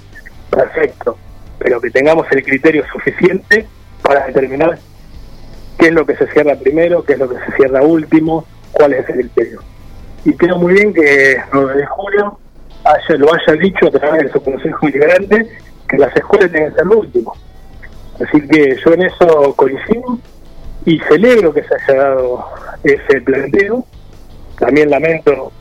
perfecto. 0.51 1.17
Pero 1.59 1.81
que 1.81 1.91
tengamos 1.91 2.27
el 2.33 2.43
criterio 2.43 2.85
suficiente 2.93 3.67
para 4.03 4.27
determinar 4.27 4.79
qué 5.79 5.87
es 5.87 5.93
lo 5.93 6.05
que 6.05 6.17
se 6.17 6.27
cierra 6.29 6.57
primero, 6.57 7.05
qué 7.05 7.13
es 7.13 7.19
lo 7.19 7.29
que 7.29 7.37
se 7.37 7.57
cierra 7.57 7.83
último, 7.83 8.47
cuál 8.73 8.95
es 8.95 9.09
el 9.09 9.15
criterio. 9.15 9.61
Y 10.25 10.33
creo 10.35 10.57
muy 10.57 10.75
bien 10.75 10.93
que 10.93 11.37
9 11.53 11.77
de 11.77 11.87
julio 11.87 12.39
haya, 12.85 13.17
lo 13.17 13.29
haya 13.33 13.53
dicho 13.61 13.87
a 13.87 13.91
través 13.91 14.23
de 14.25 14.33
su 14.33 14.43
consejo 14.43 14.87
liberante 14.87 15.49
que 15.89 15.99
las 15.99 16.15
escuelas 16.17 16.51
tienen 16.51 16.71
que 16.71 16.77
ser 16.77 16.87
lo 16.87 16.99
último. 16.99 17.37
Así 18.25 18.47
que 18.47 18.77
yo 18.85 18.93
en 18.95 19.03
eso 19.03 19.55
coincido 19.57 20.19
y 20.85 20.99
celebro 21.01 21.53
que 21.53 21.63
se 21.63 21.75
haya 21.75 22.03
dado 22.03 22.45
ese 22.85 23.21
planteo. 23.21 23.85
También 24.59 24.91
lamento 24.91 25.53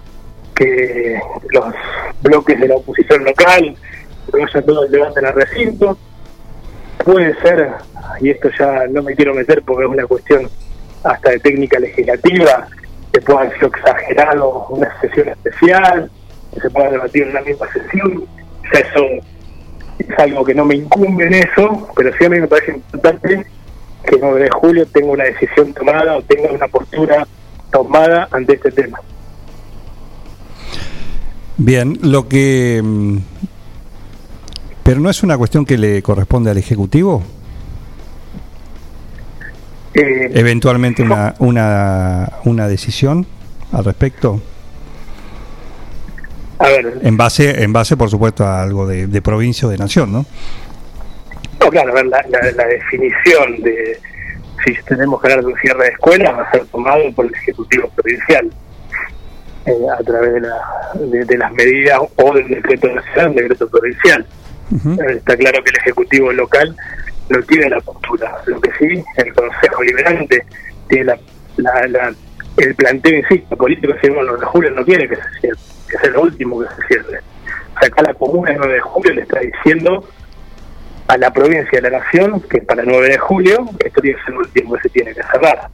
que 0.55 1.19
los 1.49 1.73
bloques 2.21 2.59
de 2.59 2.67
la 2.67 2.75
oposición 2.75 3.23
local 3.23 3.75
no 4.33 4.61
todo 4.61 4.85
el 4.85 4.91
debate 4.91 5.19
en 5.19 5.33
recinto. 5.33 5.97
Puede 7.03 7.33
ser, 7.41 7.71
y 8.19 8.29
esto 8.29 8.49
ya 8.57 8.87
no 8.87 9.01
me 9.01 9.15
quiero 9.15 9.33
meter 9.33 9.63
porque 9.63 9.85
es 9.85 9.89
una 9.89 10.05
cuestión 10.05 10.49
hasta 11.03 11.31
de 11.31 11.39
técnica 11.39 11.79
legislativa, 11.79 12.67
que 13.11 13.21
pueda 13.21 13.41
haber 13.41 13.53
sido 13.55 13.67
exagerado 13.67 14.67
una 14.69 15.01
sesión 15.01 15.29
especial, 15.29 16.11
que 16.53 16.59
se 16.61 16.69
pueda 16.69 16.91
debatir 16.91 17.23
en 17.23 17.33
la 17.33 17.41
misma 17.41 17.67
sesión. 17.73 18.25
Ya 18.71 18.79
eso 18.79 19.05
es 20.07 20.19
algo 20.19 20.43
que 20.43 20.53
no 20.53 20.65
me 20.65 20.75
incumbe 20.75 21.25
en 21.27 21.33
eso, 21.35 21.87
pero 21.95 22.11
sí 22.17 22.25
a 22.25 22.29
mí 22.29 22.39
me 22.39 22.47
parece 22.47 22.71
importante 22.71 23.45
que 24.03 24.15
el 24.15 24.21
9 24.21 24.43
de 24.43 24.49
julio 24.49 24.85
tenga 24.87 25.11
una 25.11 25.23
decisión 25.25 25.73
tomada 25.73 26.17
o 26.17 26.21
tenga 26.23 26.51
una 26.51 26.67
postura 26.67 27.27
tomada 27.71 28.27
ante 28.31 28.53
este 28.53 28.71
tema. 28.71 28.99
Bien, 31.57 31.97
lo 32.01 32.27
que... 32.27 32.81
mm, 32.83 33.17
Pero 34.83 34.99
no 34.99 35.09
es 35.09 35.21
una 35.23 35.37
cuestión 35.37 35.65
que 35.65 35.77
le 35.77 36.01
corresponde 36.01 36.49
al 36.51 36.57
Ejecutivo, 36.57 37.23
Eh, 39.93 40.31
eventualmente 40.35 41.03
una, 41.03 41.35
una, 41.39 42.31
una 42.45 42.67
decisión 42.69 43.25
al 43.73 43.83
respecto, 43.83 44.41
a 46.61 46.67
ver, 46.69 46.93
en 47.01 47.17
base, 47.17 47.63
en 47.63 47.73
base 47.73 47.97
por 47.97 48.09
supuesto 48.09 48.45
a 48.45 48.61
algo 48.61 48.87
de, 48.87 49.07
de 49.07 49.21
provincia 49.21 49.67
o 49.67 49.71
de 49.71 49.77
nación, 49.77 50.11
¿no? 50.11 50.25
no, 51.59 51.69
claro, 51.69 51.91
a 51.91 51.95
ver, 51.95 52.05
la, 52.07 52.23
la- 52.29 52.51
la 52.51 52.65
definición 52.65 53.61
de 53.61 53.99
si 54.65 54.73
tenemos 54.83 55.19
que 55.21 55.27
hablar 55.27 55.43
de 55.45 55.51
un 55.53 55.59
cierre 55.59 55.83
de 55.85 55.89
escuelas 55.89 56.37
va 56.37 56.43
a 56.43 56.51
ser 56.51 56.65
tomado 56.67 57.01
por 57.15 57.25
el 57.25 57.33
Ejecutivo 57.33 57.89
Provincial 57.95 58.51
eh, 59.65 59.71
a 59.99 60.03
través 60.03 60.33
de, 60.33 60.41
la- 60.41 60.91
de- 60.95 61.25
de 61.25 61.37
las 61.37 61.51
medidas 61.53 61.99
o 62.15 62.33
del 62.33 62.47
decreto 62.47 62.87
nacional, 62.93 63.35
decreto 63.35 63.67
provincial. 63.69 64.25
Eh, 64.71 65.13
Está 65.17 65.35
claro 65.37 65.63
que 65.63 65.69
el 65.71 65.77
Ejecutivo 65.77 66.31
local 66.31 66.75
no 67.29 67.41
tiene 67.43 67.69
la 67.69 67.79
postura. 67.81 68.37
Lo 68.45 68.59
que 68.61 68.69
sí, 68.79 69.03
el 69.17 69.33
Consejo 69.33 69.83
Liberante 69.83 70.43
tiene 70.87 71.05
la, 71.05 71.19
la- 71.57 71.87
la- 71.87 72.13
el 72.57 72.75
planteo, 72.75 73.17
insisto, 73.17 73.55
político, 73.55 73.93
si 74.01 74.09
bueno, 74.09 74.35
de 74.37 74.45
julio 74.45 74.71
no 74.71 74.83
quiere 74.83 75.07
que 75.07 75.15
se 75.15 75.21
cierre, 75.41 75.57
que 75.91 75.97
sea 75.97 76.11
lo 76.11 76.21
último 76.21 76.59
que 76.59 76.67
se 76.75 76.87
cierre. 76.87 77.19
O 77.75 77.79
sea, 77.79 77.87
acá 77.87 78.01
la 78.01 78.13
comuna 78.13 78.51
el 78.51 78.57
9 78.57 78.73
de 78.73 78.81
julio 78.81 79.13
le 79.13 79.21
está 79.21 79.39
diciendo 79.39 80.07
a 81.07 81.17
la 81.17 81.31
provincia 81.31 81.81
de 81.81 81.89
la 81.89 81.99
nación 81.99 82.41
que 82.41 82.61
para 82.61 82.83
el 82.83 82.87
9 82.87 83.09
de 83.09 83.17
julio 83.17 83.69
esto 83.79 84.01
tiene 84.01 84.17
que 84.17 84.23
ser 84.23 84.33
lo 84.33 84.39
último 84.39 84.75
que 84.75 84.81
se 84.83 84.89
tiene 84.89 85.13
que 85.13 85.23
cerrar. 85.23 85.69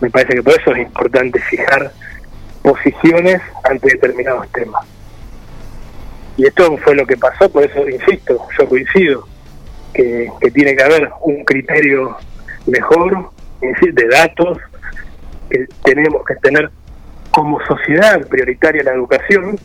Me 0.00 0.10
parece 0.10 0.34
que 0.34 0.42
por 0.42 0.60
eso 0.60 0.72
es 0.72 0.78
importante 0.82 1.40
fijar 1.40 1.92
posiciones 2.62 3.40
ante 3.64 3.88
determinados 3.88 4.50
temas. 4.52 4.84
Y 6.36 6.46
esto 6.46 6.76
fue 6.78 6.94
lo 6.94 7.06
que 7.06 7.16
pasó, 7.16 7.50
por 7.50 7.64
eso 7.64 7.88
insisto, 7.88 8.46
yo 8.58 8.68
coincido 8.68 9.28
que, 9.92 10.30
que 10.40 10.50
tiene 10.50 10.74
que 10.74 10.82
haber 10.82 11.10
un 11.20 11.44
criterio 11.44 12.16
mejor 12.66 13.30
de 13.60 14.08
datos, 14.08 14.58
que 15.50 15.66
tenemos 15.84 16.24
que 16.24 16.34
tener 16.36 16.70
como 17.32 17.58
sociedad 17.66 18.26
prioritaria 18.28 18.82
la 18.82 18.92
educación, 18.92 19.58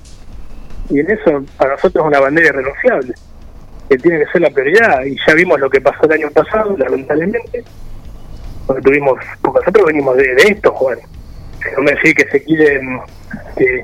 y 0.89 0.99
en 0.99 1.11
eso 1.11 1.43
para 1.57 1.71
nosotros 1.71 2.03
es 2.03 2.07
una 2.07 2.19
bandera 2.19 2.47
irrenunciable, 2.47 3.13
que 3.89 3.97
tiene 3.97 4.19
que 4.19 4.31
ser 4.31 4.41
la 4.41 4.49
prioridad, 4.49 5.03
y 5.03 5.17
ya 5.27 5.33
vimos 5.33 5.59
lo 5.59 5.69
que 5.69 5.81
pasó 5.81 6.05
el 6.05 6.13
año 6.13 6.31
pasado, 6.31 6.75
lamentablemente, 6.77 7.63
porque 8.65 8.81
tuvimos, 8.81 9.19
porque 9.41 9.59
nosotros 9.59 9.85
venimos 9.85 10.17
de, 10.17 10.33
esto, 10.47 10.71
Juan. 10.71 10.97
No 11.75 11.83
me 11.83 11.91
decir 11.91 12.15
que 12.15 12.29
se 12.29 12.43
quieren 12.43 12.99
que, 13.57 13.83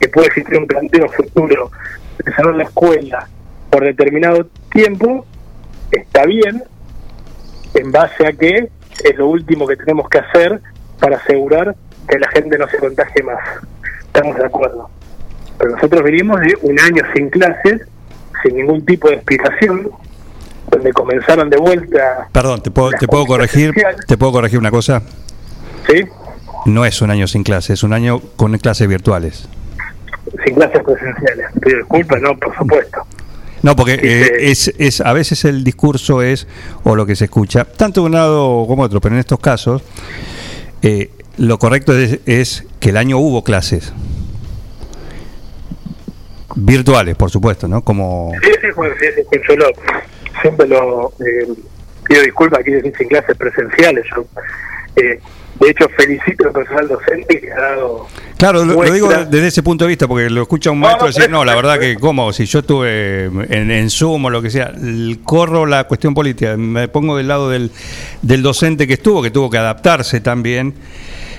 que 0.00 0.08
puede 0.08 0.28
existir 0.28 0.56
un 0.56 0.66
planteo 0.66 1.08
futuro 1.08 1.70
de 2.24 2.32
cerrar 2.32 2.54
la 2.54 2.64
escuela 2.64 3.28
por 3.70 3.82
determinado 3.82 4.46
tiempo, 4.70 5.26
está 5.90 6.24
bien, 6.26 6.62
en 7.74 7.90
base 7.90 8.26
a 8.26 8.32
que 8.32 8.68
es 9.02 9.16
lo 9.16 9.26
último 9.26 9.66
que 9.66 9.76
tenemos 9.76 10.08
que 10.08 10.18
hacer 10.18 10.60
para 11.00 11.16
asegurar 11.16 11.74
que 12.08 12.18
la 12.18 12.28
gente 12.28 12.58
no 12.58 12.68
se 12.68 12.78
contagie 12.78 13.22
más. 13.22 13.38
Estamos 14.06 14.36
de 14.36 14.46
acuerdo. 14.46 14.88
Pero 15.58 15.70
nosotros 15.72 16.02
venimos 16.02 16.40
de 16.40 16.56
un 16.62 16.78
año 16.80 17.02
sin 17.14 17.30
clases, 17.30 17.82
sin 18.42 18.56
ningún 18.56 18.84
tipo 18.84 19.08
de 19.08 19.14
explicación, 19.16 19.90
donde 20.70 20.92
comenzaron 20.92 21.48
de 21.50 21.56
vuelta. 21.56 22.28
Perdón, 22.32 22.62
¿te 22.62 22.70
puedo, 22.70 22.90
te 22.90 23.06
puedo 23.06 23.26
corregir? 23.26 23.72
¿Te 24.06 24.16
puedo 24.16 24.32
corregir 24.32 24.58
una 24.58 24.70
cosa? 24.70 25.02
Sí, 25.88 26.04
No 26.66 26.84
es 26.84 27.02
un 27.02 27.10
año 27.10 27.26
sin 27.26 27.42
clases, 27.44 27.70
es 27.70 27.82
un 27.82 27.92
año 27.92 28.20
con 28.36 28.56
clases 28.58 28.88
virtuales. 28.88 29.48
sin 30.44 30.54
clases 30.54 30.82
presenciales. 30.82 31.46
Pido 31.60 31.78
disculpas, 31.78 32.20
no, 32.22 32.36
por 32.38 32.56
supuesto. 32.56 33.06
No, 33.62 33.76
porque 33.76 33.94
eh, 33.94 34.50
es, 34.50 34.72
es 34.78 35.00
a 35.00 35.12
veces 35.14 35.44
el 35.46 35.62
discurso 35.64 36.20
es, 36.22 36.46
o 36.82 36.94
lo 36.96 37.06
que 37.06 37.16
se 37.16 37.24
escucha, 37.26 37.64
tanto 37.64 38.02
de 38.02 38.06
un 38.06 38.12
lado 38.12 38.66
como 38.66 38.82
otro, 38.82 39.00
pero 39.00 39.14
en 39.14 39.20
estos 39.20 39.38
casos, 39.40 39.82
eh, 40.82 41.10
lo 41.38 41.58
correcto 41.58 41.96
es, 41.96 42.20
es 42.26 42.64
que 42.80 42.90
el 42.90 42.96
año 42.96 43.18
hubo 43.18 43.44
clases. 43.44 43.92
Virtuales, 46.56 47.16
por 47.16 47.30
supuesto, 47.30 47.66
¿no? 47.66 47.82
Como... 47.82 48.32
Sí, 48.42 48.50
sí, 48.60 48.68
Juan, 48.74 48.90
sí, 49.00 49.06
sí, 49.16 49.38
yo 49.48 49.56
lo, 49.56 49.66
siempre 50.40 50.68
lo 50.68 51.12
eh, 51.18 51.48
pido 52.04 52.22
disculpas 52.22 52.60
aquí 52.60 52.70
decir 52.70 52.94
sin 52.96 53.08
clases 53.08 53.36
presenciales. 53.36 54.04
Yo, 54.14 54.24
eh, 54.96 55.20
de 55.60 55.70
hecho, 55.70 55.88
felicito 55.96 56.46
al 56.46 56.52
personal 56.52 56.88
docente 56.88 57.40
que 57.40 57.50
ha 57.50 57.60
dado. 57.60 58.06
Claro, 58.36 58.64
lo, 58.64 58.84
lo 58.84 58.92
digo 58.92 59.08
desde 59.08 59.46
ese 59.46 59.62
punto 59.62 59.84
de 59.84 59.88
vista, 59.88 60.06
porque 60.06 60.28
lo 60.28 60.42
escucha 60.42 60.70
un 60.70 60.80
maestro 60.80 61.06
no, 61.06 61.12
decir, 61.12 61.30
no, 61.30 61.44
la 61.44 61.54
verdad 61.54 61.78
que, 61.78 61.96
¿cómo? 61.96 62.32
Si 62.32 62.44
yo 62.46 62.60
estuve 62.60 63.24
en, 63.24 63.70
en 63.70 63.90
Zoom 63.90 64.24
o 64.26 64.30
lo 64.30 64.42
que 64.42 64.50
sea, 64.50 64.72
corro 65.24 65.66
la 65.66 65.84
cuestión 65.84 66.12
política, 66.14 66.56
me 66.56 66.88
pongo 66.88 67.16
del 67.16 67.28
lado 67.28 67.50
del, 67.50 67.70
del 68.22 68.42
docente 68.42 68.86
que 68.86 68.94
estuvo, 68.94 69.22
que 69.22 69.30
tuvo 69.30 69.48
que 69.48 69.58
adaptarse 69.58 70.20
también, 70.20 70.74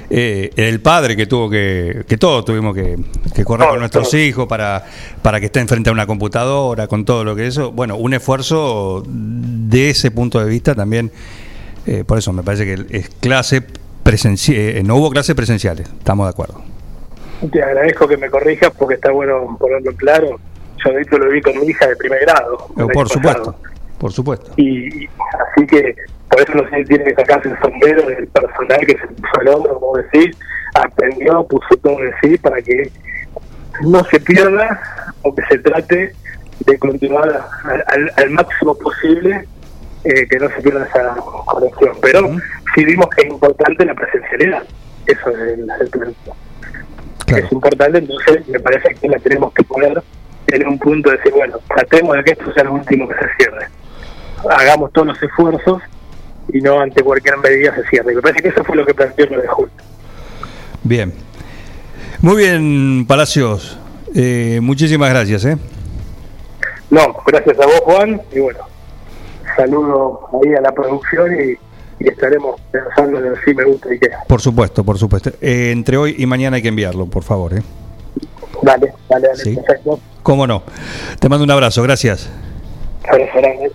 eh, 0.10 0.52
el 0.56 0.82
padre 0.82 1.16
que 1.16 1.26
tuvo 1.26 1.50
que, 1.50 2.04
que 2.08 2.18
todos 2.18 2.46
tuvimos 2.46 2.76
que, 2.76 2.98
que 3.34 3.44
correr 3.44 3.70
con 3.70 3.80
nuestros 3.80 4.14
hijos 4.14 4.48
para, 4.48 4.84
para 5.22 5.40
que 5.40 5.48
estén 5.48 5.68
frente 5.68 5.90
a 5.90 5.94
una 5.94 6.06
computadora, 6.06 6.88
con 6.88 7.06
todo 7.06 7.24
lo 7.24 7.36
que 7.36 7.48
eso, 7.48 7.72
bueno, 7.72 7.98
un 7.98 8.14
esfuerzo 8.14 9.04
de 9.08 9.90
ese 9.90 10.12
punto 10.12 10.40
de 10.40 10.50
vista 10.50 10.76
también, 10.76 11.12
eh, 11.86 12.04
por 12.06 12.18
eso 12.18 12.34
me 12.34 12.44
parece 12.44 12.66
que 12.66 12.98
es 12.98 13.10
clase 13.20 13.64
presencial, 14.04 14.86
no 14.86 14.98
hubo 14.98 15.10
clases 15.10 15.36
presenciales, 15.36 15.88
estamos 15.88 16.28
de 16.28 16.30
acuerdo. 16.30 16.62
Te 17.52 17.62
agradezco 17.62 18.08
que 18.08 18.18
me 18.18 18.30
corrijas 18.30 18.72
porque 18.78 18.96
está 18.96 19.12
bueno 19.12 19.58
ponerlo 19.60 19.94
claro. 19.96 20.40
Yo 20.84 20.92
de 20.92 21.02
hecho 21.02 21.18
lo 21.18 21.30
vi 21.30 21.42
con 21.42 21.60
mi 21.60 21.68
hija 21.68 21.88
de 21.88 21.96
primer 21.96 22.22
grado. 22.22 22.68
Eh, 22.78 22.82
año 22.82 22.88
Por 22.90 23.10
supuesto, 23.10 23.56
por 23.98 24.12
supuesto. 24.12 24.52
Y 24.58 25.08
así 25.08 25.68
que 25.68 25.96
por 26.36 26.42
eso 26.50 26.54
no 26.64 26.70
sé, 26.70 26.84
tiene 26.84 27.04
que 27.06 27.16
sacarse 27.16 27.48
el 27.50 27.58
sombrero 27.60 28.02
del 28.08 28.28
personal 28.28 28.80
que 28.86 28.98
se 28.98 29.08
puso 29.08 29.40
al 29.40 29.48
hombro, 29.48 29.80
como 29.80 29.98
decís, 29.98 30.36
aprendió, 30.74 31.46
puso 31.48 31.78
todo 31.82 31.98
de 32.00 32.12
sí 32.22 32.38
para 32.38 32.62
que 32.62 32.92
no 33.84 34.04
se 34.06 34.20
pierda 34.20 35.14
o 35.22 35.34
que 35.34 35.42
se 35.50 35.60
trate 35.60 36.14
de 36.66 36.78
continuar 36.80 37.30
al, 37.64 37.84
al- 37.88 38.12
al 38.18 38.30
máximo 38.32 38.76
posible 38.78 39.46
eh, 40.04 40.28
que 40.30 40.38
no 40.40 40.50
se 40.50 40.62
pierda 40.62 40.86
esa 40.86 41.16
conexión. 41.46 41.92
Pero 42.02 42.30
sí 42.76 42.84
vimos 42.84 43.08
que 43.16 43.22
es 43.24 43.30
importante 43.30 43.86
la 43.86 43.94
presencialidad. 43.94 44.64
Eso 45.08 45.30
es 45.30 45.38
el, 45.38 45.68
el 45.80 45.90
punto. 45.90 46.36
Es 47.28 47.50
importante, 47.52 47.98
entonces 48.00 48.46
me 48.50 48.60
parece 48.60 48.94
que 48.96 49.08
la 49.08 49.20
tenemos 49.20 49.54
que 49.54 49.64
poner 49.64 50.02
en 50.48 50.68
un 50.68 50.78
punto 50.80 51.10
de 51.12 51.18
decir, 51.18 51.32
bueno, 51.34 51.58
tratemos 51.74 52.18
de 52.18 52.24
que 52.26 52.32
esto 52.32 52.54
sea 52.54 52.66
lo 52.66 52.74
último 52.74 53.08
que 53.08 53.16
se 53.16 53.26
cierre. 53.38 53.68
Hagamos 54.50 54.92
todos 54.92 55.08
los 55.08 55.24
esfuerzos 55.24 55.82
y 56.54 56.60
no 56.62 56.80
ante 56.80 57.04
cualquier 57.04 57.38
medida 57.38 57.74
se 57.76 57.84
cierre. 57.88 58.14
Y 58.14 58.16
me 58.16 58.22
parece 58.22 58.42
que 58.42 58.50
eso 58.50 58.64
fue 58.64 58.76
lo 58.76 58.86
que 58.86 58.94
planteó 58.94 59.26
lo 59.28 59.42
de 59.42 59.48
Julio. 59.48 59.74
Bien. 60.84 61.14
Muy 62.22 62.38
bien, 62.38 63.06
Palacios. 63.08 63.78
Eh, 64.14 64.60
muchísimas 64.62 65.10
gracias. 65.10 65.46
¿eh? 65.46 65.58
No, 66.90 67.16
gracias 67.26 67.60
a 67.60 67.66
vos, 67.66 67.80
Juan, 67.84 68.22
y 68.34 68.40
bueno, 68.40 68.60
saludo 69.58 70.30
ahí 70.44 70.54
a 70.54 70.62
la 70.62 70.72
producción 70.72 71.32
y, 71.34 72.04
y 72.04 72.08
estaremos 72.10 72.60
pensando 72.72 73.20
en 73.20 73.26
el 73.26 73.36
sí 73.44 73.54
me 73.54 73.66
gusta 73.66 73.94
y 73.94 74.00
qué. 74.00 74.10
Por 74.28 74.40
supuesto, 74.42 74.84
por 74.84 74.98
supuesto. 74.98 75.32
Eh, 75.42 75.72
entre 75.72 75.98
hoy 75.98 76.16
y 76.18 76.26
mañana 76.26 76.56
hay 76.58 76.62
que 76.62 76.70
enviarlo, 76.70 77.06
por 77.08 77.24
favor. 77.24 77.54
¿eh? 77.56 77.62
Dale, 78.62 78.94
dale, 79.10 79.28
dale, 79.28 79.40
Sí. 79.44 79.56
perfecto. 79.56 80.00
¿Cómo 80.24 80.48
no? 80.48 80.64
Te 81.20 81.28
mando 81.28 81.44
un 81.44 81.52
abrazo, 81.52 81.84
gracias. 81.84 82.30
Abrazo 83.08 83.32
grande. 83.38 83.72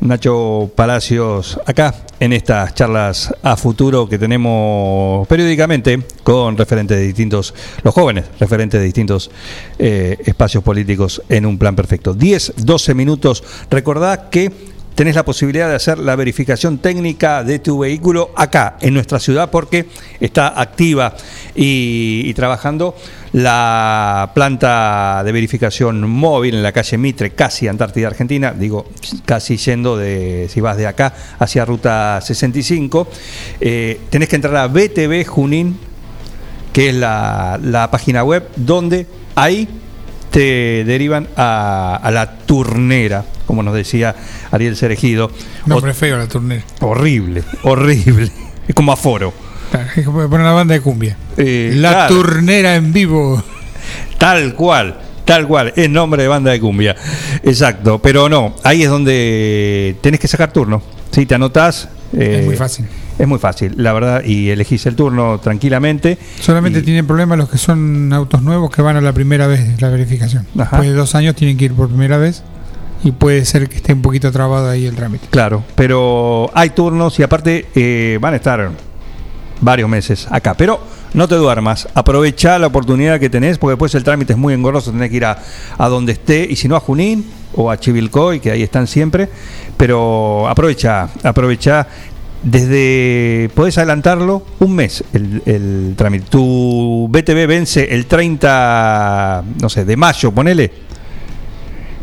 Nacho 0.00 0.70
Palacios, 0.74 1.60
acá 1.66 1.94
en 2.20 2.32
estas 2.32 2.74
charlas 2.74 3.34
a 3.42 3.54
futuro 3.54 4.08
que 4.08 4.18
tenemos 4.18 5.28
periódicamente 5.28 6.02
con 6.22 6.56
referentes 6.56 6.96
de 6.96 7.06
distintos, 7.06 7.54
los 7.82 7.92
jóvenes 7.92 8.24
referentes 8.38 8.80
de 8.80 8.86
distintos 8.86 9.30
eh, 9.78 10.16
espacios 10.24 10.64
políticos 10.64 11.22
en 11.28 11.44
un 11.44 11.58
plan 11.58 11.76
perfecto. 11.76 12.14
10, 12.14 12.54
12 12.64 12.94
minutos. 12.94 13.44
Recordad 13.70 14.30
que 14.30 14.50
tenés 14.94 15.16
la 15.16 15.24
posibilidad 15.24 15.68
de 15.68 15.76
hacer 15.76 15.98
la 15.98 16.16
verificación 16.16 16.78
técnica 16.78 17.44
de 17.44 17.58
tu 17.58 17.78
vehículo 17.78 18.30
acá 18.36 18.76
en 18.80 18.94
nuestra 18.94 19.18
ciudad 19.18 19.50
porque 19.50 19.86
está 20.18 20.60
activa 20.60 21.14
y, 21.54 22.22
y 22.24 22.32
trabajando 22.32 22.94
la 23.32 24.32
planta 24.34 25.22
de 25.24 25.32
verificación 25.32 26.08
móvil 26.08 26.56
en 26.56 26.62
la 26.62 26.72
calle 26.72 26.98
Mitre, 26.98 27.30
casi 27.30 27.68
Antártida 27.68 28.08
Argentina, 28.08 28.52
digo 28.52 28.86
casi 29.24 29.56
yendo 29.56 29.96
de, 29.96 30.48
si 30.50 30.60
vas 30.60 30.76
de 30.76 30.86
acá 30.86 31.12
hacia 31.38 31.64
ruta 31.64 32.20
65, 32.20 33.08
eh, 33.60 34.00
tenés 34.10 34.28
que 34.28 34.36
entrar 34.36 34.56
a 34.56 34.66
BTV 34.66 35.24
Junín, 35.26 35.78
que 36.72 36.88
es 36.88 36.94
la, 36.94 37.58
la 37.62 37.90
página 37.90 38.24
web 38.24 38.48
donde 38.56 39.06
ahí 39.34 39.68
te 40.30 40.84
derivan 40.84 41.28
a, 41.36 42.00
a 42.02 42.10
la 42.10 42.38
turnera, 42.38 43.24
como 43.46 43.62
nos 43.62 43.74
decía 43.74 44.14
Ariel 44.50 44.76
Cerejido. 44.76 45.30
Nombre 45.66 45.94
feo 45.94 46.16
la 46.16 46.28
turnera. 46.28 46.62
Horrible, 46.80 47.42
horrible. 47.62 48.30
Es 48.66 48.74
como 48.74 48.92
aforo. 48.92 49.49
Poner 49.70 50.40
una 50.40 50.52
banda 50.52 50.74
de 50.74 50.80
cumbia. 50.80 51.16
Eh, 51.36 51.72
la 51.76 51.90
claro. 51.90 52.14
turnera 52.14 52.74
en 52.76 52.92
vivo. 52.92 53.42
Tal 54.18 54.54
cual, 54.54 54.96
tal 55.24 55.46
cual, 55.46 55.72
es 55.76 55.88
nombre 55.88 56.22
de 56.22 56.28
banda 56.28 56.50
de 56.50 56.60
cumbia. 56.60 56.94
Exacto, 57.42 58.00
pero 58.00 58.28
no, 58.28 58.54
ahí 58.64 58.82
es 58.82 58.88
donde 58.90 59.96
tenés 60.02 60.20
que 60.20 60.28
sacar 60.28 60.52
turno. 60.52 60.82
Si 61.10 61.26
te 61.26 61.34
anotás. 61.34 61.88
eh, 62.12 62.38
Es 62.40 62.46
muy 62.46 62.56
fácil. 62.56 62.86
Es 63.18 63.26
muy 63.28 63.38
fácil, 63.38 63.74
la 63.76 63.92
verdad, 63.92 64.22
y 64.24 64.48
elegís 64.50 64.86
el 64.86 64.96
turno 64.96 65.38
tranquilamente. 65.40 66.16
Solamente 66.40 66.80
tienen 66.82 67.06
problemas 67.06 67.36
los 67.38 67.50
que 67.50 67.58
son 67.58 68.12
autos 68.14 68.40
nuevos 68.42 68.70
que 68.70 68.80
van 68.82 68.96
a 68.96 69.00
la 69.02 69.12
primera 69.12 69.46
vez 69.46 69.80
la 69.80 69.88
verificación. 69.90 70.46
Ajá. 70.54 70.76
Después 70.76 70.88
de 70.88 70.94
dos 70.96 71.14
años 71.14 71.34
tienen 71.34 71.56
que 71.58 71.66
ir 71.66 71.72
por 71.74 71.88
primera 71.88 72.16
vez 72.16 72.42
y 73.04 73.12
puede 73.12 73.44
ser 73.44 73.68
que 73.68 73.76
esté 73.76 73.92
un 73.92 74.00
poquito 74.02 74.32
trabado 74.32 74.70
ahí 74.70 74.86
el 74.86 74.94
trámite. 74.96 75.26
Claro, 75.30 75.62
pero 75.74 76.50
hay 76.54 76.70
turnos 76.70 77.18
y 77.18 77.22
aparte 77.22 77.66
eh, 77.74 78.18
van 78.22 78.32
a 78.32 78.36
estar 78.36 78.70
varios 79.60 79.88
meses 79.88 80.26
acá. 80.30 80.54
Pero 80.54 80.80
no 81.14 81.28
te 81.28 81.34
duermas, 81.34 81.88
aprovecha 81.94 82.58
la 82.58 82.68
oportunidad 82.68 83.18
que 83.18 83.30
tenés, 83.30 83.58
porque 83.58 83.72
después 83.72 83.94
el 83.94 84.04
trámite 84.04 84.32
es 84.32 84.38
muy 84.38 84.54
engorroso, 84.54 84.92
tenés 84.92 85.10
que 85.10 85.16
ir 85.16 85.24
a, 85.24 85.38
donde 85.78 86.12
esté, 86.12 86.46
y 86.48 86.56
si 86.56 86.68
no 86.68 86.76
a 86.76 86.80
Junín 86.80 87.24
o 87.54 87.70
a 87.70 87.78
Chivilcoy, 87.78 88.40
que 88.40 88.50
ahí 88.50 88.62
están 88.62 88.86
siempre, 88.86 89.28
pero 89.76 90.48
aprovecha, 90.48 91.08
aprovecha. 91.22 91.86
Desde, 92.42 93.50
podés 93.54 93.76
adelantarlo 93.76 94.42
un 94.60 94.74
mes 94.74 95.04
el, 95.12 95.42
el 95.44 95.92
trámite. 95.94 96.24
Tu 96.30 97.06
BTV 97.10 97.46
vence 97.46 97.94
el 97.94 98.06
30, 98.06 99.44
no 99.60 99.68
sé, 99.68 99.84
de 99.84 99.94
mayo, 99.94 100.32
ponele. 100.32 100.72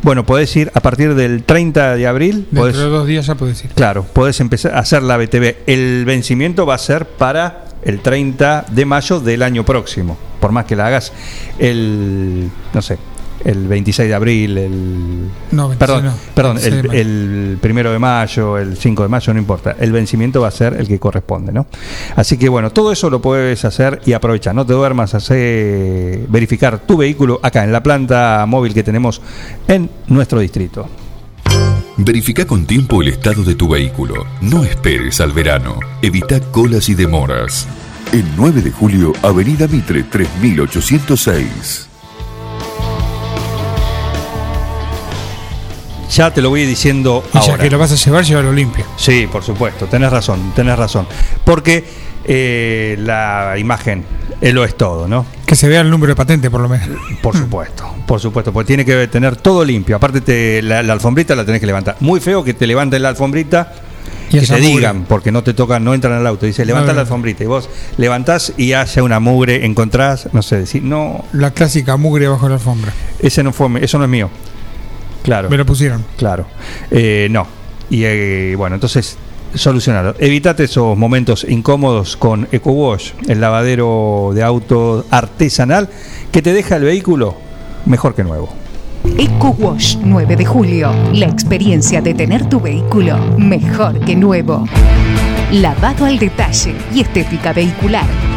Bueno, 0.04 0.26
podés 0.26 0.56
ir 0.56 0.72
a 0.74 0.80
partir 0.82 1.16
del 1.16 1.44
30 1.44 1.96
de 1.96 2.08
abril. 2.08 2.48
Dentro 2.52 2.64
podés- 2.64 2.78
de 2.78 2.84
dos 2.90 3.08
días 3.08 3.26
ya 3.26 3.36
puedes 3.36 3.64
ir. 3.64 3.72
Claro, 3.72 4.04
podés 4.04 4.40
empezar 4.40 4.74
a 4.76 4.80
hacer 4.80 5.02
la 5.04 5.18
BTV. 5.18 5.58
El 5.66 6.06
vencimiento 6.06 6.66
va 6.66 6.76
a 6.76 6.78
ser 6.78 7.06
para 7.08 7.66
el 7.84 8.00
30 8.02 8.66
de 8.70 8.86
mayo 8.86 9.20
del 9.20 9.42
año 9.44 9.66
próximo. 9.66 10.18
Por 10.40 10.52
más 10.52 10.66
que 10.66 10.76
la 10.76 10.88
hagas 10.88 11.12
el, 11.58 12.50
no 12.74 12.82
sé, 12.82 12.98
el 13.48 13.68
26 13.68 14.10
de 14.10 14.14
abril, 14.14 14.58
el... 14.58 15.30
No, 15.52 15.70
26 15.70 15.78
perdón, 15.78 16.06
no, 16.06 16.14
perdón 16.36 16.56
26 16.58 16.74
de 16.74 16.80
el, 16.80 16.88
mayo. 16.88 17.02
el 17.02 17.58
primero 17.62 17.92
de 17.94 18.00
mayo, 18.00 18.58
el 18.58 18.78
5 18.78 19.04
de 19.04 19.10
mayo, 19.10 19.34
no 19.34 19.40
importa. 19.40 19.76
El 19.80 19.94
vencimiento 19.94 20.42
va 20.42 20.50
a 20.50 20.52
ser 20.52 20.74
el 20.74 20.88
que 20.88 21.00
corresponde, 21.00 21.54
¿no? 21.54 21.66
Así 22.18 22.38
que 22.38 22.50
bueno, 22.50 22.72
todo 22.72 22.92
eso 22.92 23.10
lo 23.10 23.22
puedes 23.22 23.64
hacer 23.64 24.02
y 24.06 24.12
aprovechar. 24.12 24.54
No 24.54 24.66
te 24.66 24.74
duermas, 24.74 25.14
hacer 25.14 26.28
verificar 26.28 26.80
tu 26.80 26.98
vehículo 26.98 27.40
acá 27.42 27.64
en 27.64 27.72
la 27.72 27.82
planta 27.82 28.46
móvil 28.46 28.74
que 28.74 28.84
tenemos 28.84 29.22
en 29.68 29.90
nuestro 30.08 30.40
distrito. 30.42 30.90
Verifica 31.96 32.46
con 32.46 32.66
tiempo 32.66 33.02
el 33.02 33.08
estado 33.08 33.44
de 33.44 33.56
tu 33.56 33.70
vehículo. 33.70 34.26
No 34.42 34.66
esperes 34.66 35.22
al 35.22 35.32
verano. 35.32 35.80
Evita 36.02 36.42
colas 36.52 36.90
y 36.90 36.96
demoras. 36.96 37.66
En 38.12 38.26
9 38.36 38.62
de 38.62 38.72
julio, 38.72 39.14
Avenida 39.24 39.68
Mitre 39.68 40.04
3806. 40.04 41.88
Ya 46.12 46.32
te 46.34 46.42
lo 46.42 46.50
voy 46.50 46.66
diciendo 46.66 47.24
Y 47.34 47.38
ahora. 47.38 47.58
ya 47.58 47.58
que 47.64 47.70
lo 47.70 47.78
vas 47.78 47.92
a 47.92 47.96
llevar, 47.96 48.24
llévalo 48.24 48.52
limpio. 48.54 48.86
Sí, 48.96 49.28
por 49.32 49.44
supuesto, 49.44 49.86
tenés 49.88 50.12
razón, 50.12 50.54
tenés 50.56 50.78
razón. 50.78 51.06
Porque 51.44 51.84
eh, 52.26 52.96
la 53.00 53.56
imagen 53.58 54.04
eh, 54.42 54.52
lo 54.54 54.64
es 54.64 54.76
todo, 54.78 55.08
¿no? 55.08 55.26
Que 55.46 55.56
se 55.56 55.68
vea 55.68 55.82
el 55.82 55.90
número 55.90 56.12
de 56.12 56.16
patente, 56.16 56.50
por 56.50 56.62
lo 56.62 56.70
menos. 56.70 56.90
Por 57.22 57.36
supuesto, 57.38 57.86
por 58.06 58.20
supuesto, 58.20 58.52
porque 58.54 58.68
tiene 58.68 58.86
que 58.86 59.08
tener 59.08 59.36
todo 59.36 59.64
limpio. 59.66 59.96
Aparte, 59.96 60.22
te- 60.22 60.62
la, 60.62 60.82
la 60.84 60.94
alfombrita 60.94 61.36
la 61.36 61.46
tenés 61.46 61.60
que 61.60 61.68
levantar. 61.68 61.98
Muy 62.00 62.20
feo 62.20 62.44
que 62.44 62.54
te 62.54 62.68
levanten 62.68 63.02
la 63.02 63.10
alfombrita 63.10 63.74
Y 64.30 64.40
que 64.40 64.46
te 64.46 64.54
mugre. 64.54 64.68
digan, 64.68 65.06
porque 65.08 65.32
no 65.32 65.44
te 65.44 65.54
tocan, 65.54 65.84
no 65.84 65.94
entran 65.94 66.14
al 66.14 66.28
auto. 66.28 66.46
Dice, 66.46 66.66
levanta 66.66 66.94
la 66.94 67.02
alfombrita. 67.02 67.44
Y 67.44 67.48
vos 67.48 67.70
levantás 67.98 68.54
y 68.58 68.74
haya 68.74 69.04
una 69.04 69.20
mugre, 69.20 69.66
encontrás, 69.66 70.30
no 70.34 70.42
sé, 70.42 70.58
decir, 70.58 70.84
no, 70.84 71.26
La 71.34 71.52
clásica 71.52 71.98
mugre 71.98 72.28
bajo 72.28 72.48
la 72.50 72.56
alfombra. 72.56 72.92
ese 73.20 73.44
no 73.44 73.52
fue, 73.54 73.68
eso 73.84 73.98
no 73.98 74.04
es 74.06 74.10
mío. 74.10 74.30
Claro. 75.28 75.50
Me 75.50 75.58
lo 75.58 75.66
pusieron. 75.66 76.06
Claro. 76.16 76.46
Eh, 76.90 77.28
no. 77.30 77.46
Y 77.90 78.06
eh, 78.06 78.56
bueno, 78.56 78.76
entonces, 78.76 79.18
solucionarlo. 79.54 80.16
Evitate 80.20 80.64
esos 80.64 80.98
momentos 80.98 81.46
incómodos 81.50 82.16
con 82.16 82.48
EcoWash, 82.50 83.12
el 83.28 83.42
lavadero 83.42 84.32
de 84.34 84.42
auto 84.42 85.06
artesanal 85.12 85.90
que 86.32 86.42
te 86.42 86.54
deja 86.54 86.78
el 86.78 86.84
vehículo 86.84 87.36
mejor 87.86 88.16
que 88.16 88.24
nuevo. 88.24 88.54
Eco 89.18 89.54
Wash 89.60 89.98
9 90.02 90.38
de 90.38 90.46
julio. 90.46 90.94
La 91.12 91.26
experiencia 91.26 92.02
de 92.02 92.14
tener 92.14 92.48
tu 92.48 92.62
vehículo 92.62 93.18
mejor 93.38 94.00
que 94.00 94.16
nuevo. 94.16 94.66
Lavado 95.52 96.06
al 96.06 96.20
detalle 96.20 96.74
y 96.94 97.02
estética 97.02 97.52
vehicular. 97.52 98.37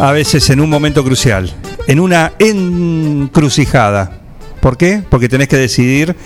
a 0.00 0.12
veces 0.12 0.48
en 0.50 0.60
un 0.60 0.70
momento 0.70 1.04
crucial, 1.04 1.52
en 1.86 2.00
una 2.00 2.32
encrucijada. 2.38 4.18
¿Por 4.60 4.76
qué? 4.76 5.02
Porque 5.08 5.28
tenés 5.28 5.48
que 5.48 5.56
decidir 5.56 6.16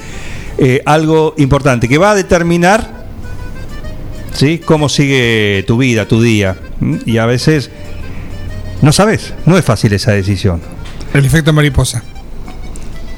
eh, 0.59 0.83
algo 0.87 1.35
importante 1.39 1.89
que 1.89 1.99
va 1.99 2.13
a 2.13 2.15
determinar 2.15 3.05
¿sí? 4.33 4.59
cómo 4.65 4.89
sigue 4.89 5.65
tu 5.67 5.77
vida, 5.79 6.07
tu 6.09 6.21
día. 6.23 6.57
Y 7.07 7.19
a 7.19 7.27
veces 7.27 7.71
no 8.83 8.93
sabes, 8.93 9.35
no 9.47 9.57
es 9.57 9.65
fácil 9.65 9.93
esa 9.93 10.13
decisión. 10.13 10.61
El 11.13 11.25
efecto 11.25 11.53
mariposa. 11.53 12.03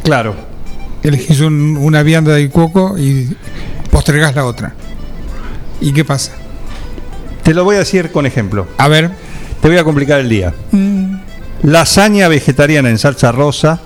Claro. 0.03 0.35
Elegís 1.03 1.41
un- 1.41 1.77
una 1.78 2.03
vianda 2.03 2.35
de 2.35 2.51
coco 2.51 2.97
y 2.99 3.28
postergás 3.91 4.35
la 4.35 4.45
otra. 4.45 4.74
¿Y 5.81 5.93
qué 5.93 6.05
pasa? 6.05 6.33
Te 7.43 7.55
lo 7.55 7.65
voy 7.65 7.77
a 7.77 7.81
decir 7.81 8.11
con 8.12 8.27
ejemplo. 8.27 8.66
A 8.78 8.89
ver. 8.89 9.11
Te 9.66 9.70
voy 9.70 9.80
a 9.80 9.82
complicar 9.82 10.20
el 10.20 10.28
día. 10.28 10.55
Lasaña 11.64 12.28
vegetariana 12.28 12.88
en 12.88 12.98
salsa 12.98 13.32
rosa 13.32 13.80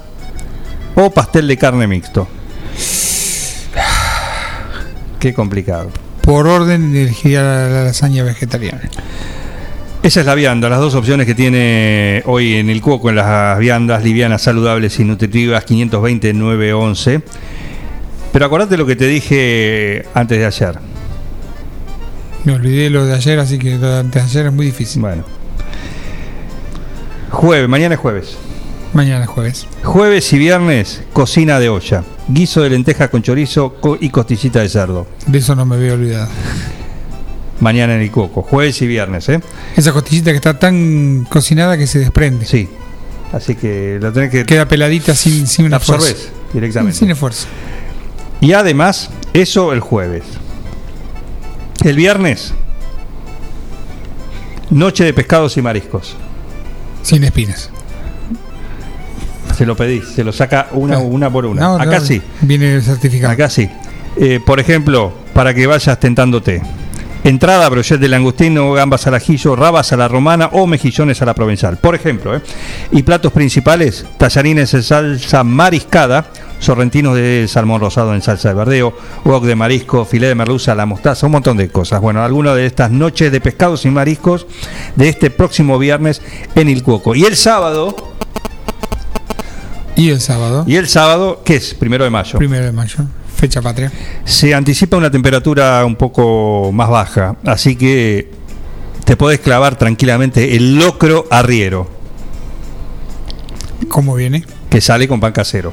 o 0.95 1.11
pastel 1.11 1.49
de 1.49 1.57
carne 1.57 1.87
mixto. 1.87 2.29
Qué 5.19 5.33
complicado. 5.33 5.91
Por 6.21 6.47
orden 6.47 6.95
elegiría 6.95 7.43
la, 7.43 7.69
la 7.71 7.85
lasaña 7.85 8.25
vegetariana. 8.25 8.83
Esa 10.03 10.21
es 10.21 10.27
la 10.27 10.35
vianda, 10.35 10.69
las 10.69 10.81
dos 10.81 10.95
opciones 10.95 11.25
que 11.25 11.35
tiene 11.35 12.25
hoy 12.27 12.57
en 12.57 12.69
el 12.69 12.83
cuoco 12.83 13.09
en 13.09 13.17
las 13.17 13.59
viandas 13.59 14.05
livianas, 14.05 14.43
saludables 14.43 15.01
y 15.01 15.05
nutritivas 15.05 15.65
520-911. 15.65 17.23
Pero 18.35 18.45
acordate 18.45 18.77
lo 18.77 18.85
que 18.85 18.97
te 18.97 19.07
dije 19.07 20.05
antes 20.13 20.39
de 20.41 20.45
ayer. 20.45 20.79
Me 22.45 22.53
olvidé 22.53 22.91
lo 22.91 23.07
de 23.07 23.15
ayer, 23.15 23.39
así 23.39 23.59
que 23.59 23.79
lo 23.79 23.91
de 23.91 24.01
antes 24.01 24.25
de 24.25 24.29
ayer 24.29 24.47
es 24.49 24.53
muy 24.53 24.67
difícil. 24.67 25.01
Bueno. 25.01 25.40
Jueves, 27.31 27.69
mañana 27.69 27.95
es 27.95 28.01
jueves. 28.01 28.37
Mañana 28.93 29.25
es 29.25 29.31
jueves. 29.31 29.67
Jueves 29.85 30.33
y 30.33 30.39
viernes, 30.39 31.03
cocina 31.13 31.61
de 31.61 31.69
olla. 31.69 32.03
Guiso 32.29 32.61
de 32.63 32.71
lenteja 32.71 33.09
con 33.09 33.23
chorizo 33.23 33.75
co- 33.81 33.97
y 34.01 34.11
costillita 34.11 34.61
de 34.61 34.69
cerdo. 34.69 35.07
De 35.27 35.39
eso 35.39 35.55
no 35.55 35.65
me 35.65 35.77
había 35.77 35.95
olvidado. 35.95 36.29
Mañana 37.61 37.95
en 37.95 38.01
el 38.01 38.11
Cuoco. 38.11 38.43
Jueves 38.43 38.81
y 38.83 38.87
viernes, 38.87 39.29
¿eh? 39.29 39.41
Esa 39.77 39.93
costillita 39.93 40.31
que 40.31 40.37
está 40.37 40.59
tan 40.59 41.25
cocinada 41.29 41.77
que 41.79 41.87
se 41.87 41.99
desprende. 42.01 42.47
Sí. 42.47 42.69
Así 43.33 43.55
que 43.55 43.99
la 44.01 44.13
tenés 44.13 44.31
que. 44.31 44.45
Queda 44.45 44.67
peladita 44.67 45.15
sin, 45.15 45.47
sin 45.47 45.67
un 45.67 45.75
esfuerzo. 45.75 46.07
absorbés 46.07 46.31
directamente. 46.53 46.99
Sin 46.99 47.11
esfuerzo. 47.11 47.47
Y 48.41 48.55
además, 48.55 49.11
eso 49.35 49.73
el 49.73 49.81
jueves. 49.81 50.25
El 51.85 51.95
viernes, 51.97 52.55
noche 54.71 55.05
de 55.05 55.13
pescados 55.15 55.57
y 55.57 55.63
mariscos. 55.63 56.17
Sin 57.03 57.25
espinas. 57.25 57.71
Se 59.57 59.67
lo 59.67 59.77
pedís, 59.77 60.05
se 60.07 60.25
lo 60.25 60.33
saca 60.33 60.69
una, 60.73 60.99
una 60.99 61.31
por 61.31 61.45
una. 61.47 61.61
No, 61.61 61.79
no, 61.79 61.83
Acá 61.83 62.01
sí. 62.01 62.23
Viene 62.41 62.81
certificado. 62.81 63.33
Acá 63.33 63.51
sí. 63.51 63.69
Eh, 64.17 64.41
por 64.45 64.59
ejemplo, 64.61 65.13
para 65.35 65.55
que 65.55 65.67
vayas 65.67 65.99
tentándote. 66.01 66.63
Entrada, 67.23 67.69
brochet 67.69 68.01
de 68.01 68.09
langostino, 68.09 68.73
gambas 68.73 69.07
al 69.07 69.15
ajillo, 69.15 69.55
rabas 69.55 69.93
a 69.93 69.97
la 69.99 70.09
romana 70.09 70.49
o 70.53 70.67
mejillones 70.67 71.21
a 71.21 71.27
la 71.27 71.35
provenzal. 71.35 71.77
Por 71.77 71.95
ejemplo, 71.95 72.35
¿eh? 72.35 72.41
Y 72.93 73.03
platos 73.03 73.33
principales, 73.33 74.07
tallarines 74.17 74.73
en 74.73 74.83
salsa 74.83 75.45
mariscada, 75.45 76.27
sorrentinos 76.61 77.17
de 77.17 77.47
salmón 77.49 77.81
rosado 77.81 78.15
en 78.15 78.23
salsa 78.23 78.51
de 78.51 78.55
verdeo, 78.55 78.95
wok 79.25 79.45
de 79.45 79.57
marisco, 79.57 80.05
filé 80.05 80.29
de 80.29 80.35
merluza, 80.37 80.75
la 80.75 80.87
mostaza, 80.87 81.27
un 81.27 81.33
montón 81.33 81.57
de 81.57 81.69
cosas. 81.69 82.01
Bueno, 82.01 82.23
algunas 82.23 82.55
de 82.55 82.67
estas 82.67 82.91
noches 82.91 83.33
de 83.33 83.41
pescados 83.41 83.85
y 83.87 83.91
mariscos 83.91 84.47
de 84.95 85.09
este 85.09 85.31
próximo 85.31 85.79
viernes 85.79 86.23
en 86.55 86.69
Il 86.69 86.83
Cuoco. 86.85 87.15
Y 87.15 87.25
el 87.25 87.35
sábado, 87.37 87.97
Y 89.97 90.11
el 90.11 90.21
sábado, 90.21 90.65
y 90.67 90.77
el 90.77 90.87
sábado, 90.89 91.43
¿qué 91.45 91.57
es? 91.57 91.75
Primero 91.75 92.05
de 92.05 92.11
mayo. 92.11 92.39
primero 92.39 92.65
de 92.65 92.73
mayo, 92.73 92.99
fecha 93.37 93.61
patria. 93.61 93.91
Se 94.25 94.55
anticipa 94.55 94.97
una 94.97 95.11
temperatura 95.11 95.85
un 95.85 95.97
poco 95.97 96.71
más 96.73 96.89
baja, 96.89 97.37
así 97.45 97.77
que 97.77 98.31
te 99.05 99.17
podés 99.17 99.41
clavar 99.41 99.77
tranquilamente 99.77 100.57
el 100.57 100.79
locro 100.79 101.27
arriero, 101.31 101.89
¿Cómo 103.89 104.15
viene? 104.15 104.45
que 104.71 104.81
sale 104.81 105.09
con 105.09 105.19
pan 105.21 105.33
casero. 105.33 105.73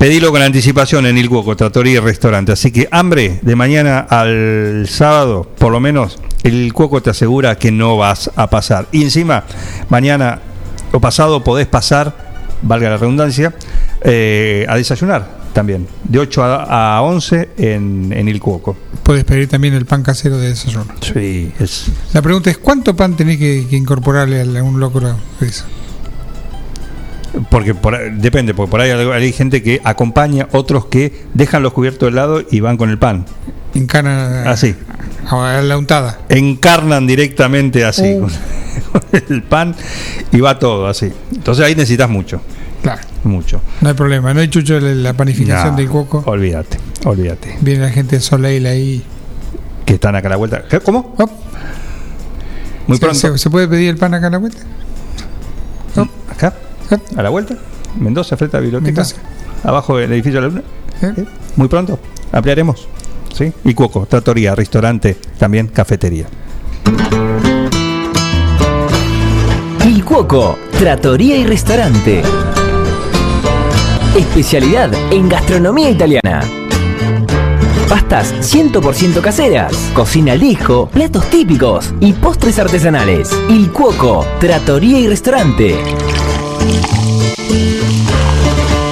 Pedilo 0.00 0.32
con 0.32 0.40
anticipación 0.40 1.04
en 1.04 1.18
Il 1.18 1.28
Cuoco, 1.28 1.54
Trattoria 1.54 1.92
y 1.92 1.98
Restaurante. 1.98 2.52
Así 2.52 2.72
que 2.72 2.88
hambre 2.90 3.38
de 3.42 3.54
mañana 3.54 3.98
al 3.98 4.86
sábado, 4.88 5.46
por 5.58 5.72
lo 5.72 5.78
menos 5.78 6.18
el 6.42 6.72
Cuoco 6.72 7.02
te 7.02 7.10
asegura 7.10 7.58
que 7.58 7.70
no 7.70 7.98
vas 7.98 8.30
a 8.34 8.48
pasar. 8.48 8.88
Y 8.92 9.02
encima, 9.02 9.44
mañana 9.90 10.40
o 10.92 11.00
pasado 11.00 11.44
podés 11.44 11.66
pasar, 11.66 12.14
valga 12.62 12.88
la 12.88 12.96
redundancia, 12.96 13.54
eh, 14.00 14.64
a 14.70 14.76
desayunar 14.76 15.38
también, 15.52 15.86
de 16.04 16.18
8 16.18 16.44
a, 16.44 16.96
a 16.96 17.02
11 17.02 17.50
en, 17.58 18.10
en 18.16 18.26
Il 18.26 18.40
Cuoco. 18.40 18.78
Puedes 19.02 19.24
pedir 19.24 19.48
también 19.48 19.74
el 19.74 19.84
pan 19.84 20.02
casero 20.02 20.38
de 20.38 20.48
desayuno. 20.48 20.86
Sí, 21.02 21.52
es, 21.60 21.88
La 22.14 22.22
pregunta 22.22 22.48
es: 22.48 22.56
¿cuánto 22.56 22.96
pan 22.96 23.16
tenés 23.16 23.36
que, 23.36 23.66
que 23.68 23.76
incorporarle 23.76 24.40
a 24.40 24.62
un 24.62 24.80
locro 24.80 25.14
eso? 25.42 25.66
Porque 27.50 27.74
por 27.74 27.96
depende, 28.14 28.54
porque 28.54 28.70
por 28.70 28.80
ahí 28.80 28.90
hay, 28.90 29.32
gente 29.32 29.62
que 29.62 29.80
acompaña, 29.84 30.48
otros 30.52 30.86
que 30.86 31.24
dejan 31.34 31.62
los 31.62 31.72
cubiertos 31.72 32.08
de 32.08 32.14
lado 32.16 32.42
y 32.50 32.60
van 32.60 32.76
con 32.76 32.90
el 32.90 32.98
pan. 32.98 33.24
Encarna 33.74 34.50
Así. 34.50 34.74
a 35.30 35.60
la 35.62 35.78
untada. 35.78 36.18
Encarnan 36.28 37.06
directamente 37.06 37.84
así, 37.84 38.14
Uh. 38.14 38.20
con, 38.22 38.30
con 39.10 39.22
el 39.28 39.42
pan 39.44 39.76
y 40.32 40.40
va 40.40 40.58
todo 40.58 40.88
así. 40.88 41.12
Entonces 41.32 41.64
ahí 41.64 41.74
necesitas 41.76 42.10
mucho, 42.10 42.40
Claro. 42.82 43.00
mucho. 43.22 43.60
No 43.80 43.88
hay 43.90 43.94
problema, 43.94 44.34
no 44.34 44.40
hay 44.40 44.48
chucho 44.48 44.80
la 44.80 45.12
panificación 45.12 45.70
No, 45.72 45.76
del 45.76 45.88
coco. 45.88 46.24
Olvídate, 46.26 46.78
olvídate. 47.04 47.56
Viene 47.60 47.84
la 47.84 47.90
gente 47.90 48.16
de 48.16 48.22
Soleil 48.22 48.66
ahí. 48.66 49.04
Que 49.86 49.94
están 49.94 50.16
acá 50.16 50.26
a 50.26 50.30
la 50.30 50.36
vuelta. 50.36 50.64
¿Cómo? 50.82 51.14
Muy 52.88 52.96
¿Se- 52.96 53.00
pronto. 53.00 53.18
¿Se, 53.18 53.38
se 53.38 53.50
puede 53.50 53.68
pedir 53.68 53.90
el 53.90 53.96
pan 53.98 54.14
acá 54.14 54.26
a 54.26 54.30
la 54.30 54.38
vuelta? 54.38 54.62
¿Acá? 56.30 56.54
¿A 57.16 57.22
la 57.22 57.30
vuelta? 57.30 57.56
Mendoza, 57.98 58.36
frente 58.36 58.56
a 58.56 58.60
la 58.60 58.64
biblioteca. 58.64 59.02
Mendoza. 59.02 59.16
Abajo 59.64 59.96
del 59.96 60.12
edificio 60.12 60.40
de 60.40 60.48
la 60.48 60.52
Luna. 60.52 60.62
¿Eh? 61.02 61.24
Muy 61.56 61.68
pronto. 61.68 61.98
Ampliaremos. 62.32 62.88
¿Sí? 63.34 63.52
Y 63.64 63.74
Cuoco, 63.74 64.06
tratoría, 64.06 64.54
restaurante, 64.54 65.16
también 65.38 65.68
cafetería. 65.68 66.26
Cuoco, 70.10 70.58
Tratoría 70.76 71.36
y 71.36 71.46
Restaurante. 71.46 72.20
Especialidad 74.18 74.92
en 75.12 75.28
gastronomía 75.28 75.88
italiana. 75.88 76.42
Pastas 77.88 78.34
100% 78.40 79.20
caseras, 79.20 79.72
cocina 79.94 80.32
al 80.32 80.40
disco, 80.40 80.88
platos 80.88 81.30
típicos 81.30 81.94
y 82.00 82.12
postres 82.12 82.58
artesanales. 82.58 83.30
Il 83.48 83.70
Cuoco, 83.70 84.26
Tratoría 84.40 84.98
y 84.98 85.06
Restaurante. 85.06 85.76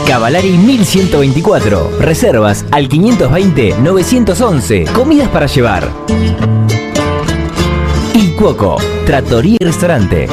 Cavalari 0.09 0.59
1124. 0.59 1.99
Reservas 2.01 2.65
al 2.71 2.89
520-911. 2.89 4.91
Comidas 4.93 5.29
para 5.29 5.47
llevar. 5.47 5.89
Il 8.15 8.35
Cuoco, 8.35 8.79
Tratoría 9.07 9.57
y 9.61 9.65
Restaurante. 9.65 10.27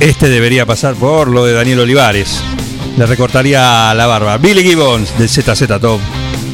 Este 0.00 0.28
debería 0.28 0.66
pasar 0.66 0.94
por 0.94 1.28
lo 1.28 1.44
de 1.44 1.52
Daniel 1.52 1.80
Olivares. 1.80 2.42
Le 2.98 3.06
recortaría 3.06 3.94
la 3.94 4.06
barba. 4.06 4.36
Billy 4.38 4.62
Gibbons 4.62 5.16
del 5.18 5.28
ZZ 5.28 5.66
Top 5.80 6.00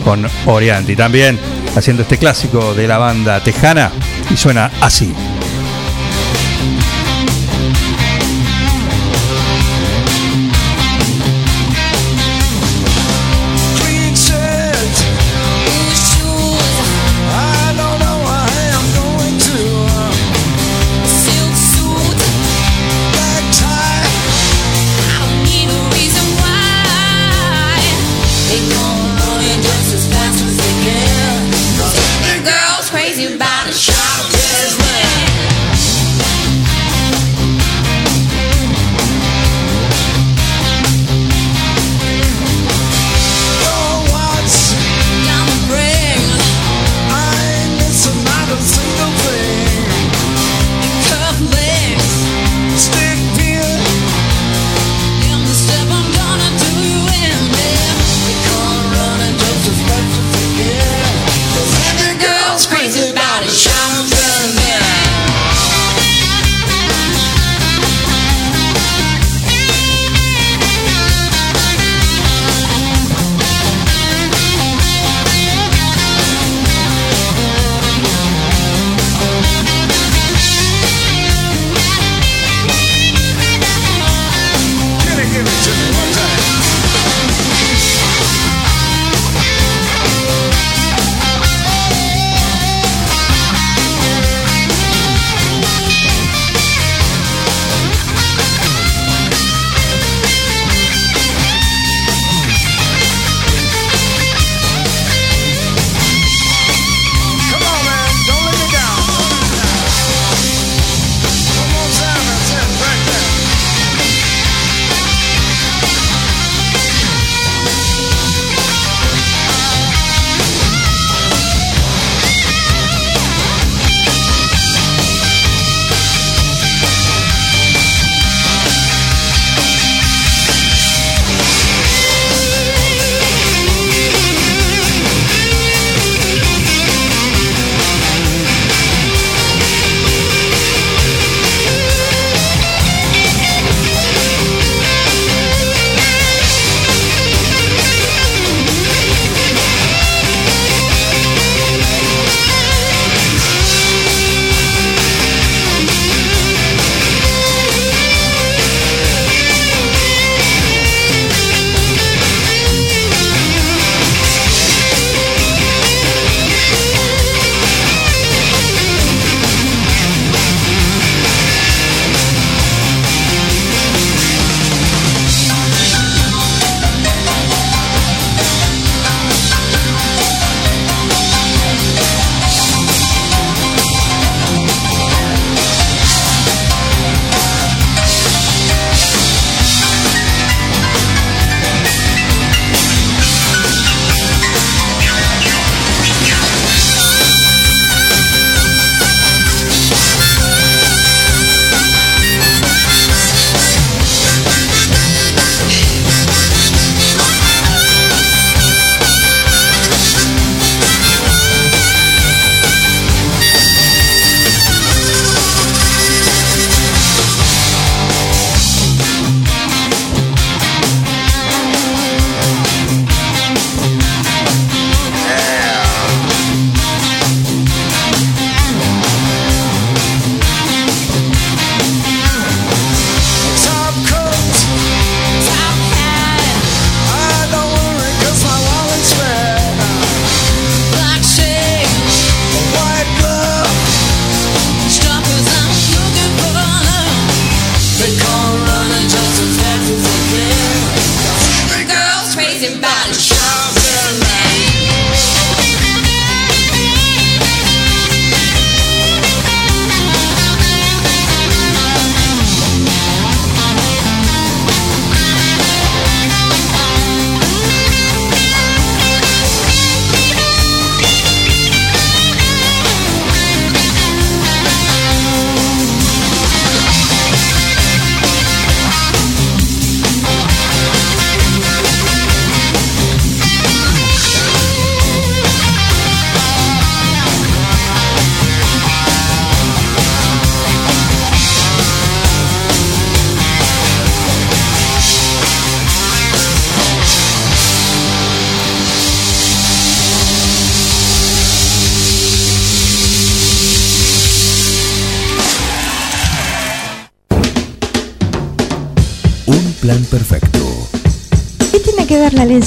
con 0.04 0.26
Orianti. 0.46 0.94
También 0.94 1.38
haciendo 1.74 2.02
este 2.02 2.18
clásico 2.18 2.74
de 2.74 2.86
la 2.86 2.98
banda 2.98 3.40
tejana 3.40 3.90
y 4.32 4.36
suena 4.36 4.70
así. 4.80 5.14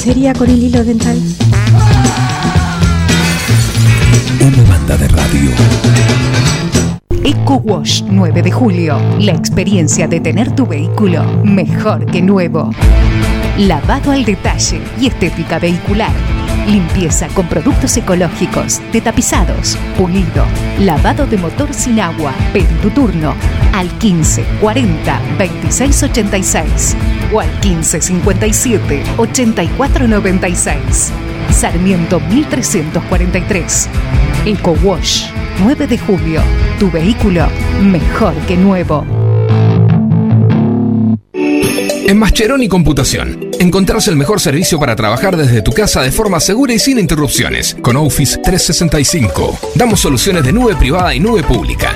Lencería 0.06 0.32
con 0.34 0.48
el 0.48 0.62
hilo 0.62 0.84
dental? 0.84 1.20
Una 4.40 4.70
banda 4.70 4.96
de 4.96 5.08
radio. 5.08 5.50
Eco 7.24 7.56
Wash 7.64 8.04
9 8.08 8.40
de 8.40 8.52
julio. 8.52 9.00
La 9.18 9.32
experiencia 9.32 10.06
de 10.06 10.20
tener 10.20 10.54
tu 10.54 10.64
vehículo 10.64 11.24
mejor 11.42 12.06
que 12.06 12.22
nuevo. 12.22 12.70
Lavado 13.58 14.12
al 14.12 14.24
detalle 14.24 14.80
y 15.00 15.08
estética 15.08 15.58
vehicular. 15.58 16.12
Limpieza 16.68 17.26
con 17.34 17.48
productos 17.48 17.96
ecológicos, 17.96 18.80
de 18.92 19.00
tapizados, 19.00 19.76
pulido, 19.98 20.44
lavado 20.78 21.26
de 21.26 21.36
motor 21.36 21.74
sin 21.74 21.98
agua. 21.98 22.32
Pedí 22.52 22.74
tu 22.80 22.90
turno 22.90 23.34
al 23.76 23.90
15 23.98 24.44
40 24.60 25.20
26 25.38 26.02
86 26.04 26.96
o 27.32 27.40
al 27.40 27.60
15 27.60 28.00
57 28.00 29.02
84 29.18 30.08
96. 30.08 31.12
Sarmiento 31.50 32.18
1343. 32.20 33.88
Eco 34.46 34.76
Wash 34.82 35.26
9 35.62 35.86
de 35.86 35.98
julio. 35.98 36.42
Tu 36.78 36.90
vehículo 36.90 37.46
mejor 37.82 38.34
que 38.46 38.56
nuevo. 38.56 39.04
En 42.08 42.20
Mascheroni 42.20 42.68
Computación, 42.68 43.50
encontrás 43.58 44.06
el 44.06 44.14
mejor 44.14 44.40
servicio 44.40 44.78
para 44.78 44.94
trabajar 44.94 45.36
desde 45.36 45.60
tu 45.60 45.72
casa 45.72 46.02
de 46.02 46.12
forma 46.12 46.38
segura 46.38 46.72
y 46.72 46.78
sin 46.78 47.00
interrupciones. 47.00 47.76
Con 47.82 47.96
Office 47.96 48.38
365, 48.44 49.58
damos 49.74 49.98
soluciones 49.98 50.44
de 50.44 50.52
nube 50.52 50.76
privada 50.76 51.12
y 51.16 51.18
nube 51.18 51.42
pública, 51.42 51.95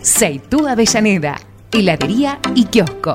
Seitú 0.00 0.66
Avellaneda, 0.66 1.38
heladería 1.70 2.40
y 2.56 2.64
kiosco. 2.64 3.14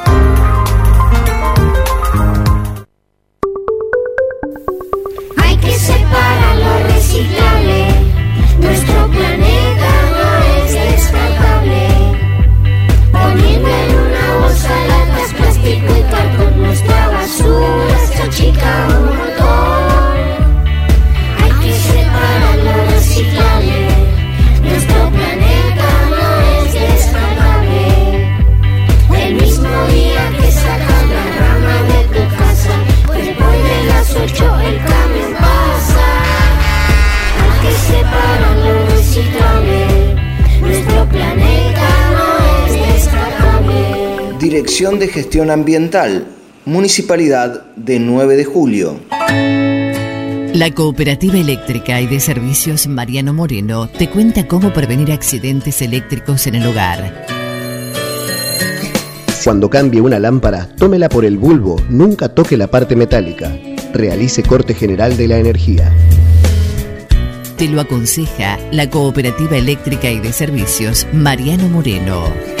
achica 18.31 18.87
un 18.87 19.05
montón. 19.17 20.21
Hay 21.41 21.51
que 21.61 21.73
separar 21.73 22.57
lo 22.67 22.75
reciclable. 22.91 23.81
Nuestro 24.63 24.99
planeta 25.09 25.87
no 26.11 26.23
es 26.55 26.73
descartable. 26.73 27.83
El 29.23 29.33
mismo 29.35 29.71
día 29.87 30.23
que 30.39 30.49
sacas 30.51 31.03
la 31.15 31.25
rama 31.39 31.75
de 31.91 31.99
tu 32.13 32.23
casa, 32.37 32.73
después 33.13 33.57
de 33.69 33.77
las 33.89 34.07
ocho 34.15 34.45
el 34.61 34.77
camión 34.91 35.33
pasa. 35.33 36.07
Hay 37.41 37.53
que 37.63 37.73
separar 37.91 38.55
lo 38.65 38.75
reciclable. 38.95 39.79
Nuestro 40.61 40.99
planeta 41.09 41.87
no 42.15 42.27
es 42.65 42.71
descartable. 42.93 44.37
Dirección 44.39 44.99
de 44.99 45.07
Gestión 45.09 45.51
Ambiental, 45.51 46.27
Municipalidad 46.65 47.65
de 47.75 47.99
9 47.99 48.35
de 48.35 48.45
Julio. 48.45 48.99
La 50.53 50.69
Cooperativa 50.75 51.37
Eléctrica 51.37 51.99
y 52.01 52.05
de 52.05 52.19
Servicios 52.19 52.85
Mariano 52.85 53.33
Moreno 53.33 53.89
te 53.89 54.09
cuenta 54.09 54.47
cómo 54.47 54.71
prevenir 54.71 55.11
accidentes 55.11 55.81
eléctricos 55.81 56.45
en 56.45 56.55
el 56.55 56.67
hogar. 56.67 57.25
Cuando 59.43 59.71
cambie 59.71 60.01
una 60.01 60.19
lámpara, 60.19 60.69
tómela 60.77 61.09
por 61.09 61.25
el 61.25 61.39
bulbo, 61.39 61.81
nunca 61.89 62.29
toque 62.29 62.57
la 62.57 62.67
parte 62.67 62.95
metálica. 62.95 63.51
Realice 63.91 64.43
corte 64.43 64.75
general 64.75 65.17
de 65.17 65.27
la 65.27 65.39
energía. 65.39 65.91
Te 67.57 67.67
lo 67.67 67.81
aconseja 67.81 68.59
la 68.71 68.87
Cooperativa 68.87 69.57
Eléctrica 69.57 70.11
y 70.11 70.19
de 70.19 70.31
Servicios 70.31 71.07
Mariano 71.11 71.67
Moreno. 71.69 72.60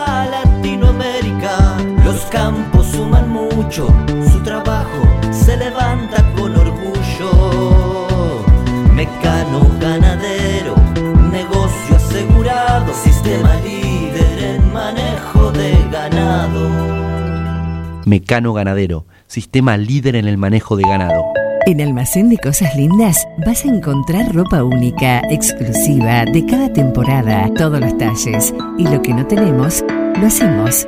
campos 2.31 2.87
suman 2.87 3.29
mucho, 3.29 3.93
su 4.31 4.39
trabajo 4.39 5.01
se 5.31 5.57
levanta 5.57 6.25
con 6.33 6.55
orgullo. 6.55 8.07
Mecano 8.93 9.67
ganadero, 9.79 10.75
negocio 11.31 11.95
asegurado, 11.95 12.93
sistema 12.93 13.55
líder 13.55 14.55
en 14.55 14.73
manejo 14.73 15.51
de 15.51 15.77
ganado. 15.91 16.91
Mecano 18.05 18.53
Ganadero, 18.53 19.05
sistema 19.27 19.77
líder 19.77 20.15
en 20.15 20.27
el 20.27 20.37
manejo 20.37 20.75
de 20.75 20.83
ganado. 20.83 21.23
En 21.67 21.79
Almacén 21.79 22.29
de 22.29 22.37
Cosas 22.37 22.75
Lindas 22.75 23.27
vas 23.45 23.63
a 23.63 23.67
encontrar 23.67 24.33
ropa 24.33 24.63
única, 24.63 25.21
exclusiva, 25.29 26.25
de 26.25 26.45
cada 26.45 26.73
temporada, 26.73 27.49
todos 27.55 27.79
los 27.79 27.95
talles. 27.97 28.53
Y 28.79 28.87
lo 28.87 29.01
que 29.01 29.13
no 29.13 29.27
tenemos, 29.27 29.85
lo 30.19 30.27
hacemos. 30.27 30.87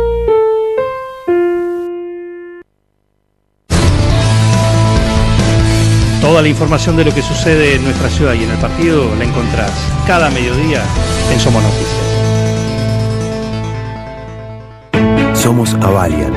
Toda 6.31 6.43
la 6.43 6.47
información 6.47 6.95
de 6.95 7.03
lo 7.03 7.13
que 7.13 7.21
sucede 7.21 7.75
en 7.75 7.83
nuestra 7.83 8.07
ciudad 8.07 8.33
y 8.35 8.45
en 8.45 8.51
el 8.51 8.57
partido 8.57 9.13
la 9.17 9.25
encontrás 9.25 9.69
cada 10.07 10.29
mediodía 10.29 10.81
en 11.29 11.37
Somos 11.37 11.61
Noticias. 11.61 11.91
Somos 15.33 15.73
Avalian. 15.81 16.33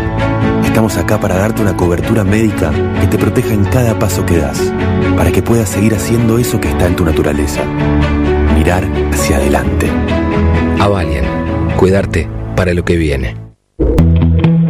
Estamos 0.64 0.96
acá 0.96 1.20
para 1.20 1.36
darte 1.36 1.62
una 1.62 1.76
cobertura 1.76 2.24
médica 2.24 2.72
que 3.00 3.06
te 3.06 3.18
proteja 3.18 3.54
en 3.54 3.66
cada 3.66 3.96
paso 3.96 4.26
que 4.26 4.38
das, 4.38 4.60
para 5.16 5.30
que 5.30 5.42
puedas 5.42 5.68
seguir 5.68 5.94
haciendo 5.94 6.38
eso 6.38 6.60
que 6.60 6.70
está 6.70 6.88
en 6.88 6.96
tu 6.96 7.04
naturaleza. 7.04 7.62
Mirar 8.52 8.82
hacia 9.12 9.36
adelante. 9.36 9.88
Avalian. 10.80 11.24
Cuidarte 11.76 12.28
para 12.56 12.74
lo 12.74 12.84
que 12.84 12.96
viene. 12.96 13.43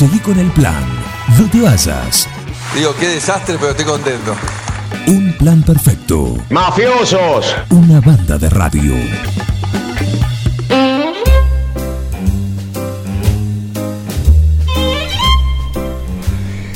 Seguí 0.00 0.18
con 0.20 0.38
el 0.38 0.50
plan. 0.52 0.82
No 1.38 1.46
te 1.50 1.60
vayas. 1.60 2.26
Digo, 2.74 2.94
qué 2.98 3.06
desastre, 3.06 3.56
pero 3.60 3.72
estoy 3.72 3.84
contento. 3.84 4.34
Un 5.08 5.34
plan 5.34 5.62
perfecto. 5.62 6.38
¡Mafiosos! 6.48 7.54
Una 7.68 8.00
banda 8.00 8.38
de 8.38 8.48
radio. 8.48 8.94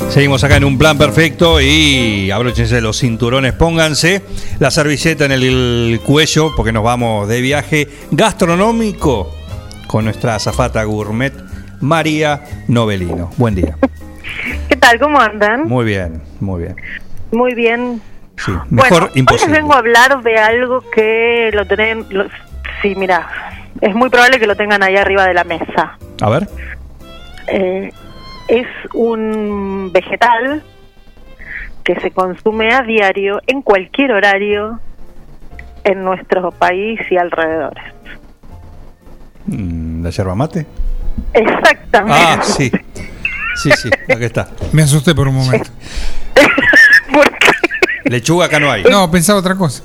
Seguimos 0.09 0.43
acá 0.43 0.57
en 0.57 0.65
un 0.65 0.77
plan 0.77 0.95
perfecto 0.95 1.59
y 1.59 2.29
abróchense 2.29 2.79
los 2.79 2.99
cinturones, 2.99 3.53
pónganse 3.53 4.21
la 4.59 4.69
servilleta 4.69 5.25
en 5.25 5.31
el 5.31 5.99
cuello 6.05 6.53
porque 6.55 6.71
nos 6.71 6.83
vamos 6.83 7.27
de 7.27 7.41
viaje 7.41 7.89
gastronómico 8.11 9.35
con 9.87 10.05
nuestra 10.05 10.35
azafata 10.35 10.83
gourmet 10.83 11.44
María 11.85 12.41
Novelino. 12.67 13.29
Buen 13.37 13.53
día. 13.55 13.77
¿Qué 14.67 14.75
tal? 14.75 14.99
¿Cómo 14.99 15.19
andan? 15.19 15.67
Muy 15.67 15.85
bien, 15.85 16.21
muy 16.39 16.63
bien. 16.63 16.75
Muy 17.31 17.53
bien. 17.53 18.01
Sí, 18.37 18.51
mejor 18.69 18.89
bueno, 18.89 19.05
Hoy 19.13 19.19
imposible. 19.19 19.53
les 19.53 19.61
vengo 19.61 19.73
a 19.75 19.77
hablar 19.77 20.21
de 20.23 20.37
algo 20.37 20.83
que 20.89 21.51
lo 21.53 21.65
tienen... 21.67 22.05
lo- 22.09 22.25
sí, 22.81 22.95
mira, 22.95 23.27
es 23.81 23.93
muy 23.95 24.09
probable 24.09 24.39
que 24.39 24.47
lo 24.47 24.55
tengan 24.55 24.81
ahí 24.83 24.95
arriba 24.97 25.25
de 25.27 25.33
la 25.35 25.43
mesa. 25.43 25.97
A 26.21 26.29
ver. 26.29 26.47
Eh, 27.47 27.91
es 28.47 28.67
un 28.93 29.91
vegetal 29.93 30.63
que 31.83 31.95
se 32.01 32.09
consume 32.11 32.73
a 32.73 32.81
diario 32.81 33.39
en 33.45 33.61
cualquier 33.61 34.11
horario 34.11 34.79
en 35.83 36.03
nuestro 36.03 36.49
país 36.51 36.99
y 37.11 37.17
alrededores. 37.17 37.83
Mm, 39.45 40.03
¿La 40.03 40.09
yerba 40.09 40.33
mate? 40.35 40.65
Exactamente. 41.33 42.19
Ah, 42.21 42.41
sí. 42.43 42.71
Sí, 43.61 43.71
sí, 43.71 43.89
aquí 44.11 44.25
está. 44.25 44.49
Me 44.73 44.83
asusté 44.83 45.15
por 45.15 45.27
un 45.27 45.35
momento. 45.35 45.69
Lechuga 48.05 48.45
acá 48.45 48.59
no 48.59 48.71
hay. 48.71 48.83
No, 48.83 49.09
pensaba 49.09 49.39
otra 49.39 49.55
cosa. 49.55 49.83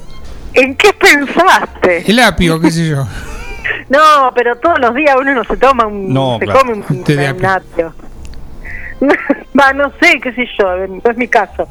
¿En 0.54 0.74
qué 0.76 0.92
pensaste? 0.92 2.10
El 2.10 2.18
apio, 2.18 2.60
qué 2.60 2.70
sé 2.70 2.88
yo. 2.88 3.06
No, 3.88 4.32
pero 4.34 4.56
todos 4.56 4.78
los 4.80 4.94
días 4.94 5.14
uno 5.18 5.34
no 5.34 5.44
se 5.44 5.56
toma 5.56 5.86
un, 5.86 6.12
No, 6.12 6.38
se 6.38 6.44
claro. 6.44 6.60
come 6.60 6.72
un, 6.74 6.84
un 6.88 7.00
apio. 7.24 7.48
apio. 7.50 7.94
Va, 9.58 9.72
no 9.72 9.90
sé, 10.00 10.20
qué 10.20 10.32
sé 10.34 10.46
yo, 10.58 10.76
no 10.86 11.10
es 11.10 11.16
mi 11.16 11.28
caso. 11.28 11.66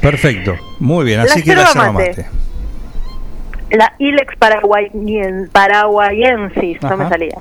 Perfecto. 0.00 0.56
Muy 0.78 1.04
bien, 1.04 1.18
La 1.18 1.24
así 1.24 1.42
que 1.42 1.54
la 1.54 1.64
yerba 1.66 1.72
yerba 1.72 1.92
mate. 1.92 2.08
mate. 2.10 2.26
La 3.76 3.94
Ilex 3.98 4.34
paraguayen- 4.38 5.48
paraguayensis, 5.50 6.80
no 6.82 6.96
me 6.96 7.08
salía. 7.08 7.38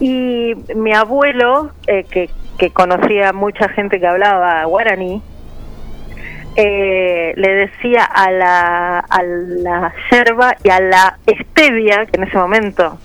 Y 0.00 0.54
mi 0.74 0.92
abuelo, 0.92 1.70
eh, 1.86 2.04
que, 2.04 2.28
que 2.58 2.70
conocía 2.70 3.32
mucha 3.32 3.68
gente 3.68 4.00
que 4.00 4.06
hablaba 4.06 4.64
guaraní, 4.64 5.22
eh, 6.56 7.32
le 7.36 7.54
decía 7.54 8.04
a 8.04 8.30
la, 8.30 8.98
a 9.00 9.22
la 9.22 9.92
yerba 10.10 10.56
y 10.62 10.70
a 10.70 10.80
la 10.80 11.18
stevia, 11.26 12.06
que 12.06 12.16
en 12.16 12.24
ese 12.24 12.36
momento 12.36 12.98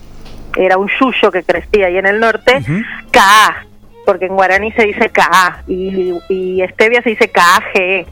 era 0.55 0.77
un 0.77 0.87
yuyo 0.99 1.31
que 1.31 1.43
crecía 1.43 1.87
ahí 1.87 1.97
en 1.97 2.05
el 2.05 2.19
norte, 2.19 2.63
Ka, 3.11 3.65
porque 4.05 4.25
en 4.25 4.35
guaraní 4.35 4.71
se 4.73 4.83
dice 4.83 5.09
Ka, 5.09 5.63
y, 5.67 6.13
y 6.29 6.63
stevia 6.73 7.01
se 7.01 7.09
dice 7.11 7.29
KAGE, 7.29 8.05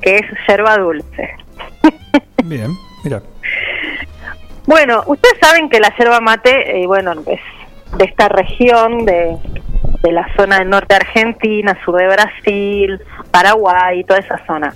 que 0.00 0.16
es 0.16 0.26
yerba 0.48 0.76
dulce. 0.78 1.34
Bien. 2.44 2.70
Mira. 3.02 3.22
Bueno, 4.66 5.02
ustedes 5.06 5.38
saben 5.40 5.68
que 5.68 5.80
la 5.80 5.94
yerba 5.96 6.20
mate, 6.20 6.80
eh, 6.82 6.86
bueno, 6.86 7.12
es 7.26 7.40
de 7.96 8.04
esta 8.04 8.28
región 8.28 9.04
de, 9.04 9.36
de 10.02 10.12
la 10.12 10.26
zona 10.36 10.58
del 10.58 10.70
norte 10.70 10.94
de 10.94 10.96
Argentina, 10.96 11.78
sur 11.84 11.96
de 11.96 12.06
Brasil, 12.06 13.00
Paraguay, 13.30 14.04
toda 14.04 14.20
esa 14.20 14.44
zona. 14.46 14.74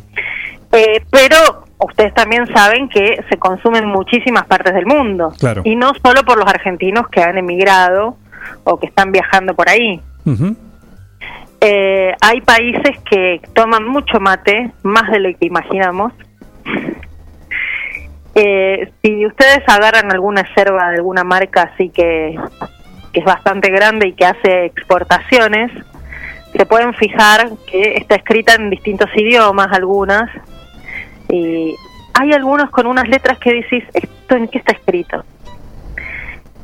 Eh, 0.72 1.02
pero 1.10 1.64
ustedes 1.78 2.12
también 2.14 2.46
saben 2.54 2.88
que 2.88 3.22
se 3.28 3.36
consume 3.38 3.78
en 3.78 3.86
muchísimas 3.86 4.46
partes 4.46 4.74
del 4.74 4.86
mundo. 4.86 5.32
Claro. 5.38 5.62
Y 5.64 5.76
no 5.76 5.92
solo 6.02 6.24
por 6.24 6.38
los 6.38 6.46
argentinos 6.46 7.08
que 7.08 7.22
han 7.22 7.38
emigrado 7.38 8.16
o 8.64 8.78
que 8.78 8.86
están 8.86 9.12
viajando 9.12 9.54
por 9.54 9.68
ahí. 9.68 10.00
Eh, 11.60 12.14
hay 12.20 12.40
países 12.42 12.98
que 13.10 13.40
toman 13.54 13.86
mucho 13.86 14.20
mate, 14.20 14.70
más 14.82 15.10
de 15.10 15.20
lo 15.20 15.30
que 15.38 15.46
imaginamos. 15.46 16.12
Eh, 18.34 18.92
si 19.02 19.26
ustedes 19.26 19.60
agarran 19.66 20.12
alguna 20.12 20.46
yerba 20.54 20.90
de 20.90 20.96
alguna 20.96 21.24
marca 21.24 21.72
así 21.74 21.88
que, 21.88 22.38
que 23.12 23.20
es 23.20 23.26
bastante 23.26 23.70
grande 23.70 24.08
y 24.08 24.12
que 24.12 24.26
hace 24.26 24.66
exportaciones, 24.66 25.70
se 26.52 26.66
pueden 26.66 26.94
fijar 26.94 27.50
que 27.66 27.94
está 27.94 28.16
escrita 28.16 28.54
en 28.54 28.70
distintos 28.70 29.10
idiomas, 29.14 29.68
algunas, 29.72 30.30
y 31.28 31.74
hay 32.14 32.32
algunos 32.32 32.70
con 32.70 32.86
unas 32.86 33.08
letras 33.08 33.38
que 33.38 33.54
decís, 33.54 33.84
¿esto 33.92 34.34
en 34.34 34.48
qué 34.48 34.58
está 34.58 34.72
escrito? 34.72 35.24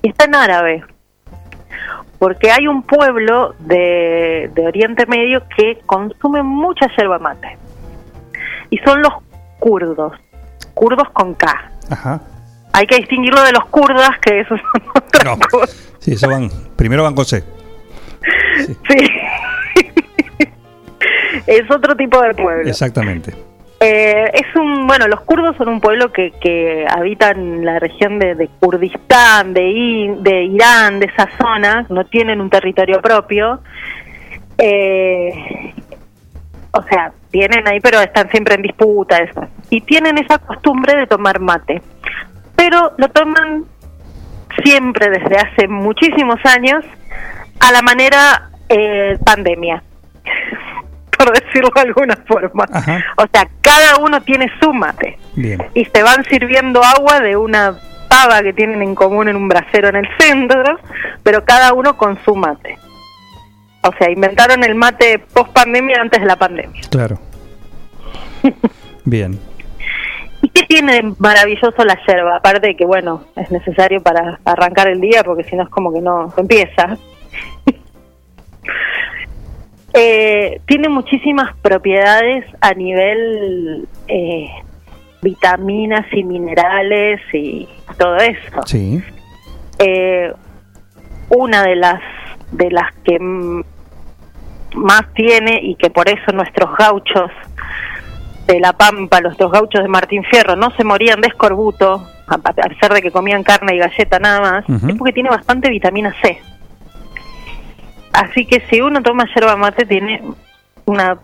Y 0.03 0.09
está 0.09 0.25
en 0.25 0.35
árabe 0.35 0.85
porque 2.25 2.51
hay 2.51 2.67
un 2.67 2.83
pueblo 2.83 3.55
de, 3.59 4.51
de 4.55 4.67
Oriente 4.67 5.05
Medio 5.05 5.43
que 5.55 5.81
consume 5.85 6.43
mucha 6.43 6.87
yerba 6.97 7.19
mate. 7.19 7.59
Y 8.71 8.79
son 8.79 9.03
los 9.03 9.13
kurdos, 9.59 10.13
kurdos 10.73 11.07
con 11.11 11.35
K. 11.35 11.71
Ajá. 11.91 12.23
Hay 12.73 12.87
que 12.87 12.97
distinguirlo 12.97 13.43
de 13.43 13.53
los 13.53 13.67
kurdas, 13.67 14.19
que 14.23 14.41
esos 14.41 14.59
son 14.59 15.05
No. 15.25 15.37
Sí, 16.05 16.13
eso 16.13 16.29
van. 16.29 16.51
Primero 16.77 17.03
van 17.03 17.15
con 17.15 17.25
C. 17.25 17.43
Sí. 18.89 18.99
es 21.47 21.71
otro 21.71 21.97
tipo 21.97 22.21
de 22.23 22.35
pueblo. 22.35 22.69
Exactamente. 22.69 23.35
Eh, 23.81 24.31
es 24.33 24.57
un, 24.57 24.87
bueno, 24.87 25.09
los 25.09 25.21
kurdos 25.23 25.57
son 25.57 25.69
un 25.69 25.81
pueblo 25.81 26.13
que, 26.13 26.33
que 26.41 26.87
habita 26.89 27.31
en 27.31 27.65
la 27.65 27.79
región 27.79 28.19
de, 28.19 28.35
de 28.35 28.49
Kurdistán, 28.61 29.53
de, 29.53 29.63
I- 29.69 30.15
de 30.21 30.45
Irán, 30.45 31.01
de 31.01 31.07
esa 31.07 31.29
zona, 31.39 31.85
no 31.91 32.05
tienen 32.07 32.41
un 32.41 32.49
territorio 32.49 33.01
propio. 33.03 33.61
Eh, 34.57 35.33
o 36.71 36.83
sea, 36.85 37.13
tienen 37.31 37.67
ahí, 37.69 37.81
pero 37.81 38.01
están 38.01 38.31
siempre 38.31 38.55
en 38.55 38.63
disputa. 38.63 39.19
Eso. 39.19 39.47
Y 39.71 39.81
tienen 39.83 40.17
esa 40.19 40.39
costumbre 40.39 40.97
de 40.97 41.07
tomar 41.07 41.41
mate. 41.41 41.83
Pero 42.57 42.93
lo 42.97 43.09
toman 43.09 43.65
siempre 44.63 45.11
desde 45.11 45.37
hace 45.37 45.69
muchísimos 45.69 46.39
años 46.45 46.85
a 47.61 47.73
la 47.73 47.83
manera 47.83 48.51
eh, 48.69 49.19
pandemia, 49.25 49.83
por 51.19 51.33
decirlo 51.33 51.71
de 51.75 51.81
alguna 51.81 52.17
forma. 52.27 52.65
O 53.17 53.27
sea, 53.33 53.49
cada 53.61 53.99
uno 53.99 54.21
tiene 54.23 54.51
su 54.61 54.73
mate 54.73 55.19
Bien. 55.35 55.63
y 55.75 55.85
se 55.85 56.03
van 56.03 56.25
sirviendo 56.25 56.83
agua 56.83 57.21
de 57.21 57.37
una 57.37 57.75
pava 58.09 58.43
que 58.43 58.53
tienen 58.53 58.83
en 58.83 58.95
común 58.95 59.29
en 59.29 59.37
un 59.37 59.49
brasero 59.49 59.89
en 59.89 59.97
el 59.97 60.09
centro, 60.19 60.79
pero 61.23 61.45
cada 61.45 61.73
uno 61.73 61.97
con 61.97 62.19
su 62.25 62.35
mate. 62.35 62.79
O 63.83 63.93
sea, 63.99 64.11
inventaron 64.11 64.65
el 64.65 64.75
mate 64.75 65.19
post 65.19 65.53
pandemia 65.53 66.01
antes 66.01 66.21
de 66.21 66.27
la 66.27 66.37
pandemia. 66.37 66.81
Claro. 66.91 67.19
Bien. 69.05 69.39
¿Y 70.45 70.51
qué 70.51 70.65
tiene 70.67 71.15
maravilloso 71.19 71.85
la 71.87 71.99
yerba? 72.07 72.37
Aparte 72.37 72.67
de 72.67 72.77
que, 72.77 72.85
bueno, 72.85 73.23
es 73.35 73.51
necesario 73.51 74.03
para 74.03 74.39
arrancar 74.45 74.89
el 74.89 75.01
día 75.01 75.25
porque 75.25 75.43
si 75.45 75.57
no 75.57 75.63
es 75.63 75.71
como 75.71 75.91
que 75.91 76.01
no 76.01 76.33
empieza. 76.37 76.99
Eh, 79.97 80.61
tiene 80.67 80.89
muchísimas 80.89 81.55
propiedades 81.59 82.45
a 82.61 82.75
nivel 82.75 83.87
eh, 84.09 84.51
vitaminas 85.23 86.05
y 86.13 86.25
minerales 86.25 87.21
y 87.33 87.69
todo 87.97 88.17
eso. 88.17 88.63
Sí. 88.67 89.01
Eh, 89.79 90.33
una 91.29 91.63
de 91.63 91.77
las 91.77 92.01
de 92.51 92.73
las 92.73 92.93
que 93.05 93.19
más 93.21 95.03
tiene 95.15 95.61
y 95.63 95.77
que 95.77 95.91
por 95.91 96.09
eso 96.09 96.33
nuestros 96.33 96.77
gauchos 96.77 97.31
de 98.47 98.61
La 98.61 98.73
Pampa, 98.73 99.21
los 99.21 99.37
dos 99.37 99.51
gauchos 99.51 99.83
de 99.83 99.89
Martín 99.89 100.25
Fierro, 100.25 100.57
no 100.57 100.71
se 100.73 100.85
morían 100.85 101.21
de 101.21 101.29
escorbuto, 101.29 102.07
a 102.27 102.39
pesar 102.39 102.93
de 102.93 103.03
que 103.03 103.11
comían 103.11 103.43
carne 103.43 103.75
y 103.75 103.79
galleta 103.79 104.19
nada 104.19 104.41
más, 104.41 104.65
es 104.69 104.97
porque 104.97 105.13
tiene 105.13 105.31
bastante 105.31 105.71
vitamina 105.71 106.15
C. 106.23 106.41
Así 108.13 108.47
que 108.47 108.61
si 108.71 108.81
uno 108.81 109.03
toma 109.03 109.27
yerba 109.35 109.57
mate, 109.57 109.87
tiene 109.87 110.23
una, 110.85 111.19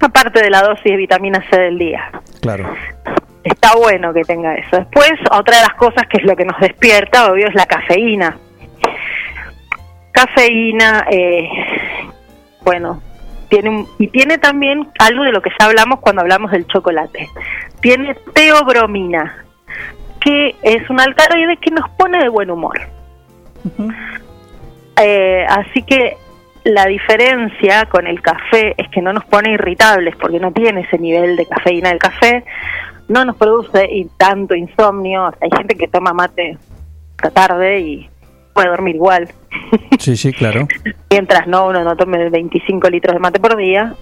una 0.00 0.08
parte 0.12 0.42
de 0.42 0.50
la 0.50 0.62
dosis 0.62 0.84
de 0.84 0.96
vitamina 0.96 1.44
C 1.50 1.58
del 1.58 1.78
día. 1.78 2.10
Claro. 2.40 2.72
Está 3.42 3.76
bueno 3.76 4.12
que 4.12 4.22
tenga 4.22 4.54
eso. 4.54 4.76
Después, 4.76 5.12
otra 5.30 5.56
de 5.56 5.62
las 5.62 5.74
cosas 5.74 6.06
que 6.08 6.18
es 6.18 6.24
lo 6.24 6.36
que 6.36 6.44
nos 6.44 6.58
despierta, 6.60 7.30
obvio, 7.30 7.48
es 7.48 7.54
la 7.54 7.66
cafeína. 7.66 8.36
Cafeína, 10.12 11.06
eh, 11.10 11.48
bueno, 12.64 13.02
tiene 13.48 13.86
y 13.98 14.08
tiene 14.08 14.38
también 14.38 14.88
algo 14.98 15.24
de 15.24 15.32
lo 15.32 15.42
que 15.42 15.50
ya 15.58 15.66
hablamos 15.66 16.00
cuando 16.00 16.22
hablamos 16.22 16.50
del 16.50 16.66
chocolate. 16.66 17.28
Tiene 17.80 18.14
teobromina, 18.34 19.44
que 20.20 20.54
es 20.62 20.88
un 20.90 21.00
alcaloide 21.00 21.56
que 21.58 21.70
nos 21.70 21.88
pone 21.90 22.18
de 22.18 22.28
buen 22.28 22.50
humor. 22.50 22.78
Eh, 25.00 25.44
así 25.48 25.82
que 25.82 26.16
la 26.64 26.86
diferencia 26.86 27.86
con 27.86 28.06
el 28.06 28.20
café 28.20 28.74
es 28.76 28.88
que 28.90 29.00
no 29.00 29.12
nos 29.12 29.24
pone 29.24 29.52
irritables 29.52 30.16
porque 30.16 30.40
no 30.40 30.52
tiene 30.52 30.80
ese 30.80 30.98
nivel 30.98 31.36
de 31.36 31.46
cafeína 31.46 31.90
del 31.90 31.98
café, 31.98 32.44
no 33.08 33.24
nos 33.24 33.36
produce 33.36 33.86
y 33.90 34.06
tanto 34.16 34.54
insomnio. 34.54 35.32
Hay 35.40 35.50
gente 35.56 35.76
que 35.76 35.86
toma 35.86 36.12
mate 36.12 36.58
hasta 37.16 37.30
tarde 37.30 37.80
y 37.80 38.10
puede 38.52 38.68
dormir 38.68 38.96
igual, 38.96 39.28
Sí, 39.98 40.16
sí, 40.16 40.32
claro. 40.32 40.68
mientras 41.10 41.46
no 41.46 41.66
uno 41.68 41.82
no 41.84 41.96
tome 41.96 42.28
25 42.30 42.88
litros 42.90 43.14
de 43.14 43.20
mate 43.20 43.40
por 43.40 43.56
día. 43.56 43.94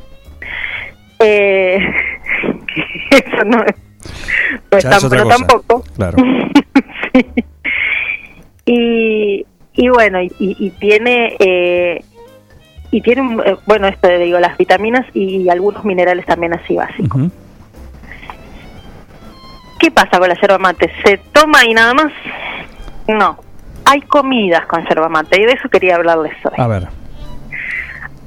Eh, 1.21 1.79
eso 3.11 3.45
no 3.45 3.65
es, 3.65 3.75
no 4.71 4.79
es 4.79 4.85
tan 4.85 4.93
es 4.95 5.07
pero 5.09 5.27
tampoco. 5.29 5.83
Claro. 5.97 6.17
y, 8.67 9.47
y 9.75 9.89
bueno, 9.89 10.21
y, 10.23 10.33
y 10.39 10.71
tiene 10.71 11.37
eh, 11.39 12.05
y 12.91 13.01
tiene 13.01 13.23
un- 13.23 13.41
eh, 13.45 13.57
bueno 13.67 13.87
esto 13.89 14.09
de, 14.09 14.19
digo 14.19 14.39
las 14.39 14.57
vitaminas 14.57 15.07
y 15.15 15.49
algunos 15.49 15.85
minerales 15.85 16.27
también 16.27 16.55
así 16.55 16.75
básicos. 16.77 17.23
¿Qué 19.79 19.91
pasa 19.91 20.19
con 20.19 20.29
la 20.29 20.35
yerba 20.41 20.59
mate? 20.59 20.91
¿Se 21.05 21.19
toma 21.33 21.65
y 21.69 21.75
nada 21.75 21.93
más? 21.95 22.13
No. 23.09 23.39
Hay 23.87 24.01
comidas 24.03 24.67
con 24.67 24.85
yerba 24.87 25.09
mate 25.09 25.41
y 25.41 25.45
de 25.45 25.53
eso 25.53 25.69
quería 25.69 25.97
hablarles 25.97 26.33
hoy. 26.45 26.53
A 26.57 26.67
ver. 26.67 26.89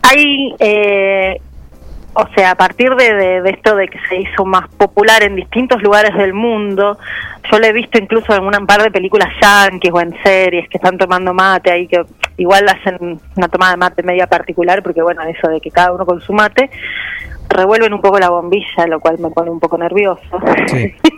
Hay, 0.03 0.55
eh, 0.59 1.41
o 2.13 2.27
sea, 2.35 2.51
a 2.51 2.55
partir 2.55 2.95
de, 2.95 3.13
de- 3.13 3.41
de 3.41 3.49
esto 3.49 3.75
de 3.75 3.88
que 3.88 3.99
se 4.09 4.17
hizo 4.21 4.45
más 4.45 4.67
popular 4.69 5.23
en 5.23 5.35
distintos 5.35 5.81
lugares 5.81 6.15
del 6.15 6.34
mundo, 6.34 6.97
yo 7.51 7.59
lo 7.59 7.65
he 7.65 7.73
visto 7.73 7.97
incluso 7.97 8.34
en 8.35 8.43
un 8.43 8.65
par 8.67 8.81
de 8.84 8.91
películas 8.91 9.29
yankees 9.41 9.91
o 9.93 9.99
en 10.01 10.15
series 10.23 10.67
que 10.69 10.77
están 10.77 10.97
tomando 10.97 11.34
mate 11.34 11.71
ahí, 11.71 11.88
que 11.88 12.03
igual 12.38 12.67
hacen 12.69 13.19
una 13.35 13.47
tomada 13.47 13.71
de 13.71 13.77
mate 13.77 14.03
media 14.03 14.27
particular, 14.27 14.81
porque 14.84 15.01
bueno, 15.01 15.21
eso 15.23 15.47
de 15.47 15.59
que 15.59 15.71
cada 15.71 15.91
uno 15.91 16.05
con 16.05 16.21
su 16.21 16.34
mate, 16.34 16.69
revuelven 17.49 17.93
un 17.93 18.01
poco 18.01 18.19
la 18.19 18.29
bombilla, 18.29 18.88
lo 18.88 18.99
cual 18.99 19.17
me 19.19 19.29
pone 19.29 19.49
un 19.49 19.59
poco 19.59 19.77
nervioso. 19.77 20.21
Sí. 20.67 20.93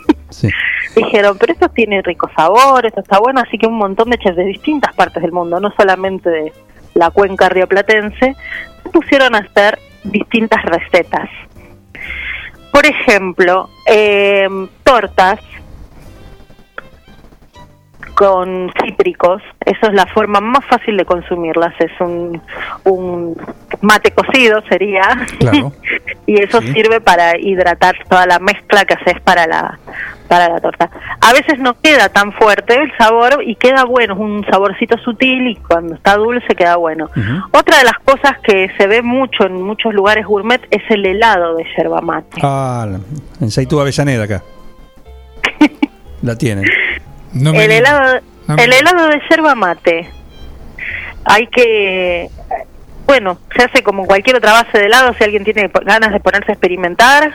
Dijeron, 0.94 1.36
pero 1.38 1.52
esto 1.52 1.68
tiene 1.68 2.02
rico 2.02 2.30
sabor, 2.36 2.86
esto 2.86 3.00
está 3.00 3.18
bueno, 3.18 3.40
así 3.40 3.58
que 3.58 3.66
un 3.66 3.78
montón 3.78 4.10
de 4.10 4.18
chefs 4.18 4.36
de 4.36 4.44
distintas 4.44 4.94
partes 4.94 5.22
del 5.22 5.32
mundo, 5.32 5.60
no 5.60 5.70
solamente 5.76 6.28
de 6.30 6.52
la 6.94 7.10
cuenca 7.10 7.48
rioplatense, 7.48 8.36
se 8.82 8.88
pusieron 8.90 9.34
a 9.34 9.38
hacer 9.38 9.78
distintas 10.04 10.62
recetas. 10.64 11.28
Por 12.72 12.86
ejemplo, 12.86 13.68
eh, 13.86 14.48
tortas 14.84 15.40
con 18.20 18.70
cítricos, 18.84 19.40
eso 19.64 19.86
es 19.86 19.94
la 19.94 20.04
forma 20.04 20.42
más 20.42 20.62
fácil 20.66 20.98
de 20.98 21.06
consumirlas, 21.06 21.72
es 21.78 21.90
un, 22.00 22.38
un 22.84 23.34
mate 23.80 24.10
cocido 24.10 24.60
sería, 24.68 25.26
Claro. 25.38 25.72
y 26.26 26.38
eso 26.38 26.60
sirve 26.60 27.00
para 27.00 27.38
hidratar 27.38 27.96
toda 28.10 28.26
la 28.26 28.38
mezcla 28.38 28.84
que 28.84 28.92
haces 28.92 29.22
para 29.22 29.46
la 29.46 29.78
para 30.28 30.50
la 30.50 30.60
torta. 30.60 30.90
A 31.22 31.32
veces 31.32 31.58
no 31.60 31.80
queda 31.80 32.10
tan 32.10 32.34
fuerte 32.34 32.74
el 32.74 32.92
sabor 32.98 33.42
y 33.42 33.54
queda 33.54 33.84
bueno, 33.86 34.12
es 34.12 34.20
un 34.20 34.44
saborcito 34.50 34.98
sutil 34.98 35.48
y 35.48 35.56
cuando 35.56 35.94
está 35.94 36.16
dulce 36.16 36.54
queda 36.54 36.76
bueno. 36.76 37.08
Otra 37.52 37.78
de 37.78 37.84
las 37.84 37.98
cosas 38.04 38.38
que 38.42 38.70
se 38.76 38.86
ve 38.86 39.00
mucho 39.00 39.46
en 39.46 39.62
muchos 39.62 39.94
lugares 39.94 40.26
gourmet 40.26 40.60
es 40.70 40.82
el 40.90 41.06
helado 41.06 41.56
de 41.56 41.64
yerba 41.74 42.02
mate. 42.02 42.38
Ah, 42.42 42.86
en 43.40 43.50
Seitu 43.50 43.80
Avellaneda 43.80 44.24
acá. 44.24 44.42
La 46.22 46.36
tienen. 46.36 46.66
No 47.32 47.52
el 47.52 47.70
helado, 47.70 48.20
No 48.48 48.56
el 48.56 48.72
helado 48.72 49.08
de 49.08 49.20
yerba 49.30 49.54
mate. 49.54 50.10
Hay 51.24 51.46
que, 51.48 52.28
bueno, 53.06 53.38
se 53.56 53.62
hace 53.64 53.82
como 53.82 54.06
cualquier 54.06 54.36
otra 54.36 54.52
base 54.52 54.78
de 54.78 54.86
helado. 54.86 55.12
Si 55.14 55.24
alguien 55.24 55.44
tiene 55.44 55.70
ganas 55.84 56.12
de 56.12 56.20
ponerse 56.20 56.52
a 56.52 56.54
experimentar, 56.54 57.34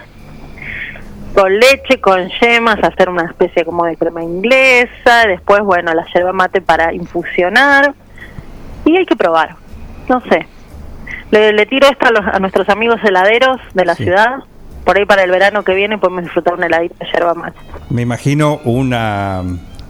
con 1.33 1.59
leche, 1.59 1.99
con 2.01 2.29
yemas, 2.41 2.77
hacer 2.83 3.09
una 3.09 3.25
especie 3.25 3.63
como 3.65 3.85
de 3.85 3.95
crema 3.97 4.23
inglesa. 4.23 5.25
Después, 5.27 5.61
bueno, 5.61 5.93
la 5.93 6.05
yerba 6.13 6.33
mate 6.33 6.61
para 6.61 6.93
infusionar. 6.93 7.93
Y 8.85 8.97
hay 8.97 9.05
que 9.05 9.15
probar. 9.15 9.55
No 10.09 10.21
sé. 10.21 10.47
Le, 11.31 11.53
le 11.53 11.65
tiro 11.65 11.87
esto 11.87 12.07
a, 12.07 12.11
los- 12.11 12.27
a 12.35 12.39
nuestros 12.39 12.69
amigos 12.69 12.99
heladeros 13.03 13.59
de 13.73 13.85
la 13.85 13.95
ciudad. 13.95 14.35
Por 14.85 14.97
ahí 14.97 15.05
para 15.05 15.23
el 15.23 15.31
verano 15.31 15.63
que 15.63 15.73
viene 15.73 15.97
podemos 15.97 16.23
disfrutar 16.23 16.53
un 16.53 16.63
heladito 16.63 16.95
de 16.99 17.05
yerba 17.11 17.33
mate. 17.33 17.57
Me 17.89 18.03
imagino 18.03 18.59
una, 18.63 19.41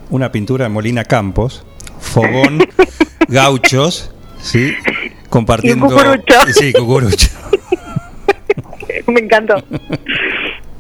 una 0.10 0.32
pintura 0.32 0.66
de 0.66 0.70
Molina 0.70 1.04
Campos, 1.04 1.66
fogón, 2.00 2.60
gauchos, 3.28 4.12
¿sí? 4.40 4.74
Compartiendo. 5.30 5.88
Y 5.88 5.90
cucurucho. 5.90 6.40
Sí, 6.54 6.74
cucurucho. 6.74 7.30
Me 9.08 9.20
encantó. 9.20 9.56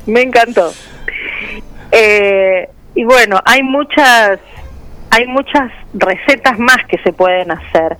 Me 0.05 0.21
encantó. 0.21 0.71
Eh, 1.91 2.69
y 2.95 3.03
bueno, 3.03 3.41
hay 3.45 3.63
muchas 3.63 4.39
hay 5.11 5.27
muchas 5.27 5.71
recetas 5.93 6.59
más 6.59 6.77
que 6.89 6.97
se 6.97 7.13
pueden 7.13 7.51
hacer. 7.51 7.97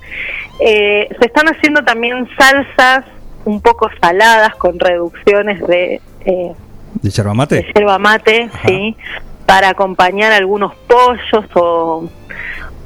Eh, 0.60 1.08
se 1.20 1.26
están 1.28 1.48
haciendo 1.48 1.84
también 1.84 2.28
salsas 2.38 3.06
un 3.46 3.62
poco 3.62 3.90
saladas 4.02 4.56
con 4.56 4.80
reducciones 4.80 5.62
de, 5.66 6.02
eh, 6.26 6.54
¿De 7.02 7.10
yerba 7.10 7.32
de 7.32 7.38
mate? 7.38 7.68
yerba 7.74 8.00
mate, 8.00 8.50
sí, 8.66 8.98
para 9.46 9.70
acompañar 9.70 10.32
algunos 10.34 10.74
pollos 10.88 11.46
o, 11.56 12.10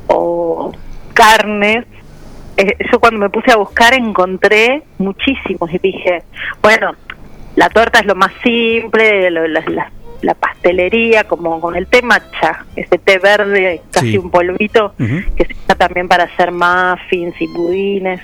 o 0.08 0.72
carnes. 1.14 1.86
Eh, 2.58 2.76
yo 2.92 3.00
cuando 3.00 3.20
me 3.20 3.30
puse 3.30 3.52
a 3.52 3.58
buscar 3.58 3.94
encontré 3.94 4.84
muchísimos 4.98 5.72
y 5.74 5.78
dije, 5.80 6.24
bueno, 6.62 6.92
la 7.56 7.70
torta 7.70 8.00
es 8.00 8.06
lo 8.06 8.16
más 8.16 8.32
simple, 8.44 9.32
lo- 9.32 9.48
la, 9.48 9.62
la- 9.68 9.92
la 10.22 10.34
pastelería, 10.34 11.24
como 11.24 11.62
con 11.62 11.78
el 11.78 11.88
té 11.88 12.02
matcha, 12.02 12.66
ese 12.76 12.98
té 12.98 13.20
verde, 13.20 13.82
casi 13.90 14.12
Sí. 14.12 14.18
un 14.18 14.30
polvito, 14.30 14.94
que 14.98 15.46
se 15.46 15.54
usa 15.54 15.76
también 15.76 16.10
para 16.10 16.26
hacer 16.26 16.52
muffins 16.52 17.34
y 17.40 17.48
budines. 17.48 18.20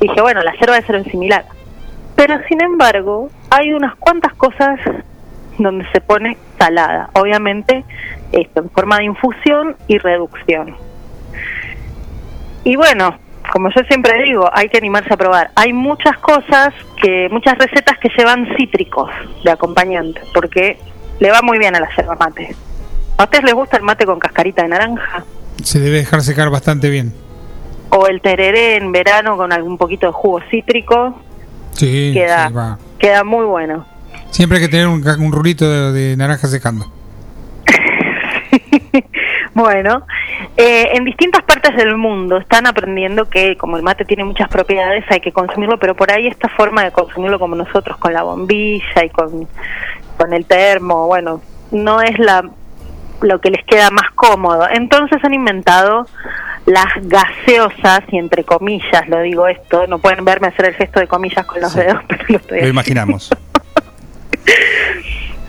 Dije, 0.00 0.22
bueno, 0.22 0.40
la 0.40 0.52
yerba 0.54 0.76
debe 0.76 0.86
ser 0.86 1.10
similar. 1.10 1.44
Pero 2.16 2.38
sin 2.48 2.62
embargo, 2.62 3.28
hay 3.50 3.74
unas 3.74 3.94
cuantas 3.96 4.32
cosas 4.36 4.80
donde 5.58 5.86
se 5.92 6.00
pone 6.00 6.36
salada. 6.58 7.10
Obviamente, 7.14 7.84
esto 8.32 8.60
en 8.60 8.70
forma 8.70 8.98
de 8.98 9.04
infusión 9.04 9.76
y 9.86 9.98
reducción. 9.98 10.76
Y 12.64 12.76
bueno, 12.76 13.18
como 13.52 13.70
yo 13.70 13.82
siempre 13.88 14.22
digo, 14.24 14.48
hay 14.52 14.68
que 14.68 14.78
animarse 14.78 15.12
a 15.12 15.16
probar. 15.16 15.50
Hay 15.54 15.72
muchas 15.72 16.18
cosas 16.18 16.74
que, 17.00 17.28
muchas 17.30 17.56
recetas 17.58 17.98
que 17.98 18.10
llevan 18.16 18.46
cítricos 18.56 19.10
de 19.44 19.50
acompañante, 19.50 20.20
porque 20.34 20.78
le 21.20 21.30
va 21.30 21.42
muy 21.42 21.58
bien 21.58 21.74
a 21.74 21.80
la 21.80 21.88
yerba 21.96 22.16
mate. 22.16 22.54
¿A 23.16 23.24
ustedes 23.24 23.44
les 23.44 23.54
gusta 23.54 23.76
el 23.76 23.82
mate 23.82 24.06
con 24.06 24.18
cascarita 24.18 24.62
de 24.62 24.68
naranja? 24.68 25.24
Se 25.62 25.80
debe 25.80 25.98
dejar 25.98 26.22
secar 26.22 26.50
bastante 26.50 26.88
bien. 26.88 27.12
O 27.90 28.06
el 28.06 28.20
tereré 28.20 28.76
en 28.76 28.92
verano 28.92 29.36
con 29.36 29.52
algún 29.52 29.78
poquito 29.78 30.06
de 30.06 30.12
jugo 30.12 30.40
cítrico, 30.50 31.18
Sí, 31.72 32.10
queda, 32.12 32.48
sí, 32.48 32.84
queda 32.98 33.22
muy 33.22 33.44
bueno. 33.44 33.86
Siempre 34.30 34.58
hay 34.58 34.64
que 34.64 34.70
tener 34.70 34.86
un, 34.86 35.06
un 35.06 35.32
rulito 35.32 35.68
de, 35.68 35.92
de 35.92 36.16
naranja 36.16 36.48
secando. 36.48 36.92
Bueno, 39.58 40.06
eh, 40.56 40.90
en 40.92 41.04
distintas 41.04 41.42
partes 41.42 41.74
del 41.74 41.96
mundo 41.96 42.36
están 42.36 42.68
aprendiendo 42.68 43.28
que 43.28 43.56
como 43.56 43.76
el 43.76 43.82
mate 43.82 44.04
tiene 44.04 44.22
muchas 44.22 44.48
propiedades 44.48 45.04
hay 45.08 45.18
que 45.18 45.32
consumirlo, 45.32 45.80
pero 45.80 45.96
por 45.96 46.12
ahí 46.12 46.28
esta 46.28 46.48
forma 46.48 46.84
de 46.84 46.92
consumirlo 46.92 47.40
como 47.40 47.56
nosotros 47.56 47.96
con 47.96 48.12
la 48.12 48.22
bombilla 48.22 49.04
y 49.04 49.10
con, 49.10 49.48
con 50.16 50.32
el 50.32 50.46
termo, 50.46 51.08
bueno, 51.08 51.42
no 51.72 52.00
es 52.00 52.16
la 52.20 52.48
lo 53.20 53.40
que 53.40 53.50
les 53.50 53.64
queda 53.64 53.90
más 53.90 54.12
cómodo. 54.14 54.68
Entonces 54.70 55.18
han 55.24 55.34
inventado 55.34 56.06
las 56.66 56.86
gaseosas, 57.02 58.02
y 58.12 58.18
entre 58.18 58.44
comillas 58.44 59.08
lo 59.08 59.22
digo 59.22 59.48
esto, 59.48 59.88
no 59.88 59.98
pueden 59.98 60.24
verme 60.24 60.48
hacer 60.48 60.66
el 60.66 60.74
gesto 60.74 61.00
de 61.00 61.08
comillas 61.08 61.44
con 61.46 61.60
los 61.60 61.74
dedos, 61.74 62.00
pero 62.08 62.24
lo 62.28 62.36
estoy 62.36 62.60
Lo 62.60 62.68
imaginamos. 62.68 63.30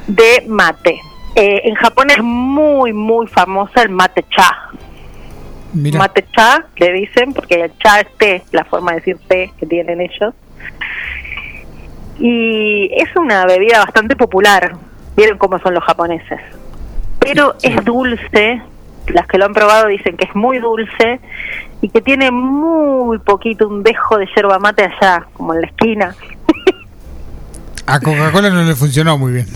De 0.07 0.43
mate. 0.47 0.99
Eh, 1.35 1.61
en 1.65 1.75
Japón 1.75 2.09
es 2.09 2.21
muy, 2.21 2.93
muy 2.93 3.27
famosa 3.27 3.83
el 3.83 3.89
mate 3.89 4.25
cha. 4.29 4.69
Mate 5.73 6.25
cha, 6.35 6.65
le 6.77 6.93
dicen, 6.93 7.33
porque 7.33 7.61
el 7.61 7.77
cha 7.77 7.99
es 7.99 8.07
té, 8.17 8.41
la 8.51 8.65
forma 8.65 8.91
de 8.91 8.97
decir 8.97 9.17
té 9.27 9.51
que 9.59 9.65
tienen 9.67 10.01
ellos. 10.01 10.33
Y 12.17 12.89
es 12.93 13.15
una 13.15 13.45
bebida 13.45 13.79
bastante 13.79 14.15
popular. 14.15 14.75
Vieron 15.15 15.37
cómo 15.37 15.59
son 15.59 15.75
los 15.75 15.83
japoneses. 15.83 16.41
Pero 17.19 17.55
es 17.61 17.83
dulce. 17.85 18.61
Las 19.07 19.27
que 19.27 19.37
lo 19.37 19.45
han 19.45 19.53
probado 19.53 19.87
dicen 19.87 20.17
que 20.17 20.25
es 20.25 20.35
muy 20.35 20.59
dulce 20.59 21.19
y 21.81 21.89
que 21.89 22.01
tiene 22.01 22.31
muy 22.31 23.17
poquito, 23.19 23.67
un 23.67 23.83
dejo 23.83 24.17
de 24.17 24.27
yerba 24.35 24.59
mate 24.59 24.83
allá, 24.83 25.25
como 25.33 25.53
en 25.53 25.61
la 25.61 25.67
esquina. 25.67 26.15
A 27.93 27.99
Coca-Cola 27.99 28.49
no 28.49 28.63
le 28.63 28.75
funcionó 28.75 29.17
muy 29.17 29.33
bien. 29.33 29.47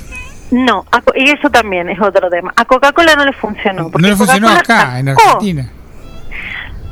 No, 0.51 0.85
a 0.91 1.01
Co- 1.01 1.13
y 1.15 1.29
eso 1.29 1.49
también 1.49 1.89
es 1.89 1.99
otro 1.99 2.29
tema. 2.29 2.53
A 2.55 2.65
Coca-Cola 2.65 3.15
no 3.15 3.25
le 3.25 3.33
funcionó. 3.33 3.83
No 3.83 3.89
porque 3.91 4.07
le 4.07 4.15
funcionó 4.15 4.49
acá, 4.49 4.99
en 4.99 5.09
Argentina. 5.09 5.69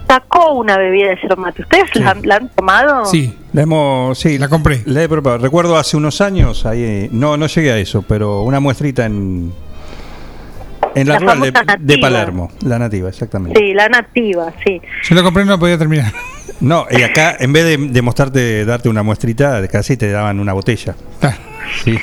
Sacó 0.07 0.53
una 0.55 0.77
bebida 0.77 1.09
de 1.09 1.15
yerba 1.22 1.35
mate. 1.38 1.61
¿Ustedes 1.61 1.95
la, 1.95 2.11
han- 2.11 2.22
la 2.23 2.35
han 2.35 2.49
tomado? 2.49 3.05
La 3.53 3.61
hemos, 3.61 4.18
sí, 4.19 4.38
la 4.38 4.49
compré. 4.49 4.81
La 4.85 5.03
he 5.03 5.07
probado. 5.09 5.38
Recuerdo 5.38 5.77
hace 5.77 5.95
unos 5.95 6.19
años, 6.22 6.65
ahí, 6.65 7.07
no, 7.13 7.38
no 7.38 7.47
llegué 7.47 7.72
a 7.72 7.77
eso, 7.77 8.01
pero 8.01 8.41
una 8.41 8.59
muestrita 8.59 9.05
en, 9.05 9.53
en 10.95 11.07
la, 11.07 11.13
La 11.13 11.19
rural 11.19 11.41
de, 11.41 11.93
de. 11.95 11.97
Palermo, 11.99 12.51
la 12.61 12.77
nativa, 12.77 13.07
exactamente. 13.07 13.57
Sí, 13.57 13.73
la 13.73 13.88
nativa, 13.88 14.51
sí. 14.65 14.81
Yo 15.03 15.15
lo 15.15 15.23
compré 15.23 15.43
y 15.43 15.45
no 15.45 15.57
podía 15.57 15.77
terminar. 15.77 16.11
No, 16.61 16.85
y 16.89 17.01
acá 17.01 17.35
en 17.39 17.51
vez 17.51 17.65
de, 17.65 17.77
de 17.77 18.01
mostrarte, 18.01 18.65
darte 18.65 18.88
una 18.88 19.03
muestrita, 19.03 19.67
casi 19.67 19.97
te 19.97 20.11
daban 20.11 20.39
una 20.39 20.53
botella. 20.53 20.95
Sí. 21.83 21.97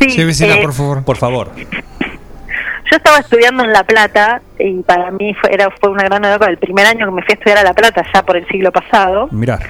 Sí, 0.00 0.08
Llévesela, 0.08 0.56
eh, 0.56 0.62
por 0.62 0.72
favor. 0.72 1.04
Por 1.04 1.16
favor. 1.16 1.52
Yo 1.56 2.96
estaba 2.96 3.18
estudiando 3.18 3.62
en 3.64 3.72
La 3.72 3.84
Plata 3.84 4.42
y 4.58 4.82
para 4.82 5.10
mí 5.10 5.34
fue, 5.34 5.52
era, 5.52 5.70
fue 5.70 5.90
una 5.90 6.04
gran 6.04 6.22
novedad 6.22 6.48
el 6.48 6.58
primer 6.58 6.86
año 6.86 7.06
que 7.06 7.12
me 7.12 7.22
fui 7.22 7.32
a 7.32 7.34
estudiar 7.34 7.58
a 7.58 7.62
La 7.62 7.74
Plata, 7.74 8.04
ya 8.12 8.22
por 8.24 8.36
el 8.36 8.46
siglo 8.48 8.72
pasado. 8.72 9.28
Mirá. 9.30 9.60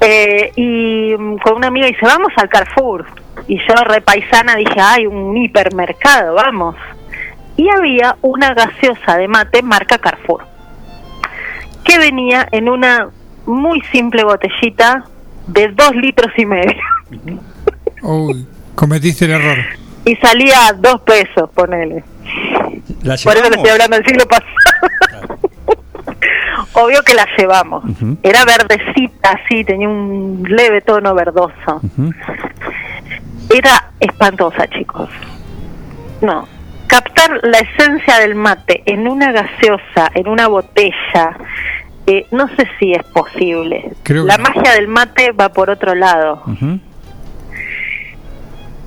Eh, 0.00 0.50
y 0.56 1.14
mm, 1.16 1.36
con 1.38 1.56
una 1.56 1.68
amiga 1.68 1.86
dice, 1.86 2.04
vamos 2.04 2.32
al 2.36 2.48
Carrefour. 2.48 3.06
Y 3.46 3.58
yo, 3.58 3.74
repaisana, 3.84 4.56
dije, 4.56 4.74
ay, 4.80 5.06
un 5.06 5.36
hipermercado, 5.36 6.34
vamos. 6.34 6.74
Y 7.56 7.68
había 7.68 8.16
una 8.22 8.54
gaseosa 8.54 9.18
de 9.18 9.28
mate 9.28 9.62
marca 9.62 9.98
Carrefour, 9.98 10.44
que 11.84 11.98
venía 11.98 12.48
en 12.50 12.68
una 12.68 13.10
muy 13.46 13.80
simple 13.92 14.24
botellita 14.24 15.04
de 15.46 15.68
dos 15.68 15.94
litros 15.94 16.32
y 16.36 16.46
medio. 16.46 16.80
Uy, 18.02 18.46
cometiste 18.74 19.24
el 19.24 19.32
error. 19.32 19.58
Y 20.04 20.16
salía 20.16 20.66
a 20.66 20.72
dos 20.72 21.00
pesos, 21.02 21.48
ponele. 21.54 22.02
La 23.04 23.14
Por 23.22 23.36
eso 23.36 23.50
le 23.50 23.56
estoy 23.56 23.70
hablando 23.70 23.96
del 23.96 24.04
siglo 24.04 24.24
pasado. 24.26 25.38
Obvio 26.72 27.02
que 27.02 27.14
la 27.14 27.24
llevamos. 27.38 27.84
Era 28.24 28.44
verdecita, 28.44 29.38
sí, 29.48 29.62
tenía 29.64 29.88
un 29.88 30.42
leve 30.48 30.80
tono 30.80 31.14
verdoso. 31.14 31.80
Era 33.54 33.90
espantosa, 34.00 34.66
chicos. 34.70 35.08
No. 36.20 36.48
Captar 36.88 37.38
la 37.42 37.58
esencia 37.58 38.18
del 38.18 38.34
mate 38.34 38.82
en 38.86 39.06
una 39.06 39.30
gaseosa, 39.30 40.10
en 40.14 40.26
una 40.26 40.48
botella, 40.48 41.36
eh, 42.06 42.26
no 42.30 42.48
sé 42.56 42.66
si 42.78 42.92
es 42.92 43.04
posible. 43.04 43.92
Creo 44.02 44.24
la 44.24 44.38
magia 44.38 44.72
del 44.72 44.88
mate 44.88 45.32
va 45.32 45.50
por 45.50 45.70
otro 45.70 45.94
lado. 45.94 46.42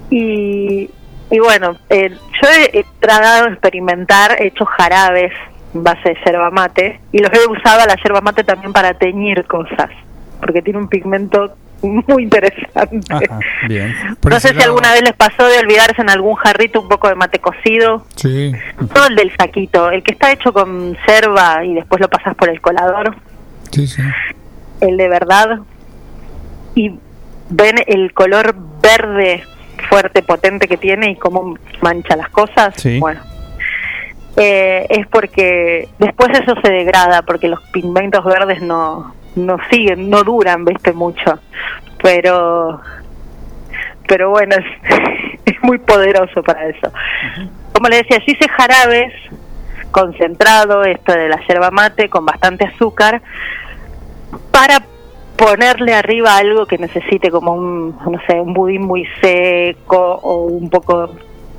Y, 0.09 0.89
y 1.31 1.39
bueno, 1.39 1.77
eh, 1.89 2.09
yo 2.09 2.49
he, 2.49 2.79
he 2.79 2.85
tratado 2.99 3.45
de 3.45 3.51
experimentar, 3.53 4.35
he 4.39 4.47
hecho 4.47 4.65
jarabes 4.65 5.33
en 5.73 5.83
base 5.83 6.09
de 6.09 6.17
yerba 6.25 6.51
mate 6.51 6.99
y 7.11 7.19
los 7.19 7.31
he 7.33 7.47
usado 7.49 7.81
a 7.81 7.85
la 7.85 7.95
yerba 7.95 8.21
mate 8.21 8.43
también 8.43 8.71
para 8.73 8.93
teñir 8.93 9.45
cosas, 9.45 9.89
porque 10.39 10.61
tiene 10.61 10.79
un 10.79 10.87
pigmento 10.87 11.55
muy 11.81 12.23
interesante. 12.23 13.27
Bien. 13.67 13.93
no 14.23 14.39
sé 14.39 14.53
si 14.55 14.61
alguna 14.61 14.91
vez 14.93 15.03
les 15.03 15.13
pasó 15.13 15.45
de 15.47 15.59
olvidarse 15.59 16.01
en 16.01 16.09
algún 16.09 16.35
jarrito 16.35 16.81
un 16.81 16.87
poco 16.89 17.07
de 17.07 17.15
mate 17.15 17.39
cocido. 17.39 18.05
Sí. 18.15 18.51
No 18.95 19.05
el 19.07 19.15
del 19.15 19.31
saquito, 19.37 19.91
el 19.91 20.03
que 20.03 20.13
está 20.13 20.31
hecho 20.31 20.51
con 20.53 20.97
yerba 21.07 21.63
y 21.65 21.73
después 21.73 22.01
lo 22.01 22.07
pasas 22.09 22.35
por 22.35 22.49
el 22.49 22.61
colador, 22.61 23.15
Sí, 23.71 23.87
sí. 23.87 24.01
el 24.81 24.97
de 24.97 25.09
verdad. 25.09 25.59
Y 26.75 26.97
ven 27.49 27.75
el 27.87 28.13
color 28.13 28.55
verde 28.81 29.43
fuerte, 29.89 30.23
potente 30.23 30.67
que 30.67 30.77
tiene 30.77 31.11
y 31.11 31.15
cómo 31.15 31.55
mancha 31.81 32.15
las 32.15 32.29
cosas. 32.29 32.73
Sí. 32.77 32.99
Bueno, 32.99 33.21
eh, 34.37 34.85
es 34.89 35.07
porque 35.07 35.87
después 35.99 36.29
eso 36.37 36.55
se 36.61 36.71
degrada, 36.71 37.21
porque 37.21 37.47
los 37.47 37.61
pigmentos 37.71 38.23
verdes 38.25 38.61
no, 38.61 39.13
no 39.35 39.57
siguen, 39.69 40.09
no 40.09 40.23
duran, 40.23 40.65
viste, 40.65 40.93
mucho. 40.93 41.39
Pero, 42.01 42.81
pero 44.07 44.29
bueno, 44.29 44.55
es, 44.55 45.39
es 45.45 45.63
muy 45.63 45.77
poderoso 45.77 46.43
para 46.43 46.67
eso. 46.67 46.91
Como 47.73 47.89
le 47.89 47.97
decía, 47.97 48.17
yo 48.19 48.31
hice 48.33 48.47
jarabes 48.49 49.13
concentrado, 49.91 50.83
esto 50.83 51.13
de 51.13 51.29
la 51.29 51.39
yerba 51.47 51.71
mate, 51.71 52.09
con 52.09 52.25
bastante 52.25 52.65
azúcar, 52.65 53.21
para 54.51 54.83
ponerle 55.37 55.93
arriba 55.93 56.37
algo 56.37 56.65
que 56.65 56.77
necesite 56.77 57.29
como 57.29 57.53
un, 57.53 57.89
no 57.89 58.19
sé, 58.27 58.39
un 58.39 58.53
budín 58.53 58.83
muy 58.83 59.05
seco 59.21 60.19
o 60.21 60.45
un 60.45 60.69
poco... 60.69 61.09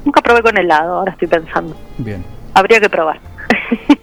Nunca 0.04 0.20
probé 0.20 0.42
con 0.42 0.56
helado, 0.56 0.98
ahora 0.98 1.12
estoy 1.12 1.28
pensando. 1.28 1.74
Bien. 1.98 2.24
Habría 2.54 2.80
que 2.80 2.88
probar. 2.88 3.18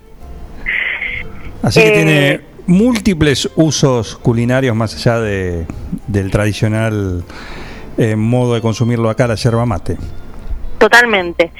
Así 1.63 1.79
que 1.79 1.87
Eh, 1.87 1.91
tiene 1.93 2.41
múltiples 2.67 3.49
usos 3.55 4.15
culinarios 4.17 4.75
más 4.75 4.95
allá 4.95 5.19
de, 5.19 5.65
del 6.07 6.31
tradicional 6.31 7.23
eh, 7.97 8.15
modo 8.15 8.55
de 8.55 8.61
consumirlo 8.61 9.09
acá, 9.09 9.27
la 9.27 9.35
yerba 9.35 9.65
mate. 9.65 9.97
Totalmente. 10.77 11.51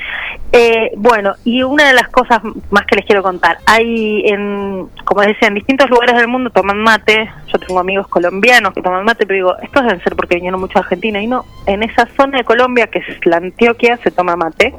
Eh, 0.51 0.91
bueno, 0.97 1.33
y 1.43 1.63
una 1.63 1.87
de 1.87 1.93
las 1.93 2.09
cosas 2.09 2.41
más 2.69 2.85
que 2.85 2.95
les 2.95 3.05
quiero 3.05 3.23
contar, 3.23 3.57
hay, 3.65 4.21
en, 4.25 4.87
como 5.03 5.21
decía, 5.21 5.47
en 5.47 5.55
distintos 5.55 5.89
lugares 5.89 6.15
del 6.15 6.27
mundo 6.27 6.51
toman 6.51 6.77
mate, 6.77 7.31
yo 7.47 7.57
tengo 7.57 7.79
amigos 7.79 8.07
colombianos 8.07 8.73
que 8.73 8.81
toman 8.81 9.03
mate, 9.03 9.25
pero 9.25 9.35
digo, 9.35 9.55
estos 9.63 9.83
deben 9.83 10.03
ser 10.03 10.15
porque 10.15 10.35
vinieron 10.35 10.59
mucho 10.59 10.77
a 10.77 10.81
Argentina, 10.81 11.21
y 11.21 11.27
no, 11.27 11.45
en 11.65 11.81
esa 11.81 12.07
zona 12.17 12.37
de 12.39 12.43
Colombia, 12.43 12.87
que 12.87 12.99
es 12.99 13.25
la 13.25 13.37
Antioquia, 13.37 13.97
se 14.03 14.11
toma 14.11 14.35
mate. 14.35 14.75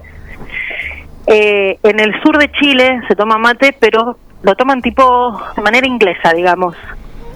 Eh, 1.26 1.78
en 1.82 1.98
el 1.98 2.20
sur 2.22 2.38
de 2.38 2.52
Chile 2.52 3.00
se 3.08 3.16
toma 3.16 3.38
mate, 3.38 3.74
pero 3.80 4.18
lo 4.44 4.54
toman 4.54 4.80
tipo 4.80 5.40
de 5.56 5.62
manera 5.62 5.86
inglesa, 5.86 6.32
digamos. 6.32 6.76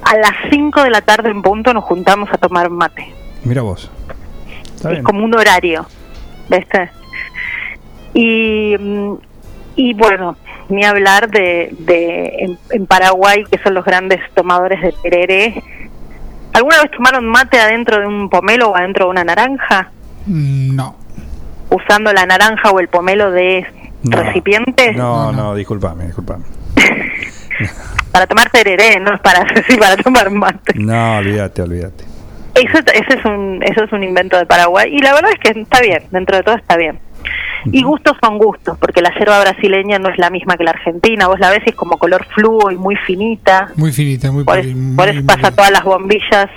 A 0.05 0.17
las 0.17 0.33
5 0.51 0.85
de 0.85 0.91
la 0.91 1.01
tarde 1.01 1.31
en 1.31 1.43
punto 1.43 1.75
nos 1.75 1.83
juntamos 1.85 2.29
a 2.33 2.39
tomar 2.39 2.71
mate. 2.71 3.13
Mira 3.45 3.63
vos. 3.63 3.91
Está 4.77 4.89
es 4.91 4.93
bien. 4.97 5.03
como 5.05 5.25
un 5.25 5.35
horario, 5.35 5.85
¿viste? 6.49 6.91
Y, 8.15 8.75
y 9.77 9.95
bueno, 9.95 10.37
ni 10.69 10.85
hablar 10.85 11.29
de, 11.31 11.75
de 11.81 12.27
en, 12.41 12.59
en 12.71 12.87
Paraguay, 12.87 13.45
que 13.51 13.59
son 13.59 13.75
los 13.75 13.85
grandes 13.85 14.21
tomadores 14.35 14.81
de 14.81 14.93
tereré. 15.03 15.63
¿Alguna 16.53 16.83
vez 16.83 16.91
tomaron 16.91 17.27
mate 17.27 17.61
adentro 17.61 18.01
de 18.01 18.07
un 18.07 18.29
pomelo 18.31 18.71
o 18.71 18.77
adentro 18.77 19.07
de 19.07 19.11
una 19.11 19.25
naranja? 19.25 19.91
Mm, 20.27 20.75
No. 20.77 20.97
Usando 21.71 22.13
la 22.15 22.25
naranja 22.25 22.71
o 22.71 22.81
el 22.81 22.89
pomelo 22.89 23.31
de 23.31 23.67
No. 24.03 24.17
recipiente 24.23 24.93
No, 24.95 25.33
no, 25.33 25.55
disculpame, 25.55 26.07
disculpame. 26.07 26.45
Para 28.13 28.27
tomar 28.27 28.51
tereré, 28.51 28.99
no 29.01 29.15
es 29.15 29.21
para, 29.21 29.45
sí, 29.69 29.77
para 29.77 29.97
tomar 29.97 30.31
mate. 30.31 30.75
No, 30.75 31.19
olvídate, 31.19 31.63
olvídate. 31.63 32.05
Eso, 32.55 32.79
eso 32.79 33.19
es 33.19 33.25
un 33.25 33.63
eso 33.63 33.85
es 33.85 33.93
un 33.93 34.03
invento 34.03 34.37
de 34.37 34.45
Paraguay 34.47 34.93
y 34.93 34.99
la 34.99 35.13
verdad 35.15 35.31
es 35.33 35.39
que 35.39 35.61
está 35.61 35.81
bien, 35.81 36.03
dentro 36.11 36.37
de 36.37 36.43
todo 36.43 36.57
está 36.57 36.77
bien. 36.77 36.99
Y 37.73 37.83
gustos 37.83 38.17
son 38.23 38.39
gustos, 38.39 38.79
porque 38.79 39.03
la 39.03 39.13
yerba 39.19 39.41
brasileña 39.41 39.99
no 39.99 40.09
es 40.09 40.17
la 40.19 40.31
misma 40.31 40.57
que 40.57 40.63
la 40.65 40.71
argentina. 40.71 41.27
Vos 41.27 41.41
la 41.41 41.51
ves 41.51 41.61
y 41.67 41.71
es 41.71 41.75
como 41.75 41.99
color 41.99 42.25
fluo 42.35 42.71
y 42.71 42.77
muy 42.77 42.95
finita. 42.97 43.69
Muy 43.77 43.93
finita, 43.93 44.31
muy, 44.31 44.45
Por, 44.45 44.65
muy- 44.65 44.97
por 44.97 45.09
eso 45.09 45.27
pasa 45.27 45.51
todas 45.51 45.71
las 45.73 45.83
bombillas. 45.83 46.49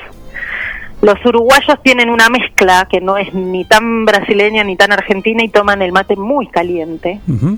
Los 1.01 1.15
uruguayos 1.25 1.81
tienen 1.83 2.09
una 2.11 2.29
mezcla 2.29 2.87
que 2.89 3.01
no 3.01 3.17
es 3.17 3.33
ni 3.33 3.65
tan 3.65 4.05
brasileña 4.05 4.63
ni 4.63 4.75
tan 4.77 4.91
argentina 4.91 5.43
y 5.43 5.49
toman 5.49 5.81
el 5.81 5.91
mate 5.91 6.15
muy 6.15 6.47
caliente. 6.47 7.19
Ujú. 7.27 7.57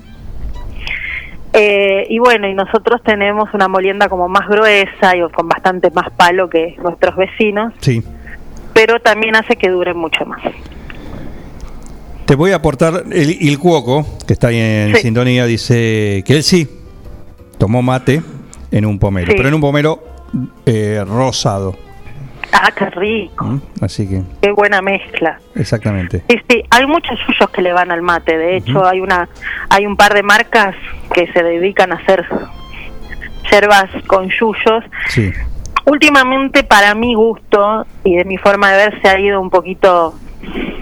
Eh, 1.56 2.06
y 2.10 2.18
bueno, 2.18 2.48
y 2.48 2.54
nosotros 2.54 3.00
tenemos 3.04 3.48
una 3.54 3.68
molienda 3.68 4.08
como 4.08 4.28
más 4.28 4.48
gruesa 4.48 5.16
y 5.16 5.20
con 5.30 5.46
bastante 5.48 5.90
más 5.92 6.10
palo 6.16 6.50
que 6.50 6.74
nuestros 6.82 7.14
vecinos, 7.14 7.72
Sí. 7.78 8.02
pero 8.72 8.98
también 8.98 9.36
hace 9.36 9.54
que 9.54 9.70
dure 9.70 9.94
mucho 9.94 10.24
más. 10.26 10.42
Te 12.26 12.34
voy 12.34 12.50
a 12.50 12.56
aportar 12.56 13.04
el, 13.12 13.36
el 13.40 13.58
Cuoco, 13.58 14.04
que 14.26 14.32
está 14.32 14.48
ahí 14.48 14.58
en 14.58 14.96
Sí. 14.96 15.02
sintonía, 15.02 15.46
dice 15.46 16.24
que 16.26 16.34
él 16.34 16.42
sí 16.42 16.66
tomó 17.58 17.82
mate 17.82 18.20
en 18.72 18.84
un 18.86 18.98
pomelo, 18.98 19.28
Sí. 19.30 19.34
pero 19.36 19.48
en 19.48 19.54
un 19.54 19.60
pomelo 19.60 20.02
eh, 20.66 21.04
rosado. 21.06 21.76
Ah, 22.52 22.70
qué 22.76 22.90
rico, 22.90 23.44
¿m? 23.44 23.60
Así 23.80 24.08
que, 24.08 24.22
qué 24.40 24.50
buena 24.52 24.80
mezcla. 24.82 25.38
exactamente. 25.54 26.22
Sí, 26.28 26.40
sí, 26.48 26.62
hay 26.70 26.86
muchos 26.86 27.18
suyos 27.26 27.50
que 27.50 27.62
le 27.62 27.72
van 27.72 27.90
al 27.90 28.02
mate. 28.02 28.36
De 28.36 28.56
hecho, 28.56 28.84
hay 28.86 29.00
una, 29.00 29.28
hay 29.70 29.86
un 29.86 29.96
par 29.96 30.14
de 30.14 30.22
marcas 30.22 30.74
que 31.12 31.30
se 31.32 31.42
dedican 31.42 31.92
a 31.92 31.96
hacer 31.96 32.26
yerbas 33.50 33.90
con 34.06 34.28
yuyos. 34.28 34.84
Sí. 35.08 35.32
Últimamente, 35.86 36.64
para 36.64 36.94
mi 36.94 37.14
gusto 37.14 37.86
y 38.04 38.16
de 38.16 38.24
mi 38.24 38.38
forma 38.38 38.72
de 38.72 38.76
ver, 38.76 39.02
se 39.02 39.08
ha 39.08 39.18
ido 39.18 39.40
un 39.40 39.50
poquito 39.50 40.14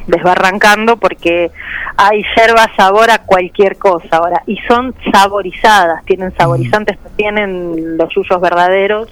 desbarrancando 0.06 0.96
porque 0.96 1.50
hay 1.96 2.24
yerba 2.36 2.70
sabor 2.76 3.10
a 3.10 3.18
cualquier 3.18 3.76
cosa 3.78 4.16
ahora 4.16 4.42
y 4.46 4.56
son 4.68 4.94
saborizadas, 5.12 6.04
tienen 6.04 6.34
saborizantes, 6.36 6.98
tienen 7.16 7.96
los 7.96 8.12
yuyos 8.14 8.40
verdaderos 8.40 9.08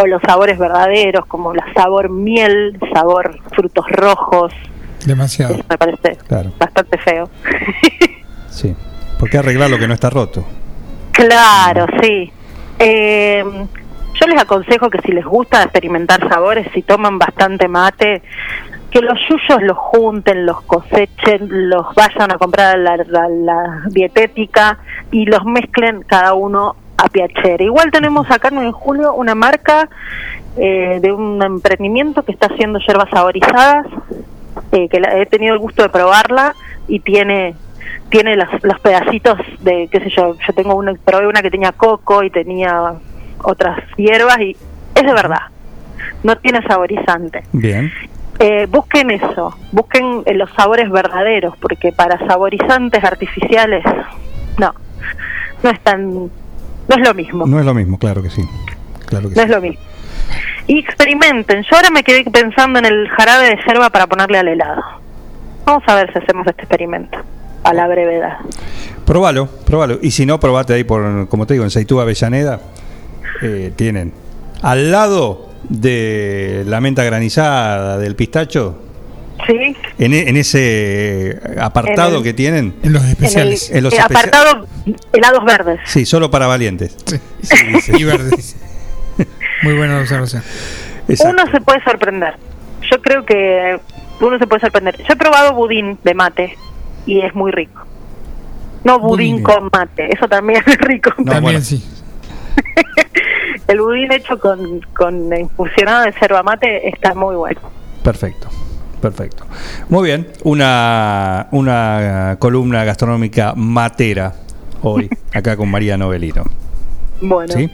o 0.00 0.06
los 0.06 0.22
sabores 0.22 0.58
verdaderos 0.58 1.26
como 1.26 1.52
la 1.54 1.64
sabor 1.74 2.08
miel, 2.10 2.78
sabor 2.94 3.38
frutos 3.54 3.84
rojos, 3.90 4.52
Demasiado. 5.04 5.56
me 5.68 5.76
parece 5.78 6.16
Claro. 6.26 6.52
bastante 6.58 6.98
feo. 6.98 7.28
Sí. 8.50 8.74
¿Por 9.18 9.30
qué 9.30 9.38
arreglar 9.38 9.70
lo 9.70 9.78
que 9.78 9.86
no 9.86 9.94
está 9.94 10.10
roto? 10.10 10.44
Claro, 11.12 11.86
sí. 12.02 12.32
Eh, 12.78 13.44
yo 14.20 14.26
les 14.26 14.40
aconsejo 14.40 14.90
que 14.90 15.00
si 15.02 15.12
les 15.12 15.24
gusta 15.24 15.62
experimentar 15.62 16.28
sabores, 16.28 16.66
si 16.74 16.82
toman 16.82 17.18
bastante 17.18 17.68
mate, 17.68 18.22
que 18.90 19.00
los 19.00 19.18
yuyos 19.28 19.62
los 19.62 19.76
junten, 19.76 20.46
los 20.46 20.60
cosechen, 20.62 21.68
los 21.68 21.94
vayan 21.94 22.32
a 22.32 22.38
comprar 22.38 22.74
a 22.74 22.78
la, 22.78 22.96
la- 22.96 23.28
la 23.28 23.82
dietética 23.90 24.78
y 25.12 25.26
los 25.26 25.44
mezclen 25.44 26.02
cada 26.02 26.34
uno 26.34 26.74
a 26.98 27.08
piacere. 27.08 27.64
Igual 27.64 27.90
tenemos 27.90 28.30
acá 28.30 28.48
en 28.48 28.72
julio 28.72 29.14
una 29.14 29.34
marca 29.34 29.88
eh, 30.56 30.98
de 31.00 31.12
un 31.12 31.42
emprendimiento 31.42 32.24
que 32.24 32.32
está 32.32 32.48
haciendo 32.48 32.78
yerbas 32.80 33.08
saborizadas, 33.10 33.86
eh, 34.72 34.88
que 34.88 34.98
la- 35.00 35.16
he 35.18 35.26
tenido 35.26 35.54
el 35.54 35.60
gusto 35.60 35.82
de 35.82 35.88
probarla 35.88 36.54
y 36.88 37.00
tiene 37.00 37.54
tiene 38.10 38.36
los, 38.36 38.48
los 38.62 38.80
pedacitos 38.80 39.38
de, 39.60 39.86
qué 39.92 40.00
sé 40.00 40.10
yo, 40.10 40.34
yo 40.34 40.52
tengo 40.54 40.74
una, 40.74 40.94
probé 41.04 41.26
una 41.26 41.42
que 41.42 41.50
tenía 41.50 41.72
coco 41.72 42.22
y 42.22 42.30
tenía 42.30 42.94
otras 43.42 43.78
hierbas 43.96 44.40
y 44.40 44.56
es 44.94 45.02
de 45.04 45.12
verdad, 45.12 45.42
no 46.22 46.36
tiene 46.38 46.62
saborizante. 46.66 47.42
Bien. 47.52 47.92
Eh, 48.40 48.66
busquen 48.70 49.10
eso, 49.10 49.54
busquen 49.72 50.22
eh, 50.26 50.34
los 50.34 50.50
sabores 50.52 50.90
verdaderos, 50.90 51.54
porque 51.58 51.92
para 51.92 52.18
saborizantes 52.26 53.04
artificiales, 53.04 53.84
no, 54.58 54.72
no 55.62 55.70
es 55.70 55.80
tan, 55.80 56.30
no 56.88 56.94
es 56.96 57.06
lo 57.06 57.14
mismo, 57.14 57.46
No 57.46 57.60
es 57.60 57.66
lo 57.66 57.74
mismo, 57.74 57.98
claro 57.98 58.22
que 58.22 58.30
sí. 58.30 58.42
Claro 59.06 59.28
que 59.28 59.34
no 59.34 59.42
sí. 59.42 59.48
es 59.48 59.54
lo 59.54 59.60
mismo. 59.60 59.80
Y 60.66 60.78
experimenten, 60.80 61.62
yo 61.62 61.76
ahora 61.76 61.90
me 61.90 62.02
quedé 62.02 62.24
pensando 62.30 62.78
en 62.78 62.84
el 62.84 63.08
jarabe 63.08 63.46
de 63.48 63.58
yerba 63.66 63.88
para 63.90 64.06
ponerle 64.06 64.38
al 64.38 64.48
helado. 64.48 64.82
Vamos 65.64 65.82
a 65.86 65.94
ver 65.94 66.12
si 66.12 66.18
hacemos 66.18 66.46
este 66.46 66.62
experimento 66.62 67.18
a 67.64 67.72
la 67.74 67.86
brevedad. 67.88 68.38
Probalo, 69.06 69.46
probalo. 69.64 69.98
Y 70.02 70.10
si 70.10 70.26
no, 70.26 70.38
probate 70.38 70.74
ahí 70.74 70.84
por, 70.84 71.28
como 71.28 71.46
te 71.46 71.54
digo, 71.54 71.64
en 71.64 71.70
Seitú 71.70 72.00
Avellaneda. 72.00 72.60
eh, 73.42 73.72
tienen 73.76 74.12
al 74.62 74.90
lado 74.90 75.48
de 75.68 76.64
la 76.66 76.80
menta 76.80 77.04
granizada, 77.04 77.96
del 77.98 78.14
pistacho, 78.16 78.78
Sí, 79.46 79.76
en, 79.98 80.12
e- 80.14 80.28
en 80.28 80.36
ese 80.36 81.38
apartado 81.60 82.10
En 82.10 82.16
el- 82.16 82.22
que 82.22 82.32
tienen. 82.34 82.74
En 82.82 82.92
los 82.92 83.02
en 83.02 83.08
el, 83.08 83.12
especiales. 83.14 83.70
En 83.70 83.84
los 83.84 83.92
eh, 83.92 83.96
especia- 83.98 84.20
apartado 84.20 84.66
helados 85.12 85.44
verdes. 85.44 85.80
Sí, 85.86 86.04
solo 86.04 86.30
para 86.30 86.46
valientes. 86.46 86.96
y 87.96 88.04
verdes. 88.04 88.56
Muy 89.62 89.76
buena 89.76 89.98
observación. 90.00 90.42
Uno 91.20 91.44
se 91.52 91.60
puede 91.60 91.82
sorprender. 91.84 92.34
Yo 92.90 93.00
creo 93.00 93.24
que 93.24 93.80
uno 94.20 94.38
se 94.38 94.46
puede 94.46 94.60
sorprender. 94.60 94.96
Yo 94.98 95.14
he 95.14 95.16
probado 95.16 95.54
budín 95.54 95.98
de 96.04 96.14
mate 96.14 96.56
y 97.06 97.20
es 97.20 97.34
muy 97.34 97.50
rico. 97.52 97.84
No 98.84 98.98
budín, 99.00 99.42
Budín. 99.42 99.42
con 99.44 99.68
mate, 99.72 100.12
eso 100.14 100.28
también 100.28 100.62
es 100.66 100.76
rico. 100.78 101.10
También 101.24 101.62
sí. 101.64 101.84
El 103.66 103.80
budín 103.80 104.12
hecho 104.12 104.38
con, 104.38 104.80
con 104.96 105.32
infusionado 105.36 106.04
de 106.04 106.14
yerba 106.20 106.42
mate 106.42 106.88
está 106.88 107.14
muy 107.14 107.36
bueno. 107.36 107.60
Perfecto, 108.02 108.48
perfecto. 109.00 109.44
Muy 109.88 110.04
bien, 110.08 110.28
una, 110.44 111.46
una 111.50 112.36
columna 112.38 112.84
gastronómica 112.84 113.54
matera 113.56 114.32
hoy, 114.82 115.08
acá 115.32 115.56
con 115.56 115.70
María 115.70 115.96
Novelino. 115.96 116.44
Bueno, 117.20 117.52
¿Sí? 117.54 117.70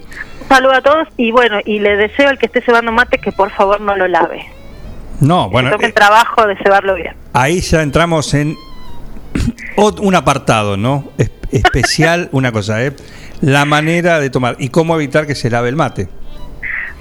saludo 0.48 0.72
a 0.72 0.82
todos 0.82 1.08
y 1.16 1.30
bueno, 1.32 1.58
y 1.64 1.78
le 1.80 1.96
deseo 1.96 2.28
al 2.28 2.38
que 2.38 2.46
esté 2.46 2.60
cebando 2.62 2.92
mate 2.92 3.18
que 3.18 3.32
por 3.32 3.50
favor 3.50 3.80
no 3.80 3.94
lo 3.96 4.08
lave. 4.08 4.44
No, 5.20 5.48
bueno, 5.50 5.68
que 5.70 5.74
tome 5.74 5.84
eh, 5.84 5.88
el 5.88 5.94
trabajo 5.94 6.46
de 6.46 6.56
cebarlo 6.56 6.94
bien. 6.94 7.14
ahí 7.32 7.60
ya 7.60 7.82
entramos 7.82 8.32
en 8.34 8.56
un 10.00 10.14
apartado, 10.14 10.76
¿no? 10.76 11.04
Es- 11.18 11.30
especial, 11.52 12.28
una 12.32 12.52
cosa, 12.52 12.82
¿eh? 12.84 12.92
La 13.40 13.64
manera 13.64 14.18
de 14.20 14.30
tomar 14.30 14.56
y 14.58 14.70
cómo 14.70 14.94
evitar 14.96 15.26
que 15.26 15.34
se 15.34 15.50
lave 15.50 15.68
el 15.68 15.76
mate. 15.76 16.08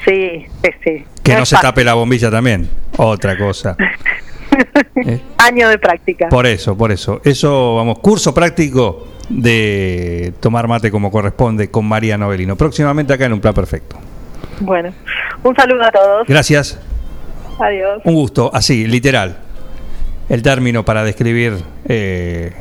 Sí, 0.06 0.46
sí, 0.64 0.70
sí. 0.84 1.06
Que 1.24 1.36
no 1.36 1.46
se 1.46 1.56
fácil. 1.56 1.70
tape 1.70 1.84
la 1.84 1.94
bombilla 1.94 2.30
también. 2.30 2.68
Otra 2.98 3.38
cosa. 3.38 3.78
Año 5.38 5.70
de 5.70 5.78
práctica. 5.78 6.30
Por 6.30 6.46
eso, 6.46 6.78
por 6.78 6.92
eso. 6.92 7.22
Eso, 7.24 7.76
vamos, 7.76 8.00
curso 8.00 8.34
práctico 8.34 9.08
de 9.30 10.34
tomar 10.40 10.68
mate 10.68 10.92
como 10.92 11.12
corresponde 11.12 11.72
con 11.72 11.86
María 11.86 12.18
Novelino. 12.18 12.56
Próximamente 12.56 13.14
acá 13.14 13.26
en 13.26 13.34
un 13.34 13.42
plan 13.42 13.54
perfecto. 13.54 13.98
Bueno, 14.60 14.94
un 15.44 15.56
saludo 15.56 15.84
a 15.84 15.92
todos. 15.92 16.28
Gracias. 16.28 16.80
Adiós. 17.60 18.02
Un 18.04 18.14
gusto, 18.14 18.52
así, 18.54 18.86
literal. 18.88 19.38
El 20.30 20.42
término 20.42 20.86
para 20.86 21.04
describir 21.04 21.54
eh, 21.86 22.54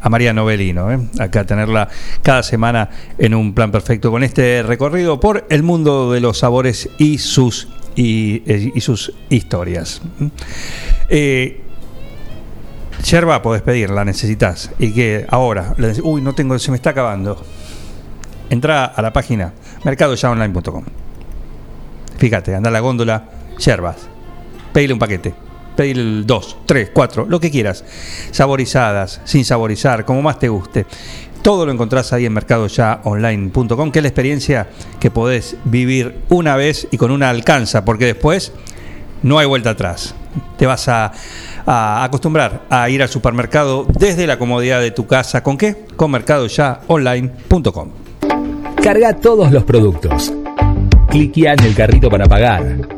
a 0.00 0.08
María 0.08 0.32
Novelino. 0.32 0.90
¿eh? 0.92 0.98
Acá 1.18 1.44
tenerla 1.44 1.88
cada 2.22 2.42
semana 2.42 2.90
en 3.18 3.34
un 3.34 3.54
plan 3.54 3.70
perfecto 3.70 4.10
con 4.10 4.22
este 4.22 4.62
recorrido 4.62 5.20
por 5.20 5.46
el 5.50 5.62
mundo 5.62 6.12
de 6.12 6.20
los 6.20 6.38
sabores 6.38 6.88
y 6.98 7.18
sus, 7.18 7.68
y, 7.96 8.42
eh, 8.46 8.72
y 8.74 8.80
sus 8.80 9.12
historias. 9.28 10.02
Eh, 11.08 11.62
Yerba, 13.04 13.42
podés 13.42 13.62
pedir, 13.62 13.90
la 13.90 14.04
necesitas. 14.04 14.70
Y 14.78 14.92
que 14.92 15.26
ahora, 15.28 15.74
uy, 16.02 16.20
no 16.20 16.34
tengo, 16.34 16.58
se 16.58 16.70
me 16.70 16.76
está 16.76 16.90
acabando. 16.90 17.42
Entra 18.50 18.86
a 18.86 19.02
la 19.02 19.12
página 19.12 19.52
mercadoyaonline.com. 19.84 20.84
Fíjate, 22.16 22.54
anda 22.54 22.70
a 22.70 22.72
la 22.72 22.80
góndola, 22.80 23.24
yerbas. 23.58 24.08
Pedile 24.72 24.92
un 24.92 24.98
paquete. 24.98 25.47
Pedile 25.78 26.24
dos, 26.24 26.56
tres, 26.66 26.90
cuatro, 26.92 27.24
lo 27.28 27.38
que 27.38 27.52
quieras. 27.52 27.84
Saborizadas, 28.32 29.20
sin 29.22 29.44
saborizar, 29.44 30.04
como 30.04 30.22
más 30.22 30.40
te 30.40 30.48
guste. 30.48 30.86
Todo 31.40 31.64
lo 31.64 31.70
encontrás 31.70 32.12
ahí 32.12 32.26
en 32.26 32.32
mercadoyaonline.com, 32.32 33.92
que 33.92 34.00
es 34.00 34.02
la 34.02 34.08
experiencia 34.08 34.66
que 34.98 35.12
podés 35.12 35.54
vivir 35.62 36.16
una 36.30 36.56
vez 36.56 36.88
y 36.90 36.96
con 36.96 37.12
una 37.12 37.30
alcanza, 37.30 37.84
porque 37.84 38.06
después 38.06 38.50
no 39.22 39.38
hay 39.38 39.46
vuelta 39.46 39.70
atrás. 39.70 40.16
Te 40.56 40.66
vas 40.66 40.88
a, 40.88 41.12
a 41.64 42.02
acostumbrar 42.02 42.62
a 42.70 42.90
ir 42.90 43.00
al 43.00 43.08
supermercado 43.08 43.86
desde 43.88 44.26
la 44.26 44.36
comodidad 44.36 44.80
de 44.80 44.90
tu 44.90 45.06
casa. 45.06 45.44
¿Con 45.44 45.56
qué? 45.56 45.86
Con 45.94 46.10
mercadoyaonline.com. 46.10 47.90
Carga 48.82 49.12
todos 49.14 49.52
los 49.52 49.62
productos. 49.62 50.32
Cliquea 51.08 51.52
en 51.52 51.62
el 51.62 51.76
carrito 51.76 52.10
para 52.10 52.26
pagar. 52.26 52.97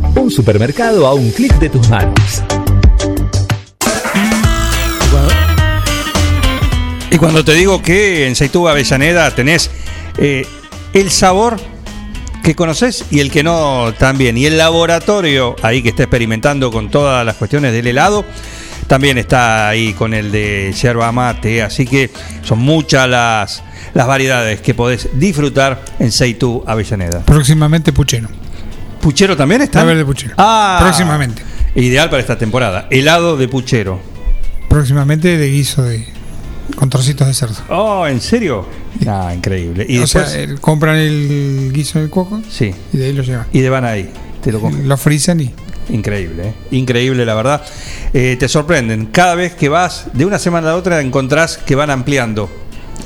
Un 0.15 0.29
supermercado 0.29 1.07
a 1.07 1.13
un 1.13 1.31
clic 1.31 1.53
de 1.59 1.69
tus 1.69 1.89
manos. 1.89 2.43
Y 7.09 7.17
cuando 7.17 7.43
te 7.43 7.53
digo 7.53 7.81
que 7.81 8.27
en 8.27 8.35
Seitúa 8.35 8.71
Avellaneda 8.71 9.33
tenés 9.35 9.69
eh, 10.17 10.45
el 10.93 11.11
sabor 11.11 11.57
que 12.43 12.55
conoces 12.55 13.05
y 13.11 13.19
el 13.19 13.31
que 13.31 13.43
no 13.43 13.93
también. 13.97 14.37
Y 14.37 14.45
el 14.45 14.57
laboratorio 14.57 15.55
ahí 15.61 15.81
que 15.81 15.89
está 15.89 16.03
experimentando 16.03 16.71
con 16.71 16.89
todas 16.89 17.25
las 17.25 17.35
cuestiones 17.35 17.73
del 17.73 17.87
helado, 17.87 18.25
también 18.87 19.17
está 19.17 19.69
ahí 19.69 19.93
con 19.93 20.13
el 20.13 20.31
de 20.31 20.73
yerba 20.79 21.11
mate. 21.11 21.61
Así 21.61 21.85
que 21.85 22.09
son 22.43 22.59
muchas 22.59 23.07
las, 23.09 23.63
las 23.93 24.07
variedades 24.07 24.61
que 24.61 24.73
podés 24.73 25.09
disfrutar 25.13 25.83
en 25.99 26.11
Seitú 26.11 26.63
Avellaneda. 26.65 27.23
Próximamente 27.25 27.91
Puchero. 27.93 28.29
¿Puchero 29.01 29.35
también 29.35 29.61
está? 29.61 29.79
Va 29.79 29.81
a 29.81 29.85
haber 29.85 29.97
de 29.97 30.05
puchero. 30.05 30.33
Ah, 30.37 30.77
Próximamente. 30.81 31.41
Ideal 31.75 32.09
para 32.09 32.21
esta 32.21 32.37
temporada. 32.37 32.87
Helado 32.91 33.37
de 33.37 33.47
puchero. 33.47 33.99
Próximamente 34.69 35.37
de 35.37 35.47
guiso 35.49 35.83
de 35.83 36.07
con 36.75 36.89
trocitos 36.89 37.27
de 37.27 37.33
cerdo. 37.33 37.55
Oh, 37.69 38.07
¿en 38.07 38.21
serio? 38.21 38.65
Ah, 39.05 39.33
increíble. 39.35 39.85
Y 39.89 39.97
o 39.97 40.01
después, 40.01 40.29
sea, 40.29 40.41
el- 40.41 40.59
compran 40.61 40.95
el 40.95 41.71
guiso 41.73 41.99
del 41.99 42.09
coco 42.09 42.41
sí. 42.49 42.73
y 42.93 42.97
de 42.97 43.05
ahí 43.07 43.13
lo 43.13 43.23
llevan. 43.23 43.47
Y 43.51 43.59
de 43.59 43.69
van 43.69 43.83
ahí. 43.85 44.09
Te 44.41 44.51
lo. 44.51 44.61
Lo 44.69 44.97
frisan 44.97 45.41
y 45.41 45.53
Increíble, 45.89 46.49
¿eh? 46.49 46.53
increíble 46.71 47.25
la 47.25 47.33
verdad. 47.33 47.63
Eh, 48.13 48.37
te 48.39 48.47
sorprenden. 48.47 49.07
Cada 49.07 49.35
vez 49.35 49.53
que 49.55 49.67
vas 49.67 50.05
de 50.13 50.25
una 50.25 50.39
semana 50.39 50.67
a 50.69 50.71
la 50.71 50.77
otra 50.77 51.01
encontrás 51.01 51.57
que 51.57 51.75
van 51.75 51.89
ampliando 51.89 52.49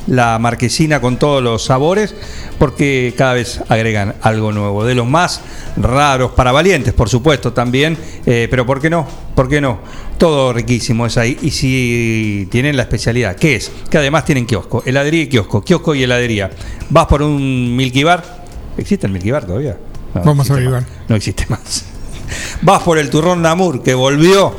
la 0.08 0.38
marquesina 0.40 1.02
con 1.02 1.18
todos 1.18 1.42
los 1.42 1.66
sabores 1.66 2.16
porque 2.60 3.14
cada 3.18 3.34
vez 3.34 3.62
agregan 3.70 4.16
algo 4.22 4.52
nuevo. 4.52 4.86
De 4.86 4.96
los 4.96 5.08
más 5.08 5.42
raros, 5.78 6.32
para 6.32 6.52
valientes 6.52 6.94
por 6.94 7.10
supuesto 7.10 7.54
también, 7.54 7.98
eh, 8.26 8.48
pero 8.50 8.66
¿por 8.66 8.82
qué 8.82 8.90
no? 8.90 9.08
¿Por 9.36 9.50
qué 9.50 9.62
no? 9.62 9.80
Todo 10.18 10.54
riquísimo 10.54 11.06
es 11.06 11.18
ahí. 11.18 11.38
Y 11.42 11.52
si 11.52 12.48
tienen 12.52 12.78
la 12.78 12.84
especialidad, 12.84 13.36
¿qué 13.36 13.56
es? 13.56 13.72
Que 13.90 13.98
además 13.98 14.26
tienen 14.26 14.46
kiosco, 14.46 14.84
heladería 14.86 15.24
y 15.24 15.28
kiosco, 15.28 15.62
kiosco 15.62 15.96
y 15.96 16.04
heladería. 16.04 16.50
Vas 16.90 17.08
por 17.08 17.22
un 17.22 17.76
Milky 17.76 18.04
Bar. 18.04 18.46
¿Existe 18.78 19.08
el 19.08 19.14
Milky 19.14 19.32
Bar 19.32 19.46
todavía? 19.46 19.78
No, 20.14 20.22
Vamos 20.24 20.50
a 20.50 20.54
existe 20.54 20.54
averiguar. 20.54 20.86
No 21.10 21.16
existe 21.16 21.46
más. 21.50 21.86
Vas 22.62 22.84
por 22.84 22.98
el 22.98 23.10
turrón 23.10 23.42
Namur 23.42 23.84
que 23.84 23.94
volvió. 23.94 24.54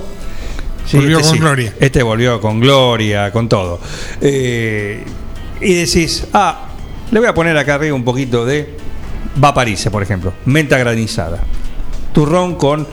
Volvió 0.92 1.20
con 1.20 1.38
gloria. 1.38 1.74
Este 1.80 2.02
volvió 2.02 2.40
con 2.40 2.60
gloria, 2.60 3.32
con 3.32 3.48
todo. 3.48 3.80
Eh, 4.20 5.02
y 5.60 5.74
decís, 5.74 6.26
ah, 6.32 6.68
le 7.10 7.18
voy 7.20 7.28
a 7.28 7.34
poner 7.34 7.56
acá 7.56 7.74
arriba 7.74 7.94
un 7.94 8.04
poquito 8.04 8.44
de 8.44 8.76
Vaparice, 9.36 9.90
por 9.90 10.02
ejemplo. 10.02 10.32
Menta 10.44 10.78
granizada. 10.78 11.40
Turrón 12.12 12.54
con 12.56 12.86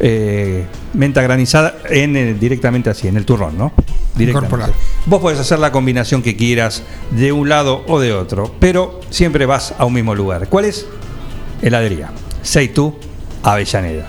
eh, 0.00 0.66
menta 0.94 1.22
granizada 1.22 1.78
en 1.88 2.16
el- 2.16 2.38
directamente 2.38 2.90
así, 2.90 3.08
en 3.08 3.16
el 3.16 3.24
turrón, 3.24 3.56
¿no? 3.58 3.72
Directamente. 4.14 4.72
Vos 5.06 5.20
podés 5.20 5.38
hacer 5.38 5.58
la 5.58 5.72
combinación 5.72 6.22
que 6.22 6.36
quieras 6.36 6.82
de 7.10 7.32
un 7.32 7.48
lado 7.48 7.84
o 7.88 7.98
de 8.00 8.12
otro, 8.12 8.54
pero 8.60 9.00
siempre 9.10 9.46
vas 9.46 9.74
a 9.78 9.84
un 9.84 9.94
mismo 9.94 10.14
lugar. 10.14 10.48
¿Cuál 10.48 10.66
es? 10.66 10.86
Heladería. 11.62 12.10
Seitú, 12.42 12.96
Avellaneda. 13.42 14.08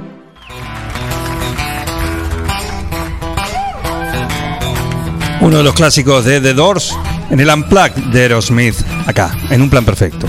Uno 5.41 5.57
de 5.57 5.63
los 5.63 5.73
clásicos 5.73 6.23
de 6.23 6.39
The 6.39 6.53
Doors 6.53 6.95
en 7.31 7.39
el 7.39 7.49
Unplugged 7.49 8.03
de 8.11 8.21
Aerosmith, 8.21 8.75
acá, 9.07 9.35
en 9.49 9.63
un 9.63 9.71
plan 9.71 9.83
perfecto. 9.83 10.27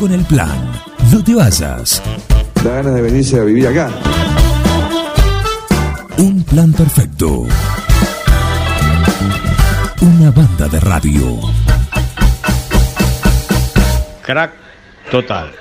Con 0.00 0.12
el 0.12 0.24
plan. 0.24 0.72
No 1.12 1.22
te 1.22 1.34
vayas. 1.34 2.02
Da 2.64 2.76
ganas 2.76 2.94
de 2.94 3.02
venirse 3.02 3.38
a 3.38 3.44
vivir 3.44 3.68
acá. 3.68 3.90
Un 6.16 6.42
plan 6.44 6.72
perfecto. 6.72 7.46
Una 10.00 10.30
banda 10.30 10.68
de 10.68 10.80
radio. 10.80 11.38
Crack 14.22 14.52
total. 15.10 15.52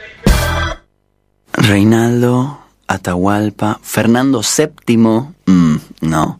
Reinaldo, 1.51 2.59
Atahualpa, 2.87 3.81
Fernando 3.83 4.41
VII. 4.41 4.97
mm, 5.45 5.75
no. 6.01 6.39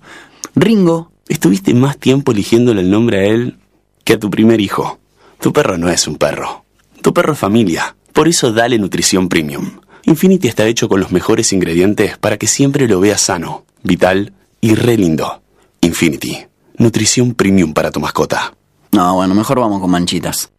Ringo, 0.56 1.12
Estuviste 1.28 1.74
más 1.76 1.98
tiempo 1.98 2.32
eligiéndole 2.32 2.82
el 2.82 2.90
nombre 2.90 3.20
a 3.20 3.24
él 3.26 3.60
que 4.04 4.14
a 4.14 4.20
tu 4.20 4.32
primer 4.32 4.62
hijo. 4.62 5.00
Tu 5.40 5.54
perro 5.54 5.78
no 5.78 5.90
es 5.90 6.08
un 6.08 6.16
perro. 6.16 6.66
Tu 7.02 7.14
perro 7.14 7.34
es 7.34 7.40
familia. 7.40 7.96
Por 8.14 8.28
eso 8.28 8.52
dale 8.52 8.78
nutrición 8.78 9.30
premium. 9.30 9.80
Infinity 10.04 10.48
está 10.48 10.66
hecho 10.66 10.90
con 10.90 11.00
los 11.00 11.12
mejores 11.12 11.54
ingredientes 11.54 12.18
para 12.18 12.38
que 12.38 12.48
siempre 12.48 12.88
lo 12.88 13.00
veas 13.00 13.22
sano, 13.22 13.64
vital 13.84 14.34
y 14.60 14.76
re 14.76 14.98
lindo. 14.98 15.42
Infinity. 15.82 16.46
Nutrición 16.78 17.34
premium 17.34 17.74
para 17.74 17.92
tu 17.92 18.00
mascota. 18.00 18.54
No, 18.92 19.16
bueno, 19.16 19.36
mejor 19.36 19.60
vamos 19.60 19.80
con 19.82 19.92
manchitas. 19.92 20.50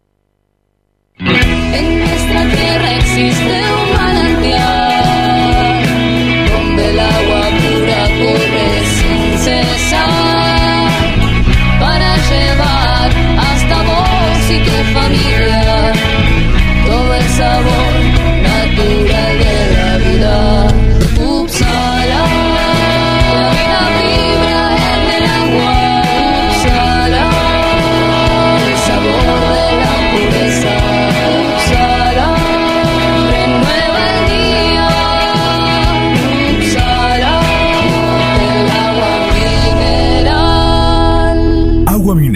En 1.19 1.99
nuestra 1.99 2.51
tierra 2.51 2.97
existe 2.99 3.61
un 3.61 3.93
manantial 3.93 5.85
donde 6.53 6.91
el 6.91 7.01
agua 7.01 7.51
pura 7.51 8.09
corre 8.21 8.87
sin 8.87 9.39
cesar 9.39 10.91
para 11.81 12.17
llevar 12.31 13.11
hasta 13.39 13.83
vos 13.83 14.51
y 14.51 14.59
tu 14.65 14.77
familia 14.99 15.60
todo 16.86 17.14
el 17.14 17.22
sabor 17.22 17.99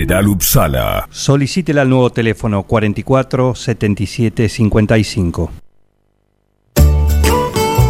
Agua 0.05 0.21
mineral 0.21 0.29
Upsala. 0.29 1.09
Solicítela 1.11 1.83
al 1.83 1.89
nuevo 1.89 2.11
teléfono 2.11 2.63
44 2.65 3.55
77 3.55 4.49
55. 4.49 5.51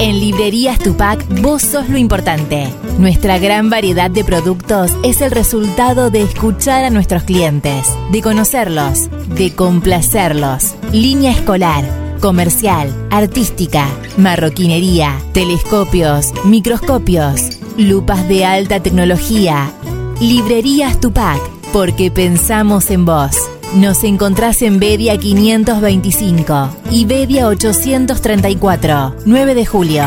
En 0.01 0.21
Librerías 0.21 0.79
Tupac, 0.79 1.25
vos 1.41 1.63
sos 1.63 1.89
lo 1.89 1.99
importante. 1.99 2.69
Nuestra 2.99 3.39
gran 3.39 3.71
variedad 3.71 4.11
de 4.11 4.23
productos 4.23 4.93
es 5.03 5.21
el 5.23 5.31
resultado 5.31 6.11
de 6.11 6.23
escuchar 6.23 6.85
a 6.85 6.91
nuestros 6.91 7.25
clientes, 7.25 7.87
de 8.13 8.23
conocerlos, 8.23 9.09
de 9.35 9.55
complacerlos. 9.55 10.75
Línea 10.93 11.33
escolar, 11.33 11.85
comercial, 12.21 12.93
artística, 13.11 13.89
marroquinería, 14.19 15.19
telescopios, 15.33 16.33
microscopios, 16.45 17.59
lupas 17.77 18.29
de 18.29 18.45
alta 18.45 18.81
tecnología. 18.81 19.73
Librerías 20.21 21.01
Tupac, 21.01 21.54
porque 21.75 22.09
pensamos 22.13 22.89
en 22.93 23.05
vos. 23.05 23.33
Nos 23.75 24.05
encontrás 24.05 24.63
en 24.63 24.79
Bedia 24.79 25.19
525 25.19 26.71
y 26.93 27.05
Bedia 27.05 27.49
834, 27.49 29.17
9 29.27 29.55
de 29.57 29.67
julio. 29.67 30.05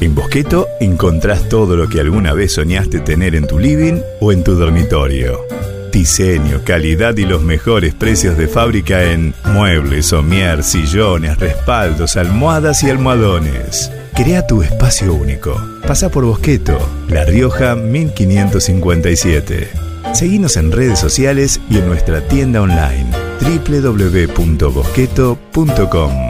En 0.00 0.14
Bosqueto 0.14 0.68
encontrás 0.78 1.48
todo 1.48 1.74
lo 1.74 1.88
que 1.88 1.98
alguna 1.98 2.32
vez 2.32 2.54
soñaste 2.54 3.00
tener 3.00 3.34
en 3.34 3.48
tu 3.48 3.58
living 3.58 4.00
o 4.20 4.30
en 4.30 4.44
tu 4.44 4.54
dormitorio. 4.54 5.40
Diseño, 5.90 6.60
calidad 6.64 7.16
y 7.16 7.24
los 7.24 7.42
mejores 7.42 7.92
precios 7.92 8.38
de 8.38 8.46
fábrica 8.46 9.02
en 9.02 9.34
muebles, 9.46 10.06
somier, 10.06 10.62
sillones, 10.62 11.40
respaldos, 11.40 12.16
almohadas 12.16 12.84
y 12.84 12.90
almohadones. 12.90 13.90
Crea 14.14 14.46
tu 14.46 14.62
espacio 14.62 15.12
único. 15.14 15.60
Pasa 15.86 16.10
por 16.10 16.24
Bosqueto, 16.24 16.78
La 17.08 17.24
Rioja 17.24 17.74
1557. 17.74 19.68
Seguinos 20.12 20.56
en 20.56 20.72
redes 20.72 20.98
sociales 20.98 21.60
y 21.70 21.78
en 21.78 21.86
nuestra 21.86 22.26
tienda 22.26 22.62
online 22.62 23.06
www.bosqueto.com. 23.40 26.29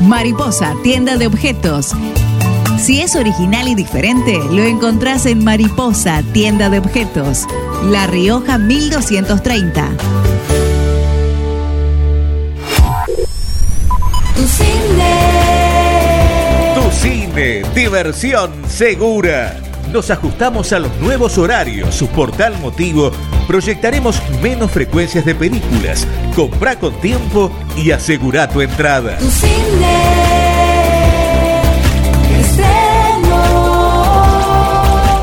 Mariposa, 0.00 0.74
tienda 0.82 1.16
de 1.16 1.26
objetos. 1.26 1.94
Si 2.78 3.00
es 3.00 3.14
original 3.14 3.68
y 3.68 3.76
diferente, 3.76 4.40
lo 4.50 4.64
encontrás 4.64 5.26
en 5.26 5.44
Mariposa, 5.44 6.24
tienda 6.32 6.68
de 6.68 6.80
objetos. 6.80 7.46
La 7.84 8.08
Rioja 8.08 8.58
1230. 8.58 9.88
Tu 14.34 14.48
cine. 14.48 15.41
Cine, 17.02 17.62
diversión 17.74 18.52
segura. 18.68 19.56
Nos 19.92 20.12
ajustamos 20.12 20.72
a 20.72 20.78
los 20.78 20.96
nuevos 21.00 21.36
horarios. 21.36 22.00
Por 22.14 22.30
tal 22.30 22.56
motivo, 22.60 23.10
proyectaremos 23.48 24.22
menos 24.40 24.70
frecuencias 24.70 25.24
de 25.24 25.34
películas. 25.34 26.06
Comprá 26.36 26.76
con 26.76 26.94
tiempo 27.00 27.50
y 27.76 27.90
asegura 27.90 28.48
tu 28.48 28.60
entrada. 28.60 29.18
Tu 29.18 29.28
cine. 29.32 30.02
Estreno. 32.38 33.42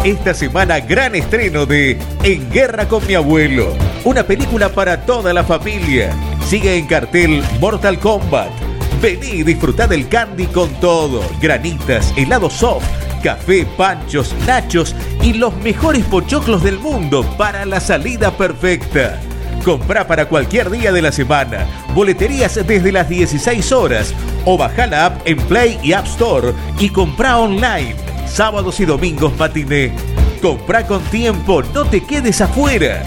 Esta 0.03 0.33
semana 0.33 0.81
gran 0.81 1.15
estreno 1.15 1.65
de 1.65 1.97
En 2.23 2.51
Guerra 2.51 2.89
con 2.89 3.07
mi 3.07 3.13
abuelo, 3.13 3.73
una 4.03 4.23
película 4.23 4.67
para 4.67 5.05
toda 5.05 5.31
la 5.31 5.45
familia. 5.45 6.11
Sigue 6.45 6.75
en 6.75 6.87
cartel 6.87 7.41
Mortal 7.61 7.99
Kombat. 7.99 8.68
Vení 9.01 9.27
y 9.27 9.43
disfrutá 9.43 9.87
del 9.87 10.09
candy 10.09 10.45
con 10.47 10.69
todo, 10.81 11.21
granitas, 11.41 12.13
helado 12.17 12.49
soft, 12.49 12.85
café, 13.23 13.65
panchos, 13.77 14.35
nachos 14.45 14.93
y 15.21 15.33
los 15.33 15.55
mejores 15.57 16.03
pochoclos 16.03 16.61
del 16.63 16.79
mundo 16.79 17.23
para 17.37 17.65
la 17.65 17.79
salida 17.79 18.31
perfecta. 18.31 19.17
Comprá 19.63 20.05
para 20.05 20.27
cualquier 20.27 20.69
día 20.69 20.91
de 20.91 21.01
la 21.01 21.13
semana, 21.13 21.65
boleterías 21.93 22.55
desde 22.67 22.91
las 22.91 23.07
16 23.07 23.71
horas 23.71 24.13
o 24.43 24.57
bajá 24.57 24.85
la 24.85 25.05
app 25.05 25.21
en 25.25 25.37
Play 25.37 25.79
y 25.81 25.93
App 25.93 26.05
Store 26.05 26.53
y 26.77 26.89
comprá 26.89 27.37
online, 27.37 27.95
sábados 28.27 28.81
y 28.81 28.85
domingos 28.85 29.31
matiné. 29.37 29.93
Comprá 30.41 30.85
con 30.85 31.01
tiempo, 31.03 31.61
no 31.73 31.85
te 31.85 32.01
quedes 32.01 32.41
afuera. 32.41 33.03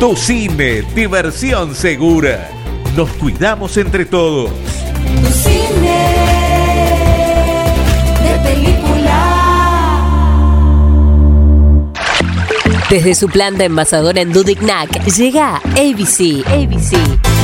Tu 0.00 0.16
cine, 0.16 0.82
diversión 0.94 1.74
segura. 1.74 2.48
Nos 2.96 3.10
cuidamos 3.10 3.76
entre 3.76 4.06
todos. 4.06 4.50
Cine. 5.42 6.00
De 8.22 8.34
película. 8.48 9.18
Desde 12.88 13.14
su 13.14 13.28
planta 13.28 13.64
envasadora 13.64 14.20
en 14.20 14.32
Dudignac 14.32 15.04
llega 15.06 15.56
ABC. 15.56 16.46
ABC. 16.46 17.43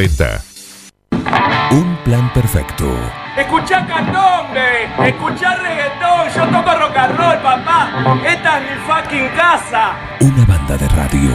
2040. 0.00 0.42
Un 1.72 1.96
plan 2.04 2.32
perfecto. 2.32 2.86
Escuchá 3.36 3.86
candombe, 3.86 4.88
escuchá 5.06 5.56
reggaetón, 5.56 6.28
yo 6.34 6.46
toco 6.46 6.78
rock 6.78 6.96
and 6.96 7.18
roll, 7.18 7.38
papá. 7.42 8.20
Esta 8.26 8.58
es 8.58 8.70
mi 8.70 8.76
fucking 8.86 9.28
casa. 9.36 9.96
Una 10.20 10.44
banda 10.46 10.76
de 10.78 10.88
radio. 10.88 11.30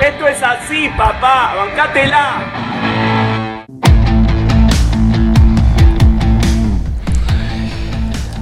Esto 0.00 0.26
es 0.26 0.42
así, 0.42 0.88
papá, 0.96 1.54
bancátela. 1.54 2.52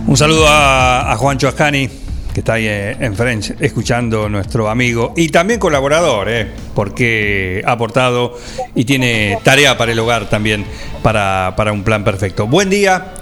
Un 0.06 0.16
saludo 0.16 0.46
a, 0.48 1.12
a 1.12 1.16
Juancho 1.16 1.48
Ascani, 1.48 1.90
que 2.36 2.40
está 2.40 2.52
ahí 2.52 2.66
eh, 2.68 2.94
en 3.00 3.16
French, 3.16 3.54
escuchando 3.60 4.28
nuestro 4.28 4.68
amigo 4.68 5.14
y 5.16 5.30
también 5.30 5.58
colaborador, 5.58 6.28
eh, 6.28 6.46
porque 6.74 7.62
ha 7.64 7.72
aportado 7.72 8.36
y 8.74 8.84
tiene 8.84 9.38
tarea 9.42 9.78
para 9.78 9.92
el 9.92 9.98
hogar 9.98 10.28
también, 10.28 10.66
para, 11.02 11.54
para 11.56 11.72
un 11.72 11.82
plan 11.82 12.04
perfecto. 12.04 12.46
Buen 12.46 12.68
día, 12.68 13.14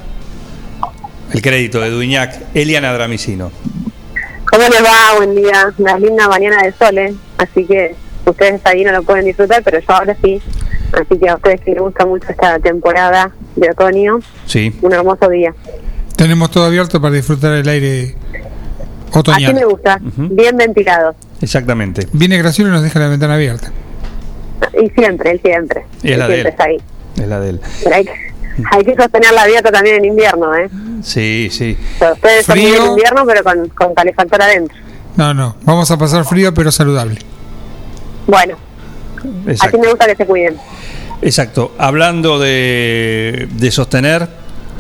el 1.33 1.41
crédito 1.41 1.81
de 1.81 1.91
Duñac, 1.91 2.41
Eliana 2.55 2.93
Dramicino. 2.93 3.53
¿Cómo 4.51 4.65
les 4.69 4.83
va? 4.83 5.15
Buen 5.19 5.37
día. 5.37 5.73
Una 5.79 5.97
linda 5.97 6.27
mañana 6.27 6.65
de 6.65 6.73
sol, 6.73 6.99
¿eh? 6.99 7.15
Así 7.39 7.65
que 7.67 7.95
ustedes 8.27 8.61
ahí 8.65 8.83
no 8.83 8.91
lo 8.91 9.05
pueden 9.05 9.27
disfrutar, 9.27 9.63
pero 9.63 9.79
yo 9.79 9.95
ahora 9.95 10.17
sí. 10.25 10.43
Así 10.93 11.21
que 11.21 11.29
a 11.29 11.37
ustedes 11.37 11.61
que 11.61 11.71
les 11.71 11.81
gusta 11.81 12.05
mucho 12.05 12.27
esta 12.31 12.59
temporada 12.59 13.31
de 13.55 13.71
otoño, 13.71 14.19
Sí. 14.47 14.77
un 14.83 14.93
hermoso 14.93 15.29
día. 15.29 15.55
Tenemos 16.17 16.51
todo 16.51 16.65
abierto 16.65 17.01
para 17.01 17.15
disfrutar 17.15 17.53
el 17.53 17.69
aire 17.69 18.17
Así 19.21 19.31
otoñal. 19.31 19.55
me 19.55 19.65
gusta, 19.65 19.99
bien 20.03 20.57
ventilado. 20.57 21.15
Exactamente. 21.41 22.07
Viene 22.13 22.39
Graciela 22.39 22.71
y 22.71 22.73
nos 22.73 22.83
deja 22.83 22.99
la 22.99 23.09
ventana 23.09 23.35
abierta. 23.35 23.71
Y 24.83 24.89
siempre, 24.91 25.33
él 25.33 25.41
siempre. 25.45 25.85
Y 26.03 26.13
es 26.13 26.19
la 26.19 26.29
de 26.29 26.41
él. 26.41 26.47
está 26.47 26.65
ahí. 26.65 26.77
Es 27.17 27.29
la 27.29 27.41
de 27.41 27.51
él. 27.51 27.61
Pero 27.83 27.97
hay, 27.97 28.05
que- 28.05 28.13
hay 28.71 28.85
que 28.85 28.95
sostenerla 28.97 29.43
abierta 29.43 29.71
también 29.71 29.97
en 29.97 30.05
invierno, 30.07 30.55
¿eh? 30.55 30.69
Sí, 31.03 31.49
sí. 31.51 31.77
Ustedes 32.13 32.47
Frío. 32.47 32.83
en 32.85 32.91
invierno, 32.91 33.25
pero 33.27 33.43
con, 33.45 33.69
con 33.71 33.95
calefactor 33.95 34.41
adentro. 34.43 34.77
No, 35.17 35.33
no, 35.35 35.57
vamos 35.63 35.91
a 35.91 35.97
pasar 35.99 36.25
frío 36.25 36.53
pero 36.55 36.73
saludable. 36.73 37.19
Bueno, 38.27 38.57
así 39.17 39.51
Exacto. 39.51 39.79
me 39.79 39.89
gusta 39.89 40.07
que 40.07 40.17
se 40.17 40.27
cuiden. 40.27 40.57
Exacto. 41.23 41.73
Hablando 41.79 42.39
de, 42.39 43.49
de 43.53 43.71
sostener, 43.71 44.29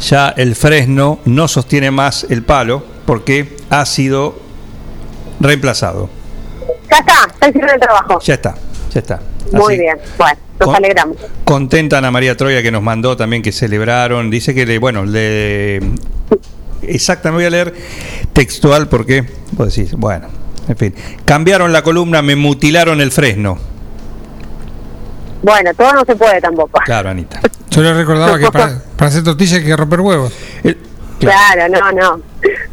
ya 0.01 0.31
el 0.31 0.55
fresno 0.57 1.21
no 1.25 1.47
sostiene 1.47 1.91
más 1.91 2.27
el 2.31 2.43
palo 2.43 2.85
porque 3.07 3.57
ha 3.71 3.85
sido 3.87 4.39
reemplazado. 5.41 6.09
Ya 6.91 6.99
está, 6.99 7.15
está 7.33 7.49
hicieron 7.49 7.71
el 7.71 7.81
trabajo. 7.81 8.19
Ya 8.21 8.35
está, 8.35 8.55
ya 8.93 9.01
está. 9.01 9.21
Muy 9.53 9.79
bien, 9.79 9.97
bueno, 10.17 10.39
nos 10.61 10.67
Con- 10.67 10.77
alegramos. 10.77 11.17
Contenta 11.45 11.99
Ana 11.99 12.11
María 12.11 12.37
Troya 12.37 12.63
que 12.63 12.71
nos 12.71 12.83
mandó 12.83 13.17
también 13.17 13.43
que 13.43 13.53
celebraron. 13.53 14.31
Dice 14.31 14.55
que, 14.55 14.65
le, 14.67 14.79
bueno, 14.79 15.05
le. 15.05 15.81
Exacta, 16.83 17.31
me 17.31 17.37
voy 17.37 17.45
a 17.47 17.51
leer 17.51 17.75
textual 18.33 18.89
porque. 18.89 19.25
Vos 19.53 19.75
decís, 19.75 19.93
bueno, 19.95 20.29
en 20.69 20.77
fin. 20.77 20.95
Cambiaron 21.25 21.73
la 21.73 21.83
columna, 21.83 22.23
me 22.23 22.37
mutilaron 22.37 23.01
el 23.01 23.11
fresno. 23.13 23.59
Bueno, 25.43 25.73
todo 25.75 25.93
no 25.93 26.05
se 26.07 26.17
puede 26.17 26.41
tampoco. 26.41 26.81
Claro, 26.85 27.11
Anita. 27.11 27.41
Yo 27.71 27.83
le 27.83 27.93
recordaba 27.93 28.39
que 28.39 28.51
para, 28.51 28.83
para 28.97 29.09
hacer 29.09 29.23
tortillas 29.25 29.59
hay 29.59 29.65
que 29.65 29.77
romper 29.77 30.01
huevos. 30.01 30.33
Claro, 31.21 31.69
no, 31.69 31.93
no. 31.93 32.21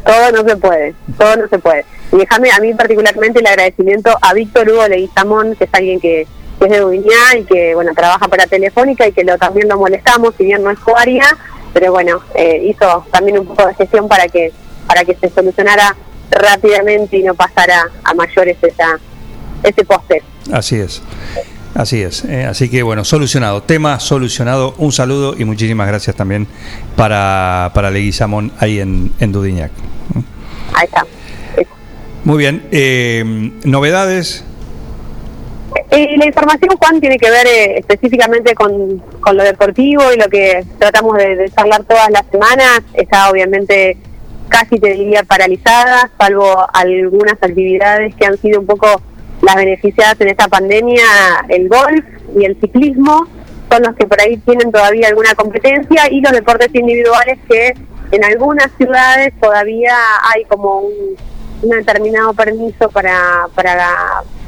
Todo 0.04 0.32
no 0.32 0.48
se 0.48 0.56
puede. 0.56 0.94
Todo 1.18 1.36
no 1.36 1.48
se 1.48 1.58
puede. 1.58 1.84
Y 2.12 2.16
déjame 2.16 2.50
a 2.50 2.58
mí 2.58 2.74
particularmente 2.74 3.40
el 3.40 3.46
agradecimiento 3.46 4.16
a 4.20 4.34
Víctor 4.34 4.68
Hugo 4.68 4.88
Leguizamón, 4.88 5.56
que 5.56 5.64
es 5.64 5.70
alguien 5.72 6.00
que, 6.00 6.22
es 6.22 6.70
de 6.70 6.78
Dubiñá 6.78 7.36
y 7.38 7.44
que, 7.44 7.74
bueno, 7.74 7.92
trabaja 7.94 8.28
para 8.28 8.46
Telefónica 8.46 9.06
y 9.06 9.12
que 9.12 9.24
lo, 9.24 9.36
también 9.38 9.68
lo 9.68 9.78
molestamos, 9.78 10.34
si 10.36 10.44
bien 10.44 10.62
no 10.62 10.70
es 10.70 10.78
Coaria, 10.78 11.24
pero 11.72 11.90
bueno, 11.90 12.22
eh, 12.34 12.62
hizo 12.64 13.04
también 13.10 13.38
un 13.38 13.46
poco 13.46 13.66
de 13.66 13.74
gestión 13.74 14.06
para 14.06 14.28
que 14.28 14.52
para 14.86 15.04
que 15.04 15.14
se 15.14 15.30
solucionara 15.30 15.96
rápidamente 16.30 17.16
y 17.16 17.22
no 17.22 17.34
pasara 17.34 17.90
a 18.04 18.14
mayores 18.14 18.56
esa, 18.62 18.98
ese 19.62 19.84
póster. 19.84 20.22
Así 20.52 20.76
es. 20.76 21.02
Así 21.74 22.02
es. 22.02 22.24
eh, 22.24 22.44
así 22.44 22.68
que 22.68 22.82
bueno, 22.82 23.04
solucionado. 23.04 23.62
Tema 23.62 23.98
solucionado. 23.98 24.74
Un 24.78 24.92
saludo 24.92 25.34
y 25.38 25.44
muchísimas 25.44 25.88
gracias 25.88 26.14
también 26.14 26.46
para, 26.96 27.70
para 27.74 27.90
Leguizamón 27.90 28.52
ahí 28.58 28.80
en, 28.80 29.12
en 29.20 29.32
Dudiñac. 29.32 29.70
Ahí 30.74 30.84
está. 30.84 31.06
Muy 32.24 32.38
bien. 32.38 32.62
Eh, 32.70 33.24
¿Novedades? 33.64 34.44
Eh, 35.90 36.16
la 36.18 36.26
información, 36.26 36.76
Juan, 36.78 37.00
tiene 37.00 37.16
que 37.16 37.30
ver 37.30 37.46
eh, 37.46 37.78
específicamente 37.78 38.54
con, 38.54 38.98
con 39.20 39.36
lo 39.36 39.42
deportivo 39.42 40.12
y 40.12 40.18
lo 40.18 40.26
que 40.28 40.64
tratamos 40.78 41.16
de, 41.16 41.36
de 41.36 41.50
charlar 41.50 41.84
todas 41.84 42.10
las 42.10 42.24
semanas. 42.30 42.82
Está 42.92 43.30
obviamente 43.30 43.96
casi, 44.48 44.78
te 44.78 44.92
diría, 44.92 45.22
paralizada, 45.22 46.10
salvo 46.18 46.66
algunas 46.74 47.34
actividades 47.40 48.14
que 48.14 48.26
han 48.26 48.36
sido 48.36 48.60
un 48.60 48.66
poco 48.66 49.00
las 49.42 49.56
beneficiadas 49.56 50.20
en 50.20 50.28
esta 50.28 50.48
pandemia. 50.48 51.04
El 51.48 51.68
golf 51.68 52.04
y 52.36 52.44
el 52.44 52.58
ciclismo 52.60 53.26
son 53.70 53.82
los 53.82 53.94
que 53.96 54.06
por 54.06 54.20
ahí 54.20 54.36
tienen 54.38 54.70
todavía 54.72 55.08
alguna 55.08 55.34
competencia 55.34 56.10
y 56.10 56.20
los 56.20 56.32
deportes 56.32 56.74
individuales 56.74 57.38
que 57.48 57.74
en 58.10 58.24
algunas 58.24 58.70
ciudades 58.76 59.32
todavía 59.40 59.94
hay 60.34 60.44
como 60.44 60.80
un, 60.80 61.16
determinado 61.62 62.34
permiso 62.34 62.90
para, 62.90 63.46
para, 63.54 63.88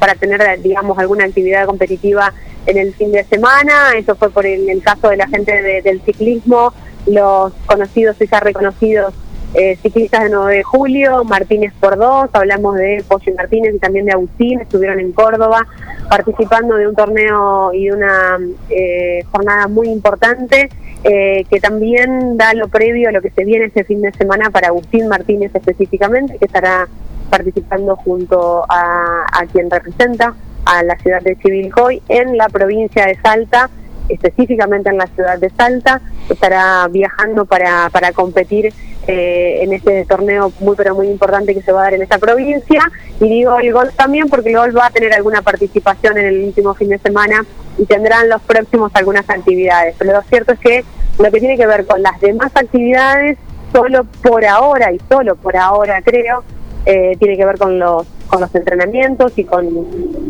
para 0.01 0.17
tener, 0.17 0.61
digamos, 0.61 0.99
alguna 0.99 1.25
actividad 1.25 1.65
competitiva 1.65 2.35
en 2.67 2.77
el 2.77 2.93
fin 2.93 3.13
de 3.13 3.23
semana. 3.23 3.93
Eso 3.97 4.17
fue 4.17 4.31
por 4.31 4.45
el, 4.45 4.69
el 4.69 4.83
caso 4.83 5.11
de 5.11 5.17
la 5.19 5.29
gente 5.29 5.63
de- 5.63 5.81
del 5.81 6.03
ciclismo, 6.03 6.73
los 7.07 7.53
conocidos 7.67 8.17
y 8.21 8.27
ya 8.27 8.41
reconocidos 8.41 9.15
eh, 9.55 9.77
ciclistas 9.83 10.25
de 10.25 10.31
9 10.31 10.57
de 10.57 10.63
julio, 10.63 11.25
Martínez 11.25 11.73
por 11.81 11.97
dos, 11.97 12.29
hablamos 12.33 12.77
de 12.77 13.05
Pollo 13.07 13.33
y 13.33 13.35
Martínez 13.35 13.75
y 13.75 13.79
también 13.79 14.07
de 14.07 14.13
Agustín, 14.13 14.61
estuvieron 14.61 14.99
en 15.01 15.13
Córdoba 15.13 15.67
participando 16.09 16.77
de 16.77 16.89
un 16.89 16.95
torneo 16.95 17.73
y 17.73 17.87
de 17.87 17.93
una 17.93 18.39
eh, 18.69 19.25
jornada 19.31 19.69
muy 19.69 19.89
importante 19.89 20.69
eh, 21.05 21.45
que 21.51 21.61
también 21.61 22.37
da 22.37 22.55
lo 22.55 22.69
previo 22.69 23.11
a 23.11 23.13
lo 23.13 23.21
que 23.21 23.31
se 23.31 23.45
viene 23.45 23.67
este 23.67 23.85
fin 23.85 24.01
de 24.01 24.13
semana 24.13 24.51
para 24.51 24.69
Agustín 24.69 25.07
Martínez 25.07 25.55
específicamente, 25.55 26.39
que 26.39 26.47
estará 26.47 26.89
participando 27.31 27.95
junto 27.97 28.65
a, 28.69 29.27
a 29.33 29.47
quien 29.47 29.71
representa 29.71 30.35
a 30.65 30.83
la 30.83 30.97
ciudad 30.97 31.21
de 31.21 31.37
Chivilcoy 31.37 32.03
en 32.09 32.37
la 32.37 32.49
provincia 32.49 33.07
de 33.07 33.17
Salta, 33.21 33.69
específicamente 34.09 34.91
en 34.91 34.99
la 34.99 35.07
ciudad 35.09 35.39
de 35.39 35.51
Salta, 35.51 36.01
estará 36.29 36.89
viajando 36.89 37.45
para, 37.45 37.91
para 37.91 38.13
competir 38.13 38.73
eh, 39.07 39.59
en 39.63 39.73
este 39.73 40.05
torneo 40.07 40.53
muy 40.61 40.77
pero 40.77 40.95
muy 40.95 41.09
importante 41.09 41.55
que 41.55 41.63
se 41.63 41.73
va 41.73 41.81
a 41.81 41.85
dar 41.85 41.95
en 41.95 42.03
esta 42.03 42.19
provincia. 42.19 42.91
Y 43.21 43.29
digo 43.29 43.59
el 43.59 43.73
golf 43.73 43.95
también 43.95 44.29
porque 44.29 44.51
el 44.51 44.57
golf 44.57 44.77
va 44.77 44.87
a 44.87 44.91
tener 44.91 45.13
alguna 45.13 45.43
participación 45.43 46.19
en 46.19 46.27
el 46.27 46.45
último 46.45 46.75
fin 46.75 46.89
de 46.89 46.99
semana 46.99 47.45
y 47.79 47.85
tendrán 47.85 48.29
los 48.29 48.43
próximos 48.43 48.91
algunas 48.95 49.29
actividades. 49.29 49.95
Pero 49.99 50.13
lo 50.13 50.23
cierto 50.23 50.53
es 50.53 50.59
que 50.59 50.85
lo 51.19 51.31
que 51.31 51.39
tiene 51.39 51.57
que 51.57 51.67
ver 51.67 51.87
con 51.87 52.03
las 52.03 52.21
demás 52.21 52.51
actividades 52.55 53.39
solo 53.73 54.05
por 54.23 54.45
ahora 54.45 54.93
y 54.93 55.01
solo 55.09 55.37
por 55.37 55.57
ahora 55.57 56.01
creo 56.03 56.45
eh, 56.87 57.17
tiene 57.19 57.37
que 57.37 57.45
ver 57.45 57.59
con 57.59 57.79
los 57.79 58.07
con 58.29 58.41
los 58.41 58.55
entrenamientos 58.55 59.33
y 59.37 59.45
con, 59.45 59.69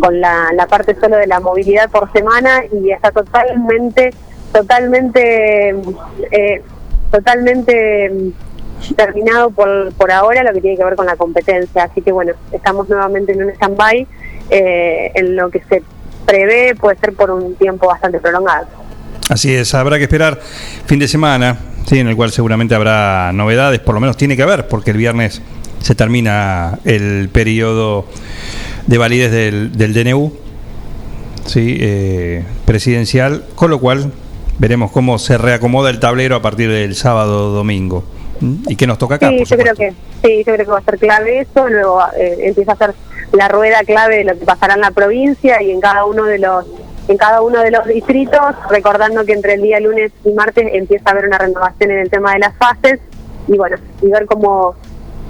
con 0.01 0.21
la, 0.21 0.51
la 0.55 0.67
parte 0.67 0.95
solo 1.01 1.17
de 1.17 1.27
la 1.27 1.41
movilidad 1.41 1.91
por 1.91 2.13
semana 2.13 2.63
y 2.73 2.91
está 2.91 3.13
totalmente 3.13 4.11
totalmente 4.53 5.75
eh, 6.31 6.63
totalmente 7.11 8.33
terminado 8.93 9.51
por, 9.51 9.93
por 9.95 10.11
ahora 10.13 10.43
lo 10.43 10.53
que 10.53 10.61
tiene 10.61 10.77
que 10.77 10.85
ver 10.85 10.97
con 10.97 11.07
la 11.07 11.17
competencia 11.17 11.85
así 11.85 12.03
que 12.03 12.13
bueno 12.13 12.33
estamos 12.53 12.89
nuevamente 12.89 13.33
en 13.33 13.45
un 13.45 13.51
stand-by 13.51 14.07
eh, 14.51 15.13
en 15.15 15.37
lo 15.37 15.51
que 15.51 15.63
se 15.69 15.83
prevé 16.27 16.75
puede 16.75 16.99
ser 16.99 17.15
por 17.15 17.31
un 17.31 17.55
tiempo 17.55 17.87
bastante 17.87 18.19
prolongado 18.21 18.67
Así 19.31 19.55
es, 19.55 19.73
habrá 19.75 19.97
que 19.97 20.03
esperar 20.03 20.39
fin 20.85 20.99
de 20.99 21.09
semana, 21.09 21.57
sí, 21.87 21.99
en 21.99 22.09
el 22.09 22.15
cual 22.15 22.31
seguramente 22.31 22.75
habrá 22.75 23.33
novedades, 23.33 23.81
por 23.81 23.95
lo 23.95 24.01
menos 24.01 24.19
tiene 24.19 24.37
que 24.37 24.43
haber, 24.43 24.69
porque 24.69 24.91
el 24.91 24.99
viernes 24.99 25.41
se 25.81 25.95
termina 25.95 26.79
el 26.85 27.31
periodo 27.33 28.05
de 28.87 28.99
validez 28.99 29.33
del, 29.33 29.73
del 29.79 29.95
DNU 29.95 30.31
sí, 31.47 31.77
eh, 31.81 32.45
presidencial, 32.65 33.45
con 33.55 33.71
lo 33.71 33.81
cual 33.81 34.13
veremos 34.59 34.91
cómo 34.91 35.19
se 35.19 35.39
reacomoda 35.39 35.91
el 35.91 36.01
tablero 36.01 36.37
a 36.37 36.43
partir 36.43 36.71
del 36.71 36.95
sábado 36.95 37.51
domingo. 37.51 38.05
¿Mm? 38.45 38.69
¿Y 38.69 38.77
qué 38.77 38.87
nos 38.87 38.99
toca 38.99 39.15
acá? 39.15 39.31
Sí, 39.31 39.39
por 39.39 39.47
yo 39.47 39.57
creo 39.57 39.75
que 39.75 39.91
sí, 40.23 40.45
yo 40.47 40.55
creo 40.55 40.67
que 40.67 40.73
va 40.73 40.79
a 40.79 40.83
ser 40.83 40.99
clave 40.99 41.41
eso. 41.41 41.69
Luego 41.69 42.01
eh, 42.17 42.37
empieza 42.41 42.73
a 42.73 42.77
ser 42.77 42.95
la 43.33 43.49
rueda 43.49 43.83
clave 43.85 44.19
de 44.19 44.25
lo 44.25 44.39
que 44.39 44.45
pasará 44.45 44.75
en 44.75 44.81
la 44.81 44.91
provincia 44.91 45.63
y 45.63 45.71
en 45.71 45.81
cada 45.81 46.05
uno 46.05 46.25
de 46.25 46.39
los 46.39 46.67
en 47.07 47.19
cada 47.19 47.43
uno 47.43 47.61
de 47.61 47.71
los 47.71 47.87
distritos, 47.87 48.41
recordando 48.71 49.27
que 49.27 49.33
entre 49.33 49.55
el 49.55 49.63
día 49.63 49.79
lunes 49.79 50.11
y 50.25 50.31
martes 50.33 50.67
empieza 50.73 51.11
a 51.11 51.13
haber 51.13 51.27
una 51.27 51.37
renovación 51.37 51.91
en 51.91 51.99
el 51.99 52.11
tema 52.11 52.33
de 52.33 52.39
las 52.39 52.57
fases 52.57 52.99
y 53.47 53.59
bueno, 53.59 53.77
y 54.01 54.09
ver 54.09 54.25
cómo 54.27 54.75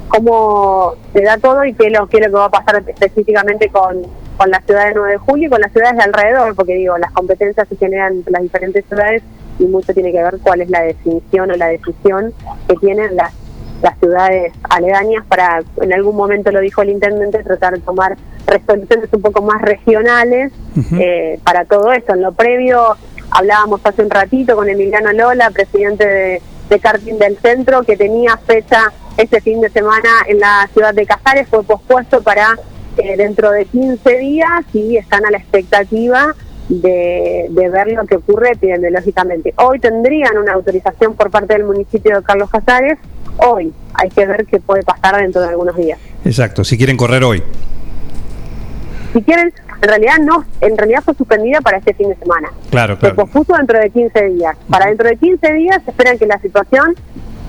cómo 0.08 0.94
se 1.12 1.22
da 1.22 1.38
todo 1.38 1.64
y 1.64 1.72
qué 1.74 1.86
es 1.86 1.92
lo, 1.92 2.06
qué 2.06 2.18
es 2.18 2.26
lo 2.26 2.28
que 2.28 2.36
va 2.36 2.44
a 2.44 2.50
pasar 2.50 2.84
específicamente 2.86 3.68
con, 3.70 4.02
con 4.36 4.50
la 4.50 4.60
ciudad 4.60 4.86
de 4.86 4.94
9 4.94 5.12
de 5.12 5.18
julio 5.18 5.46
y 5.46 5.50
con 5.50 5.60
las 5.60 5.72
ciudades 5.72 5.96
de 5.96 6.02
alrededor, 6.04 6.54
porque 6.54 6.74
digo, 6.74 6.96
las 6.98 7.10
competencias 7.10 7.66
se 7.68 7.76
generan 7.76 8.22
en 8.24 8.32
las 8.32 8.42
diferentes 8.42 8.84
ciudades 8.86 9.22
y 9.58 9.64
mucho 9.64 9.92
tiene 9.94 10.12
que 10.12 10.22
ver 10.22 10.38
cuál 10.42 10.60
es 10.60 10.70
la 10.70 10.82
definición 10.82 11.50
o 11.50 11.54
la 11.54 11.68
decisión 11.68 12.32
que 12.68 12.76
tienen 12.76 13.16
las, 13.16 13.32
las 13.82 13.98
ciudades 13.98 14.52
aledañas 14.68 15.24
para, 15.26 15.62
en 15.80 15.92
algún 15.92 16.16
momento 16.16 16.50
lo 16.50 16.60
dijo 16.60 16.82
el 16.82 16.90
intendente, 16.90 17.42
tratar 17.42 17.74
de 17.74 17.80
tomar 17.80 18.16
resoluciones 18.46 19.08
un 19.12 19.22
poco 19.22 19.42
más 19.42 19.62
regionales 19.62 20.52
eh, 20.98 21.38
para 21.44 21.64
todo 21.64 21.92
esto. 21.92 22.14
En 22.14 22.22
lo 22.22 22.32
previo 22.32 22.96
hablábamos 23.30 23.80
hace 23.84 24.02
un 24.02 24.10
ratito 24.10 24.56
con 24.56 24.68
Emiliano 24.68 25.12
Lola, 25.12 25.50
presidente 25.50 26.06
de, 26.06 26.42
de 26.68 26.78
karting 26.78 27.18
del 27.18 27.38
centro, 27.38 27.82
que 27.82 27.96
tenía 27.96 28.36
fecha 28.36 28.92
este 29.16 29.40
fin 29.40 29.60
de 29.60 29.70
semana 29.70 30.08
en 30.26 30.40
la 30.40 30.68
ciudad 30.72 30.92
de 30.92 31.06
Casares, 31.06 31.48
fue 31.48 31.62
pospuesto 31.62 32.22
para 32.22 32.58
eh, 32.96 33.16
dentro 33.16 33.50
de 33.50 33.64
15 33.66 34.18
días 34.18 34.64
y 34.72 34.96
están 34.96 35.24
a 35.26 35.30
la 35.30 35.38
expectativa 35.38 36.34
de, 36.68 37.46
de 37.50 37.68
ver 37.68 37.92
lo 37.92 38.04
que 38.06 38.16
ocurre 38.16 38.52
epidemiológicamente. 38.52 39.54
Hoy 39.56 39.78
tendrían 39.80 40.36
una 40.38 40.52
autorización 40.52 41.14
por 41.14 41.30
parte 41.30 41.54
del 41.54 41.64
municipio 41.64 42.16
de 42.16 42.22
Carlos 42.22 42.50
Casares, 42.50 42.98
hoy 43.38 43.72
hay 43.94 44.08
que 44.10 44.26
ver 44.26 44.46
qué 44.46 44.60
puede 44.60 44.82
pasar 44.82 45.16
dentro 45.20 45.42
de 45.42 45.48
algunos 45.48 45.76
días. 45.76 45.98
Exacto, 46.24 46.64
si 46.64 46.76
quieren 46.76 46.96
correr 46.96 47.22
hoy. 47.24 47.42
Si 49.12 49.22
quieren, 49.22 49.52
en 49.80 49.88
realidad 49.88 50.14
no, 50.24 50.44
en 50.60 50.76
realidad 50.76 51.02
fue 51.04 51.14
suspendida 51.14 51.60
para 51.60 51.78
este 51.78 51.94
fin 51.94 52.08
de 52.08 52.16
semana. 52.16 52.48
Claro, 52.70 52.94
Se 52.94 53.00
claro. 53.00 53.16
pospuso 53.16 53.54
dentro 53.56 53.78
de 53.78 53.90
15 53.90 54.24
días. 54.30 54.56
Para 54.68 54.86
dentro 54.86 55.08
de 55.08 55.16
15 55.16 55.52
días 55.52 55.80
esperan 55.86 56.18
que 56.18 56.26
la 56.26 56.38
situación, 56.40 56.94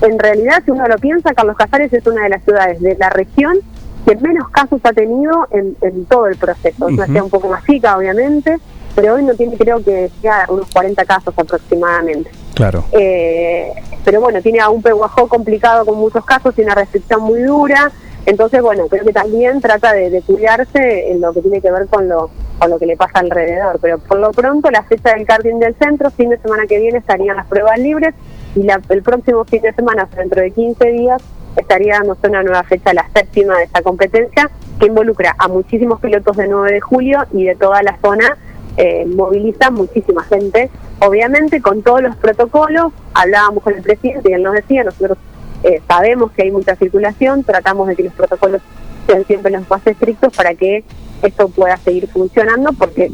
en 0.01 0.19
realidad, 0.19 0.61
si 0.63 0.71
uno 0.71 0.85
lo 0.87 0.97
piensa, 0.97 1.33
Carlos 1.33 1.55
Casares 1.57 1.91
es 1.91 2.05
una 2.05 2.23
de 2.23 2.29
las 2.29 2.43
ciudades 2.43 2.79
de 2.81 2.95
la 2.99 3.09
región 3.09 3.57
que 4.05 4.15
menos 4.17 4.49
casos 4.49 4.79
ha 4.83 4.93
tenido 4.93 5.47
en, 5.49 5.75
en 5.81 6.05
todo 6.05 6.27
el 6.27 6.35
proceso. 6.35 6.87
Es 6.87 6.93
una 6.93 7.05
ciudad 7.05 7.23
un 7.23 7.29
poco 7.31 7.47
más 7.49 7.65
chica, 7.65 7.97
obviamente, 7.97 8.57
pero 8.95 9.15
hoy 9.15 9.23
no 9.23 9.33
tiene, 9.35 9.57
creo 9.57 9.83
que 9.83 10.09
sea 10.21 10.45
unos 10.49 10.67
40 10.71 11.03
casos 11.05 11.33
aproximadamente. 11.37 12.29
Claro. 12.53 12.85
Eh, 12.93 13.73
pero 14.05 14.21
bueno, 14.21 14.41
tiene 14.41 14.59
a 14.61 14.69
un 14.69 14.81
Pehuajó 14.81 15.27
complicado 15.27 15.85
con 15.85 15.97
muchos 15.97 16.23
casos, 16.25 16.55
tiene 16.55 16.71
una 16.71 16.81
restricción 16.81 17.21
muy 17.21 17.41
dura. 17.43 17.91
Entonces, 18.25 18.61
bueno, 18.61 18.87
creo 18.87 19.03
que 19.05 19.13
también 19.13 19.61
trata 19.61 19.93
de, 19.93 20.09
de 20.09 20.21
cuidarse 20.21 21.11
en 21.11 21.21
lo 21.21 21.31
que 21.33 21.41
tiene 21.41 21.61
que 21.61 21.69
ver 21.71 21.85
con 21.87 22.07
lo, 22.07 22.31
con 22.57 22.69
lo 22.71 22.79
que 22.79 22.85
le 22.87 22.97
pasa 22.97 23.19
alrededor. 23.19 23.77
Pero 23.81 23.99
por 23.99 24.17
lo 24.19 24.31
pronto, 24.31 24.71
la 24.71 24.81
fecha 24.83 25.13
del 25.13 25.27
karting 25.27 25.59
del 25.59 25.75
centro, 25.75 26.09
fin 26.09 26.29
de 26.29 26.37
semana 26.39 26.63
que 26.67 26.79
viene 26.79 26.97
estarían 26.97 27.35
las 27.35 27.45
pruebas 27.45 27.77
libres 27.77 28.15
y 28.55 28.63
la- 28.63 28.81
el 28.89 29.03
próximo 29.03 29.43
fin 29.45 29.61
de 29.61 29.73
semana, 29.73 30.07
dentro 30.15 30.41
de 30.41 30.49
15 30.51 30.87
días, 30.87 31.21
estaría 31.55 31.95
dándose 31.99 32.27
una 32.27 32.41
nueva 32.41 32.63
fecha, 32.63 32.93
la 32.93 33.05
séptima 33.13 33.57
de 33.57 33.65
esta 33.65 33.81
competencia, 33.81 34.49
que 34.79 34.87
involucra 34.87 35.35
a 35.37 35.47
muchísimos 35.47 35.99
pilotos 35.99 36.35
de 36.35 36.47
9 36.47 36.71
de 36.73 36.81
julio 36.81 37.19
y 37.31 37.45
de 37.45 37.55
toda 37.55 37.83
la 37.83 37.97
zona 38.01 38.37
eh, 38.77 39.05
moviliza 39.05 39.71
muchísima 39.71 40.23
gente, 40.23 40.69
obviamente 40.99 41.61
con 41.61 41.81
todos 41.81 42.01
los 42.01 42.15
protocolos, 42.17 42.91
hablábamos 43.13 43.63
con 43.63 43.73
el 43.73 43.81
presidente 43.81 44.29
y 44.29 44.33
él 44.33 44.43
nos 44.43 44.53
decía, 44.53 44.83
nosotros 44.83 45.17
eh, 45.63 45.81
sabemos 45.87 46.31
que 46.31 46.43
hay 46.43 46.51
mucha 46.51 46.75
circulación, 46.75 47.43
tratamos 47.43 47.87
de 47.87 47.95
que 47.95 48.03
los 48.03 48.13
protocolos 48.13 48.61
sean 49.07 49.25
siempre 49.25 49.51
los 49.51 49.69
más 49.69 49.85
estrictos 49.87 50.33
para 50.35 50.53
que 50.55 50.83
esto 51.21 51.47
pueda 51.49 51.77
seguir 51.77 52.07
funcionando, 52.07 52.73
porque 52.73 53.11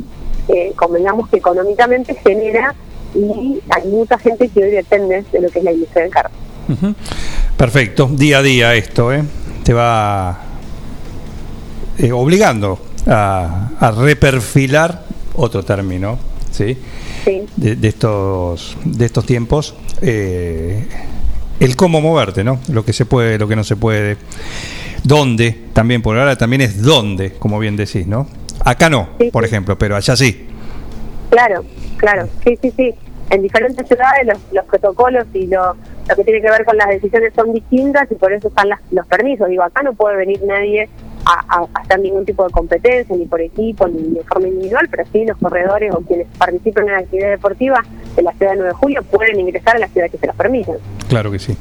eh, 0.47 0.73
convengamos 0.75 1.29
que 1.29 1.37
económicamente 1.37 2.15
genera 2.15 2.73
y 3.13 3.61
hay 3.69 3.87
mucha 3.89 4.17
gente 4.17 4.49
que 4.49 4.63
hoy 4.63 4.71
depende 4.71 5.23
de 5.31 5.41
lo 5.41 5.49
que 5.49 5.59
es 5.59 5.65
la 5.65 5.71
industria 5.71 6.03
del 6.03 6.11
carro. 6.11 6.29
Perfecto, 7.57 8.07
día 8.11 8.39
a 8.39 8.41
día 8.41 8.73
esto, 8.75 9.13
¿eh? 9.13 9.23
Te 9.63 9.73
va 9.73 10.39
eh, 11.97 12.11
obligando 12.11 12.79
a, 13.05 13.69
a 13.79 13.91
reperfilar 13.91 15.03
otro 15.35 15.63
término, 15.63 16.17
¿sí? 16.51 16.77
Sí. 17.25 17.45
De, 17.55 17.75
de 17.75 17.87
estos 17.87 18.77
de 18.85 19.05
estos 19.05 19.25
tiempos, 19.25 19.75
eh, 20.01 20.87
el 21.59 21.75
cómo 21.75 22.01
moverte, 22.01 22.43
¿no? 22.43 22.59
Lo 22.69 22.83
que 22.85 22.93
se 22.93 23.05
puede, 23.05 23.37
lo 23.37 23.47
que 23.47 23.55
no 23.55 23.63
se 23.63 23.75
puede, 23.75 24.17
dónde, 25.03 25.57
también 25.73 26.01
por 26.01 26.17
ahora 26.17 26.35
también 26.37 26.61
es 26.61 26.81
dónde, 26.81 27.33
como 27.33 27.59
bien 27.59 27.75
decís, 27.75 28.07
¿no? 28.07 28.27
Acá 28.63 28.89
no, 28.89 29.09
por 29.31 29.45
ejemplo, 29.45 29.77
pero 29.77 29.95
allá 29.95 30.15
sí. 30.15 30.47
Claro, 31.29 31.63
claro, 31.97 32.27
sí, 32.43 32.57
sí, 32.61 32.71
sí. 32.75 32.93
En 33.29 33.41
diferentes 33.41 33.87
ciudades 33.87 34.27
los, 34.27 34.37
los 34.51 34.65
protocolos 34.65 35.25
y 35.33 35.47
lo, 35.47 35.75
lo 36.09 36.15
que 36.17 36.23
tiene 36.25 36.41
que 36.41 36.49
ver 36.49 36.65
con 36.65 36.75
las 36.75 36.89
decisiones 36.89 37.31
son 37.33 37.53
distintas 37.53 38.11
y 38.11 38.15
por 38.15 38.33
eso 38.33 38.49
están 38.49 38.67
las- 38.67 38.81
los 38.91 39.05
permisos. 39.07 39.47
Digo, 39.47 39.63
acá 39.63 39.81
no 39.83 39.93
puede 39.93 40.17
venir 40.17 40.41
nadie 40.45 40.89
a, 41.31 41.57
a 41.57 41.81
hacer 41.81 41.99
ningún 41.99 42.25
tipo 42.25 42.45
de 42.45 42.51
competencia, 42.51 43.15
ni 43.15 43.25
por 43.25 43.41
equipo, 43.41 43.87
ni 43.87 44.15
de 44.15 44.23
forma 44.23 44.47
individual, 44.47 44.87
pero 44.89 45.03
sí 45.11 45.25
los 45.25 45.37
corredores 45.37 45.93
o 45.93 46.01
quienes 46.01 46.27
participan 46.37 46.87
en 46.87 46.93
la 46.93 46.99
actividad 46.99 47.29
deportiva 47.29 47.83
de 48.15 48.21
la 48.23 48.31
ciudad 48.33 48.51
de 48.51 48.57
9 48.57 48.69
de 48.69 48.75
julio 48.75 49.03
pueden 49.03 49.39
ingresar 49.39 49.75
a 49.75 49.79
la 49.79 49.87
ciudad 49.87 50.09
que 50.09 50.17
se 50.17 50.27
los 50.27 50.35
permiten. 50.35 50.75
Claro 51.07 51.31
que 51.31 51.39
sí. 51.39 51.55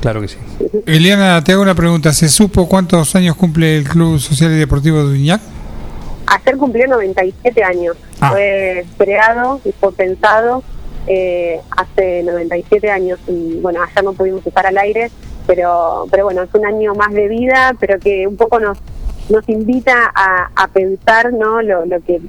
Claro 0.00 0.20
que 0.20 0.28
sí. 0.28 0.38
Eliana, 0.86 1.42
te 1.42 1.52
hago 1.52 1.62
una 1.62 1.74
pregunta. 1.74 2.12
¿Se 2.12 2.28
supo 2.28 2.68
cuántos 2.68 3.14
años 3.16 3.36
cumple 3.36 3.78
el 3.78 3.84
Club 3.88 4.18
Social 4.20 4.52
y 4.52 4.56
Deportivo 4.56 5.04
de 5.04 5.18
Uñac? 5.18 5.40
Ayer 6.26 6.56
cumplió 6.56 6.86
97 6.86 7.64
años. 7.64 7.96
Ah. 8.20 8.30
Fue 8.30 8.84
creado 8.96 9.60
y 9.64 9.72
fue 9.72 9.92
pensado 9.92 10.62
eh, 11.06 11.60
hace 11.70 12.22
97 12.22 12.90
años 12.90 13.18
y 13.26 13.58
bueno, 13.60 13.80
ayer 13.82 14.04
no 14.04 14.12
pudimos 14.12 14.46
estar 14.46 14.66
al 14.66 14.76
aire, 14.76 15.10
pero 15.48 16.06
pero 16.10 16.24
bueno, 16.24 16.42
es 16.42 16.54
un 16.54 16.64
año 16.64 16.94
más 16.94 17.12
de 17.12 17.26
vida, 17.26 17.74
pero 17.80 17.98
que 17.98 18.28
un 18.28 18.36
poco 18.36 18.60
nos 18.60 18.78
nos 19.30 19.48
invita 19.48 20.12
a, 20.14 20.50
a 20.54 20.68
pensar 20.68 21.32
no 21.32 21.60
lo, 21.62 21.84
lo 21.86 22.00
que 22.02 22.20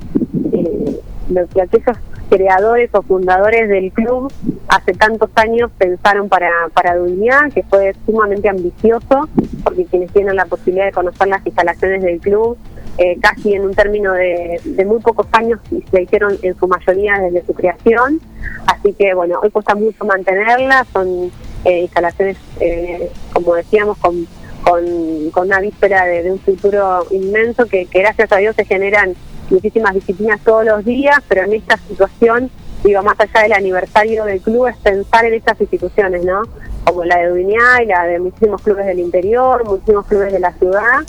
eh, 0.54 1.00
lo 1.30 1.48
que 1.48 1.62
aquellos 1.62 1.98
creadores 2.30 2.90
o 2.94 3.02
fundadores 3.02 3.68
del 3.70 3.92
club 3.92 4.32
hace 4.68 4.94
tantos 4.94 5.30
años 5.36 5.72
pensaron 5.78 6.30
para, 6.30 6.52
para 6.74 6.96
Duñá, 6.96 7.50
que 7.54 7.64
fue 7.64 7.96
sumamente 8.06 8.48
ambicioso, 8.48 9.28
porque 9.64 9.86
quienes 9.86 10.12
tienen 10.14 10.36
la 10.36 10.46
posibilidad 10.46 10.86
de 10.86 10.92
conocer 10.92 11.28
las 11.28 11.46
instalaciones 11.46 12.04
del 12.04 12.20
club, 12.20 12.56
eh, 13.00 13.18
casi 13.20 13.54
en 13.54 13.66
un 13.66 13.74
término 13.74 14.14
de, 14.14 14.62
de 14.64 14.86
muy 14.86 15.00
pocos 15.00 15.26
años 15.32 15.60
y 15.72 15.82
se 15.90 16.04
hicieron 16.04 16.38
en 16.44 16.56
su 16.56 16.68
mayoría 16.68 17.18
desde 17.20 17.46
su 17.46 17.54
creación. 17.54 18.20
Así 18.68 18.94
que 18.94 19.14
bueno, 19.16 19.40
hoy 19.42 19.50
cuesta 19.50 19.74
mucho 19.74 20.06
mantenerlas, 20.06 20.88
son 20.94 21.32
eh, 21.66 21.82
instalaciones, 21.82 22.38
eh, 22.60 23.12
como 23.34 23.56
decíamos, 23.56 23.98
con, 23.98 24.28
con, 24.64 25.48
una 25.48 25.60
víspera 25.60 26.06
de, 26.06 26.32
un 26.32 26.40
futuro 26.40 27.06
inmenso 27.12 27.66
que, 27.66 27.86
que 27.86 28.00
gracias 28.00 28.32
a 28.32 28.38
Dios 28.38 28.56
se 28.56 28.66
generan 28.66 29.16
muchísimas 29.50 29.94
disciplinas 29.94 30.40
todos 30.42 30.66
los 30.66 30.86
días, 30.86 31.18
pero 31.28 31.44
en 31.44 31.54
esta 31.54 31.78
situación, 31.78 32.50
digo, 32.84 33.02
más 33.04 33.20
allá 33.20 33.44
del 33.44 33.54
aniversario 33.54 34.26
del 34.26 34.42
club, 34.42 34.68
es 34.68 34.78
pensar 34.78 35.26
en 35.26 35.34
estas 35.34 35.60
instituciones, 35.60 36.24
¿no? 36.24 36.44
Como 36.84 37.04
la 37.04 37.18
de 37.18 37.30
Duñá 37.30 37.84
y 37.84 37.88
la 37.88 38.06
de 38.06 38.20
muchísimos 38.20 38.62
clubes 38.62 38.86
del 38.86 39.00
interior, 39.00 39.66
muchísimos 39.66 40.06
clubes 40.06 40.32
de 40.32 40.40
la 40.40 40.54
ciudad, 40.54 41.00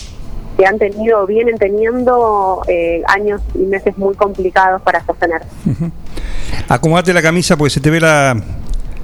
que 0.56 0.66
han 0.66 0.78
tenido, 0.78 1.26
vienen 1.26 1.58
teniendo 1.58 2.62
eh, 2.66 3.02
años 3.06 3.40
y 3.54 3.60
meses 3.60 3.96
muy 3.96 4.14
complicados 4.14 4.82
para 4.82 5.04
sostener. 5.04 5.42
Acomodate 6.68 7.12
la 7.12 7.22
camisa 7.22 7.56
porque 7.56 7.70
se 7.70 7.80
te 7.80 7.90
ve 7.90 8.00
la, 8.00 8.36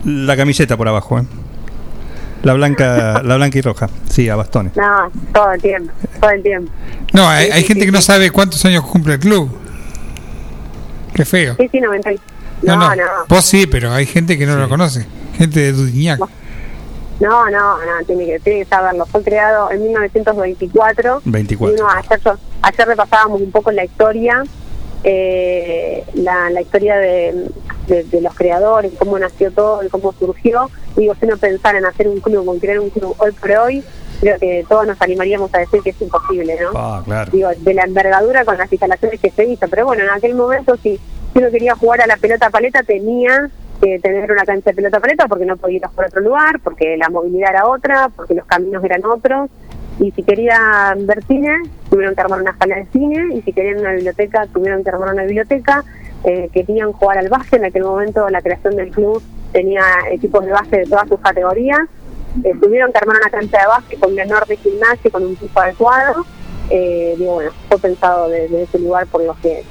la 0.05 0.36
camiseta 0.36 0.77
por 0.77 0.89
abajo, 0.89 1.18
¿eh? 1.18 1.24
La 2.43 2.52
blanca, 2.55 3.23
la 3.24 3.36
blanca 3.36 3.59
y 3.59 3.60
roja. 3.62 3.89
Sí, 4.09 4.28
a 4.28 4.36
bastones. 4.36 4.77
No, 4.77 5.10
todo 5.32 5.52
el 5.52 5.60
tiempo, 5.62 5.93
todo 6.20 6.31
el 6.31 6.43
tiempo. 6.43 6.70
No, 7.12 7.28
hay, 7.28 7.51
hay 7.51 7.64
gente 7.64 7.85
que 7.86 7.90
no 7.93 8.01
sabe 8.01 8.31
cuántos 8.31 8.64
años 8.64 8.85
cumple 8.85 9.14
el 9.14 9.20
club. 9.20 9.51
Qué 11.14 11.24
feo. 11.24 11.56
Sí, 11.59 11.68
sí, 11.73 11.81
90. 11.81 12.12
y- 12.12 12.20
No, 12.62 12.77
No, 12.77 12.89
no, 12.90 12.97
no, 12.97 13.02
Vos 13.28 13.44
sí, 13.44 13.66
pero 13.66 13.93
hay 13.93 14.06
gente 14.06 14.36
que 14.39 14.47
no 14.47 14.56
lo 14.56 14.68
conoce. 14.68 15.06
Gente 15.36 15.60
de 15.60 15.73
Duñac. 15.73 16.20
no, 17.20 17.51
no, 17.51 17.51
no, 17.51 18.05
tiene 18.06 18.27
que, 18.27 18.39
tiene 18.40 18.59
que 18.60 18.64
saberlo. 18.66 19.06
Fue 19.06 19.23
creado 19.23 19.70
en 19.70 19.82
1924. 19.82 21.23
24. 21.24 21.77
Y 21.77 21.81
uno, 21.81 21.90
ayer, 21.90 22.20
ayer 22.62 22.86
repasábamos 22.89 23.40
un 23.40 23.51
poco 23.51 23.73
la 23.73 23.85
historia, 23.85 24.44
eh, 25.05 26.05
la, 26.14 26.51
la 26.51 26.60
historia 26.60 26.97
de, 26.97 27.48
de- 27.86 28.05
de 28.05 28.20
los 28.20 28.35
creadores, 28.35 28.93
cómo 28.98 29.18
nació 29.18 29.51
todo 29.52 29.85
y 29.85 29.89
cómo 29.89 30.12
surgió. 30.12 30.70
Digo, 30.97 31.14
si 31.14 31.27
uno 31.27 31.36
pensara 31.36 31.78
en 31.78 31.86
hacer 31.86 32.09
un 32.09 32.20
club, 32.20 32.52
en 32.52 32.59
crear 32.60 32.81
un 32.81 32.90
club 32.90 33.14
hoy 33.18 33.32
por 33.32 33.51
hoy, 33.52 33.85
creo 34.20 34.39
que 34.39 34.64
todos 34.68 34.86
nos 34.86 35.01
animaríamos 35.02 35.55
a 35.55 35.59
decir 35.59 35.82
que 35.82 35.90
es 35.90 36.01
imposible, 36.02 36.56
¿no? 36.60 36.70
Ah, 36.74 37.02
claro. 37.05 37.31
Digo, 37.31 37.48
de 37.56 37.74
la 37.74 37.82
envergadura 37.85 38.44
con 38.44 38.56
las 38.59 38.73
instalaciones 38.73 39.20
que 39.20 39.31
se 39.31 39.44
hizo. 39.44 39.66
Pero 39.68 39.86
bueno, 39.86 40.05
en 40.05 40.10
aquel 40.10 40.35
momento, 40.35 40.77
si, 40.82 40.97
si 41.32 41.39
uno 41.39 41.51
quería 41.51 41.74
jugar 41.77 42.01
a 42.01 42.06
la 42.06 42.16
pelota 42.16 42.51
paleta, 42.51 42.82
tenía 42.82 43.48
que 43.81 43.98
tener 44.01 44.32
una 44.32 44.44
cancha 44.44 44.70
de 44.70 44.74
pelota 44.77 45.01
paleta 45.01 45.28
porque 45.28 45.44
no 45.44 45.56
podía 45.59 45.77
ir 45.77 45.82
por 45.94 46.06
otro 46.06 46.23
lugar, 46.23 46.60
porque 46.64 46.97
la 46.97 47.10
movilidad 47.10 47.51
era 47.51 47.66
otra, 47.66 48.09
porque 48.16 48.35
los 48.35 48.47
caminos 48.47 48.82
eran 48.82 49.05
otros. 49.05 49.51
Y 49.98 50.10
si 50.12 50.23
querían 50.23 51.06
ver 51.06 51.23
cine, 51.27 51.55
tuvieron 51.97 52.14
que 52.14 52.20
armar 52.20 52.43
una 52.43 52.56
sala 52.59 52.77
de 52.77 52.86
cine. 52.93 53.35
Y 53.35 53.43
si 53.43 53.52
querían 53.52 53.81
una 53.81 53.93
biblioteca, 53.93 54.47
tuvieron 54.52 54.85
que 54.85 54.90
armar 54.90 55.14
una 55.14 55.23
biblioteca. 55.23 55.82
Eh, 56.24 56.51
querían 56.52 56.93
jugar 56.93 57.18
al 57.18 57.28
básquet. 57.28 57.60
En 57.60 57.64
aquel 57.64 57.85
momento, 57.85 58.28
la 58.28 58.43
creación 58.43 58.77
del 58.77 58.90
club 58.90 59.23
tenía 59.52 59.82
equipos 60.12 60.44
de 60.44 60.52
básquet 60.52 60.81
de 60.81 60.90
todas 60.90 61.09
sus 61.09 61.18
categorías. 61.20 61.81
Eh, 62.44 62.52
tuvieron 62.60 62.93
que 62.93 62.98
armar 62.98 63.16
una 63.16 63.31
cancha 63.31 63.60
de 63.60 63.66
básquet 63.66 63.98
con 63.98 64.12
un 64.12 64.18
enorme 64.18 64.56
gimnasio, 64.56 65.10
con 65.10 65.24
un 65.24 65.36
piso 65.36 65.59
adecuado. 65.59 66.27
Eh, 66.68 67.14
digo, 67.16 67.35
bueno, 67.35 67.51
fue 67.68 67.78
pensado 67.78 68.28
desde 68.28 68.64
ese 68.64 68.78
lugar 68.78 69.06
por 69.06 69.24
los 69.24 69.39
que, 69.39 69.62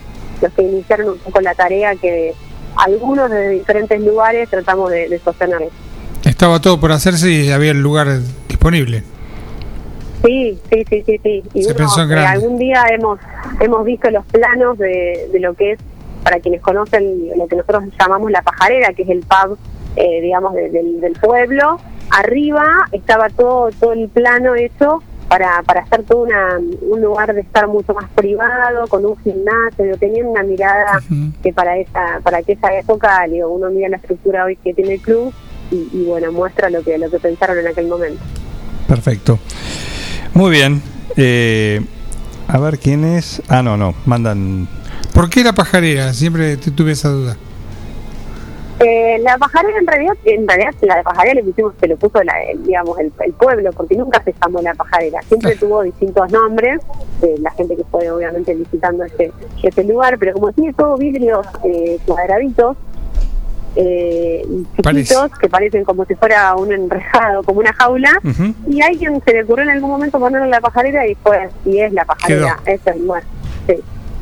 los 0.41 0.51
que 0.53 0.63
iniciaron 0.63 1.09
un 1.09 1.19
poco 1.19 1.41
la 1.41 1.53
tarea 1.53 1.95
que 1.95 2.33
algunos 2.77 3.29
de 3.29 3.49
diferentes 3.49 4.01
lugares 4.01 4.49
tratamos 4.49 4.89
de, 4.89 5.09
de 5.09 5.19
sostener. 5.19 5.69
Estaba 6.23 6.59
todo 6.59 6.79
por 6.79 6.91
hacerse 6.91 7.29
y 7.29 7.51
había 7.51 7.71
el 7.71 7.81
lugar 7.81 8.07
disponible. 8.47 9.03
Sí, 10.25 10.59
sí, 10.71 10.83
sí, 10.89 11.03
sí, 11.05 11.19
sí. 11.23 11.43
Y 11.53 11.63
Se 11.63 11.69
uno, 11.69 11.77
pensó 11.77 12.01
en 12.01 12.07
eh, 12.07 12.11
grande. 12.11 12.27
algún 12.27 12.57
día 12.57 12.83
hemos 12.89 13.19
hemos 13.59 13.85
visto 13.85 14.09
los 14.09 14.25
planos 14.25 14.77
de, 14.77 15.29
de 15.31 15.39
lo 15.39 15.53
que 15.53 15.73
es, 15.73 15.79
para 16.23 16.39
quienes 16.39 16.61
conocen 16.61 17.29
lo 17.37 17.47
que 17.47 17.55
nosotros 17.55 17.83
llamamos 17.99 18.31
la 18.31 18.41
pajarera, 18.41 18.93
que 18.93 19.03
es 19.03 19.09
el 19.09 19.19
pub, 19.19 19.57
eh, 19.95 20.21
digamos, 20.21 20.53
de- 20.55 20.69
del, 20.71 20.99
del 20.99 21.13
pueblo. 21.13 21.79
Arriba 22.09 22.65
estaba 22.91 23.29
todo 23.29 23.69
todo 23.79 23.93
el 23.93 24.09
plano 24.09 24.55
hecho 24.55 25.03
para, 25.27 25.61
para 25.63 25.81
hacer 25.81 26.03
todo 26.03 26.23
una, 26.23 26.59
un 26.81 27.01
lugar 27.01 27.33
de 27.33 27.41
estar 27.41 27.67
mucho 27.67 27.93
más 27.93 28.09
privado, 28.15 28.87
con 28.87 29.05
un 29.05 29.17
gimnasio, 29.17 29.97
tenían 29.99 30.27
una 30.27 30.43
mirada 30.43 31.01
que 31.43 31.51
para 31.53 31.77
esa 31.77 32.19
para 32.23 32.41
que 32.43 32.53
esa 32.53 32.75
época, 32.77 33.25
digo, 33.29 33.49
uno 33.49 33.69
mira 33.69 33.89
la 33.89 33.97
estructura 33.97 34.45
hoy 34.45 34.55
que 34.55 34.73
tiene 34.73 34.95
el 34.95 35.01
club 35.01 35.33
y, 35.71 35.87
y 35.93 36.05
bueno, 36.05 36.31
muestra 36.31 36.69
lo 36.69 36.81
que 36.83 36.97
lo 36.97 37.09
que 37.11 37.19
pensaron 37.19 37.57
en 37.59 37.67
aquel 37.67 37.87
momento. 37.87 38.21
Perfecto. 38.87 39.39
Muy 40.35 40.51
bien. 40.51 40.81
Eh, 41.17 41.81
a 42.47 42.59
ver 42.59 42.77
quién 42.77 43.03
es. 43.03 43.41
Ah, 43.47 43.63
no, 43.63 43.77
no. 43.77 43.95
Mandan. 44.05 44.67
¿Por 45.13 45.29
qué 45.29 45.43
la 45.43 45.53
pajarera? 45.53 46.13
Siempre 46.13 46.57
tu- 46.57 46.71
tuve 46.71 46.91
esa 46.91 47.09
duda. 47.09 47.37
Eh, 48.81 49.19
la 49.23 49.37
pajarera 49.37 49.79
en 49.79 49.87
realidad, 49.87 50.13
en 50.25 50.45
realidad 50.45 50.73
la 50.81 50.97
de 50.97 51.03
pajarera 51.03 51.35
le 51.35 51.43
pusimos, 51.45 51.73
se 51.79 51.87
lo 51.87 51.95
puso 51.95 52.21
la, 52.23 52.43
el, 52.43 52.61
digamos 52.65 52.99
el, 52.99 53.09
el 53.25 53.31
pueblo, 53.31 53.71
porque 53.71 53.95
nunca 53.95 54.21
se 54.21 54.33
llamó 54.41 54.61
la 54.61 54.73
pajarera, 54.73 55.21
siempre 55.21 55.55
tuvo 55.55 55.81
distintos 55.83 56.29
nombres, 56.29 56.81
eh, 57.21 57.35
la 57.39 57.51
gente 57.51 57.77
que 57.77 57.85
fue 57.89 58.11
obviamente 58.11 58.53
visitando 58.53 59.05
este, 59.05 59.31
este 59.63 59.83
lugar, 59.85 60.17
pero 60.19 60.33
como 60.33 60.51
tiene 60.51 60.73
todo 60.73 60.97
vidrios 60.97 61.47
eh, 61.63 61.99
cuadraditos, 62.05 62.75
eh, 63.75 64.45
chiquitos, 64.81 65.31
que 65.39 65.49
parecen 65.49 65.83
como 65.83 66.05
si 66.05 66.15
fuera 66.15 66.55
un 66.55 66.71
enrejado, 66.71 67.43
como 67.43 67.59
una 67.59 67.73
jaula, 67.73 68.19
y 68.69 68.81
a 68.81 68.87
alguien 68.87 69.21
se 69.25 69.33
le 69.33 69.43
ocurrió 69.43 69.63
en 69.65 69.71
algún 69.71 69.89
momento 69.89 70.19
ponerle 70.19 70.47
la 70.49 70.61
pajarera 70.61 71.07
y 71.07 71.15
fue, 71.15 71.49
y 71.65 71.79
es 71.79 71.91
la 71.93 72.05
pajarera, 72.05 72.57
ese 72.65 72.73
es 72.89 72.95
el 72.95 73.01
lugar, 73.05 73.23
sí, 73.67 73.75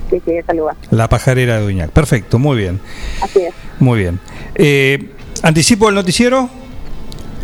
sí, 0.09 0.21
sí, 0.25 0.31
es 0.37 0.49
el 0.49 0.57
lugar, 0.57 0.75
La 0.91 1.07
pajarera 1.07 1.57
de 1.57 1.61
Duñac. 1.63 1.89
Perfecto, 1.91 2.39
muy 2.39 2.57
bien. 2.57 2.79
así 3.21 3.41
es. 3.43 3.53
Muy 3.79 3.99
bien. 3.99 4.19
Eh, 4.55 5.09
¿Anticipo 5.43 5.89
el 5.89 5.95
noticiero? 5.95 6.49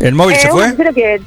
¿El 0.00 0.14
móvil 0.14 0.36
Eh, 0.36 0.40
se 0.40 0.48
fue? 0.48 0.60
bueno, 0.72 0.76
creo 0.76 0.94
que 0.94 1.20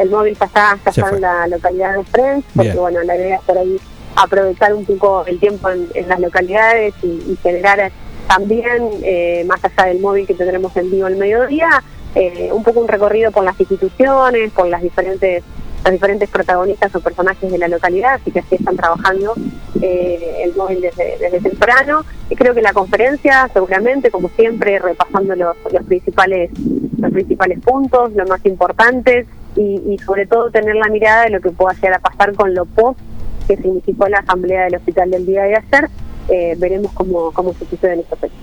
el 0.00 0.10
móvil 0.10 0.32
está 0.40 0.76
fue. 0.92 1.08
en 1.16 1.20
la 1.20 1.46
localidad 1.48 1.96
de 1.96 2.04
Friends, 2.04 2.44
porque 2.54 2.68
Bien. 2.70 2.80
bueno, 2.80 3.02
la 3.02 3.16
idea 3.16 3.36
es 3.36 3.42
por 3.42 3.56
ahí 3.58 3.76
aprovechar 4.16 4.74
un 4.74 4.84
poco 4.84 5.24
el 5.26 5.38
tiempo 5.38 5.70
en, 5.70 5.86
en 5.94 6.08
las 6.08 6.18
localidades 6.20 6.92
y, 7.02 7.06
y 7.06 7.38
generar 7.42 7.90
también, 8.28 8.90
eh, 9.02 9.44
más 9.46 9.64
allá 9.64 9.88
del 9.88 10.00
móvil 10.00 10.26
que 10.26 10.34
tendremos 10.34 10.76
en 10.76 10.90
vivo 10.90 11.06
al 11.06 11.16
mediodía, 11.16 11.82
eh, 12.14 12.50
un 12.52 12.62
poco 12.62 12.80
un 12.80 12.88
recorrido 12.88 13.32
por 13.32 13.42
las 13.42 13.58
instituciones, 13.58 14.52
por 14.52 14.68
las 14.68 14.82
diferentes 14.82 15.42
los 15.84 15.92
diferentes 15.92 16.28
protagonistas 16.28 16.94
o 16.94 17.00
personajes 17.00 17.50
de 17.50 17.56
la 17.56 17.68
localidad, 17.68 18.14
así 18.14 18.32
que 18.32 18.40
así 18.40 18.56
están 18.56 18.76
trabajando 18.76 19.32
eh, 19.80 20.42
el 20.44 20.54
móvil 20.56 20.80
desde, 20.80 21.16
desde 21.18 21.40
temprano. 21.40 22.04
Y 22.28 22.34
creo 22.34 22.52
que 22.52 22.60
la 22.60 22.72
conferencia, 22.72 23.48
seguramente, 23.52 24.10
como 24.10 24.28
siempre, 24.30 24.80
repasando 24.80 25.34
los, 25.36 25.56
los 25.72 25.84
principales 25.84 26.50
los 26.98 27.12
principales 27.12 27.60
puntos, 27.60 28.12
los 28.12 28.28
más 28.28 28.44
importantes, 28.44 29.26
y, 29.54 29.80
y 29.88 29.98
sobre 29.98 30.26
todo 30.26 30.50
tener 30.50 30.74
la 30.74 30.88
mirada 30.88 31.24
de 31.24 31.30
lo 31.30 31.40
que 31.40 31.50
pueda 31.50 31.74
llegar 31.74 31.94
a 31.94 32.00
pasar 32.00 32.34
con 32.34 32.54
lo 32.54 32.66
post 32.66 32.98
que 33.46 33.56
significó 33.56 34.08
la 34.08 34.18
asamblea 34.18 34.64
del 34.64 34.76
hospital 34.76 35.10
del 35.10 35.24
día 35.24 35.44
de 35.44 35.56
ayer. 35.56 35.88
Eh, 36.28 36.54
veremos 36.58 36.92
cómo, 36.92 37.32
cómo 37.32 37.54
se 37.54 37.66
sucede 37.66 37.94
en 37.94 38.00
estos 38.00 38.18
hechos. 38.18 38.38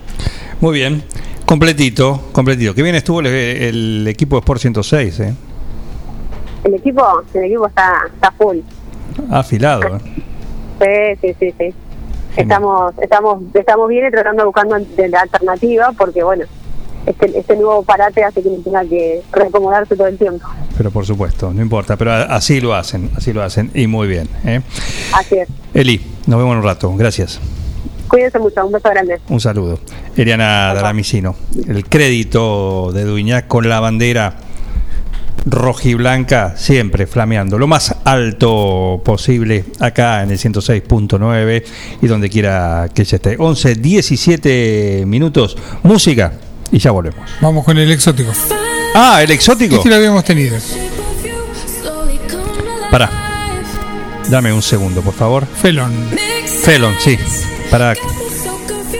Muy 0.60 0.74
bien. 0.74 1.02
Completito, 1.44 2.20
completito. 2.32 2.74
Qué 2.74 2.82
bien 2.82 2.96
estuvo 2.96 3.20
el, 3.20 3.26
el 3.26 4.08
equipo 4.08 4.36
de 4.36 4.40
Sport 4.40 4.60
106, 4.60 5.20
¿eh? 5.20 5.34
El 6.64 6.74
equipo, 6.74 7.22
el 7.34 7.44
equipo 7.44 7.68
está, 7.68 7.92
está 8.12 8.32
full. 8.32 8.58
Afilado, 9.30 10.00
¿eh? 10.80 11.16
Sí, 11.20 11.28
sí, 11.28 11.36
sí, 11.38 11.54
sí. 11.56 11.74
Estamos, 12.36 12.92
estamos, 13.00 13.42
estamos 13.54 13.88
bien 13.88 14.08
y 14.08 14.10
tratando 14.10 14.42
de 14.42 14.46
buscando 14.46 14.76
de 14.78 15.08
la 15.08 15.20
alternativa 15.20 15.92
porque 15.96 16.22
bueno, 16.22 16.44
este, 17.06 17.38
este 17.38 17.54
nuevo 17.54 17.82
parate 17.82 18.24
hace 18.24 18.42
que 18.42 18.50
tenga 18.62 18.84
que 18.84 19.22
reacomodarse 19.32 19.96
todo 19.96 20.08
el 20.08 20.18
tiempo. 20.18 20.46
Pero 20.76 20.90
por 20.90 21.06
supuesto, 21.06 21.52
no 21.54 21.62
importa, 21.62 21.96
pero 21.96 22.12
así 22.12 22.60
lo 22.60 22.74
hacen, 22.74 23.10
así 23.16 23.32
lo 23.32 23.42
hacen 23.42 23.70
y 23.72 23.86
muy 23.86 24.08
bien. 24.08 24.28
¿eh? 24.44 24.60
Así 25.14 25.36
es. 25.36 25.48
Eli, 25.72 26.04
nos 26.26 26.38
vemos 26.38 26.52
en 26.52 26.58
un 26.58 26.64
rato, 26.64 26.92
gracias. 26.96 27.40
Cuídense 28.08 28.38
mucho, 28.38 28.64
un 28.64 28.72
beso 28.72 28.88
grande. 28.88 29.20
Un 29.28 29.40
saludo. 29.40 29.78
Eliana 30.16 30.74
Daramicino, 30.74 31.36
el 31.68 31.84
crédito 31.88 32.92
de 32.92 33.04
Duñac 33.04 33.46
con 33.46 33.68
la 33.68 33.80
bandera 33.80 34.36
rojiblanca 35.46 36.56
siempre 36.56 37.06
flameando, 37.06 37.56
lo 37.58 37.66
más 37.68 37.94
alto 38.04 39.00
posible 39.04 39.64
acá 39.78 40.22
en 40.22 40.32
el 40.32 40.38
106.9 40.38 41.64
y 42.02 42.06
donde 42.06 42.28
quiera 42.28 42.88
que 42.92 43.04
se 43.04 43.16
esté. 43.16 43.36
11, 43.38 43.76
17 43.76 45.04
minutos, 45.06 45.56
música 45.84 46.32
y 46.72 46.78
ya 46.78 46.90
volvemos. 46.90 47.30
Vamos 47.40 47.64
con 47.64 47.78
el 47.78 47.90
exótico. 47.90 48.32
Ah, 48.94 49.20
el 49.22 49.30
exótico. 49.30 49.76
Este 49.76 49.88
lo 49.88 49.96
habíamos 49.96 50.24
tenido. 50.24 50.56
Pará. 52.90 53.10
Dame 54.28 54.52
un 54.52 54.62
segundo, 54.62 55.02
por 55.02 55.14
favor. 55.14 55.46
Felon. 55.46 55.92
Felon, 56.62 56.94
sí. 56.98 57.16
Para 57.70 57.94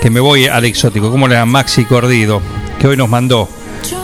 que 0.02 0.10
me 0.10 0.20
voy 0.20 0.46
al 0.46 0.64
exótico. 0.64 1.10
¿Cómo 1.10 1.28
le 1.28 1.44
Maxi 1.44 1.84
Cordido? 1.84 2.42
Que 2.78 2.88
hoy 2.88 2.96
nos 2.96 3.08
mandó 3.08 3.48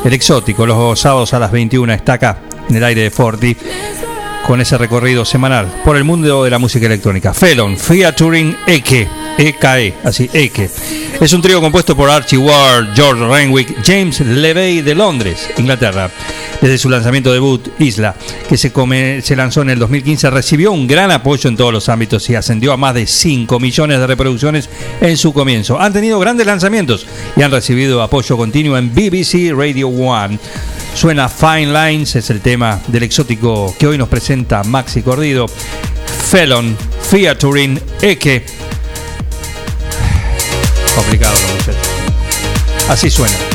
el 0.04 0.12
exótico. 0.12 0.66
Los 0.66 1.00
sábados 1.00 1.34
a 1.34 1.38
las 1.38 1.52
21 1.52 1.92
está 1.92 2.14
acá, 2.14 2.38
en 2.68 2.76
el 2.76 2.84
aire 2.84 3.02
de 3.02 3.10
Forti, 3.10 3.56
con 4.52 4.60
ese 4.60 4.76
recorrido 4.76 5.24
semanal 5.24 5.66
por 5.82 5.96
el 5.96 6.04
mundo 6.04 6.44
de 6.44 6.50
la 6.50 6.58
música 6.58 6.84
electrónica. 6.84 7.32
Felon, 7.32 7.78
featuring 7.78 8.54
Eke. 8.66 9.08
EKE, 9.38 9.94
así, 10.04 10.28
Eke. 10.30 10.68
Es 11.18 11.32
un 11.32 11.40
trío 11.40 11.58
compuesto 11.58 11.96
por 11.96 12.10
Archie 12.10 12.36
Ward, 12.36 12.88
George 12.94 13.26
Renwick, 13.26 13.74
James 13.82 14.20
Levey 14.20 14.82
de 14.82 14.94
Londres, 14.94 15.48
Inglaterra. 15.56 16.10
Desde 16.60 16.76
su 16.76 16.90
lanzamiento 16.90 17.32
debut, 17.32 17.66
Isla, 17.78 18.14
que 18.46 18.58
se, 18.58 18.70
se 19.22 19.36
lanzó 19.36 19.62
en 19.62 19.70
el 19.70 19.78
2015, 19.78 20.28
recibió 20.28 20.70
un 20.70 20.86
gran 20.86 21.10
apoyo 21.10 21.48
en 21.48 21.56
todos 21.56 21.72
los 21.72 21.88
ámbitos 21.88 22.28
y 22.28 22.34
ascendió 22.34 22.74
a 22.74 22.76
más 22.76 22.92
de 22.92 23.06
5 23.06 23.58
millones 23.58 24.00
de 24.00 24.06
reproducciones 24.06 24.68
en 25.00 25.16
su 25.16 25.32
comienzo. 25.32 25.80
Han 25.80 25.94
tenido 25.94 26.20
grandes 26.20 26.46
lanzamientos 26.46 27.06
y 27.36 27.42
han 27.42 27.52
recibido 27.52 28.02
apoyo 28.02 28.36
continuo 28.36 28.76
en 28.76 28.94
BBC 28.94 29.50
Radio 29.56 29.88
One. 29.88 30.38
Suena 30.94 31.28
Fine 31.28 31.66
Lines, 31.66 32.14
es 32.16 32.30
el 32.30 32.40
tema 32.40 32.80
del 32.86 33.02
exótico 33.02 33.74
que 33.78 33.86
hoy 33.86 33.98
nos 33.98 34.08
presenta 34.08 34.62
Maxi 34.62 35.02
Cordido. 35.02 35.46
Felon, 36.30 36.76
featuring 37.10 37.80
Eke. 38.00 38.44
Complicado, 40.94 41.34
muchachos. 41.56 41.88
Así 42.88 43.10
suena. 43.10 43.51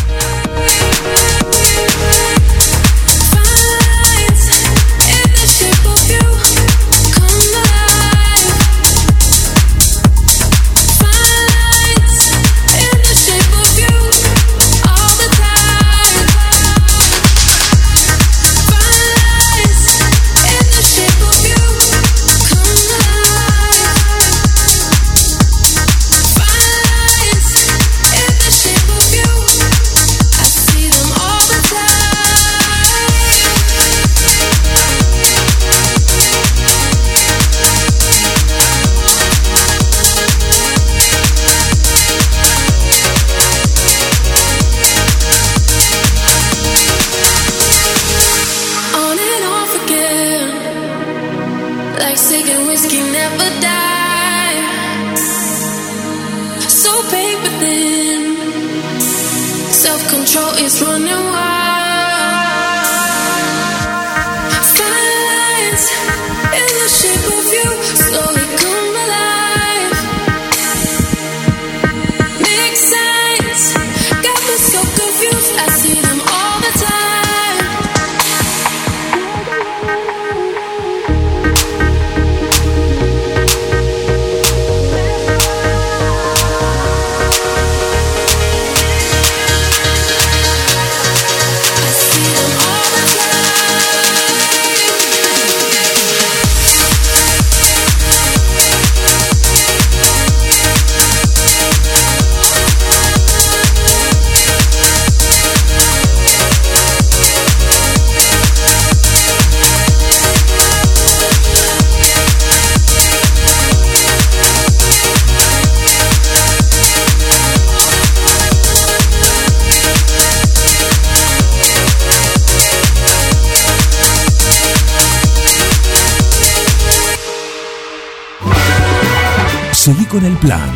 Con 130.18 130.26
el 130.26 130.38
plan. 130.38 130.72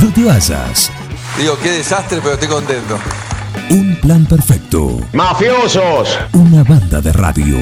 No 0.00 0.12
te 0.12 0.22
vayas. 0.22 0.90
Digo, 1.36 1.58
qué 1.60 1.70
desastre, 1.72 2.20
pero 2.22 2.34
estoy 2.34 2.48
contento. 2.48 2.96
Un 3.70 3.96
plan 4.00 4.24
perfecto. 4.24 5.00
¡Mafiosos! 5.12 6.16
Una 6.32 6.62
banda 6.62 7.00
de 7.00 7.12
radio. 7.12 7.56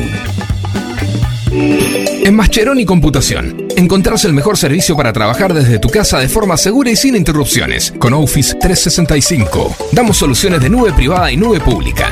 En 1.55 2.35
Mascheroni 2.35 2.85
Computación, 2.85 3.67
encontrás 3.77 4.25
el 4.27 4.33
mejor 4.35 4.59
servicio 4.59 4.95
para 4.95 5.13
trabajar 5.13 5.55
desde 5.55 5.79
tu 5.79 5.89
casa 5.89 6.19
de 6.19 6.29
forma 6.29 6.57
segura 6.57 6.91
y 6.91 6.97
sin 6.97 7.17
interrupciones. 7.17 7.93
Con 7.99 8.13
Office 8.13 8.55
365, 8.61 9.77
damos 9.93 10.19
soluciones 10.19 10.61
de 10.61 10.69
nube 10.69 10.93
privada 10.93 11.33
y 11.33 11.37
nube 11.37 11.61
pública, 11.61 12.12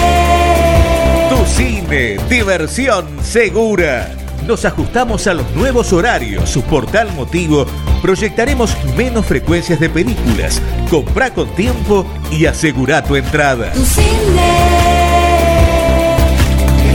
Cine, 1.55 2.17
diversión 2.29 3.05
segura. 3.21 4.09
Nos 4.47 4.63
ajustamos 4.65 5.27
a 5.27 5.33
los 5.33 5.49
nuevos 5.51 5.91
horarios. 5.93 6.49
Su 6.49 6.63
portal 6.63 7.11
motivo. 7.13 7.65
Proyectaremos 8.01 8.75
menos 8.95 9.25
frecuencias 9.25 9.79
de 9.79 9.89
películas. 9.89 10.61
Comprá 10.89 11.31
con 11.33 11.47
tiempo 11.55 12.05
y 12.31 12.45
asegura 12.45 13.03
tu 13.03 13.15
entrada. 13.15 13.71
Tu 13.73 13.85
cine. 13.85 14.07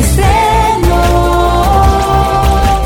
Estreno. 0.00 1.02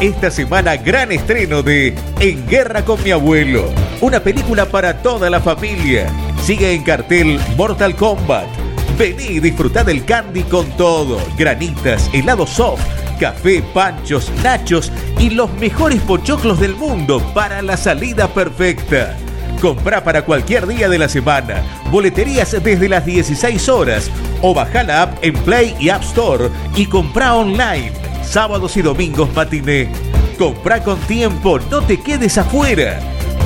Esta 0.00 0.30
semana 0.30 0.76
gran 0.76 1.12
estreno 1.12 1.62
de 1.62 1.94
En 2.18 2.46
Guerra 2.48 2.84
con 2.84 3.02
mi 3.02 3.12
abuelo. 3.12 3.64
Una 4.00 4.20
película 4.20 4.66
para 4.66 5.02
toda 5.02 5.30
la 5.30 5.40
familia. 5.40 6.10
Sigue 6.44 6.72
en 6.72 6.82
cartel 6.82 7.40
Mortal 7.56 7.94
Kombat. 7.94 8.69
Vení 9.00 9.36
y 9.36 9.40
disfrutá 9.40 9.82
del 9.82 10.04
candy 10.04 10.42
con 10.42 10.66
todo. 10.76 11.18
Granitas, 11.38 12.10
helado 12.12 12.46
soft, 12.46 12.84
café, 13.18 13.62
panchos, 13.72 14.30
nachos 14.42 14.92
y 15.18 15.30
los 15.30 15.50
mejores 15.54 16.02
pochoclos 16.02 16.60
del 16.60 16.76
mundo 16.76 17.18
para 17.32 17.62
la 17.62 17.78
salida 17.78 18.28
perfecta. 18.28 19.16
Comprá 19.58 20.04
para 20.04 20.26
cualquier 20.26 20.66
día 20.66 20.86
de 20.90 20.98
la 20.98 21.08
semana. 21.08 21.62
Boleterías 21.90 22.54
desde 22.62 22.90
las 22.90 23.06
16 23.06 23.70
horas. 23.70 24.10
O 24.42 24.52
baja 24.52 24.82
la 24.82 25.04
app 25.04 25.24
en 25.24 25.32
Play 25.32 25.74
y 25.80 25.88
App 25.88 26.02
Store 26.02 26.50
y 26.76 26.84
comprá 26.84 27.36
online. 27.36 27.92
Sábados 28.22 28.76
y 28.76 28.82
domingos 28.82 29.32
matiné. 29.34 29.90
Comprá 30.36 30.84
con 30.84 30.98
tiempo, 31.00 31.58
no 31.70 31.80
te 31.80 31.98
quedes 31.98 32.36
afuera. 32.36 33.00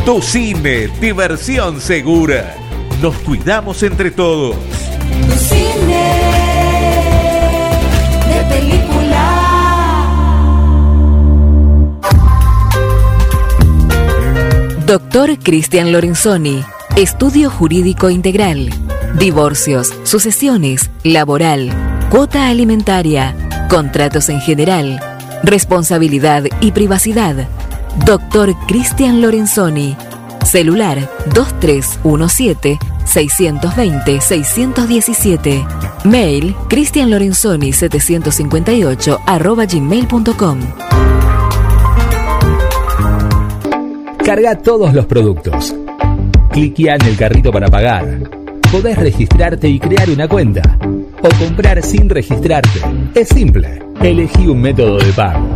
Tu 0.05 0.20
cine, 0.20 0.89
diversión 1.00 1.81
segura. 1.81 2.57
Nos 3.00 3.15
cuidamos 3.18 3.84
entre 3.84 4.10
todos. 4.10 4.57
Doctor 14.86 15.38
Cristian 15.38 15.90
Lorenzoni, 15.92 16.62
Estudio 16.96 17.50
Jurídico 17.50 18.10
Integral, 18.10 18.70
Divorcios, 19.18 19.92
Sucesiones, 20.04 20.90
Laboral, 21.02 21.72
Cuota 22.10 22.48
Alimentaria, 22.48 23.34
Contratos 23.68 24.28
en 24.28 24.40
General, 24.40 25.00
Responsabilidad 25.42 26.44
y 26.60 26.70
Privacidad. 26.72 27.48
Doctor 28.04 28.54
Cristian 28.68 29.20
Lorenzoni, 29.20 29.96
Celular 30.44 31.10
2317-620-617. 33.05 36.05
Mail 36.05 36.55
cristianlorenzoni758 36.68 39.18
arroba 39.26 39.65
gmail.com. 39.65 40.60
Carga 44.24 44.57
todos 44.57 44.94
los 44.94 45.05
productos. 45.05 45.76
Cliquea 46.50 46.94
en 46.94 47.07
el 47.07 47.16
carrito 47.16 47.52
para 47.52 47.68
pagar. 47.68 48.23
Podés 48.73 48.97
registrarte 48.97 49.68
y 49.68 49.78
crear 49.78 50.08
una 50.08 50.26
cuenta. 50.26 50.78
O 51.23 51.28
comprar 51.39 51.83
sin 51.83 52.08
registrarte. 52.08 52.81
Es 53.15 53.28
simple. 53.28 53.83
Elegí 54.02 54.47
un 54.47 54.62
método 54.62 54.99
de 54.99 55.12
pago. 55.12 55.47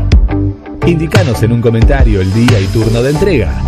Indicanos 0.87 1.43
en 1.43 1.53
un 1.53 1.63
comentario 1.63 2.21
el 2.21 2.33
día 2.33 2.61
y 2.61 2.67
turno 2.67 3.03
de 3.03 3.11
entrega. 3.11 3.63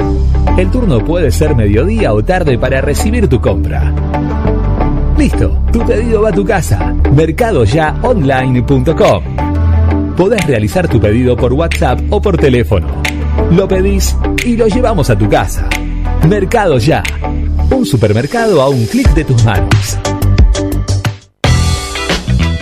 El 0.57 0.71
turno 0.71 1.05
puede 1.05 1.31
ser 1.31 1.55
mediodía 1.55 2.13
o 2.13 2.23
tarde 2.23 2.59
para 2.59 2.81
recibir 2.81 3.29
tu 3.29 3.41
compra. 3.41 3.95
Listo, 5.17 5.63
tu 5.73 5.87
pedido 5.87 6.23
va 6.23 6.31
a 6.31 6.33
tu 6.33 6.45
casa. 6.45 6.95
Mercadoyaonline.com. 7.15 9.23
Podés 10.17 10.45
realizar 10.47 10.89
tu 10.89 11.01
pedido 11.01 11.37
por 11.37 11.53
WhatsApp 11.53 12.01
o 12.11 12.21
por 12.21 12.37
teléfono. 12.37 12.89
Lo 13.51 13.69
pedís 13.69 14.17
y 14.45 14.57
lo 14.57 14.67
llevamos 14.67 15.09
a 15.11 15.17
tu 15.17 15.29
casa. 15.29 15.69
Mercado 16.29 16.79
Ya. 16.79 17.03
Un 17.71 17.87
supermercado 17.87 18.61
a 18.61 18.69
un 18.69 18.85
clic 18.87 19.15
de 19.15 19.25
tus 19.25 19.45
manos. 19.45 19.99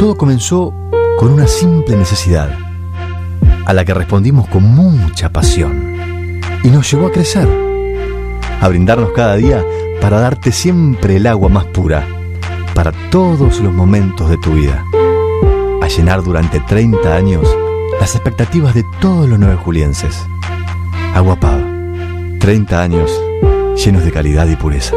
Todo 0.00 0.16
comenzó 0.16 0.72
con 1.18 1.30
una 1.30 1.46
simple 1.46 1.94
necesidad, 1.94 2.48
a 3.66 3.74
la 3.74 3.84
que 3.84 3.92
respondimos 3.92 4.48
con 4.48 4.62
mucha 4.62 5.30
pasión, 5.30 6.40
y 6.64 6.68
nos 6.68 6.90
llevó 6.90 7.08
a 7.08 7.12
crecer, 7.12 7.46
a 8.62 8.68
brindarnos 8.68 9.10
cada 9.12 9.36
día 9.36 9.62
para 10.00 10.18
darte 10.18 10.52
siempre 10.52 11.16
el 11.16 11.26
agua 11.26 11.50
más 11.50 11.66
pura, 11.66 12.08
para 12.74 12.92
todos 13.10 13.60
los 13.60 13.74
momentos 13.74 14.30
de 14.30 14.38
tu 14.38 14.54
vida, 14.54 14.82
a 15.82 15.86
llenar 15.88 16.22
durante 16.22 16.60
30 16.60 17.14
años 17.14 17.46
las 18.00 18.14
expectativas 18.14 18.72
de 18.74 18.86
todos 19.02 19.28
los 19.28 19.38
nueve 19.38 19.56
julienses. 19.56 20.26
Agua 21.14 21.38
Pava, 21.38 21.62
30 22.38 22.80
años 22.82 23.10
llenos 23.76 24.02
de 24.02 24.10
calidad 24.12 24.48
y 24.48 24.56
pureza. 24.56 24.96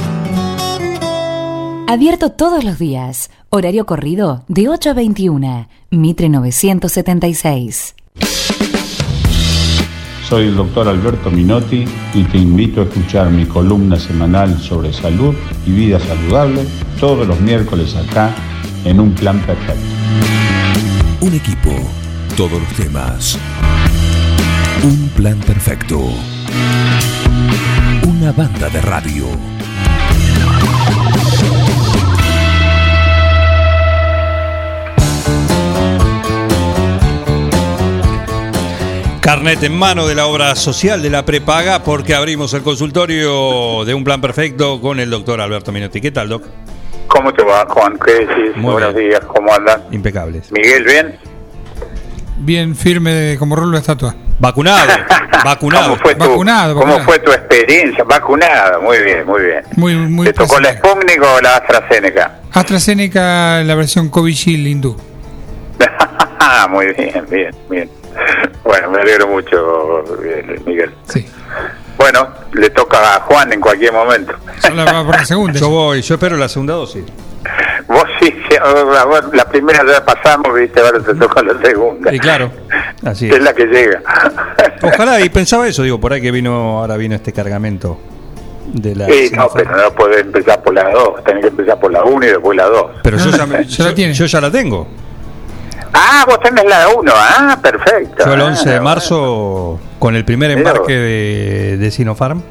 Abierto 1.91 2.31
todos 2.31 2.63
los 2.63 2.79
días. 2.79 3.31
Horario 3.49 3.85
corrido 3.85 4.45
de 4.47 4.69
8 4.69 4.91
a 4.91 4.93
21. 4.93 5.67
Mitre 5.89 6.29
976. 6.29 7.95
Soy 10.23 10.47
el 10.47 10.55
doctor 10.55 10.87
Alberto 10.87 11.29
Minotti 11.29 11.83
y 12.13 12.23
te 12.23 12.37
invito 12.37 12.79
a 12.79 12.83
escuchar 12.85 13.29
mi 13.29 13.45
columna 13.45 13.99
semanal 13.99 14.57
sobre 14.61 14.93
salud 14.93 15.35
y 15.65 15.71
vida 15.71 15.99
saludable 15.99 16.65
todos 16.97 17.27
los 17.27 17.41
miércoles 17.41 17.93
acá 17.97 18.33
en 18.85 19.01
Un 19.01 19.13
Plan 19.13 19.41
Perfecto. 19.41 19.83
Un 21.19 21.33
equipo, 21.33 21.71
todos 22.37 22.53
los 22.53 22.73
temas. 22.73 23.37
Un 24.81 25.09
plan 25.09 25.37
perfecto. 25.39 25.99
Una 28.07 28.31
banda 28.31 28.69
de 28.69 28.79
radio. 28.79 29.25
Carnet 39.31 39.63
en 39.63 39.77
mano 39.77 40.09
de 40.09 40.13
la 40.13 40.25
obra 40.25 40.53
social 40.55 41.01
de 41.01 41.09
la 41.09 41.23
prepaga 41.23 41.83
porque 41.85 42.13
abrimos 42.13 42.53
el 42.53 42.63
consultorio 42.63 43.85
de 43.85 43.93
un 43.93 44.03
plan 44.03 44.19
perfecto 44.19 44.81
con 44.81 44.99
el 44.99 45.09
doctor 45.09 45.39
Alberto 45.39 45.71
Minotti. 45.71 46.01
¿Qué 46.01 46.11
tal, 46.11 46.27
doc? 46.27 46.43
¿Cómo 47.07 47.33
te 47.33 47.41
va, 47.41 47.65
Juan? 47.69 47.97
¿Qué 48.05 48.11
decís? 48.11 48.57
Muy 48.57 48.73
Buenos 48.73 48.93
bien. 48.93 49.07
días, 49.11 49.21
¿cómo 49.21 49.53
andan? 49.53 49.83
Impecables. 49.89 50.51
Miguel, 50.51 50.83
¿bien? 50.83 51.15
Bien 52.39 52.75
firme 52.75 53.37
como 53.39 53.55
rolo 53.55 53.71
de 53.71 53.77
estatua. 53.77 54.13
Vacunado, 54.37 54.91
vacunado. 55.45 55.83
¿Cómo 55.91 56.01
fue 56.01 56.15
tu, 56.15 56.19
Vacunado, 56.19 56.75
¿cómo 56.75 56.99
fue 56.99 57.19
tu 57.19 57.31
experiencia? 57.31 58.03
Vacunado, 58.03 58.81
muy 58.81 59.01
bien, 59.01 59.25
muy 59.25 59.43
bien. 59.43 59.63
Muy, 59.77 59.95
muy 59.95 60.25
¿Te 60.25 60.33
tocó 60.33 60.59
la 60.59 60.73
Sputnik 60.73 61.23
o 61.23 61.39
la 61.39 61.55
AstraZeneca? 61.55 62.41
AstraZeneca, 62.51 63.63
la 63.63 63.75
versión 63.75 64.09
Covishield 64.09 64.67
hindú. 64.67 64.97
Ah, 66.43 66.67
muy 66.69 66.87
bien, 66.87 67.25
bien, 67.29 67.55
bien. 67.69 68.00
Bueno, 68.63 68.91
me 68.91 68.99
alegro 69.01 69.27
mucho, 69.27 70.03
bien, 70.21 70.61
Miguel. 70.65 70.91
Sí. 71.07 71.25
Bueno, 71.97 72.27
le 72.53 72.69
toca 72.69 73.15
a 73.15 73.19
Juan 73.21 73.51
en 73.51 73.59
cualquier 73.59 73.91
momento. 73.91 74.33
Solo 74.59 74.85
va 74.85 75.03
por 75.05 75.15
la 75.15 75.25
segunda. 75.25 75.59
Yo 75.59 75.69
voy, 75.69 76.01
yo 76.01 76.15
espero 76.15 76.37
la 76.37 76.47
segunda 76.47 76.73
dosis. 76.75 77.03
Vos 77.87 78.05
sí, 78.21 78.33
la 79.33 79.45
primera 79.49 79.83
ya 79.85 80.05
pasamos, 80.05 80.53
viste, 80.53 80.79
ahora 80.79 80.99
te 81.01 81.13
toca 81.15 81.41
la 81.43 81.59
segunda. 81.61 82.13
Y 82.13 82.19
claro, 82.19 82.51
así 83.03 83.27
Es 83.27 83.35
es. 83.35 83.41
la 83.41 83.53
que 83.53 83.65
llega. 83.65 84.01
Ojalá, 84.83 85.19
y 85.19 85.29
pensaba 85.29 85.67
eso, 85.67 85.83
digo, 85.83 85.99
por 85.99 86.13
ahí 86.13 86.21
que 86.21 86.31
vino, 86.31 86.79
ahora 86.79 86.95
vino 86.97 87.15
este 87.15 87.33
cargamento 87.33 87.99
de 88.73 88.95
la. 88.95 89.07
Sí, 89.07 89.31
no, 89.35 89.49
pero 89.49 89.75
no 89.75 89.91
podés 89.93 90.21
empezar 90.21 90.61
por 90.63 90.73
la 90.73 90.89
dos, 90.91 91.23
tenés 91.25 91.41
que 91.41 91.49
empezar 91.49 91.79
por 91.79 91.91
la 91.91 92.03
1 92.03 92.25
y 92.25 92.29
después 92.29 92.55
la 92.55 92.65
2. 92.67 92.85
Pero 93.03 93.17
yo 93.17 93.31
ya, 93.31 93.45
me- 93.45 93.65
yo, 93.65 93.89
yo 93.91 94.25
ya 94.27 94.41
la 94.41 94.51
tengo. 94.51 94.87
Ah, 95.93 96.23
vos 96.27 96.39
tenés 96.41 96.65
la 96.65 96.87
1, 96.89 97.11
ah, 97.15 97.59
perfecto. 97.61 98.25
Yo 98.25 98.33
el 98.33 98.41
Ah, 98.41 98.45
11 98.45 98.69
de 98.69 98.79
marzo, 98.81 99.79
con 99.99 100.15
el 100.15 100.23
primer 100.25 100.51
embarque 100.51 100.93
de, 100.93 101.77
de 101.77 101.91
Sinopharm. 101.91 102.41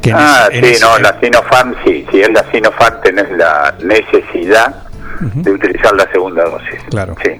Que 0.00 0.12
Ah, 0.12 0.48
ese- 0.50 0.58
en 0.58 0.64
sí, 0.64 0.70
ese- 0.72 0.84
no, 0.84 0.98
la 0.98 1.18
Sinopharm 1.20 1.74
sí, 1.84 2.06
si 2.10 2.20
es 2.20 2.30
la 2.32 2.44
Sinopharm 2.50 3.00
tenés 3.02 3.30
la 3.32 3.74
necesidad 3.82 4.74
de 5.20 5.50
utilizar 5.50 5.94
la 5.94 6.10
segunda 6.10 6.44
dosis. 6.44 6.80
Claro. 6.90 7.14
Sí. 7.22 7.30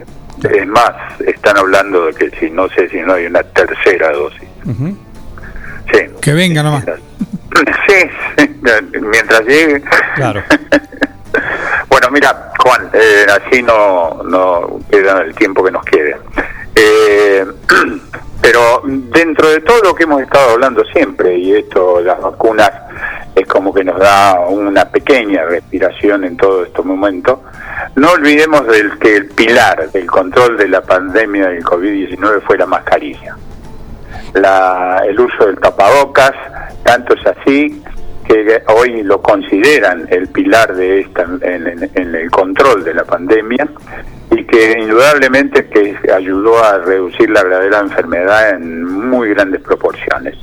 Es 0.49 0.67
más, 0.67 0.93
están 1.27 1.57
hablando 1.59 2.07
de 2.07 2.15
que 2.15 2.31
si 2.39 2.51
no 2.51 2.69
sé 2.71 2.89
si 2.89 2.99
no 3.01 3.15
hay 3.15 3.27
una 3.27 3.43
tercera 3.43 4.13
dosis. 4.13 4.49
Sí. 5.93 6.01
Que 6.21 6.33
venga 6.33 6.63
nomás. 6.63 6.85
Sí, 7.89 7.95
sí, 8.39 8.51
mientras 9.01 9.43
llegue. 9.47 9.83
Claro. 10.17 10.43
Bueno, 12.05 12.17
mira, 12.17 12.53
Juan, 12.59 12.91
eh, 12.93 13.25
así 13.31 13.63
no, 13.63 14.21
no 14.25 14.79
queda 14.91 15.23
el 15.23 15.35
tiempo 15.35 15.65
que 15.65 15.71
nos 15.71 15.83
quede. 15.87 16.15
Eh, 16.75 17.47
pero 18.43 18.83
dentro 18.85 19.49
de 19.49 19.61
todo 19.63 19.81
lo 19.85 19.95
que 19.95 20.03
hemos 20.03 20.21
estado 20.21 20.51
hablando 20.51 20.85
siempre, 20.93 21.39
y 21.39 21.55
esto, 21.55 22.03
las 22.03 22.21
vacunas, 22.21 22.71
es 23.35 23.49
como 23.49 23.73
que 23.73 23.83
nos 23.83 23.99
da 23.99 24.39
una 24.41 24.85
pequeña 24.85 25.47
respiración 25.47 26.25
en 26.25 26.37
todo 26.37 26.65
este 26.65 26.83
momento, 26.83 27.43
no 27.95 28.11
olvidemos 28.11 28.67
del 28.67 28.99
que 28.99 29.17
el 29.17 29.29
pilar 29.29 29.91
del 29.91 30.07
control 30.07 30.59
de 30.59 30.69
la 30.69 30.83
pandemia 30.83 31.49
del 31.49 31.65
COVID-19 31.65 32.43
fue 32.43 32.59
la 32.59 32.67
mascarilla. 32.67 33.35
La, 34.35 35.01
el 35.09 35.19
uso 35.19 35.47
del 35.47 35.59
tapabocas, 35.59 36.33
tanto 36.83 37.15
es 37.15 37.27
así 37.27 37.83
que 38.25 38.63
hoy 38.69 39.03
lo 39.03 39.21
consideran 39.23 40.07
el 40.11 40.29
pilar 40.29 40.75
de 40.75 41.01
esta 41.01 41.23
en, 41.43 41.91
el 42.15 42.31
control 42.31 42.83
de 42.85 42.95
la 42.95 43.05
pandemia 43.05 43.69
y 44.31 44.45
que 44.45 44.79
indudablemente 44.79 45.67
que 45.69 45.97
ayudó 46.13 46.63
a 46.63 46.79
reducir 46.79 47.31
la 47.31 47.43
verdadera 47.43 47.81
enfermedad 47.81 48.51
en 48.51 48.85
muy 48.85 49.31
grandes 49.31 49.61
proporciones. 49.63 50.35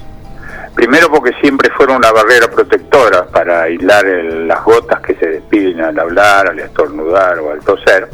Primero 0.76 1.10
porque 1.12 1.34
siempre 1.42 1.70
fueron 1.72 1.98
una 1.98 2.12
barrera 2.12 2.48
protectora 2.50 3.26
para 3.26 3.64
aislar 3.64 4.06
el- 4.06 4.48
las 4.48 4.64
gotas 4.64 5.02
que 5.02 5.16
se 5.16 5.28
despiden 5.28 5.82
al 5.82 6.00
hablar, 6.00 6.48
al 6.48 6.60
estornudar 6.60 7.40
o 7.40 7.52
al 7.52 7.60
toser. 7.60 8.08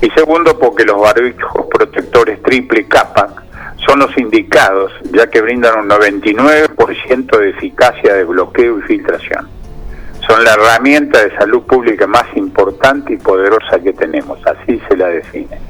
Y 0.00 0.10
segundo 0.10 0.58
porque 0.58 0.84
los 0.84 1.00
barbijos 1.00 1.66
protectores 1.70 2.40
triple 2.42 2.86
capa 2.86 3.45
son 3.84 3.98
los 4.00 4.16
indicados, 4.16 4.92
ya 5.12 5.28
que 5.28 5.40
brindan 5.42 5.78
un 5.80 5.88
99% 5.88 7.38
de 7.38 7.50
eficacia 7.50 8.14
de 8.14 8.24
bloqueo 8.24 8.78
y 8.78 8.82
filtración. 8.82 9.48
Son 10.26 10.42
la 10.42 10.54
herramienta 10.54 11.22
de 11.22 11.36
salud 11.36 11.62
pública 11.62 12.06
más 12.06 12.24
importante 12.36 13.12
y 13.12 13.16
poderosa 13.16 13.78
que 13.78 13.92
tenemos, 13.92 14.38
así 14.46 14.80
se 14.88 14.96
la 14.96 15.08
define. 15.08 15.60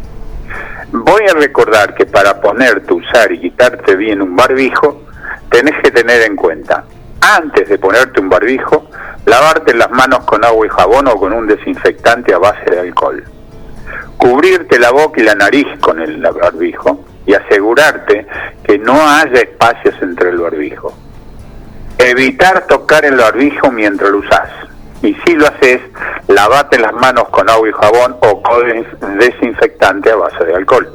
Voy 0.93 1.23
a 1.29 1.35
recordar 1.35 1.95
que 1.95 2.07
para 2.07 2.41
ponerte, 2.41 2.95
usar 2.95 3.33
y 3.33 3.41
quitarte 3.41 3.97
bien 3.97 4.23
un 4.23 4.37
barbijo, 4.37 5.03
tenés 5.51 5.75
que 5.83 5.91
tener 5.91 6.23
en 6.23 6.37
cuenta, 6.37 6.85
antes 7.21 7.69
de 7.69 7.79
ponerte 7.79 8.21
un 8.21 8.29
barbijo, 8.29 8.89
lavarte 9.27 9.75
las 9.75 9.91
manos 9.91 10.21
con 10.21 10.45
agua 10.45 10.65
y 10.65 10.71
jabón 10.71 11.09
o 11.09 11.17
con 11.17 11.33
un 11.33 11.47
desinfectante 11.47 12.33
a 12.33 12.39
base 12.39 12.71
de 12.71 12.81
alcohol. 12.81 13.23
Cubrirte 14.17 14.79
la 14.79 14.93
boca 14.93 15.21
y 15.21 15.25
la 15.25 15.35
nariz 15.35 15.67
con 15.81 16.01
el 16.01 16.19
barbijo 16.19 17.05
y 17.27 17.35
asegurarte 17.35 18.27
que 18.65 18.79
no 18.79 18.95
haya 19.09 19.41
espacios 19.41 19.95
entre 20.01 20.31
el 20.31 20.39
barbijo. 20.39 20.95
Evitar 21.99 22.67
tocar 22.67 23.05
el 23.05 23.17
barbijo 23.17 23.71
mientras 23.73 24.11
lo 24.11 24.19
usás. 24.19 24.49
Y 25.03 25.15
si 25.27 25.35
lo 25.35 25.47
haces, 25.47 25.81
lavate 26.29 26.79
las 26.79 26.93
manos 26.95 27.29
con 27.31 27.49
agua 27.51 27.69
y 27.69 27.73
jabón 27.73 28.17
o 28.21 28.43
con 28.43 28.67
des- 28.69 29.19
desinfectante 29.19 30.11
a 30.11 30.17
base 30.17 30.45
de 30.45 30.55
alcohol. 30.55 30.89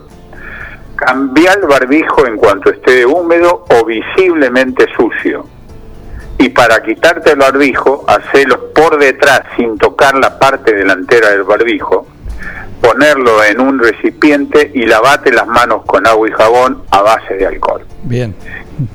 Cambia 0.95 1.53
el 1.53 1.67
barbijo 1.67 2.25
en 2.27 2.37
cuanto 2.37 2.69
esté 2.69 3.05
húmedo 3.05 3.65
o 3.69 3.85
visiblemente 3.85 4.85
sucio. 4.95 5.45
Y 6.37 6.49
para 6.49 6.81
quitarte 6.81 7.31
el 7.31 7.37
barbijo, 7.39 8.03
hacelo 8.07 8.71
por 8.73 8.97
detrás 8.99 9.41
sin 9.55 9.77
tocar 9.77 10.15
la 10.15 10.37
parte 10.39 10.73
delantera 10.73 11.29
del 11.29 11.43
barbijo. 11.43 12.05
Ponerlo 12.81 13.43
en 13.43 13.59
un 13.59 13.79
recipiente 13.79 14.71
y 14.73 14.85
lavate 14.85 15.31
las 15.31 15.47
manos 15.47 15.83
con 15.85 16.07
agua 16.07 16.27
y 16.27 16.31
jabón 16.31 16.83
a 16.91 17.01
base 17.01 17.35
de 17.35 17.45
alcohol. 17.45 17.85
Bien. 18.03 18.35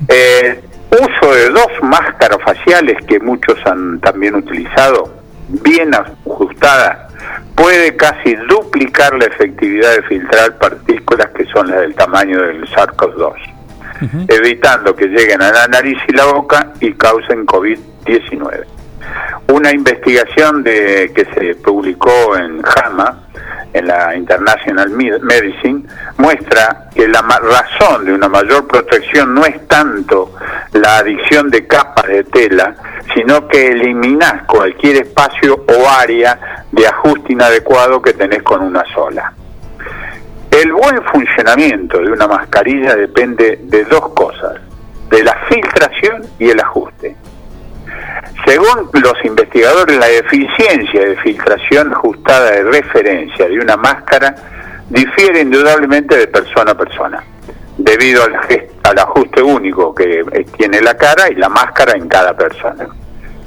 Eh, 0.08 0.60
uso 0.90 1.34
de 1.34 1.50
dos 1.50 1.68
máscaras 1.82 2.38
faciales 2.44 2.96
que 3.06 3.20
muchos 3.20 3.58
han 3.66 4.00
también 4.00 4.34
utilizado, 4.34 5.12
bien 5.48 5.94
ajustada, 5.94 7.08
puede 7.54 7.96
casi 7.96 8.34
duplicar 8.48 9.14
la 9.14 9.26
efectividad 9.26 9.94
de 9.96 10.02
filtrar 10.02 10.58
partículas 10.58 11.28
que 11.34 11.44
son 11.46 11.68
las 11.68 11.80
del 11.80 11.94
tamaño 11.94 12.40
del 12.42 12.66
SARS-CoV-2, 12.68 13.34
evitando 14.28 14.94
que 14.94 15.06
lleguen 15.06 15.42
a 15.42 15.52
la 15.52 15.68
nariz 15.68 15.98
y 16.08 16.12
la 16.12 16.26
boca 16.26 16.72
y 16.80 16.92
causen 16.92 17.46
COVID-19. 17.46 18.64
Una 19.48 19.70
investigación 19.70 20.62
de, 20.62 21.12
que 21.14 21.24
se 21.34 21.54
publicó 21.56 22.36
en 22.36 22.60
JAMA, 22.62 23.25
en 23.72 23.86
la 23.86 24.14
International 24.16 24.90
Med- 24.90 25.20
Medicine, 25.20 25.82
muestra 26.18 26.88
que 26.94 27.06
la 27.08 27.22
razón 27.22 28.04
de 28.04 28.12
una 28.12 28.28
mayor 28.28 28.66
protección 28.66 29.34
no 29.34 29.44
es 29.44 29.66
tanto 29.68 30.32
la 30.72 30.98
adición 30.98 31.50
de 31.50 31.66
capas 31.66 32.06
de 32.06 32.24
tela, 32.24 32.74
sino 33.14 33.46
que 33.48 33.68
eliminás 33.68 34.44
cualquier 34.46 34.96
espacio 34.96 35.64
o 35.68 35.88
área 35.88 36.64
de 36.72 36.86
ajuste 36.86 37.32
inadecuado 37.32 38.00
que 38.02 38.12
tenés 38.12 38.42
con 38.42 38.62
una 38.62 38.84
sola. 38.94 39.32
El 40.50 40.72
buen 40.72 41.02
funcionamiento 41.04 41.98
de 41.98 42.10
una 42.12 42.26
mascarilla 42.26 42.94
depende 42.96 43.58
de 43.62 43.84
dos 43.84 44.08
cosas, 44.10 44.54
de 45.10 45.22
la 45.22 45.34
filtración 45.50 46.22
y 46.38 46.48
el 46.50 46.60
ajuste. 46.60 46.85
Investigadores, 49.56 49.96
la 49.96 50.10
eficiencia 50.10 51.00
de 51.00 51.16
filtración 51.16 51.90
ajustada 51.90 52.50
de 52.50 52.62
referencia 52.64 53.48
de 53.48 53.58
una 53.58 53.78
máscara 53.78 54.34
difiere 54.90 55.40
indudablemente 55.40 56.14
de 56.14 56.26
persona 56.26 56.72
a 56.72 56.74
persona, 56.76 57.24
debido 57.78 58.22
al, 58.24 58.34
al 58.82 58.98
ajuste 58.98 59.40
único 59.40 59.94
que 59.94 60.20
eh, 60.20 60.46
tiene 60.58 60.82
la 60.82 60.94
cara 60.94 61.30
y 61.30 61.36
la 61.36 61.48
máscara 61.48 61.92
en 61.96 62.06
cada 62.06 62.36
persona. 62.36 62.86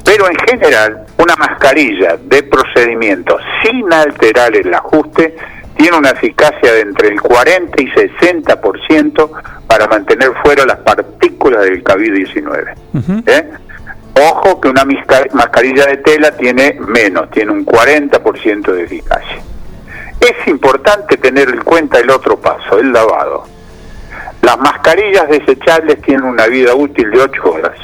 Pero 0.04 0.28
en 0.28 0.36
general, 0.48 1.06
una 1.20 1.36
mascarilla 1.36 2.18
de 2.18 2.42
procedimiento 2.42 3.38
sin 3.62 3.94
alterar 3.94 4.56
el 4.56 4.74
ajuste 4.74 5.36
tiene 5.78 5.96
una 5.96 6.10
eficacia 6.10 6.74
de 6.74 6.82
entre 6.82 7.10
el 7.10 7.22
40 7.22 7.84
y 7.84 7.86
60% 7.86 9.30
para 9.68 9.86
mantener 9.86 10.32
fuera 10.44 10.66
las 10.66 10.80
partículas 10.80 11.66
del 11.66 11.84
COVID-19. 11.84 12.74
¿eh? 13.28 13.50
Ojo 14.20 14.60
que 14.60 14.68
una 14.68 14.84
mascarilla 14.84 15.86
de 15.86 15.98
tela 15.98 16.36
tiene 16.36 16.78
menos, 16.80 17.30
tiene 17.32 17.54
un 17.54 17.66
40% 17.66 18.72
de 18.74 18.84
eficacia. 18.84 19.42
Es 20.20 20.48
importante 20.48 21.16
tener 21.16 21.48
en 21.48 21.62
cuenta 21.62 22.00
el 22.00 22.10
otro 22.10 22.38
paso, 22.38 22.80
el 22.80 22.92
lavado. 22.92 23.46
Las 24.42 24.60
mascarillas 24.60 25.30
desechables 25.30 26.02
tienen 26.02 26.26
una 26.26 26.48
vida 26.48 26.76
útil 26.76 27.10
de 27.12 27.22
8 27.22 27.42
horas, 27.50 27.78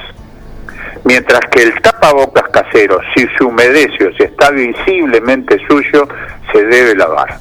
mientras 1.05 1.39
que 1.49 1.63
el 1.63 1.81
tapabocas 1.81 2.49
casero, 2.49 2.99
si 3.15 3.25
se 3.37 3.43
humedece 3.45 4.07
o 4.07 4.13
si 4.17 4.23
está 4.23 4.49
visiblemente 4.51 5.57
suyo, 5.69 6.05
se 6.51 6.65
debe 6.65 6.95
lavar. 6.95 7.39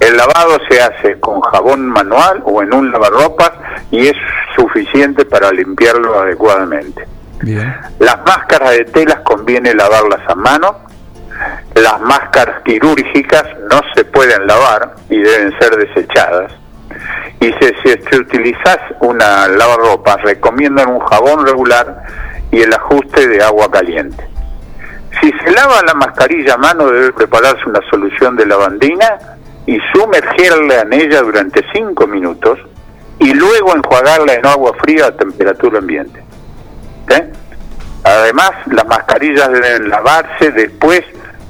El 0.00 0.16
lavado 0.16 0.58
se 0.68 0.80
hace 0.80 1.20
con 1.20 1.40
jabón 1.42 1.86
manual 1.86 2.42
o 2.44 2.60
en 2.60 2.74
un 2.74 2.90
lavarropas 2.90 3.52
y 3.92 4.08
es 4.08 4.16
suficiente 4.56 5.24
para 5.24 5.52
limpiarlo 5.52 6.18
adecuadamente. 6.20 7.15
Las 7.42 8.18
máscaras 8.24 8.70
de 8.70 8.84
telas 8.86 9.20
conviene 9.20 9.74
lavarlas 9.74 10.20
a 10.28 10.34
mano. 10.34 10.80
Las 11.74 12.00
máscaras 12.00 12.62
quirúrgicas 12.64 13.44
no 13.70 13.80
se 13.94 14.04
pueden 14.04 14.46
lavar 14.46 14.94
y 15.10 15.18
deben 15.18 15.58
ser 15.58 15.76
desechadas. 15.76 16.52
Y 17.40 17.46
si, 17.46 17.68
si, 17.84 17.94
si 18.10 18.18
utilizas 18.18 18.78
una 19.00 19.46
lavarropas, 19.48 20.22
recomiendan 20.22 20.88
un 20.88 21.00
jabón 21.00 21.46
regular 21.46 22.04
y 22.50 22.62
el 22.62 22.72
ajuste 22.72 23.28
de 23.28 23.42
agua 23.42 23.70
caliente. 23.70 24.24
Si 25.20 25.30
se 25.30 25.50
lava 25.50 25.82
la 25.86 25.94
mascarilla 25.94 26.54
a 26.54 26.58
mano, 26.58 26.90
debe 26.90 27.12
prepararse 27.12 27.62
una 27.66 27.80
solución 27.90 28.36
de 28.36 28.46
lavandina 28.46 29.18
y 29.66 29.78
sumergirla 29.94 30.82
en 30.82 30.92
ella 30.92 31.22
durante 31.22 31.64
5 31.72 32.06
minutos 32.06 32.58
y 33.18 33.32
luego 33.32 33.74
enjuagarla 33.74 34.34
en 34.34 34.46
agua 34.46 34.72
fría 34.82 35.06
a 35.06 35.16
temperatura 35.16 35.78
ambiente. 35.78 36.25
¿Eh? 37.10 37.32
Además, 38.04 38.52
las 38.66 38.86
mascarillas 38.86 39.50
deben 39.50 39.88
lavarse 39.88 40.50
después 40.52 41.02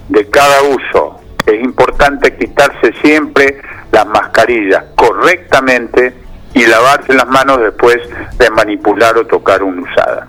de 0.09 0.29
cada 0.31 0.63
uso. 0.63 1.21
Es 1.45 1.63
importante 1.63 2.37
quitarse 2.37 2.93
siempre 3.03 3.61
las 3.93 4.07
mascarillas 4.07 4.85
correctamente 4.95 6.15
y 6.55 6.67
lavarse 6.67 7.13
las 7.13 7.29
manos 7.29 7.61
después 7.61 7.99
de 8.39 8.51
manipular 8.51 9.17
o 9.19 9.27
tocar 9.27 9.63
una 9.63 9.83
usada. 9.83 10.29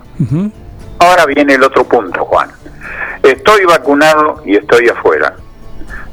Ahora 0.99 1.25
viene 1.25 1.53
el 1.53 1.63
otro 1.63 1.85
punto, 1.85 2.25
Juan. 2.25 2.49
Estoy 3.23 3.65
vacunado 3.65 4.41
y 4.45 4.55
estoy 4.55 4.89
afuera. 4.89 5.35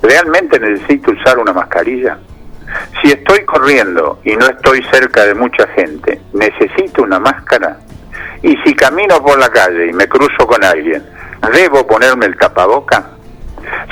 ¿Realmente 0.02 0.60
necesito 0.60 1.10
usar 1.10 1.38
una 1.38 1.52
mascarilla? 1.52 2.18
Si 3.02 3.10
estoy 3.10 3.44
corriendo 3.44 4.20
y 4.24 4.36
no 4.36 4.46
estoy 4.46 4.82
cerca 4.90 5.24
de 5.24 5.34
mucha 5.34 5.66
gente, 5.68 6.20
¿necesito 6.32 7.02
una 7.02 7.18
máscara? 7.18 7.78
Y 8.44 8.58
si 8.58 8.74
camino 8.74 9.24
por 9.24 9.38
la 9.38 9.48
calle 9.48 9.86
y 9.86 9.92
me 9.94 10.06
cruzo 10.06 10.46
con 10.46 10.62
alguien, 10.62 11.02
¿debo 11.50 11.86
ponerme 11.86 12.26
el 12.26 12.36
tapaboca? 12.36 13.02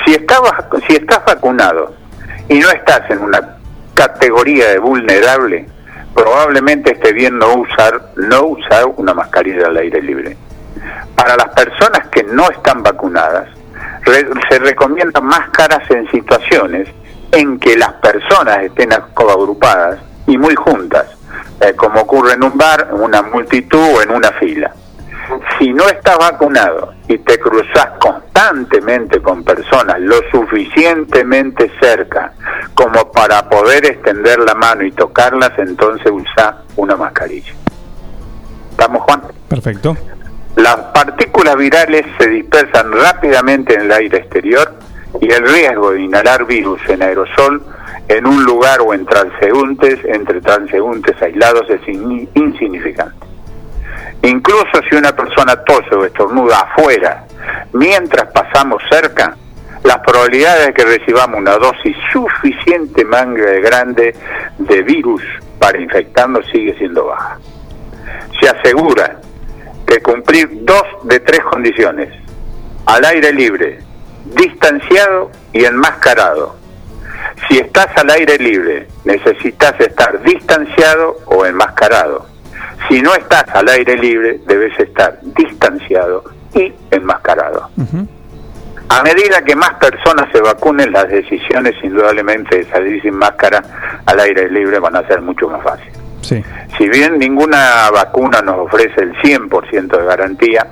Si, 0.05 0.11
si 0.13 0.93
estás 0.93 1.25
vacunado 1.25 1.95
y 2.47 2.59
no 2.59 2.69
estás 2.69 3.09
en 3.09 3.17
una 3.23 3.57
categoría 3.95 4.69
de 4.69 4.77
vulnerable, 4.77 5.67
probablemente 6.13 6.93
esté 6.93 7.13
bien 7.13 7.39
no 7.39 7.55
usar, 7.55 7.99
no 8.15 8.43
usar 8.43 8.85
una 8.95 9.15
mascarilla 9.15 9.65
al 9.65 9.77
aire 9.77 9.99
libre. 10.03 10.37
Para 11.15 11.35
las 11.35 11.49
personas 11.49 12.07
que 12.09 12.21
no 12.21 12.47
están 12.51 12.83
vacunadas, 12.83 13.49
se 14.05 14.59
recomiendan 14.59 15.25
máscaras 15.25 15.89
en 15.89 16.07
situaciones 16.11 16.87
en 17.31 17.59
que 17.59 17.75
las 17.75 17.93
personas 17.93 18.61
estén 18.61 18.91
coagrupadas 19.15 19.97
y 20.27 20.37
muy 20.37 20.53
juntas, 20.53 21.07
eh, 21.59 21.73
como 21.75 22.01
ocurre 22.01 22.33
en 22.33 22.43
un 22.43 22.57
bar, 22.57 22.89
en 22.91 23.01
una 23.01 23.21
multitud 23.21 23.95
o 23.95 24.01
en 24.01 24.11
una 24.11 24.31
fila. 24.33 24.73
Si 25.57 25.71
no 25.71 25.87
estás 25.87 26.17
vacunado 26.17 26.93
y 27.07 27.17
te 27.17 27.39
cruzas 27.39 27.89
constantemente 27.99 29.21
con 29.21 29.43
personas 29.43 29.99
lo 29.99 30.15
suficientemente 30.31 31.71
cerca 31.79 32.33
como 32.73 33.11
para 33.11 33.49
poder 33.49 33.85
extender 33.85 34.39
la 34.39 34.53
mano 34.53 34.83
y 34.83 34.91
tocarlas, 34.91 35.51
entonces 35.57 36.11
usa 36.11 36.63
una 36.75 36.95
mascarilla. 36.95 37.53
¿Estamos, 38.71 39.03
Juan? 39.03 39.21
Perfecto. 39.47 39.95
Las 40.55 40.75
partículas 40.93 41.55
virales 41.55 42.05
se 42.19 42.27
dispersan 42.27 42.91
rápidamente 42.91 43.73
en 43.75 43.81
el 43.81 43.91
aire 43.91 44.17
exterior 44.19 44.73
y 45.21 45.31
el 45.31 45.47
riesgo 45.47 45.91
de 45.91 46.01
inhalar 46.01 46.45
virus 46.45 46.81
en 46.89 47.01
aerosol 47.01 47.63
en 48.07 48.27
un 48.27 48.43
lugar 48.43 48.81
o 48.81 48.93
en 48.93 49.05
transeúntes, 49.05 49.99
entre 50.05 50.41
transeúntes 50.41 51.19
aislados, 51.21 51.69
es 51.69 51.87
in- 51.87 52.29
insignificante. 52.35 53.25
Incluso 54.23 54.81
si 54.89 54.95
una 54.95 55.13
persona 55.15 55.55
tose 55.63 55.95
o 55.95 56.05
estornuda 56.05 56.59
afuera 56.61 57.25
mientras 57.73 58.31
pasamos 58.31 58.81
cerca, 58.89 59.35
las 59.83 59.97
probabilidades 59.99 60.67
de 60.67 60.73
que 60.73 60.85
recibamos 60.85 61.39
una 61.39 61.57
dosis 61.57 61.95
suficiente 62.13 63.03
manga 63.03 63.45
de 63.45 63.59
grande 63.61 64.15
de 64.57 64.81
virus 64.81 65.21
para 65.59 65.79
infectarnos 65.79 66.45
sigue 66.53 66.73
siendo 66.77 67.05
baja. 67.07 67.37
Se 68.39 68.47
asegura 68.47 69.19
que 69.85 70.01
cumplir 70.01 70.49
dos 70.63 70.83
de 71.03 71.19
tres 71.19 71.41
condiciones, 71.41 72.09
al 72.85 73.03
aire 73.03 73.33
libre, 73.33 73.79
distanciado 74.25 75.31
y 75.51 75.65
enmascarado. 75.65 76.55
Si 77.47 77.57
estás 77.57 77.87
al 77.97 78.09
aire 78.09 78.37
libre, 78.37 78.87
necesitas 79.05 79.79
estar 79.79 80.21
distanciado 80.23 81.17
o 81.25 81.45
enmascarado. 81.45 82.27
Si 82.89 83.01
no 83.01 83.13
estás 83.15 83.45
al 83.53 83.67
aire 83.69 83.97
libre, 83.97 84.39
debes 84.45 84.77
estar 84.79 85.19
distanciado 85.21 86.23
y 86.53 86.73
enmascarado. 86.91 87.69
A 88.89 89.01
medida 89.01 89.41
que 89.43 89.55
más 89.55 89.73
personas 89.75 90.29
se 90.31 90.41
vacunen, 90.41 90.91
las 90.91 91.07
decisiones 91.07 91.75
indudablemente 91.83 92.57
de 92.57 92.65
salir 92.65 93.01
sin 93.01 93.15
máscara 93.15 93.63
al 94.05 94.19
aire 94.19 94.49
libre 94.49 94.79
van 94.79 94.95
a 94.95 95.07
ser 95.07 95.21
mucho 95.21 95.49
más 95.49 95.63
fáciles. 95.63 95.97
Sí. 96.21 96.43
Si 96.77 96.87
bien 96.89 97.17
ninguna 97.17 97.89
vacuna 97.91 98.41
nos 98.41 98.59
ofrece 98.59 99.01
el 99.01 99.13
100% 99.15 99.97
de 99.97 100.05
garantía, 100.05 100.67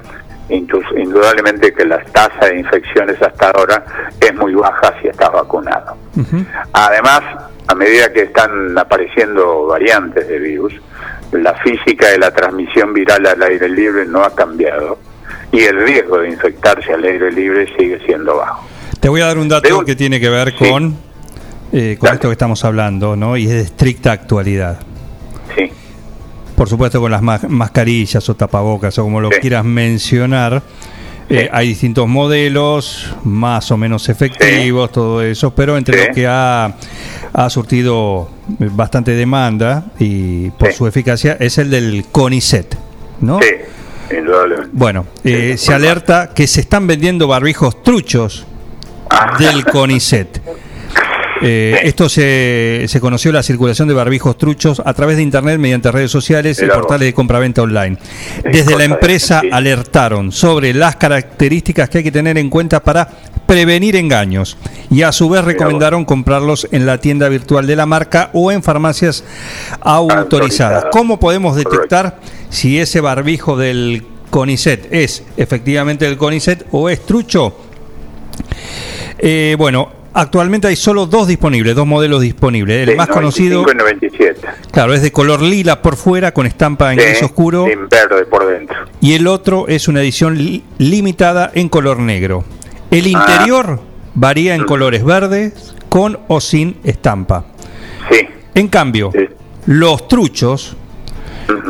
indudablemente 0.51 1.73
que 1.73 1.85
la 1.85 2.03
tasa 2.05 2.47
de 2.47 2.59
infecciones 2.59 3.21
hasta 3.21 3.51
ahora 3.51 3.83
es 4.19 4.33
muy 4.35 4.53
baja 4.53 4.93
si 5.01 5.07
estás 5.07 5.31
vacunado. 5.31 5.95
Además, 6.73 7.21
a 7.67 7.75
medida 7.75 8.11
que 8.11 8.23
están 8.23 8.77
apareciendo 8.77 9.67
variantes 9.67 10.27
de 10.27 10.39
virus, 10.39 10.73
la 11.31 11.53
física 11.55 12.09
de 12.09 12.17
la 12.17 12.31
transmisión 12.31 12.93
viral 12.93 13.25
al 13.25 13.41
aire 13.43 13.69
libre 13.69 14.05
no 14.05 14.23
ha 14.23 14.35
cambiado 14.35 14.97
y 15.51 15.61
el 15.61 15.85
riesgo 15.85 16.19
de 16.19 16.29
infectarse 16.29 16.93
al 16.93 17.03
aire 17.03 17.31
libre 17.31 17.67
sigue 17.77 17.99
siendo 18.05 18.37
bajo. 18.37 18.67
Te 18.99 19.09
voy 19.09 19.21
a 19.21 19.27
dar 19.27 19.37
un 19.37 19.49
dato 19.49 19.83
que 19.85 19.95
tiene 19.95 20.19
que 20.19 20.29
ver 20.29 20.53
con, 20.55 20.95
eh, 21.71 21.97
con 21.99 22.13
esto 22.13 22.27
que 22.27 22.33
estamos 22.33 22.63
hablando, 22.65 23.15
¿no? 23.15 23.37
Y 23.37 23.45
es 23.45 23.51
de 23.51 23.61
estricta 23.61 24.11
actualidad. 24.11 24.79
Sí. 25.55 25.71
Por 26.61 26.69
supuesto 26.69 27.01
con 27.01 27.09
las 27.09 27.23
ma- 27.23 27.39
mascarillas 27.49 28.29
o 28.29 28.35
tapabocas 28.35 28.95
o 28.99 29.03
como 29.03 29.19
lo 29.19 29.31
quieras 29.31 29.65
mencionar. 29.65 30.61
eh, 31.27 31.49
hay 31.51 31.69
distintos 31.69 32.07
modelos, 32.07 33.15
más 33.23 33.71
o 33.71 33.77
menos 33.77 34.07
efectivos, 34.09 34.91
todo 34.91 35.23
eso, 35.23 35.55
pero 35.55 35.75
entre 35.75 36.09
lo 36.09 36.13
que 36.13 36.27
ha, 36.27 36.75
ha 37.33 37.49
surtido 37.49 38.29
bastante 38.59 39.13
demanda 39.15 39.85
y 39.97 40.51
por 40.51 40.71
su 40.71 40.85
eficacia 40.85 41.35
es 41.39 41.57
el 41.57 41.71
del 41.71 42.05
CONICET, 42.11 42.77
¿no? 43.21 43.39
Sí, 43.41 44.15
indudablemente. 44.15 44.69
Bueno, 44.71 45.07
eh, 45.23 45.55
se 45.57 45.73
alerta 45.73 46.29
que 46.35 46.45
se 46.45 46.61
están 46.61 46.85
vendiendo 46.85 47.27
barbijos 47.27 47.81
truchos 47.81 48.45
del 49.39 49.65
CONICET. 49.65 50.41
Eh, 51.41 51.79
esto 51.83 52.07
se, 52.07 52.85
se 52.87 52.99
conoció 52.99 53.31
la 53.31 53.43
circulación 53.43 53.87
de 53.87 53.93
barbijos 53.93 54.37
truchos 54.37 54.81
a 54.83 54.93
través 54.93 55.17
de 55.17 55.23
internet 55.23 55.59
mediante 55.59 55.91
redes 55.91 56.11
sociales 56.11 56.61
y 56.61 56.67
portales 56.67 57.07
de 57.07 57.13
compraventa 57.13 57.61
online. 57.61 57.97
Desde 58.43 58.77
la 58.77 58.83
empresa 58.83 59.41
alertaron 59.51 60.31
sobre 60.31 60.73
las 60.73 60.97
características 60.97 61.89
que 61.89 61.99
hay 61.99 62.03
que 62.03 62.11
tener 62.11 62.37
en 62.37 62.49
cuenta 62.49 62.83
para 62.83 63.09
prevenir 63.51 63.95
engaños 63.95 64.57
y 64.89 65.01
a 65.01 65.11
su 65.11 65.29
vez 65.29 65.43
recomendaron 65.43 66.05
comprarlos 66.05 66.67
en 66.71 66.85
la 66.85 66.99
tienda 66.99 67.27
virtual 67.27 67.67
de 67.67 67.75
la 67.75 67.85
marca 67.85 68.29
o 68.33 68.51
en 68.51 68.63
farmacias 68.63 69.23
autorizadas. 69.81 70.85
¿Cómo 70.91 71.19
podemos 71.19 71.55
detectar 71.55 72.19
si 72.49 72.79
ese 72.79 73.01
barbijo 73.01 73.57
del 73.57 74.05
CONICET 74.29 74.93
es 74.93 75.23
efectivamente 75.35 76.07
el 76.07 76.17
CONICET 76.17 76.65
o 76.71 76.89
es 76.89 77.05
trucho? 77.05 77.57
Eh, 79.17 79.55
bueno, 79.57 79.89
actualmente 80.13 80.67
hay 80.67 80.75
solo 80.75 81.05
dos 81.05 81.27
disponibles, 81.27 81.75
dos 81.75 81.87
modelos 81.87 82.21
disponibles. 82.21 82.87
El 82.87 82.95
más 82.95 83.09
95 83.09 83.63
conocido, 83.63 83.71
y 83.71 83.75
97. 83.75 84.47
claro, 84.71 84.93
es 84.93 85.01
de 85.01 85.11
color 85.11 85.41
lila 85.41 85.81
por 85.81 85.95
fuera 85.95 86.33
con 86.33 86.45
estampa 86.45 86.91
en 86.93 86.99
gris 86.99 87.21
oscuro 87.23 87.67
En 87.67 87.87
verde 87.89 88.25
por 88.25 88.47
dentro. 88.47 88.75
y 88.99 89.13
el 89.13 89.27
otro 89.27 89.67
es 89.67 89.87
una 89.87 90.01
edición 90.01 90.37
li- 90.37 90.63
limitada 90.77 91.51
en 91.53 91.69
color 91.69 91.99
negro. 91.99 92.43
El 92.89 93.07
interior 93.07 93.79
varía 94.13 94.55
en 94.55 94.65
colores 94.65 95.03
verdes 95.05 95.73
con 95.89 96.19
o 96.27 96.41
sin 96.41 96.77
estampa. 96.83 97.45
Sí. 98.11 98.27
En 98.55 98.67
cambio, 98.67 99.11
los 99.65 100.07
truchos 100.07 100.75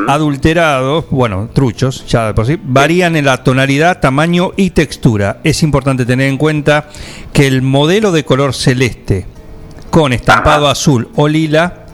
adulterados, 0.08 1.06
bueno, 1.10 1.50
truchos, 1.53 2.06
ya 2.08 2.27
de 2.27 2.34
por 2.34 2.45
sí, 2.45 2.60
varían 2.61 3.16
en 3.16 3.26
la 3.26 3.43
tonalidad, 3.43 4.00
tamaño 4.00 4.51
y 4.56 4.72
textura. 4.72 5.40
Es 5.43 5.64
importante 5.64 6.06
tener 6.06 6.27
en 6.27 6.38
cuenta 6.38 6.90
que 7.34 7.48
el 7.48 7.61
modelo 7.61 8.11
de 8.11 8.26
color 8.26 8.53
celeste 8.53 9.26
con 9.90 10.14
estampado 10.14 10.68
azul 10.68 11.10
o 11.16 11.27
lila 11.27 11.85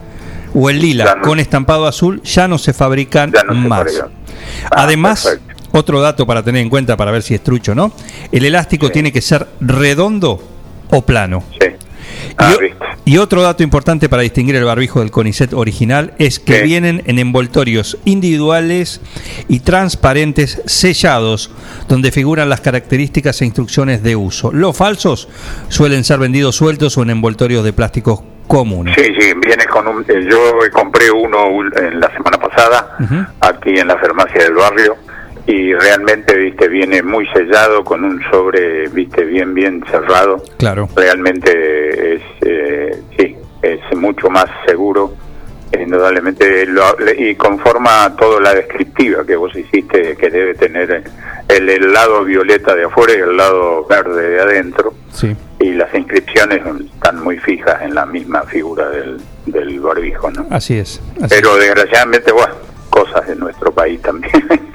o 0.53 0.69
el 0.69 0.79
lila 0.79 1.19
con 1.21 1.39
estampado 1.39 1.87
azul 1.87 2.21
ya 2.23 2.47
no 2.47 2.57
se 2.57 2.73
fabrican 2.73 3.31
más. 3.53 3.79
fabrican. 3.79 4.11
Además, 4.71 5.39
otro 5.71 6.01
dato 6.01 6.25
para 6.25 6.43
tener 6.43 6.61
en 6.61 6.69
cuenta 6.69 6.95
para 6.97 7.11
ver 7.11 7.23
si 7.23 7.35
es 7.35 7.43
trucho 7.43 7.73
o 7.73 7.75
no, 7.75 7.91
el 8.31 8.45
elástico 8.45 8.89
tiene 8.89 9.11
que 9.11 9.21
ser 9.21 9.47
redondo 9.59 10.41
o 10.89 11.01
plano. 11.01 11.43
Ah, 12.39 12.53
Y, 13.05 13.17
otro 13.17 13.41
dato 13.41 13.63
importante 13.63 14.09
para 14.09 14.21
distinguir 14.21 14.55
el 14.55 14.63
barbijo 14.63 14.99
del 14.99 15.09
CONICET 15.11 15.53
original 15.53 16.13
es 16.19 16.39
que 16.39 16.61
vienen 16.61 17.01
en 17.07 17.17
envoltorios 17.19 17.97
individuales 18.05 19.01
y 19.47 19.61
transparentes 19.61 20.61
sellados, 20.65 21.49
donde 21.87 22.11
figuran 22.11 22.49
las 22.49 22.61
características 22.61 23.41
e 23.41 23.45
instrucciones 23.45 24.03
de 24.03 24.15
uso. 24.15 24.51
Los 24.51 24.77
falsos 24.77 25.29
suelen 25.69 26.03
ser 26.03 26.19
vendidos 26.19 26.55
sueltos 26.55 26.97
o 26.97 27.01
en 27.01 27.09
envoltorios 27.09 27.63
de 27.63 27.73
plásticos 27.73 28.21
comunes. 28.45 28.95
Sí, 28.97 29.03
sí, 29.19 29.33
viene 29.45 29.65
con 29.65 29.87
un... 29.87 30.01
eh, 30.07 30.27
Yo 30.29 30.37
compré 30.71 31.09
uno 31.11 31.47
en 31.75 31.99
la 31.99 32.11
semana 32.13 32.37
pasada, 32.37 32.97
aquí 33.41 33.71
en 33.79 33.87
la 33.87 33.97
farmacia 33.97 34.43
del 34.43 34.53
barrio, 34.53 34.95
y 35.47 35.73
realmente, 35.73 36.35
viste, 36.35 36.67
viene 36.67 37.01
muy 37.01 37.25
sellado, 37.29 37.83
con 37.83 38.03
un 38.03 38.21
sobre, 38.29 38.87
viste, 38.89 39.23
bien, 39.23 39.53
bien 39.53 39.83
cerrado. 39.89 40.43
Claro. 40.57 40.89
Realmente 40.95 42.15
es, 42.15 42.21
eh, 42.41 43.01
sí, 43.17 43.35
es 43.61 43.79
mucho 43.97 44.29
más 44.29 44.45
seguro, 44.67 45.13
indudablemente, 45.73 46.65
lo- 46.65 46.95
y 47.17 47.35
conforma 47.35 48.15
toda 48.17 48.39
la 48.41 48.53
descriptiva 48.53 49.25
que 49.25 49.35
vos 49.35 49.55
hiciste, 49.55 50.15
que 50.17 50.29
debe 50.29 50.53
tener 50.55 51.03
el, 51.47 51.69
el 51.69 51.93
lado 51.93 52.23
violeta 52.23 52.75
de 52.75 52.85
afuera 52.85 53.13
y 53.13 53.17
el 53.21 53.37
lado 53.37 53.85
verde 53.85 54.29
de 54.29 54.39
adentro 54.41 54.93
Sí. 55.13 55.35
y 55.59 55.71
las 55.73 55.93
inscripciones 55.95 56.61
están 56.93 57.23
muy 57.23 57.37
fijas 57.37 57.81
en 57.81 57.95
la 57.95 58.05
misma 58.05 58.43
figura 58.43 58.89
del, 58.89 59.17
del 59.45 59.79
barbijo, 59.79 60.29
¿no? 60.31 60.45
Así 60.51 60.77
es. 60.77 61.01
así 61.21 61.27
Pero 61.29 61.55
desgraciadamente, 61.57 62.31
bueno, 62.31 62.53
cosas 62.87 63.27
de 63.27 63.35
nuestro 63.35 63.71
país 63.71 64.01
también. 64.01 64.31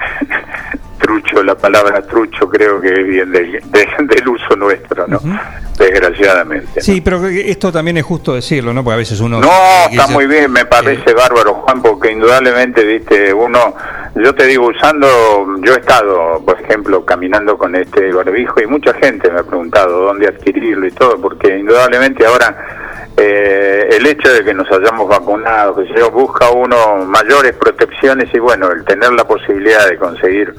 trucho, 0.99 1.43
la 1.43 1.55
palabra 1.55 2.01
trucho 2.07 2.47
creo 2.47 2.79
que 2.79 2.87
es 2.87 3.05
bien 3.05 3.29
del, 3.31 3.51
de- 3.51 3.87
del 4.15 4.27
uso 4.29 4.55
nuestro, 4.55 5.05
¿no? 5.05 5.19
Desgraciadamente. 5.77 6.81
Sí, 6.81 7.01
pero 7.01 7.21
que 7.23 7.51
esto 7.51 7.71
también 7.73 7.97
es 7.97 8.05
justo 8.05 8.33
decirlo, 8.35 8.73
¿no? 8.73 8.83
Porque 8.85 8.93
a 8.93 8.97
veces 8.97 9.19
uno... 9.19 9.41
No, 9.41 9.49
que 9.89 9.97
está 9.97 10.07
muy 10.07 10.27
bien, 10.27 10.49
me 10.51 10.65
parece 10.65 11.13
bárbaro, 11.13 11.55
Juan, 11.55 11.81
porque 11.81 12.11
indudablemente, 12.11 12.85
viste, 12.85 13.33
uno, 13.33 13.75
yo 14.15 14.33
te 14.33 14.45
digo, 14.45 14.67
usando, 14.67 15.07
yo 15.61 15.73
he 15.73 15.79
estado, 15.79 16.41
por 16.45 16.61
ejemplo, 16.61 17.03
caminando 17.03 17.57
con 17.57 17.75
este 17.75 18.13
barbijo 18.13 18.61
y 18.61 18.67
mucha 18.67 18.93
gente 18.93 19.29
me 19.29 19.39
ha 19.41 19.43
preguntado 19.43 20.05
dónde 20.05 20.27
adquirirlo 20.29 20.87
y 20.87 20.91
todo, 20.91 21.19
porque 21.19 21.57
indudablemente 21.57 22.25
ahora 22.25 22.82
eh, 23.17 23.89
el 23.91 24.05
hecho 24.07 24.33
de 24.33 24.43
que 24.43 24.53
nos 24.53 24.69
hayamos 24.71 25.07
vacunado, 25.07 25.75
que 25.75 25.87
se 25.93 26.03
busca 26.09 26.49
uno 26.49 26.97
mayores 27.05 27.53
protecciones 27.53 28.27
y 28.33 28.39
bueno, 28.39 28.71
el 28.71 28.83
tener 28.85 29.11
la 29.13 29.23
posibilidad 29.25 29.87
de 29.87 29.97
conseguir 29.97 30.53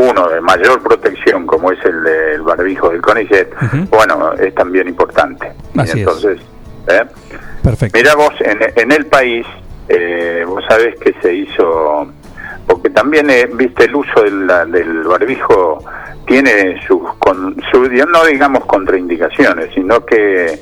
uno 0.00 0.28
de 0.28 0.40
mayor 0.40 0.82
protección 0.82 1.46
como 1.46 1.70
es 1.72 1.78
el 1.84 2.02
del 2.02 2.42
barbijo 2.42 2.90
del 2.90 3.00
CONICET, 3.02 3.54
bueno, 3.90 4.32
es 4.34 4.54
también 4.54 4.88
importante. 4.88 5.52
Y 5.74 5.80
Así 5.80 5.90
es. 5.92 5.96
entonces, 5.98 6.40
¿eh? 6.88 7.02
Perfecto. 7.62 7.96
Mira 7.98 8.14
vos, 8.14 8.32
en, 8.40 8.58
en 8.76 8.92
el 8.92 9.06
país, 9.06 9.46
eh, 9.88 10.44
vos 10.46 10.64
sabés 10.68 10.94
que 11.00 11.14
se 11.20 11.34
hizo, 11.34 12.10
porque 12.66 12.90
también, 12.90 13.28
eh, 13.30 13.48
viste, 13.52 13.84
el 13.84 13.94
uso 13.94 14.22
del, 14.22 14.46
del 14.72 15.02
barbijo 15.04 15.84
tiene 16.26 16.80
sus, 16.86 17.02
con, 17.18 17.56
su- 17.70 17.82
no 18.08 18.24
digamos 18.24 18.64
contraindicaciones, 18.66 19.70
sino 19.74 20.04
que 20.06 20.58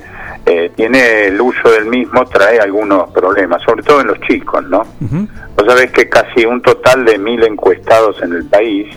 eh, 0.48 0.70
tiene 0.74 1.26
el 1.26 1.40
uso 1.40 1.70
del 1.70 1.86
mismo, 1.86 2.24
trae 2.26 2.58
algunos 2.58 3.10
problemas, 3.10 3.62
sobre 3.62 3.82
todo 3.82 4.00
en 4.00 4.06
los 4.08 4.20
chicos, 4.20 4.64
¿no? 4.68 4.82
Vos 5.56 5.66
sabés 5.66 5.90
que 5.90 6.08
casi 6.08 6.44
un 6.46 6.62
total 6.62 7.04
de 7.04 7.18
mil 7.18 7.42
encuestados 7.44 8.22
en 8.22 8.32
el 8.32 8.46
país, 8.46 8.88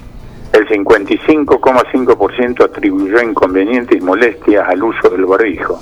el 0.54 0.68
55,5% 0.68 2.66
atribuyó 2.66 3.22
inconvenientes 3.22 3.98
y 3.98 4.02
molestias 4.02 4.68
al 4.68 4.84
uso 4.84 5.10
del 5.10 5.26
barbijo 5.26 5.80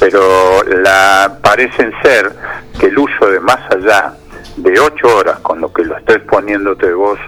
pero 0.00 0.62
la 0.64 1.38
parecen 1.42 1.92
ser 2.02 2.32
que 2.78 2.86
el 2.86 2.98
uso 2.98 3.26
de 3.30 3.38
más 3.38 3.60
allá 3.70 4.14
de 4.56 4.80
ocho 4.80 5.16
horas, 5.16 5.38
con 5.40 5.60
lo 5.60 5.70
que 5.72 5.84
lo 5.84 5.96
estoy 5.96 6.18
poniéndote 6.20 6.92
vos, 6.94 7.18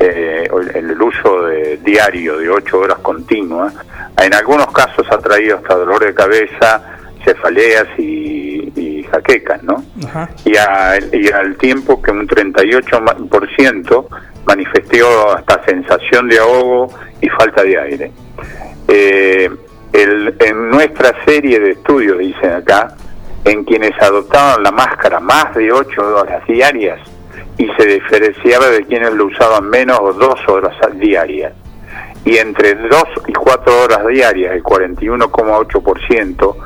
eh, 0.00 0.48
el, 0.74 0.90
el 0.90 1.02
uso 1.02 1.42
de, 1.46 1.76
diario 1.78 2.38
de 2.38 2.48
ocho 2.50 2.78
horas 2.80 2.98
continuas, 3.00 3.74
en 4.22 4.34
algunos 4.34 4.70
casos 4.72 5.06
ha 5.10 5.18
traído 5.18 5.56
hasta 5.56 5.74
dolor 5.76 6.04
de 6.04 6.14
cabeza, 6.14 6.82
cefaleas 7.24 7.86
y, 7.98 8.72
y 8.78 9.02
jaquecas, 9.04 9.62
¿no? 9.62 9.82
Y, 10.44 10.56
a- 10.56 10.98
y 11.12 11.28
al 11.32 11.56
tiempo 11.56 12.00
que 12.02 12.10
un 12.10 12.26
38% 12.28 14.06
manifestó 14.46 15.34
hasta 15.36 15.64
sensación 15.64 16.28
de 16.28 16.38
ahogo 16.38 16.88
y 17.20 17.28
falta 17.30 17.62
de 17.62 17.78
aire. 17.80 18.12
Eh, 18.88 19.48
el- 19.92 20.34
en 20.40 20.70
nuestra 20.70 21.12
serie 21.24 21.60
de 21.60 21.70
estudios, 21.70 22.18
dicen 22.18 22.52
acá, 22.52 22.94
en 23.44 23.64
quienes 23.64 23.92
adoptaban 24.00 24.62
la 24.62 24.70
máscara 24.72 25.20
más 25.20 25.54
de 25.54 25.70
8 25.72 26.02
horas 26.16 26.46
diarias 26.46 26.98
y 27.58 27.68
se 27.78 27.86
diferenciaba 27.86 28.68
de 28.68 28.84
quienes 28.84 29.12
lo 29.12 29.26
usaban 29.26 29.68
menos 29.68 29.98
o 30.00 30.12
2 30.12 30.48
horas 30.48 30.74
diarias. 30.94 31.52
Y 32.24 32.38
entre 32.38 32.74
2 32.74 33.04
y 33.28 33.32
4 33.32 33.82
horas 33.82 34.06
diarias, 34.06 34.54
el 34.54 34.62
41,8% 34.62 36.56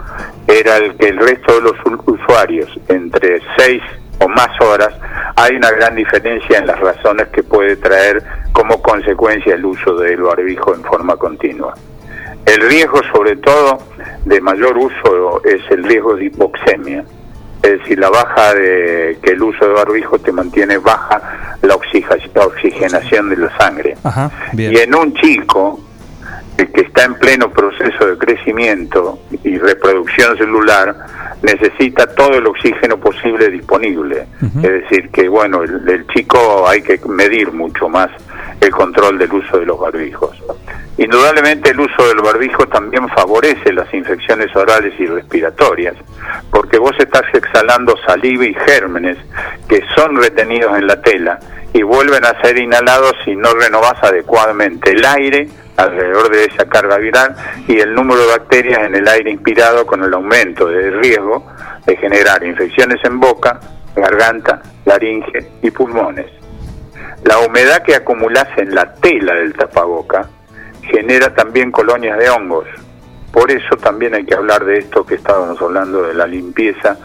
era 0.46 0.76
el 0.76 0.96
que 0.96 1.08
el 1.08 1.18
resto 1.18 1.54
de 1.54 1.62
los 1.62 1.74
usuarios, 2.06 2.70
entre 2.88 3.40
6 3.56 3.82
o 4.20 4.28
más 4.28 4.50
horas, 4.60 4.94
hay 5.36 5.56
una 5.56 5.70
gran 5.72 5.94
diferencia 5.94 6.58
en 6.58 6.66
las 6.66 6.78
razones 6.80 7.28
que 7.28 7.42
puede 7.42 7.76
traer 7.76 8.22
como 8.52 8.80
consecuencia 8.82 9.54
el 9.54 9.64
uso 9.64 9.94
del 9.96 10.22
barbijo 10.22 10.74
en 10.74 10.82
forma 10.84 11.16
continua. 11.16 11.74
El 12.46 12.62
riesgo, 12.68 13.00
sobre 13.12 13.36
todo, 13.36 13.78
de 14.24 14.40
mayor 14.40 14.78
uso 14.78 15.42
es 15.44 15.60
el 15.70 15.84
riesgo 15.84 16.16
de 16.16 16.24
hipoxemia. 16.26 17.04
Es 17.62 17.80
decir, 17.80 17.98
la 17.98 18.10
baja 18.10 18.54
de 18.54 19.18
que 19.22 19.32
el 19.32 19.42
uso 19.42 19.66
de 19.66 19.72
barbijo 19.72 20.18
te 20.18 20.32
mantiene 20.32 20.78
baja 20.78 21.56
la, 21.62 21.74
oxigenación 21.74 23.30
de 23.30 23.36
la 23.36 23.56
sangre. 23.58 23.96
Ajá, 24.04 24.30
bien. 24.52 24.72
Y 24.72 24.76
en 24.76 24.94
un 24.94 25.12
chico 25.14 25.80
que 26.66 26.80
está 26.82 27.04
en 27.04 27.14
pleno 27.14 27.50
proceso 27.50 28.06
de 28.06 28.18
crecimiento 28.18 29.18
y 29.44 29.58
reproducción 29.58 30.36
celular, 30.36 30.94
necesita 31.42 32.06
todo 32.14 32.34
el 32.34 32.46
oxígeno 32.46 32.98
posible 32.98 33.48
disponible. 33.48 34.26
Es 34.56 34.62
decir, 34.62 35.10
que 35.10 35.28
bueno, 35.28 35.62
el, 35.62 35.88
el 35.88 36.06
chico 36.08 36.68
hay 36.68 36.82
que 36.82 37.00
medir 37.06 37.52
mucho 37.52 37.88
más 37.88 38.10
el 38.60 38.70
control 38.70 39.18
del 39.18 39.32
uso 39.32 39.58
de 39.58 39.66
los 39.66 39.78
barbijos. 39.78 40.36
Indudablemente 40.96 41.70
el 41.70 41.78
uso 41.78 42.08
del 42.08 42.20
barbijo 42.20 42.66
también 42.66 43.08
favorece 43.10 43.72
las 43.72 43.92
infecciones 43.94 44.54
orales 44.56 44.92
y 44.98 45.06
respiratorias, 45.06 45.94
porque 46.50 46.76
vos 46.76 46.92
estás 46.98 47.22
exhalando 47.32 47.94
saliva 48.04 48.44
y 48.44 48.54
gérmenes 48.66 49.16
que 49.68 49.80
son 49.94 50.16
retenidos 50.16 50.76
en 50.76 50.88
la 50.88 51.00
tela 51.00 51.38
y 51.78 51.82
vuelven 51.84 52.24
a 52.24 52.34
ser 52.42 52.58
inhalados 52.58 53.12
si 53.24 53.36
no 53.36 53.54
renovás 53.54 54.02
adecuadamente 54.02 54.90
el 54.90 55.04
aire 55.04 55.48
alrededor 55.76 56.28
de 56.28 56.46
esa 56.46 56.64
carga 56.68 56.98
viral 56.98 57.36
y 57.68 57.78
el 57.78 57.94
número 57.94 58.20
de 58.22 58.26
bacterias 58.36 58.80
en 58.80 58.96
el 58.96 59.06
aire 59.06 59.30
inspirado 59.30 59.86
con 59.86 60.02
el 60.02 60.12
aumento 60.12 60.66
del 60.66 60.98
riesgo 60.98 61.46
de 61.86 61.96
generar 61.96 62.42
infecciones 62.42 62.98
en 63.04 63.20
boca, 63.20 63.60
garganta, 63.94 64.60
laringe 64.86 65.52
y 65.62 65.70
pulmones. 65.70 66.26
La 67.22 67.38
humedad 67.38 67.84
que 67.84 67.94
acumulás 67.94 68.48
en 68.56 68.74
la 68.74 68.94
tela 68.94 69.34
del 69.34 69.52
tapaboca 69.52 70.28
genera 70.82 71.32
también 71.32 71.70
colonias 71.70 72.18
de 72.18 72.28
hongos. 72.28 72.66
Por 73.30 73.52
eso 73.52 73.76
también 73.76 74.16
hay 74.16 74.24
que 74.24 74.34
hablar 74.34 74.64
de 74.64 74.78
esto 74.78 75.06
que 75.06 75.14
estábamos 75.14 75.62
hablando 75.62 76.02
de 76.02 76.14
la 76.14 76.26
limpieza 76.26 76.96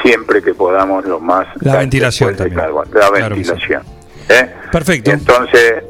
siempre 0.00 0.40
que 0.40 0.54
podamos 0.54 1.04
lo 1.06 1.18
más 1.18 1.48
La 1.60 1.78
ventilación 1.78 2.36
también. 2.36 2.60
la 2.92 3.10
ventilación. 3.10 3.82
¿Eh? 4.28 4.54
Perfecto. 4.70 5.10
Entonces, 5.10 5.84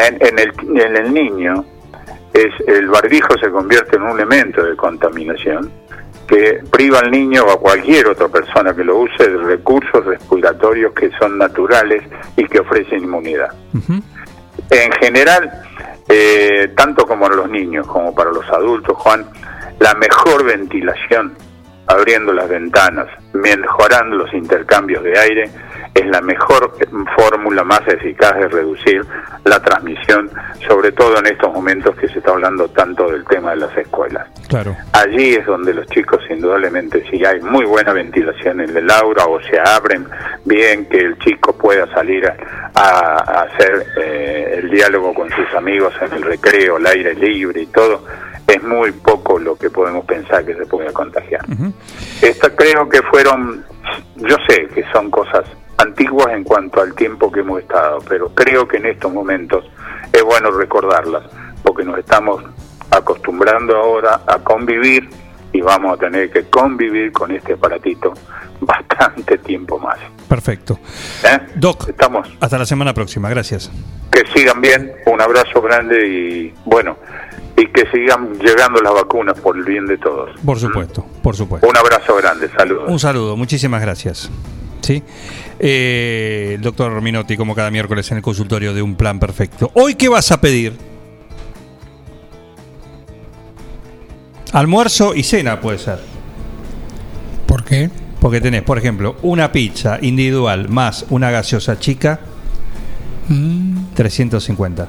en, 0.00 0.16
en 0.20 0.38
el, 0.38 0.52
en 0.80 0.96
el 0.96 1.12
niño, 1.12 1.64
es 2.32 2.52
el 2.66 2.88
barbijo 2.88 3.34
se 3.40 3.50
convierte 3.50 3.96
en 3.96 4.02
un 4.02 4.20
elemento 4.20 4.62
de 4.62 4.76
contaminación 4.76 5.70
que 6.26 6.60
priva 6.70 6.98
al 6.98 7.10
niño 7.10 7.44
o 7.44 7.52
a 7.52 7.60
cualquier 7.60 8.08
otra 8.08 8.28
persona 8.28 8.74
que 8.74 8.84
lo 8.84 8.98
use 8.98 9.28
de 9.28 9.38
recursos 9.38 10.04
respiratorios 10.04 10.92
que 10.92 11.10
son 11.18 11.38
naturales 11.38 12.02
y 12.36 12.44
que 12.46 12.60
ofrecen 12.60 13.04
inmunidad. 13.04 13.52
En 14.70 14.92
general, 15.00 15.50
eh, 16.08 16.72
tanto 16.76 17.06
como 17.06 17.26
en 17.26 17.36
los 17.36 17.48
niños 17.48 17.86
como 17.86 18.14
para 18.14 18.30
los 18.30 18.48
adultos, 18.50 18.96
Juan, 18.98 19.24
la 19.78 19.94
mejor 19.94 20.44
ventilación, 20.44 21.34
abriendo 21.86 22.32
las 22.32 22.48
ventanas, 22.48 23.06
mejorando 23.32 24.16
los 24.16 24.32
intercambios 24.34 25.04
de 25.04 25.18
aire, 25.18 25.50
es 25.96 26.06
la 26.08 26.20
mejor 26.20 26.72
fórmula 27.16 27.64
más 27.64 27.80
eficaz 27.88 28.34
de 28.36 28.48
reducir 28.48 29.02
la 29.44 29.60
transmisión, 29.62 30.30
sobre 30.68 30.92
todo 30.92 31.18
en 31.18 31.26
estos 31.26 31.50
momentos 31.52 31.96
que 31.96 32.06
se 32.08 32.18
está 32.18 32.32
hablando 32.32 32.68
tanto 32.68 33.10
del 33.10 33.24
tema 33.24 33.50
de 33.50 33.56
las 33.56 33.76
escuelas. 33.78 34.28
Claro. 34.48 34.76
Allí 34.92 35.34
es 35.34 35.46
donde 35.46 35.72
los 35.72 35.86
chicos, 35.86 36.20
indudablemente, 36.28 37.02
si 37.10 37.24
hay 37.24 37.40
muy 37.40 37.64
buena 37.64 37.94
ventilación 37.94 38.60
en 38.60 38.76
el 38.76 38.90
aula 38.90 39.24
o 39.24 39.40
se 39.40 39.58
abren 39.58 40.06
bien, 40.44 40.86
que 40.86 40.98
el 40.98 41.18
chico 41.18 41.56
pueda 41.56 41.86
salir 41.94 42.30
a, 42.74 43.42
hacer 43.42 43.86
eh, 43.96 44.60
el 44.62 44.70
diálogo 44.70 45.14
con 45.14 45.30
sus 45.30 45.54
amigos 45.56 45.94
en 46.02 46.12
el 46.12 46.22
recreo, 46.22 46.76
el 46.76 46.86
aire 46.86 47.14
libre 47.14 47.62
y 47.62 47.66
todo, 47.66 48.04
es 48.46 48.62
muy 48.62 48.92
poco 48.92 49.38
lo 49.38 49.56
que 49.56 49.70
podemos 49.70 50.04
pensar 50.04 50.44
que 50.44 50.54
se 50.54 50.66
pueda 50.66 50.92
contagiar. 50.92 51.40
Esto 52.20 52.54
creo 52.54 52.86
que 52.86 53.00
fueron, 53.02 53.64
yo 54.16 54.36
sé 54.46 54.68
que 54.74 54.84
son 54.92 55.10
cosas 55.10 55.44
antiguas 55.78 56.28
en 56.32 56.44
cuanto 56.44 56.80
al 56.80 56.94
tiempo 56.94 57.30
que 57.30 57.40
hemos 57.40 57.60
estado, 57.60 57.98
pero 58.08 58.28
creo 58.30 58.66
que 58.66 58.78
en 58.78 58.86
estos 58.86 59.12
momentos 59.12 59.64
es 60.12 60.22
bueno 60.22 60.50
recordarlas, 60.50 61.24
porque 61.62 61.84
nos 61.84 61.98
estamos 61.98 62.42
acostumbrando 62.90 63.76
ahora 63.76 64.20
a 64.26 64.38
convivir 64.38 65.08
y 65.52 65.60
vamos 65.60 65.94
a 65.94 65.96
tener 65.96 66.30
que 66.30 66.44
convivir 66.44 67.12
con 67.12 67.30
este 67.30 67.54
aparatito 67.54 68.12
bastante 68.60 69.38
tiempo 69.38 69.78
más. 69.78 69.98
Perfecto. 70.28 70.78
¿eh? 71.24 71.38
Doc, 71.54 71.88
estamos. 71.88 72.28
Hasta 72.40 72.58
la 72.58 72.66
semana 72.66 72.92
próxima. 72.94 73.28
Gracias. 73.28 73.70
Que 74.10 74.22
sigan 74.34 74.60
bien, 74.60 74.92
un 75.06 75.20
abrazo 75.20 75.60
grande 75.60 76.06
y 76.06 76.54
bueno, 76.64 76.96
y 77.56 77.66
que 77.68 77.86
sigan 77.90 78.34
llegando 78.38 78.80
las 78.80 78.94
vacunas 78.94 79.38
por 79.40 79.56
el 79.56 79.64
bien 79.64 79.86
de 79.86 79.98
todos. 79.98 80.30
Por 80.44 80.58
supuesto, 80.58 81.06
por 81.22 81.36
supuesto. 81.36 81.68
Un 81.68 81.76
abrazo 81.76 82.16
grande, 82.16 82.48
saludos. 82.56 82.84
Un 82.88 82.98
saludo, 82.98 83.36
muchísimas 83.36 83.80
gracias. 83.82 84.30
¿Sí? 84.82 85.02
Eh, 85.58 86.52
el 86.56 86.60
doctor 86.60 87.00
Minotti, 87.00 87.36
como 87.36 87.54
cada 87.54 87.70
miércoles 87.70 88.10
en 88.10 88.18
el 88.18 88.22
consultorio 88.22 88.74
de 88.74 88.82
Un 88.82 88.94
Plan 88.94 89.18
Perfecto. 89.18 89.70
¿Hoy 89.74 89.94
qué 89.94 90.08
vas 90.08 90.30
a 90.32 90.40
pedir? 90.40 90.74
Almuerzo 94.52 95.14
y 95.14 95.22
cena 95.22 95.60
puede 95.60 95.78
ser. 95.78 95.98
¿Por 97.46 97.64
qué? 97.64 97.90
Porque 98.20 98.40
tenés, 98.40 98.62
por 98.62 98.78
ejemplo, 98.78 99.16
una 99.22 99.52
pizza 99.52 99.98
individual 100.00 100.68
más 100.68 101.06
una 101.10 101.30
gaseosa 101.30 101.78
chica, 101.78 102.20
Mm, 103.28 103.94
350. 103.94 104.88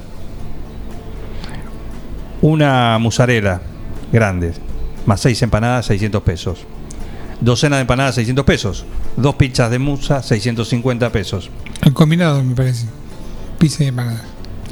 Una 2.41 2.97
musarela 2.99 3.61
grande, 4.11 4.53
más 5.05 5.21
seis 5.21 5.41
empanadas, 5.41 5.87
600 5.87 6.21
pesos. 6.21 6.65
Docena 7.39 7.75
de 7.75 7.81
empanadas, 7.81 8.15
600 8.15 8.45
pesos. 8.45 8.85
Dos 9.15 9.35
pizzas 9.35 9.69
de 9.69 9.79
musa, 9.79 10.23
650 10.23 11.11
pesos. 11.11 11.49
el 11.83 11.93
combinado, 11.93 12.43
me 12.43 12.55
parece. 12.55 12.85
Pizza 13.59 13.83
y 13.83 13.87
empanada. 13.87 14.23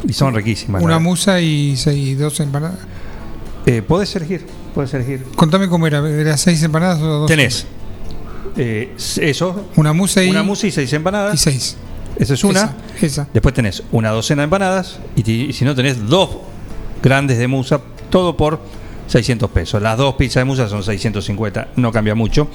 Y 0.08 0.14
son 0.14 0.34
riquísimas. 0.34 0.84
Una 0.84 1.00
musa 1.00 1.42
y 1.42 1.76
seis, 1.78 2.18
dos 2.18 2.40
empanadas. 2.40 2.80
Eh, 3.66 3.82
podés 3.82 4.16
elegir, 4.16 4.46
podés 4.74 4.94
elegir. 4.94 5.24
Contame 5.36 5.68
cómo 5.68 5.88
era. 5.88 6.08
¿Era 6.08 6.38
seis 6.38 6.62
empanadas 6.62 7.02
o 7.02 7.06
dos? 7.06 7.28
Tenés 7.28 7.66
eh, 8.58 8.94
eso. 9.22 9.66
Una 9.76 9.94
musa 9.94 10.24
y. 10.24 10.30
Una 10.30 10.44
musa 10.44 10.68
y 10.68 10.72
seis 10.72 10.92
empanadas. 10.94 11.34
Y 11.34 11.38
seis. 11.38 11.78
Esa 12.18 12.34
es 12.36 12.44
una. 12.44 12.76
Esa, 12.98 13.06
esa. 13.06 13.28
Después 13.34 13.54
tenés 13.56 13.84
una 13.92 14.12
docena 14.12 14.42
de 14.42 14.46
empanadas. 14.46 15.00
Y, 15.16 15.30
y 15.32 15.54
si 15.54 15.66
no, 15.66 15.74
tenés 15.74 16.08
dos 16.08 16.38
grandes 17.02 17.38
de 17.38 17.48
musa. 17.48 17.82
Todo 18.10 18.38
por 18.38 18.60
600 19.08 19.50
pesos. 19.52 19.82
Las 19.82 19.98
dos 19.98 20.16
pizzas 20.16 20.42
de 20.42 20.46
musa 20.46 20.68
son 20.68 20.84
650. 20.84 21.70
No 21.76 21.92
cambia 21.92 22.16
mucho. 22.16 22.48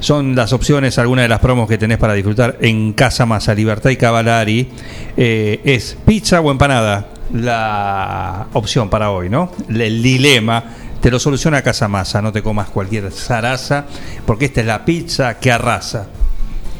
Son 0.00 0.34
las 0.34 0.52
opciones, 0.52 0.98
algunas 0.98 1.24
de 1.24 1.28
las 1.28 1.38
promos 1.38 1.68
que 1.68 1.78
tenés 1.78 1.98
para 1.98 2.14
disfrutar 2.14 2.58
en 2.60 2.92
Casa 2.92 3.24
Masa, 3.24 3.54
Libertad 3.54 3.90
y 3.90 3.96
Cavalari. 3.96 4.68
Eh, 5.16 5.60
es 5.64 5.96
pizza 6.04 6.40
o 6.40 6.50
empanada 6.50 7.08
la 7.32 8.48
opción 8.52 8.90
para 8.90 9.10
hoy, 9.10 9.28
¿no? 9.28 9.52
El 9.68 10.02
dilema 10.02 10.64
te 11.00 11.10
lo 11.10 11.18
soluciona 11.20 11.62
Casa 11.62 11.86
Masa. 11.86 12.20
No 12.20 12.32
te 12.32 12.42
comas 12.42 12.68
cualquier 12.68 13.12
zaraza, 13.12 13.86
porque 14.26 14.46
esta 14.46 14.60
es 14.60 14.66
la 14.66 14.84
pizza 14.84 15.38
que 15.38 15.52
arrasa. 15.52 16.08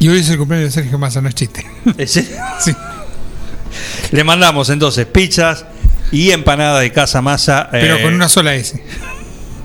Y 0.01 0.09
hoy 0.09 0.19
es 0.19 0.31
el 0.31 0.39
cumpleaños 0.39 0.75
de 0.75 0.83
Sergio 0.83 0.99
Massa, 0.99 1.21
no 1.21 1.29
es 1.29 1.35
chiste. 1.37 1.65
Sí. 2.07 2.27
Le 4.11 4.25
mandamos 4.25 4.69
entonces 4.69 5.07
pizzas 5.07 5.65
y 6.13 6.31
empanada 6.31 6.79
de 6.79 6.93
Casa 6.93 7.21
Masa. 7.23 7.69
Pero 7.73 7.97
eh, 7.97 8.03
con 8.03 8.15
una 8.15 8.29
sola 8.29 8.55
S. 8.55 8.81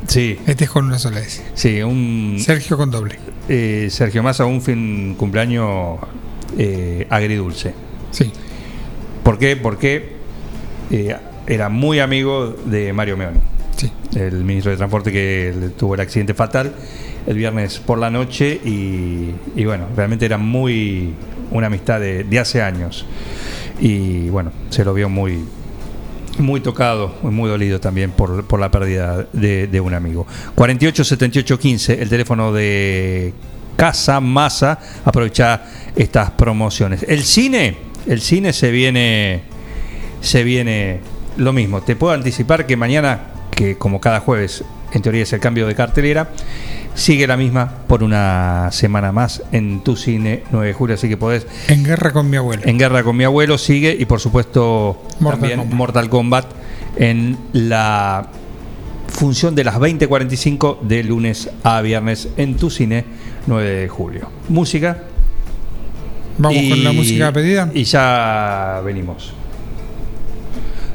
Sí. 0.07 0.39
Este 0.47 0.63
es 0.63 0.69
con 0.69 0.85
una 0.85 0.97
sola 0.97 1.19
S. 1.19 1.43
Sí, 1.53 1.81
un. 1.83 2.37
Sergio 2.39 2.77
con 2.77 2.89
doble. 2.89 3.19
eh, 3.49 3.89
Sergio 3.91 4.23
Massa, 4.23 4.45
un 4.45 4.61
fin 4.61 5.13
cumpleaños 5.15 5.99
eh, 6.57 7.05
agridulce. 7.09 7.73
Sí. 8.11 8.31
¿Por 9.23 9.37
qué? 9.37 9.57
Porque 9.57 10.13
eh, 10.89 11.15
era 11.45 11.69
muy 11.69 11.99
amigo 11.99 12.55
de 12.65 12.93
Mario 12.93 13.17
Meoni. 13.17 13.39
Sí. 13.75 13.91
El 14.15 14.43
ministro 14.43 14.71
de 14.71 14.77
Transporte 14.77 15.11
que 15.11 15.53
tuvo 15.77 15.93
el 15.95 16.01
accidente 16.01 16.33
fatal 16.33 16.73
el 17.27 17.35
viernes 17.37 17.79
por 17.79 17.97
la 17.99 18.09
noche 18.09 18.59
y, 18.63 19.33
y 19.55 19.65
bueno, 19.65 19.87
realmente 19.95 20.25
era 20.25 20.37
muy 20.37 21.13
una 21.51 21.67
amistad 21.67 21.99
de, 21.99 22.23
de 22.23 22.39
hace 22.39 22.61
años. 22.61 23.05
Y 23.81 24.29
bueno, 24.29 24.53
se 24.69 24.85
lo 24.85 24.93
vio 24.93 25.09
muy, 25.09 25.43
muy 26.39 26.61
tocado, 26.61 27.15
muy 27.23 27.49
dolido 27.49 27.79
también 27.79 28.11
por, 28.11 28.45
por 28.45 28.59
la 28.59 28.71
pérdida 28.71 29.27
de, 29.33 29.81
un 29.81 29.93
amigo. 29.93 30.27
48 30.55 31.03
78 31.03 31.59
15, 31.59 32.01
el 32.01 32.09
teléfono 32.09 32.51
de 32.53 33.33
Casa 33.75 34.19
Masa. 34.19 34.79
Aprovecha 35.05 35.61
estas 35.95 36.31
promociones. 36.31 37.03
El 37.07 37.23
cine, 37.23 37.77
el 38.05 38.21
cine 38.21 38.53
se 38.53 38.71
viene, 38.71 39.43
se 40.21 40.43
viene 40.43 40.99
lo 41.37 41.53
mismo. 41.53 41.81
Te 41.81 41.95
puedo 41.95 42.13
anticipar 42.13 42.65
que 42.65 42.77
mañana, 42.77 43.31
que 43.51 43.77
como 43.77 43.99
cada 43.99 44.19
jueves 44.19 44.63
en 44.93 45.01
teoría 45.01 45.23
es 45.23 45.33
el 45.33 45.39
cambio 45.39 45.67
de 45.67 45.75
cartelera, 45.75 46.29
sigue 46.97 47.27
la 47.27 47.37
misma 47.37 47.69
por 47.87 48.01
una 48.03 48.69
semana 48.71 49.11
más 49.11 49.43
en 49.51 49.83
tu 49.83 49.95
cine 49.95 50.41
9 50.51 50.65
de 50.67 50.73
julio, 50.73 50.95
así 50.95 51.07
que 51.07 51.15
podés 51.15 51.45
En 51.67 51.83
guerra 51.83 52.11
con 52.11 52.27
mi 52.27 52.37
abuelo. 52.37 52.63
en 52.65 52.77
Guerra 52.79 53.03
con 53.03 53.15
mi 53.15 53.23
abuelo 53.23 53.57
sigue 53.59 53.95
y 53.97 54.05
por 54.05 54.19
supuesto 54.19 55.03
Mortal 55.19 55.39
también 55.39 55.59
Kombat. 55.59 55.77
Mortal 55.77 56.09
Kombat 56.09 56.45
en 56.97 57.37
la 57.53 58.27
función 59.09 59.53
de 59.53 59.63
las 59.63 59.75
20:45 59.79 60.79
de 60.81 61.03
lunes 61.03 61.49
a 61.63 61.81
viernes 61.81 62.29
en 62.35 62.55
tu 62.55 62.69
cine 62.71 63.05
9 63.45 63.69
de 63.69 63.87
julio. 63.87 64.29
Música. 64.49 65.03
Vamos 66.39 66.57
con 66.69 66.83
la 66.83 66.91
música 66.93 67.31
pedida. 67.31 67.69
Y 67.73 67.83
ya 67.83 68.81
venimos. 68.83 69.33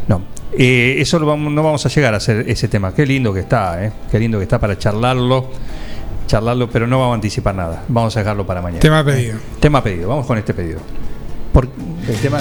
No, 0.09 0.23
eh, 0.57 0.97
eso 0.99 1.19
lo 1.19 1.27
vamos- 1.27 1.53
no 1.53 1.63
vamos 1.63 1.85
a 1.87 1.89
llegar 1.89 2.15
a 2.15 2.17
hacer 2.19 2.45
ese 2.49 2.69
tema. 2.69 2.93
Qué 2.95 3.07
lindo 3.07 3.33
que 3.33 3.41
está, 3.41 3.85
eh. 3.85 3.93
Qué 4.11 4.19
lindo 4.19 4.39
que 4.39 4.45
está 4.45 4.59
para 4.59 4.77
charlarlo. 4.79 5.49
Charlarlo, 6.27 6.69
pero 6.69 6.87
no 6.87 6.99
vamos 6.99 7.13
a 7.13 7.15
anticipar 7.17 7.55
nada. 7.55 7.85
Vamos 7.89 8.17
a 8.17 8.21
dejarlo 8.21 8.47
para 8.47 8.63
mañana. 8.63 8.81
Tema 8.81 9.05
pedido. 9.05 9.39
Tema 9.61 9.83
pedido. 9.83 10.09
Vamos 10.09 10.27
con 10.27 10.39
este 10.39 10.55
pedido. 10.55 10.81
Por, 11.53 11.69
el 12.09 12.17
tema 12.17 12.41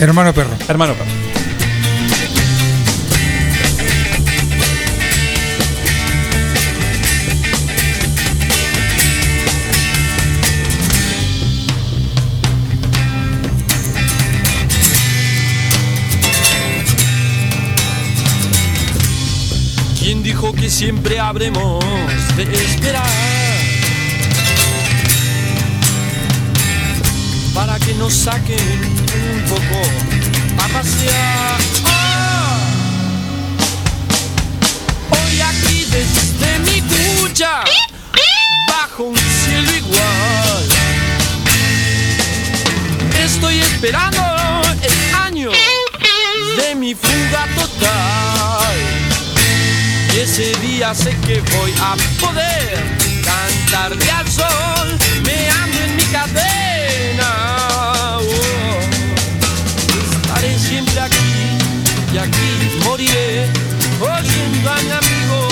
Hermano 0.00 0.32
perro. 0.32 0.50
Hermano 0.68 0.92
perro. 0.94 1.23
Siempre 21.14 21.20
habremos 21.20 21.84
de 22.36 22.42
esperar? 22.42 23.06
Para 27.54 27.78
que 27.78 27.94
nos 27.94 28.12
saquen 28.12 28.58
un 28.58 29.42
poco 29.48 29.80
a 30.58 30.68
pasear. 30.68 31.58
¡Ah! 31.84 32.58
Hoy 35.10 35.40
aquí 35.40 35.86
desde 35.90 36.58
mi 36.60 36.80
ducha, 36.80 37.62
bajo 38.68 39.04
un 39.04 39.16
cielo 39.16 39.72
igual. 39.76 40.68
Estoy 43.24 43.60
esperando 43.60 44.20
el 44.82 45.14
año 45.14 45.50
de 46.56 46.74
mi 46.74 46.94
fuga 46.94 47.46
total. 47.54 48.33
Ese 50.24 50.54
día 50.62 50.94
sé 50.94 51.14
que 51.26 51.42
voy 51.54 51.70
a 51.82 51.94
poder 52.18 52.82
cantarle 53.22 54.10
al 54.10 54.26
sol, 54.26 54.98
me 55.22 55.50
ando 55.50 55.78
en 55.78 55.96
mi 55.96 56.02
cadena. 56.04 57.28
Oh. 58.20 58.80
Estaré 60.16 60.58
siempre 60.58 60.98
aquí 60.98 61.58
y 62.14 62.16
aquí 62.16 62.80
moriré, 62.86 63.50
oyendo 64.00 64.70
a 64.70 64.76
mi 64.76 64.90
amigo, 64.92 65.48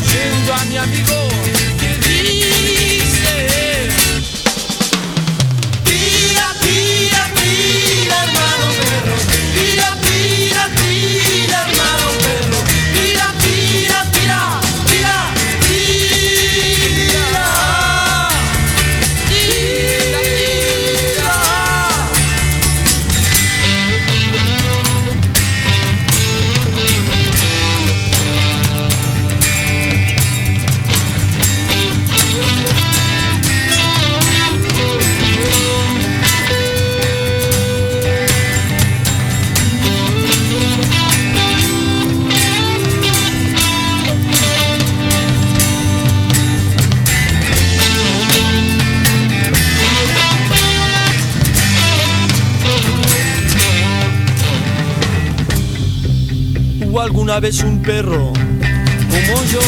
oyendo 0.00 0.54
a 0.54 0.64
mi 0.64 0.76
amigo 0.78 1.28
Alguna 57.00 57.40
vez 57.40 57.60
un 57.62 57.80
perro 57.80 58.32
como 58.32 59.44
yo 59.44 59.60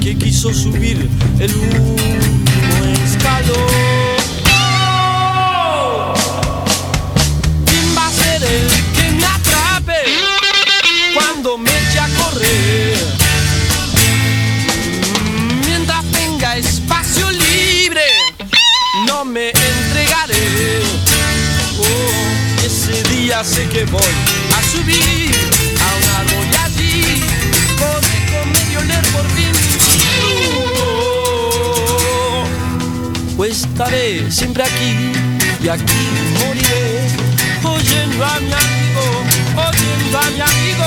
que 0.00 0.18
quiso 0.18 0.52
subir 0.52 1.08
el 1.38 1.54
último 1.54 2.84
escalón. 3.04 3.56
¿Quién 7.64 7.96
va 7.96 8.06
a 8.06 8.10
ser 8.10 8.42
el 8.42 8.68
que 8.94 9.10
me 9.12 9.24
atrape 9.24 10.02
cuando 11.14 11.58
me 11.58 11.70
eche 11.70 12.00
a 12.00 12.08
correr? 12.08 12.98
Mientras 15.64 16.04
tenga 16.12 16.56
espacio 16.56 17.30
libre, 17.30 18.02
no 19.06 19.24
me 19.24 19.48
entregaré. 19.50 21.05
Día 23.26 23.42
sé 23.42 23.68
que 23.68 23.84
voy 23.86 24.14
a 24.56 24.62
subir 24.70 25.34
a 25.82 25.86
un 25.96 26.04
árbol 26.14 26.46
y 26.46 26.54
allí 26.64 27.24
podré 27.76 28.18
comer 28.30 28.66
y 28.70 28.76
oler 28.76 29.04
por 29.08 29.26
fin. 29.30 29.52
Oh, 30.78 32.44
pues 33.36 33.62
estaré 33.62 34.30
siempre 34.30 34.62
aquí 34.62 35.10
y 35.60 35.68
aquí 35.68 36.02
moriré 36.38 37.08
oyendo 37.64 38.24
a 38.24 38.38
mi 38.38 38.52
amigo, 38.52 39.04
oyendo 39.56 40.18
a 40.18 40.30
mi 40.30 40.40
amigo, 40.40 40.86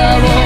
todo 0.00 0.16
el 0.16 0.39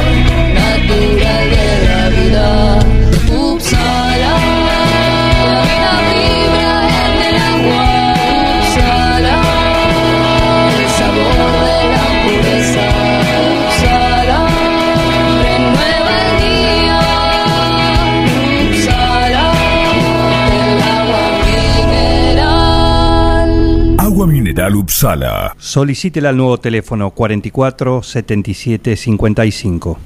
Solicítela 25.58 26.30
al 26.30 26.36
nuevo 26.36 26.58
teléfono 26.58 27.10
44 27.10 28.02
77 28.02 28.96
55. 28.96 29.98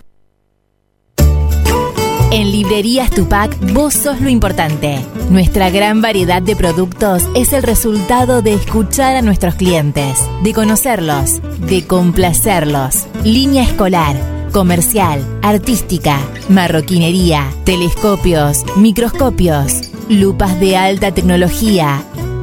En 2.31 2.53
Librerías 2.53 3.11
Tupac, 3.11 3.57
vos 3.73 3.95
sos 3.95 4.21
lo 4.21 4.29
importante. 4.29 5.01
Nuestra 5.31 5.71
gran 5.71 6.03
variedad 6.03 6.43
de 6.43 6.55
productos 6.55 7.23
es 7.35 7.55
el 7.55 7.63
resultado 7.63 8.43
de 8.43 8.53
escuchar 8.53 9.17
a 9.17 9.23
nuestros 9.23 9.55
clientes, 9.55 10.19
de 10.43 10.53
conocerlos, 10.53 11.41
de 11.61 11.87
complacerlos. 11.87 13.07
Línea 13.25 13.63
escolar, 13.63 14.15
comercial, 14.53 15.25
artística, 15.41 16.19
marroquinería, 16.51 17.51
telescopios, 17.65 18.65
microscopios, 18.77 19.91
lupas 20.11 20.61
de 20.61 20.77
alta 20.77 21.15
tecnología. 21.15 22.03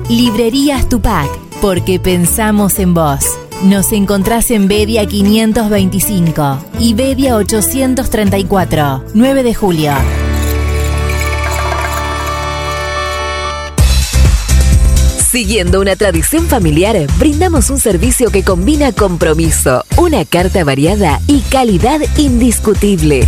Librerías 0.09 0.89
Tupac, 0.89 1.29
porque 1.65 1.99
pensamos 1.99 2.77
en 2.77 2.93
vos. 2.93 3.21
Nos 3.63 3.91
encontrás 3.91 4.51
en 4.51 4.67
Bedia 4.67 5.07
525 5.07 6.59
y 6.77 6.93
Bedia 6.93 7.37
834, 7.37 9.05
9 9.15 9.41
de 9.41 9.55
julio. 9.55 9.91
Siguiendo 15.31 15.81
una 15.81 15.95
tradición 15.95 16.45
familiar, 16.45 17.07
brindamos 17.17 17.71
un 17.71 17.79
servicio 17.79 18.29
que 18.29 18.43
combina 18.43 18.91
compromiso, 18.91 19.83
una 19.97 20.23
carta 20.23 20.63
variada 20.63 21.19
y 21.25 21.39
calidad 21.41 21.99
indiscutible. 22.17 23.27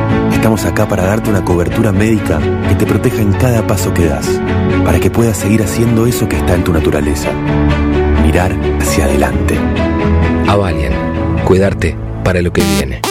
Estamos 0.41 0.65
acá 0.65 0.87
para 0.87 1.03
darte 1.03 1.29
una 1.29 1.45
cobertura 1.45 1.91
médica 1.91 2.39
que 2.67 2.73
te 2.73 2.87
proteja 2.87 3.21
en 3.21 3.31
cada 3.33 3.67
paso 3.67 3.93
que 3.93 4.05
das, 4.05 4.27
para 4.83 4.99
que 4.99 5.11
puedas 5.11 5.37
seguir 5.37 5.61
haciendo 5.61 6.07
eso 6.07 6.27
que 6.27 6.35
está 6.35 6.55
en 6.55 6.63
tu 6.63 6.73
naturaleza. 6.73 7.31
Mirar 8.23 8.51
hacia 8.79 9.05
adelante. 9.05 9.55
Avalian, 10.47 10.93
cuidarte 11.45 11.95
para 12.23 12.41
lo 12.41 12.51
que 12.51 12.63
viene. 12.63 13.10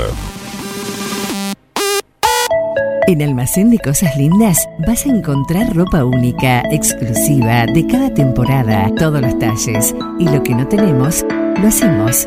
En 3.06 3.20
Almacén 3.20 3.70
de 3.70 3.78
Cosas 3.78 4.16
Lindas 4.16 4.66
vas 4.86 5.04
a 5.04 5.10
encontrar 5.10 5.76
ropa 5.76 6.06
única, 6.06 6.62
exclusiva, 6.70 7.66
de 7.66 7.86
cada 7.86 8.14
temporada, 8.14 8.90
todos 8.96 9.20
los 9.20 9.38
talles. 9.38 9.94
Y 10.18 10.24
lo 10.24 10.42
que 10.42 10.54
no 10.54 10.66
tenemos, 10.66 11.22
lo 11.60 11.68
hacemos. 11.68 12.26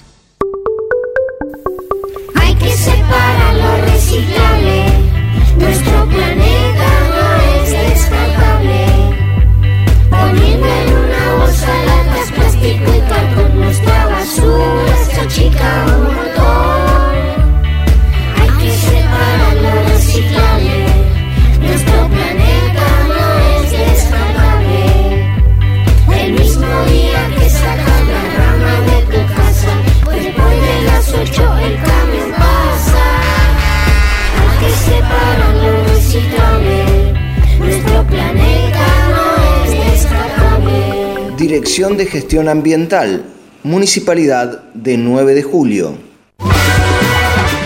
Dirección 41.51 41.97
de 41.97 42.05
Gestión 42.05 42.47
Ambiental, 42.47 43.25
Municipalidad 43.63 44.63
de 44.73 44.95
9 44.95 45.33
de 45.33 45.43
Julio. 45.43 45.97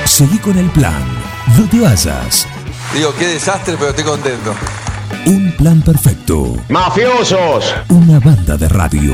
Seguí 0.06 0.40
con 0.40 0.58
el 0.58 0.72
plan. 0.72 1.04
No 1.56 1.70
te 1.70 1.80
vayas. 1.80 2.48
Digo, 2.96 3.14
qué 3.20 3.28
desastre, 3.28 3.76
pero 3.78 3.92
estoy 3.92 4.04
contento. 4.04 4.56
Un 5.28 5.52
plan 5.52 5.84
perfecto. 5.84 6.56
¡Mafiosos! 6.68 7.76
Una 7.90 8.20
banda 8.20 8.58
de 8.58 8.68
radio. 8.70 9.14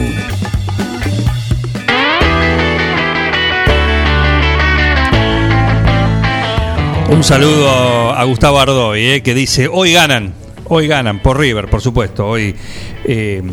Un 7.09 7.23
saludo 7.25 8.13
a 8.13 8.23
Gustavo 8.23 8.57
Ardoy, 8.57 9.05
eh, 9.05 9.21
que 9.21 9.33
dice, 9.33 9.67
hoy 9.67 9.91
ganan, 9.91 10.33
hoy 10.69 10.87
ganan, 10.87 11.21
por 11.21 11.37
River, 11.37 11.69
por 11.69 11.81
supuesto. 11.81 12.25
Hoy 12.25 12.55
eh, 13.03 13.43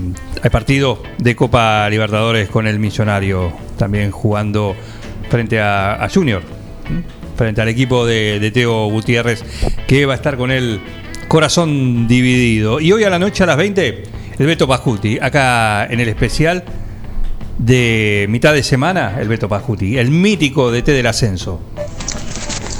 hay 0.42 0.50
partido 0.50 1.02
de 1.18 1.34
Copa 1.34 1.88
Libertadores 1.90 2.48
con 2.48 2.66
el 2.66 2.78
Millonario, 2.78 3.52
también 3.76 4.10
jugando 4.10 4.76
frente 5.28 5.60
a, 5.60 6.08
Junior, 6.12 6.42
frente 7.36 7.60
al 7.60 7.68
equipo 7.68 8.06
de, 8.06 8.38
de 8.40 8.50
Teo 8.50 8.88
Gutiérrez, 8.88 9.44
que 9.86 10.06
va 10.06 10.14
a 10.14 10.16
estar 10.16 10.36
con 10.36 10.50
el 10.50 10.80
corazón 11.28 12.06
dividido. 12.08 12.80
Y 12.80 12.92
hoy 12.92 13.04
a 13.04 13.10
la 13.10 13.18
noche 13.18 13.44
a 13.44 13.46
las 13.46 13.56
20, 13.56 14.02
el 14.38 14.46
Beto 14.46 14.66
Pascuti, 14.66 15.18
acá 15.20 15.86
en 15.86 16.00
el 16.00 16.08
especial 16.08 16.64
de 17.58 18.26
mitad 18.28 18.54
de 18.54 18.62
semana, 18.62 19.18
el 19.20 19.28
Beto 19.28 19.48
Pascuti, 19.48 19.98
el 19.98 20.10
mítico 20.10 20.70
DT 20.70 20.86
del 20.86 21.06
ascenso. 21.06 21.60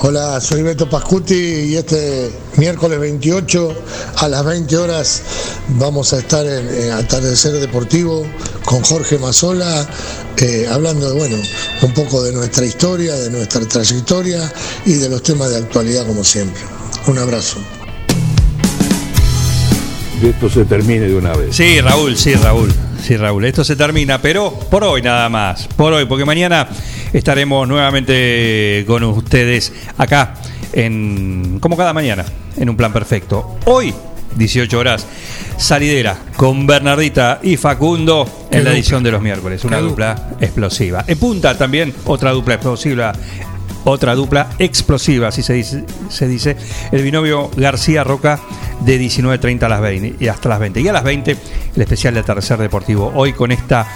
Hola, 0.01 0.41
soy 0.41 0.63
Beto 0.63 0.89
Pascuti 0.89 1.35
y 1.35 1.77
este 1.77 2.31
miércoles 2.57 3.01
28 3.01 3.75
a 4.19 4.29
las 4.29 4.45
20 4.45 4.77
horas 4.77 5.23
vamos 5.71 6.13
a 6.13 6.19
estar 6.19 6.47
en, 6.47 6.69
en 6.69 6.93
Atardecer 6.93 7.55
Deportivo 7.55 8.25
con 8.65 8.81
Jorge 8.83 9.19
Mazola, 9.19 9.89
eh, 10.37 10.69
hablando 10.71 11.13
bueno, 11.17 11.37
un 11.83 11.93
poco 11.95 12.23
de 12.23 12.33
nuestra 12.33 12.65
historia, 12.65 13.17
de 13.17 13.29
nuestra 13.31 13.67
trayectoria 13.67 14.53
y 14.87 14.95
de 14.95 15.09
los 15.09 15.21
temas 15.25 15.51
de 15.51 15.57
actualidad 15.57 16.07
como 16.07 16.23
siempre. 16.23 16.63
Un 17.09 17.19
abrazo. 17.19 17.59
Que 20.21 20.31
esto 20.31 20.49
se 20.51 20.65
termine 20.65 21.07
de 21.07 21.15
una 21.15 21.33
vez. 21.33 21.55
Sí, 21.55 21.81
Raúl, 21.81 22.17
sí, 22.17 22.35
Raúl. 22.35 22.73
Sí, 23.01 23.17
Raúl. 23.17 23.45
Esto 23.45 23.63
se 23.63 23.77
termina, 23.77 24.21
pero 24.21 24.53
por 24.53 24.83
hoy 24.83 25.01
nada 25.01 25.29
más. 25.29 25.69
Por 25.69 25.93
hoy, 25.93 26.07
porque 26.07 26.25
mañana 26.25 26.69
estaremos 27.13 27.69
nuevamente 27.69 28.85
con 28.87 29.05
ustedes 29.05 29.73
acá, 29.97 30.35
en 30.73 31.59
como 31.61 31.77
cada 31.77 31.93
mañana, 31.93 32.25
en 32.57 32.69
un 32.69 32.77
plan 32.77 32.93
perfecto. 32.93 33.59
Hoy, 33.67 33.95
18 34.35 34.77
horas, 34.79 35.07
salidera 35.57 36.17
con 36.37 36.67
Bernardita 36.67 37.39
y 37.41 37.57
Facundo 37.57 38.29
en 38.51 38.59
la 38.65 38.71
dupla. 38.71 38.73
edición 38.73 39.03
de 39.05 39.13
los 39.13 39.23
miércoles. 39.23 39.65
Una 39.65 39.77
Qué 39.77 39.83
dupla 39.85 40.31
explosiva. 40.41 41.05
En 41.07 41.19
punta 41.19 41.57
también, 41.57 41.95
otra 42.07 42.33
dupla 42.33 42.55
explosiva. 42.55 43.13
Otra 43.85 44.15
dupla 44.15 44.51
explosiva, 44.59 45.29
así 45.29 45.43
se 45.43 45.55
dice. 46.29 46.57
El 46.93 47.03
binomio 47.03 47.51
García 47.57 48.05
Roca 48.05 48.41
de 48.81 49.01
19.30 49.01 49.63
a 49.63 49.69
las 49.69 49.81
20 49.81 50.17
y 50.23 50.29
hasta 50.29 50.49
las 50.49 50.59
20. 50.59 50.81
Y 50.81 50.89
a 50.89 50.93
las 50.93 51.05
20, 51.05 51.37
el 51.75 51.83
especial 51.83 52.15
de 52.15 52.21
Atardecer 52.21 52.59
Deportivo. 52.59 53.13
Hoy 53.15 53.33
con 53.33 53.53
esta 53.53 53.87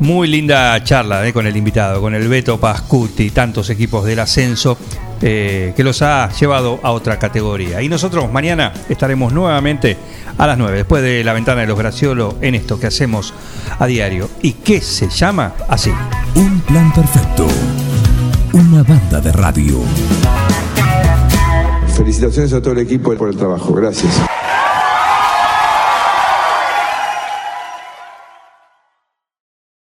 muy 0.00 0.28
linda 0.28 0.82
charla 0.82 1.26
eh, 1.26 1.32
con 1.32 1.46
el 1.46 1.56
invitado, 1.56 2.00
con 2.00 2.14
el 2.14 2.26
Beto 2.26 2.58
Pascuti, 2.58 3.30
tantos 3.30 3.68
equipos 3.70 4.04
del 4.04 4.18
ascenso 4.18 4.76
eh, 5.20 5.74
que 5.76 5.84
los 5.84 6.00
ha 6.00 6.30
llevado 6.32 6.80
a 6.82 6.92
otra 6.92 7.18
categoría. 7.18 7.82
Y 7.82 7.88
nosotros 7.88 8.32
mañana 8.32 8.72
estaremos 8.88 9.32
nuevamente 9.32 9.96
a 10.38 10.46
las 10.46 10.56
9, 10.56 10.78
después 10.78 11.02
de 11.02 11.22
la 11.22 11.34
ventana 11.34 11.60
de 11.60 11.66
los 11.66 11.78
Graciolo, 11.78 12.36
en 12.40 12.54
esto 12.54 12.80
que 12.80 12.86
hacemos 12.86 13.34
a 13.78 13.86
diario. 13.86 14.30
¿Y 14.42 14.54
qué 14.54 14.80
se 14.80 15.08
llama 15.10 15.52
así? 15.68 15.92
Un 16.34 16.60
plan 16.62 16.92
perfecto. 16.94 17.46
Una 18.52 18.82
banda 18.82 19.20
de 19.20 19.30
radio. 19.30 19.78
Felicitaciones 21.96 22.52
a 22.52 22.60
todo 22.60 22.72
el 22.72 22.80
equipo 22.80 23.14
por 23.14 23.28
el 23.28 23.36
trabajo. 23.36 23.72
Gracias. 23.72 24.12